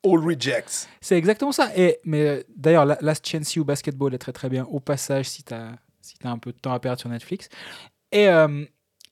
All 0.05 0.18
rejects. 0.18 0.89
C'est 1.01 1.16
exactement 1.16 1.53
ça. 1.53 1.70
Et, 1.77 1.99
mais 2.05 2.27
euh, 2.27 2.43
d'ailleurs, 2.57 2.85
la- 2.85 2.99
Last 3.01 3.27
Chance 3.27 3.55
You 3.57 3.64
Basketball 3.64 4.14
est 4.14 4.18
très 4.18 4.33
très 4.33 4.49
bien 4.49 4.64
au 4.70 4.79
passage 4.81 5.29
si 5.29 5.43
tu 5.43 5.53
as, 5.53 5.72
si 6.01 6.14
as 6.22 6.31
un 6.31 6.39
peu 6.39 6.53
de 6.53 6.59
temps 6.59 6.72
à 6.72 6.79
perdre 6.79 7.01
sur 7.01 7.09
Netflix. 7.09 7.49
Et, 8.12 8.29
euh, 8.29 8.64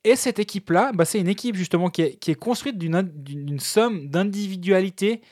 et 0.05 0.16
cette 0.16 0.38
équipe-là, 0.38 0.92
bah, 0.94 1.05
c'est 1.05 1.18
une 1.20 1.28
équipe 1.28 1.57
justement 1.57 1.88
qui 1.90 2.02
est, 2.02 2.14
qui 2.16 2.30
est 2.30 2.34
construite 2.34 2.78
d'une 2.78 3.59
somme 3.61 4.09
d'individualité 4.09 5.22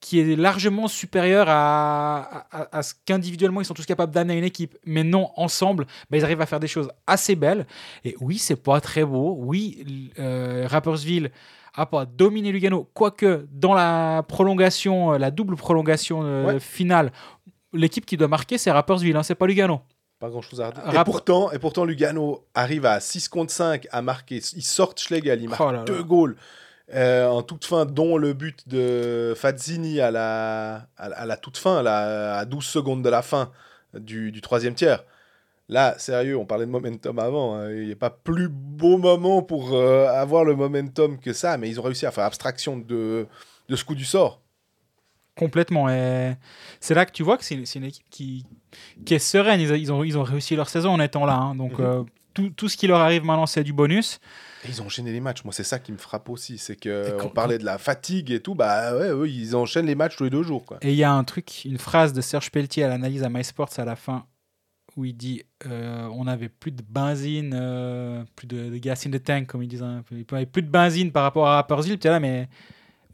qui 0.00 0.20
est 0.20 0.36
largement 0.36 0.88
supérieure 0.88 1.46
à, 1.48 2.44
à- 2.52 2.78
à 2.78 2.82
ce 2.82 2.94
qu'individuellement 3.06 3.60
ils 3.62 3.64
sont 3.64 3.74
tous 3.74 3.86
capables 3.86 4.12
d'amener 4.12 4.34
à 4.34 4.36
une 4.36 4.44
équipe. 4.44 4.76
Mais 4.84 5.02
non, 5.02 5.30
ensemble, 5.36 5.86
bah, 6.10 6.18
ils 6.18 6.24
arrivent 6.24 6.40
à 6.42 6.46
faire 6.46 6.60
des 6.60 6.68
choses 6.68 6.88
assez 7.06 7.34
belles. 7.34 7.66
Et 8.04 8.14
oui, 8.20 8.38
c'est 8.38 8.62
pas 8.62 8.80
très 8.80 9.04
beau. 9.04 9.36
Oui, 9.38 10.12
euh, 10.18 10.66
Rappersville 10.68 11.30
a 11.74 11.86
pas 11.86 12.04
dominé 12.06 12.52
Lugano, 12.52 12.88
quoique 12.94 13.46
dans 13.52 13.74
la 13.74 14.22
prolongation, 14.28 15.12
euh, 15.14 15.18
la 15.18 15.30
double 15.30 15.56
prolongation 15.56 16.20
euh, 16.22 16.46
Ouais. 16.46 16.60
finale, 16.60 17.10
l'équipe 17.72 18.06
qui 18.06 18.16
doit 18.16 18.28
marquer, 18.28 18.58
c'est 18.58 18.70
Rappersville, 18.70 19.16
hein, 19.16 19.22
c'est 19.22 19.34
pas 19.34 19.46
Lugano. 19.46 19.80
Pas 20.18 20.30
grand 20.30 20.40
chose 20.42 20.60
à 20.60 20.68
redire. 20.68 20.82
Et, 21.00 21.04
pourtant, 21.04 21.52
et 21.52 21.58
pourtant, 21.58 21.84
Lugano 21.84 22.46
arrive 22.54 22.86
à 22.86 23.00
6 23.00 23.28
contre 23.28 23.52
5 23.52 23.86
à 23.90 24.00
marquer. 24.02 24.36
Ils 24.54 24.62
sortent 24.62 24.98
Schlegel, 25.00 25.42
ils 25.42 25.48
marquent 25.48 25.60
Oh 25.62 25.72
là 25.72 25.78
là. 25.78 25.84
deux 25.84 26.02
goals 26.02 26.36
euh, 26.94 27.26
en 27.26 27.42
toute 27.42 27.64
fin, 27.64 27.84
dont 27.84 28.16
le 28.16 28.32
but 28.32 28.66
de 28.68 29.34
Fazzini 29.36 30.00
à 30.00 30.10
la, 30.10 30.86
à, 30.96 31.08
la- 31.08 31.16
à 31.18 31.26
la 31.26 31.36
toute 31.36 31.56
fin, 31.58 31.84
à 31.84 32.44
12 32.44 32.64
secondes 32.64 33.02
de 33.02 33.08
la 33.10 33.22
fin 33.22 33.50
du, 33.92 34.30
du 34.32 34.40
troisième 34.40 34.74
tiers. 34.74 35.04
Là, 35.68 35.98
sérieux, 35.98 36.36
on 36.38 36.46
parlait 36.46 36.64
de 36.64 36.70
momentum 36.70 37.18
avant. 37.18 37.56
hein, 37.56 37.72
Il 37.72 37.86
n'y 37.86 37.92
a 37.92 37.96
pas 37.96 38.08
plus 38.10 38.48
beau 38.48 38.98
moment 38.98 39.42
pour 39.42 39.74
euh, 39.74 40.06
avoir 40.06 40.44
le 40.44 40.54
momentum 40.54 41.18
que 41.18 41.32
ça, 41.32 41.58
mais 41.58 41.68
ils 41.68 41.80
ont 41.80 41.82
réussi 41.82 42.06
à 42.06 42.12
faire 42.12 42.24
abstraction 42.24 42.76
de, 42.78 43.26
de 43.68 43.76
ce 43.76 43.84
coup 43.84 43.96
du 43.96 44.04
sort. 44.04 44.40
Complètement. 45.36 45.88
Et 45.88 46.34
c'est 46.80 46.94
là 46.94 47.04
que 47.06 47.12
tu 47.12 47.22
vois 47.22 47.36
que 47.38 47.44
c'est 47.44 47.54
une 47.54 47.84
équipe 47.84 48.06
qui, 48.10 48.44
qui 49.04 49.14
est 49.14 49.18
sereine. 49.18 49.60
Ils, 49.60 49.70
ils 49.76 49.92
ont, 49.92 50.02
ils 50.02 50.16
ont 50.18 50.22
réussi 50.22 50.56
leur 50.56 50.68
saison 50.68 50.90
en 50.90 51.00
étant 51.00 51.26
là. 51.26 51.34
hein. 51.34 51.54
Donc 51.54 51.78
Mhm. 51.78 51.84
euh, 51.84 52.02
tout, 52.34 52.50
tout 52.50 52.68
ce 52.68 52.76
qui 52.76 52.86
leur 52.86 53.00
arrive 53.00 53.24
maintenant, 53.24 53.46
c'est 53.46 53.64
du 53.64 53.72
bonus. 53.72 54.18
Et 54.64 54.68
ils 54.68 54.82
ont 54.82 54.86
enchaîné 54.86 55.12
les 55.12 55.20
matchs. 55.20 55.44
Moi, 55.44 55.52
c'est 55.54 55.62
ça 55.64 55.78
qui 55.78 55.92
me 55.92 55.96
frappe 55.98 56.28
aussi. 56.28 56.58
C'est 56.58 56.76
que 56.76 57.16
on 57.22 57.28
parlait 57.28 57.58
de 57.58 57.64
la 57.64 57.78
fatigue 57.78 58.30
et 58.30 58.40
tout. 58.40 58.54
Bah 58.54 58.94
ouais, 58.96 59.08
eux, 59.10 59.28
ils 59.28 59.54
enchaînent 59.56 59.86
les 59.86 59.94
matchs 59.94 60.16
tous 60.16 60.24
les 60.24 60.30
deux 60.30 60.42
jours. 60.42 60.64
Quoi. 60.64 60.78
Et 60.82 60.90
il 60.90 60.96
y 60.96 61.04
a 61.04 61.12
un 61.12 61.24
truc, 61.24 61.64
une 61.64 61.78
phrase 61.78 62.12
de 62.12 62.20
Serge 62.20 62.50
Pelletier 62.50 62.84
à 62.84 62.88
l'analyse 62.88 63.22
à 63.22 63.28
MySports 63.28 63.70
à 63.78 63.84
la 63.84 63.96
fin 63.96 64.26
où 64.96 65.04
il 65.04 65.14
dit 65.14 65.42
euh, 65.66 66.08
on 66.12 66.24
n'avait 66.24 66.48
plus 66.48 66.70
de 66.72 66.82
benzine, 66.88 67.52
euh, 67.54 68.24
plus 68.34 68.46
de, 68.46 68.70
de 68.70 68.76
gas 68.78 69.04
in 69.06 69.10
the 69.10 69.22
tank, 69.22 69.46
comme 69.46 69.62
ils 69.62 69.68
disent. 69.68 69.82
hein. 69.82 70.02
Il 70.10 70.16
n'y 70.18 70.24
avait 70.32 70.46
plus 70.46 70.62
de 70.62 70.70
benzine 70.70 71.12
par 71.12 71.22
rapport 71.22 71.46
à 71.46 71.56
Rappersville. 71.56 71.98
Tu 71.98 72.06
es 72.06 72.10
là, 72.10 72.18
mais 72.18 72.48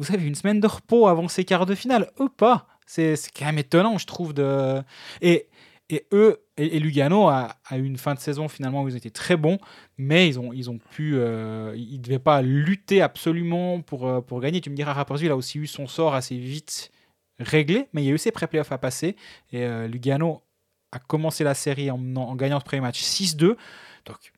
vous 0.03 0.09
savez, 0.11 0.27
une 0.27 0.35
semaine 0.35 0.59
de 0.59 0.67
repos 0.67 1.07
avant 1.07 1.29
ces 1.29 1.45
quarts 1.45 1.65
de 1.65 1.77
finale, 1.77 2.11
eux 2.21 2.29
pas. 2.29 2.67
C'est 2.87 3.17
quand 3.37 3.47
même 3.47 3.59
étonnant, 3.59 3.97
je 3.99 4.07
trouve. 4.07 4.35
De... 4.35 4.83
Et, 5.21 5.47
et 5.89 6.07
eux, 6.13 6.43
et, 6.57 6.81
Lugano 6.81 7.29
a, 7.29 7.57
a 7.69 7.79
eu 7.79 7.85
une 7.85 7.97
fin 7.97 8.15
de 8.15 8.19
saison 8.19 8.49
finalement 8.49 8.83
où 8.83 8.89
ils 8.89 8.97
étaient 8.97 9.11
très 9.11 9.37
bons, 9.37 9.59
mais 9.97 10.29
ils 10.29 10.41
ont, 10.41 10.53
ils 10.53 10.71
ont 10.71 10.79
pu. 10.79 11.15
euh, 11.15 11.73
ils 11.77 11.99
ne 11.99 12.03
devaient 12.03 12.19
pas 12.19 12.43
lutter 12.43 13.01
absolument 13.01 13.81
pour, 13.81 14.09
euh, 14.09 14.21
pour 14.21 14.41
gagner. 14.41 14.61
Tu 14.61 14.71
me 14.71 14.75
diras, 14.75 14.93
Rappersville 14.93 15.31
a 15.31 15.37
aussi 15.37 15.59
eu 15.59 15.69
son 15.69 15.87
sort 15.87 16.15
assez 16.15 16.37
vite 16.37 16.91
réglé, 17.39 17.89
mais 17.93 18.03
il 18.03 18.07
y 18.07 18.11
a 18.11 18.15
eu 18.15 18.19
ses 18.19 18.33
pré-playoffs 18.33 18.73
à 18.73 18.79
passer. 18.79 19.15
Et 19.53 19.63
euh, 19.63 19.87
Lugano 19.87 20.43
a 20.91 20.99
commencé 20.99 21.45
la 21.45 21.55
série 21.55 21.91
en, 21.91 22.01
en 22.17 22.35
gagnant 22.35 22.59
ce 22.59 22.65
premier 22.65 22.83
match 22.83 23.01
6-2. 23.01 23.57
Donc, 24.05 24.32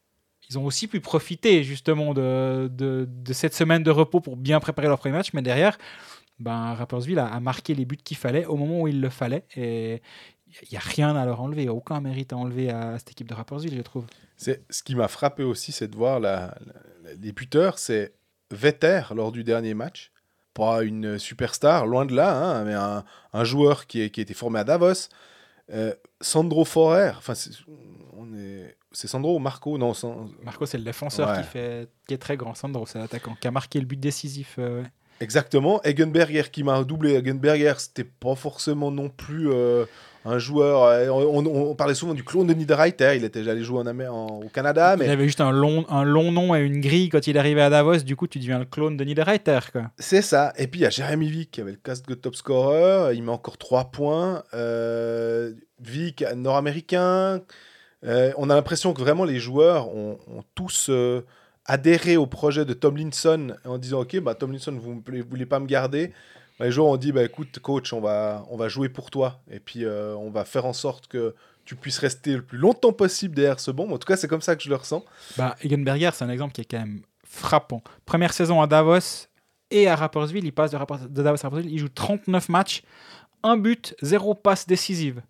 ils 0.55 0.59
ont 0.59 0.65
aussi 0.65 0.87
pu 0.87 1.01
profiter 1.01 1.65
justement 1.65 2.15
de, 2.15 3.09
cette 3.33 3.55
semaine 3.55 3.83
de 3.83 3.91
repos 3.91 4.21
pour 4.21 4.37
bien 4.37 4.61
préparer 4.61 4.89
leur 4.89 4.99
premier 4.99 5.17
match. 5.17 5.33
Mais 5.33 5.43
derrière, 5.43 5.77
ben, 6.39 6.75
Rappersville 6.75 7.19
a, 7.19 7.27
a 7.27 7.41
marqué 7.41 7.75
les 7.75 7.85
buts 7.85 7.97
qu'il 7.97 8.17
fallait 8.17 8.47
au 8.47 8.57
moment 8.57 8.83
où 8.83 8.89
il 8.89 9.01
le 9.01 9.11
fallait. 9.11 9.45
Et 9.57 10.01
il 10.63 10.69
n'y 10.71 10.77
a 10.77 10.81
rien 10.81 11.17
à 11.17 11.25
leur 11.25 11.41
enlever, 11.41 11.67
a 11.67 11.75
aucun 11.75 12.01
mérite 12.01 12.33
à 12.33 12.37
enlever 12.37 12.71
à 12.71 12.99
cette 12.99 13.11
équipe 13.11 13.29
de 13.29 13.35
Rappersville, 13.35 13.77
je 13.77 13.83
trouve. 13.83 14.07
C'est 14.37 14.63
ce 14.71 14.83
qui 14.83 14.95
m'a 14.95 15.09
frappé 15.09 15.43
aussi, 15.43 15.73
c'est 15.73 15.89
de 15.89 15.97
voir 15.97 16.21
les 16.21 17.33
buteurs. 17.33 17.79
C'est 17.79 18.13
Vetter 18.51 19.03
lors 19.15 19.33
du 19.33 19.43
dernier 19.43 19.75
match, 19.75 20.13
pas 20.53 20.85
une 20.85 21.19
superstar, 21.19 21.87
loin 21.87 22.07
de 22.07 22.15
là, 22.15 22.37
hein, 22.37 22.65
mais 22.65 22.75
un, 22.75 23.45
joueur 23.45 23.87
qui, 23.87 24.03
est, 24.03 24.11
qui 24.11 24.21
était 24.21 24.35
formé 24.35 24.61
à 24.61 24.65
Davos. 24.65 25.09
Euh, 25.73 25.95
Sandro 26.21 26.65
Forer, 26.65 27.13
enfin 27.17 27.33
on 28.17 28.33
est- 28.35 28.77
c'est 28.95 29.09
Sandro 29.09 29.37
ou 29.37 29.39
Marco? 29.39 29.77
Non, 29.79 29.93
Marco, 30.45 30.65
c'est 30.67 30.79
le 30.79 30.85
défenseur 30.85 31.29
Ouais. 31.29 31.43
qui, 31.43 31.49
fait, 31.49 31.89
qui 32.09 32.15
est 32.15 32.19
très 32.19 32.37
grand. 32.37 32.55
Sandro, 32.55 32.87
c'est 32.87 32.99
l'attaquant 32.99 33.37
qui 33.41 33.47
a 33.47 33.51
marqué 33.51 33.79
le 33.81 33.87
but 33.87 34.01
décisif. 34.01 34.57
euh. 34.59 34.83
Exactement. 35.21 35.81
Eggenberger 35.85 36.45
qui 36.51 36.65
m'a 36.65 36.83
doublé. 36.83 37.15
Eggenberger, 37.15 37.75
c'était 37.79 38.03
pas 38.05 38.35
forcément 38.35 38.91
non 38.91 39.09
plus 39.09 39.49
euh, 39.49 39.85
un 40.25 40.39
joueur. 40.39 40.83
euh, 40.83 41.09
On, 41.09 41.47
on- 41.47 41.71
on 41.71 41.75
parlait 41.77 41.95
souvent 41.95 42.15
du 42.15 42.25
clone 42.25 42.49
de 42.49 42.53
Niederreiter. 42.55 43.15
Il 43.17 43.23
était 43.25 43.39
déjà 43.39 43.53
allé 43.53 43.63
jouer 43.63 43.79
en 43.79 43.87
Amérique, 43.87 44.13
en- 44.13 44.41
au 44.45 44.49
Canada, 44.49 44.97
Il 45.01 45.09
avait 45.09 45.25
juste 45.27 45.41
un 45.41 45.53
long, 45.53 45.87
un 45.89 46.03
long 46.03 46.33
nom 46.33 46.53
et 46.57 46.61
une 46.63 46.81
grille 46.81 47.11
quand 47.11 47.29
il 47.29 47.39
arrivait 47.39 47.63
à 47.63 47.71
Davos. 47.71 47.99
Du 47.99 48.17
coup, 48.17 48.27
tu 48.27 48.41
deviens 48.41 48.59
le 48.59 48.65
clone 48.65 48.97
de 48.97 49.05
Niederreiter. 49.05 49.61
C'est 50.01 50.21
ça. 50.23 50.53
Et 50.59 50.67
puis 50.67 50.81
il 50.81 50.83
y 50.83 50.87
a 50.87 50.91
Jeremy 50.91 51.31
Vick 51.31 51.53
qui 51.53 51.61
avait 51.61 51.71
le 51.73 51.77
casque 51.79 52.09
de 52.09 52.15
top 52.15 52.35
scorer. 52.35 53.15
Il 53.15 53.23
met 53.23 53.31
encore 53.33 53.57
3 53.57 53.93
points. 53.93 54.43
Euh, 54.53 55.53
Vick, 55.81 56.25
nord-américain. 56.35 57.41
Euh, 58.05 58.33
on 58.37 58.51
a 58.51 58.55
l'impression 58.55 58.93
que 58.93 59.01
vraiment 59.01 59.25
les 59.25 59.39
joueurs 59.39 59.89
ont, 59.89 60.19
tous 60.55 60.89
euh, 60.91 61.23
adhéré 61.65 62.17
au 62.17 62.27
projet 62.27 62.65
de 62.65 62.75
Tomlinson 62.75 63.57
en 63.65 63.79
disant 63.79 64.01
Ok, 64.01 64.19
bah, 64.21 64.35
Tomlinson, 64.35 64.77
vous 64.81 65.03
ne 65.07 65.23
voulez 65.23 65.47
pas 65.47 65.59
me 65.59 65.67
garder? 65.67 66.13
Bah, 66.59 66.67
les 66.67 66.73
joueurs 66.73 66.89
ont 66.89 66.97
dit 66.97 67.13
bah, 67.13 67.25
Écoute, 67.25 67.59
coach, 67.61 67.93
on 67.93 68.01
va, 68.01 68.45
on 68.51 68.57
va 68.57 68.69
jouer 68.69 68.89
pour 68.89 69.11
toi. 69.11 69.41
Et 69.51 69.61
puis 69.61 69.85
euh, 69.85 70.15
on 70.17 70.31
va 70.31 70.45
faire 70.45 70.67
en 70.67 70.73
sorte 70.73 71.07
que 71.07 71.35
tu 71.65 71.77
puisses 71.77 71.99
rester 71.99 72.35
le 72.35 72.43
plus 72.43 72.59
longtemps 72.59 72.93
possible 72.93 73.35
derrière 73.35 73.59
ce 73.59 73.71
bombe. 73.71 73.93
En 73.93 73.99
tout 73.99 74.07
cas, 74.07 74.17
c'est 74.17 74.29
comme 74.29 74.43
ça 74.43 74.55
que 74.55 74.63
je 74.63 74.69
le 74.69 74.77
ressens. 74.77 75.05
Bah, 75.37 75.57
Egenberger, 75.65 76.11
c'est 76.13 76.25
un 76.25 76.31
exemple 76.31 76.53
qui 76.53 76.61
est 76.61 76.67
quand 76.67 76.79
même 76.79 77.01
frappant. 77.25 77.83
Première 78.05 78.35
saison 78.35 78.61
à 78.61 78.67
Davos 78.67 79.29
et 79.71 79.89
à 79.89 79.97
Rapperswil. 79.97 80.45
Il 80.45 80.53
passe 80.53 80.73
de 80.73 81.23
Davos 81.23 81.39
à 81.41 81.49
Rapperswil. 81.49 81.73
Il 81.73 81.79
joue 81.79 81.89
39 81.89 82.51
matchs, 82.51 82.83
un 83.43 83.57
but, 83.57 83.97
zéro 84.03 84.35
passe 84.35 84.67
décisive. 84.67 85.23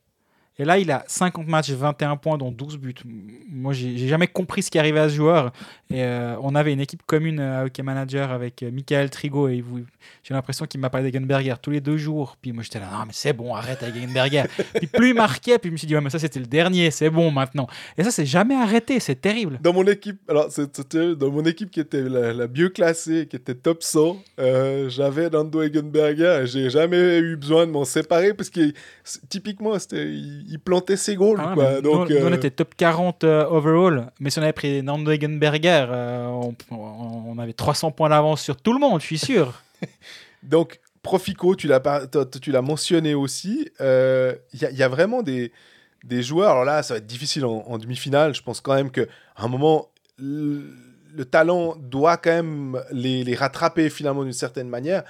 Et 0.59 0.65
là, 0.65 0.79
il 0.79 0.91
a 0.91 1.05
50 1.09 1.47
matchs, 1.49 1.71
21 1.71 2.17
points, 2.17 2.39
dont 2.39 2.53
12 2.53 2.79
buts. 2.79 2.95
Moi, 3.51 3.73
j'ai 3.73 4.07
jamais 4.07 4.29
compris 4.29 4.63
ce 4.63 4.71
qui 4.71 4.79
arrivait 4.79 5.01
à 5.01 5.09
ce 5.09 5.15
joueur. 5.15 5.53
Et 5.91 6.03
euh, 6.05 6.37
on 6.43 6.55
avait 6.55 6.73
une 6.73 6.81
équipe 6.81 7.03
commune 7.05 7.41
euh, 7.41 7.63
à 7.63 7.65
Hockey 7.65 7.83
Manager 7.83 8.31
avec 8.31 8.63
euh, 8.63 8.71
Michael 8.71 9.11
Trigo. 9.11 9.49
Et 9.49 9.65
j'ai 10.23 10.35
l'impression 10.35 10.67
qu'il 10.67 10.81
m'a 10.81 10.91
parlé 10.91 11.11
d'Egenberger 11.11 11.55
tous 11.61 11.71
les 11.71 11.81
deux 11.81 11.97
jours. 11.97 12.37
Puis 12.41 12.53
moi, 12.53 12.63
j'étais 12.63 12.79
là, 12.79 12.89
non, 12.93 13.05
mais 13.07 13.13
c'est 13.13 13.33
bon, 13.33 13.55
arrête 13.55 13.83
Egenberger. 13.83 14.45
puis 14.75 14.87
plus 14.87 15.09
il 15.09 15.15
marquait, 15.15 15.59
puis 15.59 15.71
je 15.71 15.73
me 15.73 15.77
suis 15.77 15.87
dit, 15.87 15.95
ouais, 15.95 16.01
mais 16.01 16.11
ça, 16.11 16.19
c'était 16.19 16.41
le 16.41 16.47
dernier, 16.47 16.91
c'est 16.91 17.11
bon 17.11 17.31
maintenant. 17.31 17.67
Et 17.99 18.05
ça, 18.05 18.11
c'est 18.11 18.27
jamais 18.27 18.55
arrêté, 18.55 19.01
c'est 19.01 19.21
terrible. 19.21 19.59
Dans 19.61 19.73
mon 19.73 19.85
équipe, 19.87 20.21
alors 20.29 20.51
c'était 20.51 21.17
dans 21.17 21.31
mon 21.31 21.45
équipe 21.45 21.71
qui 21.71 21.81
était 21.81 22.03
la, 22.03 22.33
la 22.33 22.47
mieux 22.47 22.69
classée, 22.69 23.27
qui 23.29 23.37
était 23.37 23.55
top 23.55 23.83
100, 23.83 24.23
euh, 24.39 24.89
j'avais 24.89 25.31
Nando 25.31 25.63
Egenberger 25.63 26.43
j'ai 26.45 26.69
jamais 26.69 27.19
eu 27.19 27.37
besoin 27.37 27.67
de 27.67 27.71
m'en 27.71 27.85
séparer 27.85 28.35
parce 28.35 28.51
que 28.51 28.73
typiquement 29.29 29.79
c'était 29.79 30.07
il, 30.49 30.59
plantait 30.59 30.97
ses 30.97 31.15
goals 31.17 31.41
Ah, 31.41 31.53
quoi. 31.55 31.81
Donc 31.81 32.09
nous, 32.11 32.19
nous, 32.21 32.27
on 32.27 32.33
euh, 32.33 32.37
était 32.37 32.51
top 32.51 32.75
40 32.77 33.25
euh, 33.25 33.47
overall, 33.47 34.11
mais 34.21 34.31
si 34.31 34.39
on 34.39 34.43
avait 34.43 34.53
pris 34.53 34.83
Nando 34.83 35.11
Egenberger, 35.11 35.87
euh, 35.91 36.27
on, 36.27 36.55
on- 36.71 37.39
avait 37.39 37.53
300 37.53 37.91
points 37.91 38.09
d'avance 38.09 38.41
sur 38.43 38.57
tout 38.57 38.73
le 38.73 38.79
monde, 38.79 39.01
je 39.01 39.07
suis 39.07 39.19
sûr. 39.19 39.61
donc 40.43 40.81
Profico, 41.03 41.55
tu 41.55 41.67
l'as 41.69 41.83
tu 42.41 42.53
mentionné 42.63 43.15
aussi. 43.15 43.69
euh, 43.81 44.35
Il 44.53 44.63
y, 44.63 44.65
a- 44.65 44.71
il 44.71 44.77
y 44.77 44.83
a 44.83 44.89
vraiment 44.89 45.23
des 45.23 45.53
des 46.05 46.23
joueurs. 46.23 46.51
Alors 46.51 46.65
là, 46.65 46.83
ça 46.83 46.95
va 46.95 46.99
être 46.99 47.07
difficile 47.07 47.45
en, 47.45 47.65
en 47.67 47.79
demi-finale. 47.79 48.35
Je 48.35 48.43
pense 48.43 48.61
quand 48.61 48.75
même 48.75 48.91
que 48.91 49.09
à 49.37 49.45
un 49.45 49.49
moment 49.49 49.89
le, 50.19 50.63
le 51.15 51.25
talent 51.25 51.75
doit 51.79 52.17
quand 52.17 52.31
même 52.31 52.81
les, 52.93 53.25
les 53.25 53.35
rattraper 53.35 53.91
finalement 53.91 54.23
d'une 54.23 54.33
certaine 54.33 54.69
manière. 54.69 55.03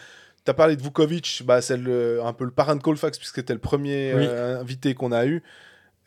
Tu 0.44 0.50
as 0.50 0.54
parlé 0.54 0.76
de 0.76 0.82
Vukovic, 0.82 1.42
bah, 1.46 1.62
c'est 1.62 1.74
un 1.74 2.32
peu 2.32 2.44
le 2.44 2.50
parrain 2.50 2.76
de 2.76 2.82
Colfax, 2.82 3.18
puisque 3.18 3.36
c'était 3.36 3.54
le 3.54 3.60
premier 3.60 4.12
Oui. 4.14 4.26
euh, 4.28 4.60
invité 4.60 4.94
qu'on 4.94 5.12
a 5.12 5.24
eu. 5.26 5.42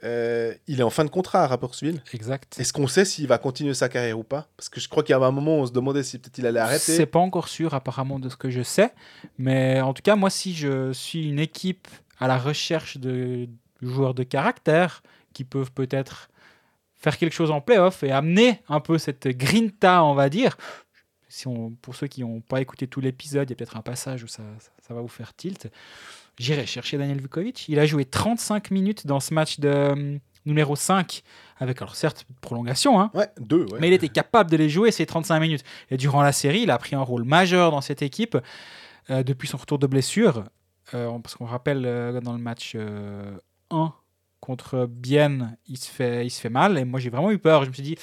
Euh, 0.04 0.54
il 0.68 0.80
est 0.80 0.84
en 0.84 0.92
fin 0.92 1.04
de 1.06 1.10
contrat 1.10 1.44
à 1.44 1.48
Rapperswil. 1.48 2.04
Exact. 2.14 2.56
Est-ce 2.60 2.72
qu'on 2.72 2.86
sait 2.86 3.04
s'il 3.04 3.26
va 3.28 3.40
continuer 3.40 3.74
sa 3.74 3.90
carrière 3.90 4.20
ou 4.20 4.24
pas? 4.24 4.48
Parce 4.56 4.70
que 4.70 4.80
je 4.80 4.88
crois 4.88 5.02
qu'il 5.02 5.14
y 5.14 5.16
avait 5.16 5.26
un 5.26 5.32
moment 5.32 5.58
où 5.58 5.62
on 5.62 5.66
se 5.66 5.72
demandait 5.72 6.04
si 6.04 6.20
peut-être 6.20 6.38
il 6.38 6.46
allait 6.46 6.60
C'est 6.78 6.92
arrêter. 6.94 7.06
pas 7.08 7.18
encore 7.18 7.48
sûr 7.48 7.74
apparemment 7.74 8.20
de 8.20 8.30
ce 8.30 8.36
que 8.36 8.52
je 8.52 8.62
sais, 8.62 8.94
mais 9.40 9.82
en 9.82 9.96
tout 9.96 10.04
cas 10.04 10.16
moi 10.16 10.30
si 10.30 10.54
je 10.54 10.94
suis 10.94 11.28
une 11.28 11.40
équipe 11.40 11.88
à 12.20 12.28
la 12.28 12.38
recherche 12.38 12.98
de 13.00 13.50
joueurs 13.82 14.14
de 14.14 14.22
caractère 14.22 15.02
qui 15.34 15.44
peuvent 15.44 15.72
peut-être 15.72 16.30
faire 16.96 17.18
quelque 17.18 17.34
chose 17.34 17.50
en 17.50 17.60
playoff 17.62 18.04
et 18.04 18.12
amener 18.12 18.62
un 18.70 18.80
peu 18.80 19.00
cette 19.00 19.28
grinta 19.28 20.04
on 20.04 20.14
va 20.14 20.30
dire. 20.30 20.58
Si 21.38 21.48
on, 21.48 21.70
pour 21.82 21.96
ceux 21.96 22.08
qui 22.08 22.22
n'ont 22.22 22.42
pas 22.42 22.62
écouté 22.62 22.88
tout 22.88 23.00
l'épisode, 23.00 23.48
il 23.48 23.52
y 23.52 23.54
a 23.54 23.56
peut-être 23.56 23.78
un 23.78 23.82
passage 23.84 24.24
où 24.24 24.28
ça, 24.28 24.42
ça, 24.60 24.72
ça 24.88 24.94
va 24.96 25.02
vous 25.02 25.08
faire 25.08 25.36
tilt. 25.36 25.68
J'irai 26.40 26.66
chercher 26.66 26.98
Daniel 26.98 27.22
Vukovic. 27.22 27.70
Il 27.70 27.78
a 27.78 27.86
joué 27.86 28.06
35 28.06 28.72
minutes 28.72 29.06
dans 29.06 29.20
ce 29.20 29.36
match 29.36 29.60
de 29.60 29.68
euh, 29.68 30.18
numéro 30.48 30.76
5, 30.76 31.22
avec 31.60 31.80
alors 31.80 31.96
certes 31.96 32.26
prolongation, 32.42 33.00
hein, 33.00 33.12
Ouais, 33.14 33.30
deux, 33.40 33.66
ouais. 33.66 33.78
mais 33.80 33.88
il 33.88 33.94
était 33.94 34.10
capable 34.10 34.50
de 34.50 34.58
les 34.58 34.68
jouer 34.68 34.90
ces 34.92 35.06
35 35.06 35.40
minutes. 35.40 35.64
Et 35.92 35.98
durant 35.98 36.24
la 36.24 36.32
série, 36.32 36.62
il 36.62 36.72
a 36.72 36.78
pris 36.80 36.96
un 36.96 37.02
rôle 37.02 37.24
majeur 37.24 37.70
dans 37.70 37.82
cette 37.82 38.02
équipe 38.02 38.36
euh, 39.12 39.22
depuis 39.22 39.48
son 39.48 39.58
retour 39.58 39.78
de 39.78 39.86
blessure. 39.86 40.44
Euh, 40.96 41.20
parce 41.20 41.36
qu'on 41.36 41.46
rappelle 41.46 41.84
euh, 41.86 42.20
dans 42.20 42.34
le 42.34 42.40
match 42.40 42.74
euh, 42.76 43.38
1 43.70 43.94
contre 44.40 44.88
Bienne, 44.90 45.58
il 45.68 45.78
se, 45.78 45.90
fait, 45.90 46.26
il 46.26 46.30
se 46.32 46.40
fait 46.42 46.50
mal. 46.50 46.78
Et 46.80 46.86
moi, 46.86 47.00
j'ai 47.00 47.10
vraiment 47.10 47.30
eu 47.32 47.38
peur. 47.38 47.64
Je 47.64 47.70
me 47.70 47.74
suis 47.74 47.84
dit, 47.84 47.96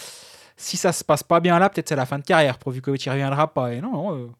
si 0.57 0.77
ça 0.77 0.93
se 0.93 1.05
passe 1.05 1.23
pas 1.23 1.41
bien 1.41 1.59
là, 1.59 1.69
peut-être 1.69 1.89
c'est 1.89 1.97
la 1.97 2.07
fin 2.07 2.19
de 2.19 2.25
carrière. 2.25 2.59
Pour 2.59 2.73
Vukovic, 2.73 3.05
il 3.07 3.11
reviendra 3.11 3.53
pas. 3.53 3.73
Et 3.73 3.81
non, 3.81 3.93
non. 3.93 4.35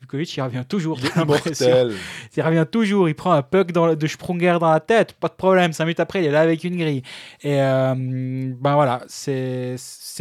Vukovic, 0.00 0.34
il 0.34 0.40
revient 0.40 0.64
toujours. 0.66 0.98
Il 0.98 1.22
immortel. 1.22 1.94
Revient 2.38 2.66
toujours, 2.70 3.08
il 3.08 3.14
prend 3.14 3.32
un 3.32 3.42
puck 3.42 3.70
dans 3.72 3.94
de 3.94 4.06
Sprunger 4.06 4.56
dans 4.58 4.70
la 4.70 4.80
tête, 4.80 5.12
pas 5.12 5.28
de 5.28 5.34
problème. 5.34 5.72
Cinq 5.74 5.84
minutes 5.84 6.00
après, 6.00 6.22
il 6.22 6.26
est 6.26 6.30
là 6.30 6.40
avec 6.40 6.64
une 6.64 6.76
grille. 6.76 7.02
Et 7.42 7.60
euh, 7.60 7.94
ben 7.94 8.74
voilà, 8.74 9.02
c'est 9.08 9.76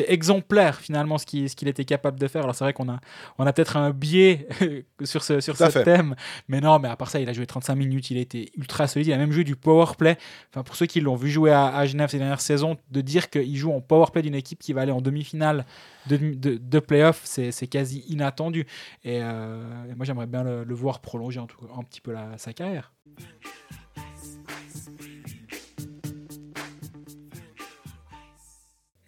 exemplaire 0.07 0.79
finalement 0.79 1.17
ce 1.17 1.25
qu'il 1.25 1.67
était 1.67 1.85
capable 1.85 2.19
de 2.19 2.27
faire. 2.27 2.43
Alors 2.43 2.55
c'est 2.55 2.65
vrai 2.65 2.73
qu'on 2.73 2.89
a, 2.89 2.99
on 3.37 3.45
a 3.45 3.53
peut-être 3.53 3.77
un 3.77 3.91
biais 3.91 4.47
sur 5.03 5.23
ce, 5.23 5.39
sur 5.39 5.57
thème, 5.57 6.15
mais 6.49 6.59
non, 6.59 6.79
mais 6.79 6.89
à 6.89 6.97
part 6.97 7.09
ça, 7.09 7.21
il 7.21 7.29
a 7.29 7.33
joué 7.33 7.45
35 7.45 7.75
minutes, 7.75 8.11
il 8.11 8.17
a 8.17 8.21
été 8.21 8.51
ultra 8.57 8.87
solide. 8.87 9.07
Il 9.07 9.13
a 9.13 9.17
même 9.17 9.31
joué 9.31 9.45
du 9.45 9.55
power 9.55 9.85
play. 9.97 10.17
Enfin, 10.51 10.63
pour 10.63 10.75
ceux 10.75 10.87
qui 10.87 10.99
l'ont 10.99 11.15
vu 11.15 11.29
jouer 11.29 11.51
à, 11.51 11.67
à 11.67 11.85
Genève 11.85 12.09
ces 12.09 12.17
dernières 12.17 12.41
saisons, 12.41 12.77
de 12.91 13.01
dire 13.01 13.29
qu'il 13.29 13.55
joue 13.55 13.71
en 13.71 13.79
power 13.79 14.07
play 14.11 14.21
d'une 14.23 14.35
équipe 14.35 14.59
qui 14.59 14.73
va 14.73 14.81
aller 14.81 14.91
en 14.91 15.01
demi-finale 15.01 15.65
de, 16.07 16.17
de, 16.17 16.57
de 16.57 16.79
playoff, 16.79 17.21
c'est 17.23 17.67
quasi 17.67 18.03
inattendu. 18.07 18.65
Et, 19.03 19.19
euh, 19.21 19.91
et 19.91 19.95
moi, 19.95 20.05
j'aimerais 20.05 20.27
bien 20.27 20.43
le, 20.43 20.73
voir 20.73 20.99
prolonger 20.99 21.39
en 21.39 21.47
tout, 21.47 21.57
un 21.77 21.83
petit 21.83 22.01
peu 22.01 22.15
sa 22.37 22.53
carrière. 22.53 22.93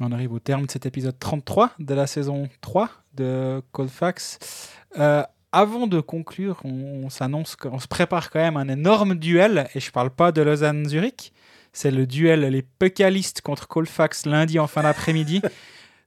On 0.04 0.12
arrive 0.12 0.34
au 0.34 0.40
terme 0.40 0.66
de 0.66 0.72
cet 0.72 0.88
épisode 0.88 1.18
33 1.20 1.74
de 1.78 1.94
la 1.94 2.08
saison 2.08 2.50
3 2.62 2.90
de 3.14 3.62
Coldfax. 3.72 4.72
Euh, 4.98 5.24
avant 5.52 5.86
de 5.86 6.00
conclure, 6.00 6.60
on, 6.64 7.04
on 7.04 7.10
s'annonce 7.10 7.56
qu'on 7.56 7.78
se 7.78 7.88
prépare 7.88 8.32
quand 8.32 8.40
même 8.40 8.58
un 8.58 8.68
énorme 8.68 9.14
duel, 9.16 9.70
et 9.76 9.80
je 9.80 9.92
parle 9.92 10.10
pas 10.10 10.32
de 10.32 10.42
Lausanne-Zurich, 10.42 11.34
c'est 11.74 11.92
le 11.92 12.06
duel 12.06 12.42
les 12.42 12.62
Puckalistes 12.62 13.42
contre 13.42 13.68
Colfax 13.68 14.26
lundi 14.26 14.60
en 14.60 14.68
fin 14.68 14.84
d'après-midi. 14.84 15.42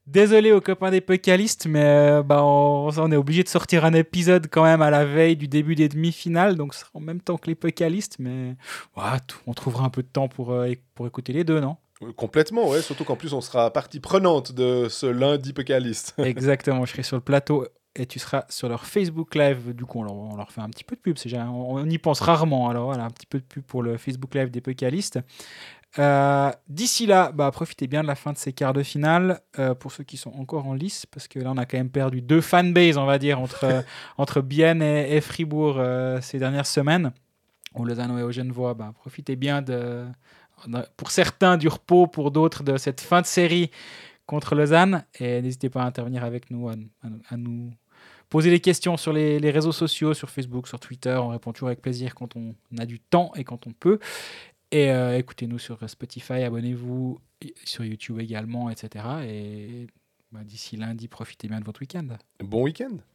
Désolé 0.07 0.52
aux 0.52 0.61
copains 0.61 0.90
des 0.90 1.00
Puckalistes, 1.00 1.66
mais 1.66 1.82
euh, 1.82 2.22
bah, 2.22 2.42
on, 2.44 2.90
on 2.96 3.11
est 3.12 3.16
obligé 3.16 3.42
de 3.42 3.48
sortir 3.48 3.86
un 3.86 3.94
épisode 3.94 4.48
quand 4.50 4.62
même 4.64 4.82
à 4.82 4.90
la 4.90 5.07
veille 5.07 5.34
du 5.36 5.48
début 5.48 5.74
des 5.74 5.88
demi-finales, 5.88 6.57
donc 6.57 6.74
ce 6.74 6.80
sera 6.80 6.90
en 6.94 7.00
même 7.00 7.20
temps 7.22 7.38
que 7.38 7.46
les 7.46 7.55
Puckalistes, 7.55 8.16
mais 8.18 8.55
ouais, 8.98 9.02
on 9.46 9.55
trouvera 9.55 9.84
un 9.86 9.90
peu 9.90 10.02
de 10.02 10.09
temps 10.09 10.28
pour, 10.28 10.52
euh, 10.52 10.72
pour 10.94 11.07
écouter 11.07 11.32
les 11.32 11.42
deux, 11.44 11.59
non? 11.61 11.76
Complètement, 12.16 12.68
ouais. 12.68 12.82
Surtout 12.82 13.05
qu'en 13.05 13.16
plus, 13.16 13.32
on 13.32 13.40
sera 13.40 13.72
partie 13.72 13.98
prenante 14.00 14.52
de 14.52 14.88
ce 14.90 15.07
lundi 15.07 15.55
pécaliste. 15.55 16.14
Exactement, 16.18 16.84
je 16.84 16.92
serai 16.92 17.02
sur 17.02 17.16
le 17.16 17.22
plateau 17.22 17.66
et 17.96 18.05
tu 18.07 18.18
seras 18.18 18.44
sur 18.50 18.68
leur 18.68 18.84
Facebook 18.84 19.34
Live. 19.36 19.72
Du 19.72 19.84
coup, 19.86 20.00
on 20.00 20.02
leur, 20.02 20.14
on 20.14 20.36
leur 20.36 20.50
fait 20.50 20.61
un 20.61 20.68
petit 20.68 20.82
peu 20.84 20.96
de 20.96 21.00
pub. 21.00 21.16
déjà- 21.16 21.46
on, 21.48 21.76
on 21.76 21.86
y 21.88 21.96
pense 21.96 22.20
rarement. 22.20 22.68
Alors 22.68 22.86
voilà, 22.86 23.05
un 23.05 23.11
petit 23.11 23.24
peu 23.26 23.38
de 23.38 23.44
pub 23.44 23.62
pour 23.62 23.82
le 23.84 23.96
Facebook 23.96 24.34
Live 24.34 24.50
des 24.50 24.61
Pécalistes. 24.61 25.20
Euh, 25.99 26.51
D'ici 26.68 27.07
là, 27.07 27.30
bah, 27.32 27.51
profitez 27.53 27.86
bien 27.86 28.03
de 28.03 28.09
la 28.09 28.14
fin 28.16 28.32
de 28.32 28.38
ces 28.38 28.53
quarts 28.53 28.72
de 28.72 28.82
finale 28.82 29.40
euh, 29.58 29.75
pour 29.75 29.92
ceux 29.92 30.03
qui 30.04 30.16
sont 30.16 30.33
encore 30.33 30.66
en 30.66 30.75
lice, 30.75 31.07
parce 31.07 31.29
que 31.29 31.38
là, 31.38 31.53
on 31.53 31.57
a 31.57 31.66
quand 31.66 31.76
même 31.79 31.91
perdu 31.91 32.21
deux 32.21 32.41
fanbases, 32.41 32.96
on 32.96 33.07
va 33.07 33.18
dire, 33.18 33.38
entre, 33.41 33.84
entre 34.18 34.41
Bienne 34.41 34.83
et, 34.83 35.16
et 35.16 35.21
Fribourg 35.21 35.76
euh, 35.79 36.21
ces 36.21 36.38
dernières 36.38 36.66
semaines. 36.66 37.12
Au 37.75 37.84
Lausanne 37.84 38.16
et 38.18 38.22
au 38.22 38.30
Genevois, 38.33 38.75
bah, 38.75 38.92
profitez 38.95 39.37
bien 39.37 39.61
de, 39.62 40.04
pour 40.96 41.11
certains 41.11 41.57
du 41.57 41.68
repos, 41.68 42.07
pour 42.07 42.30
d'autres 42.30 42.62
de 42.62 42.76
cette 42.76 43.00
fin 43.00 43.21
de 43.21 43.26
série 43.26 43.71
contre 44.26 44.54
Lausanne. 44.54 45.04
Et 45.18 45.42
n'hésitez 45.42 45.71
pas 45.71 45.83
à 45.83 45.87
intervenir 45.87 46.25
avec 46.25 46.50
nous, 46.50 46.68
à, 46.68 46.72
à- 47.03 47.34
à 47.34 47.37
nous 47.37 47.72
poser 48.30 48.50
des 48.50 48.61
questions 48.61 48.96
sur 48.96 49.12
les, 49.12 49.38
les 49.38 49.50
réseaux 49.50 49.72
sociaux, 49.72 50.14
sur 50.14 50.30
Facebook, 50.30 50.66
sur 50.66 50.80
Twitter. 50.80 51.14
On 51.21 51.29
répond 51.29 51.53
toujours 51.53 51.68
avec 51.68 51.83
plaisir 51.83 52.14
quand 52.14 52.34
on 52.37 52.54
a 52.79 52.87
du 52.87 52.99
temps 53.00 53.33
et 53.37 53.45
quand 53.45 53.66
on 53.66 53.72
peut. 53.72 53.99
Et 54.70 54.91
euh, 54.91 55.18
écoutez-nous 55.18 55.58
sur 55.58 55.88
Spotify, 55.88 56.42
abonnez-vous 56.42 57.20
sur 57.64 57.84
YouTube 57.84 58.18
également, 58.20 58.70
etc. 58.70 59.04
Et 59.26 59.86
bah, 60.32 60.42
d'ici 60.42 60.76
lundi, 60.76 61.08
profitez 61.08 61.49
bien 61.49 61.61
de 61.61 61.64
votre 61.64 61.80
week-end. 61.80 62.08
Bon 62.41 62.62
week-end. 62.62 62.99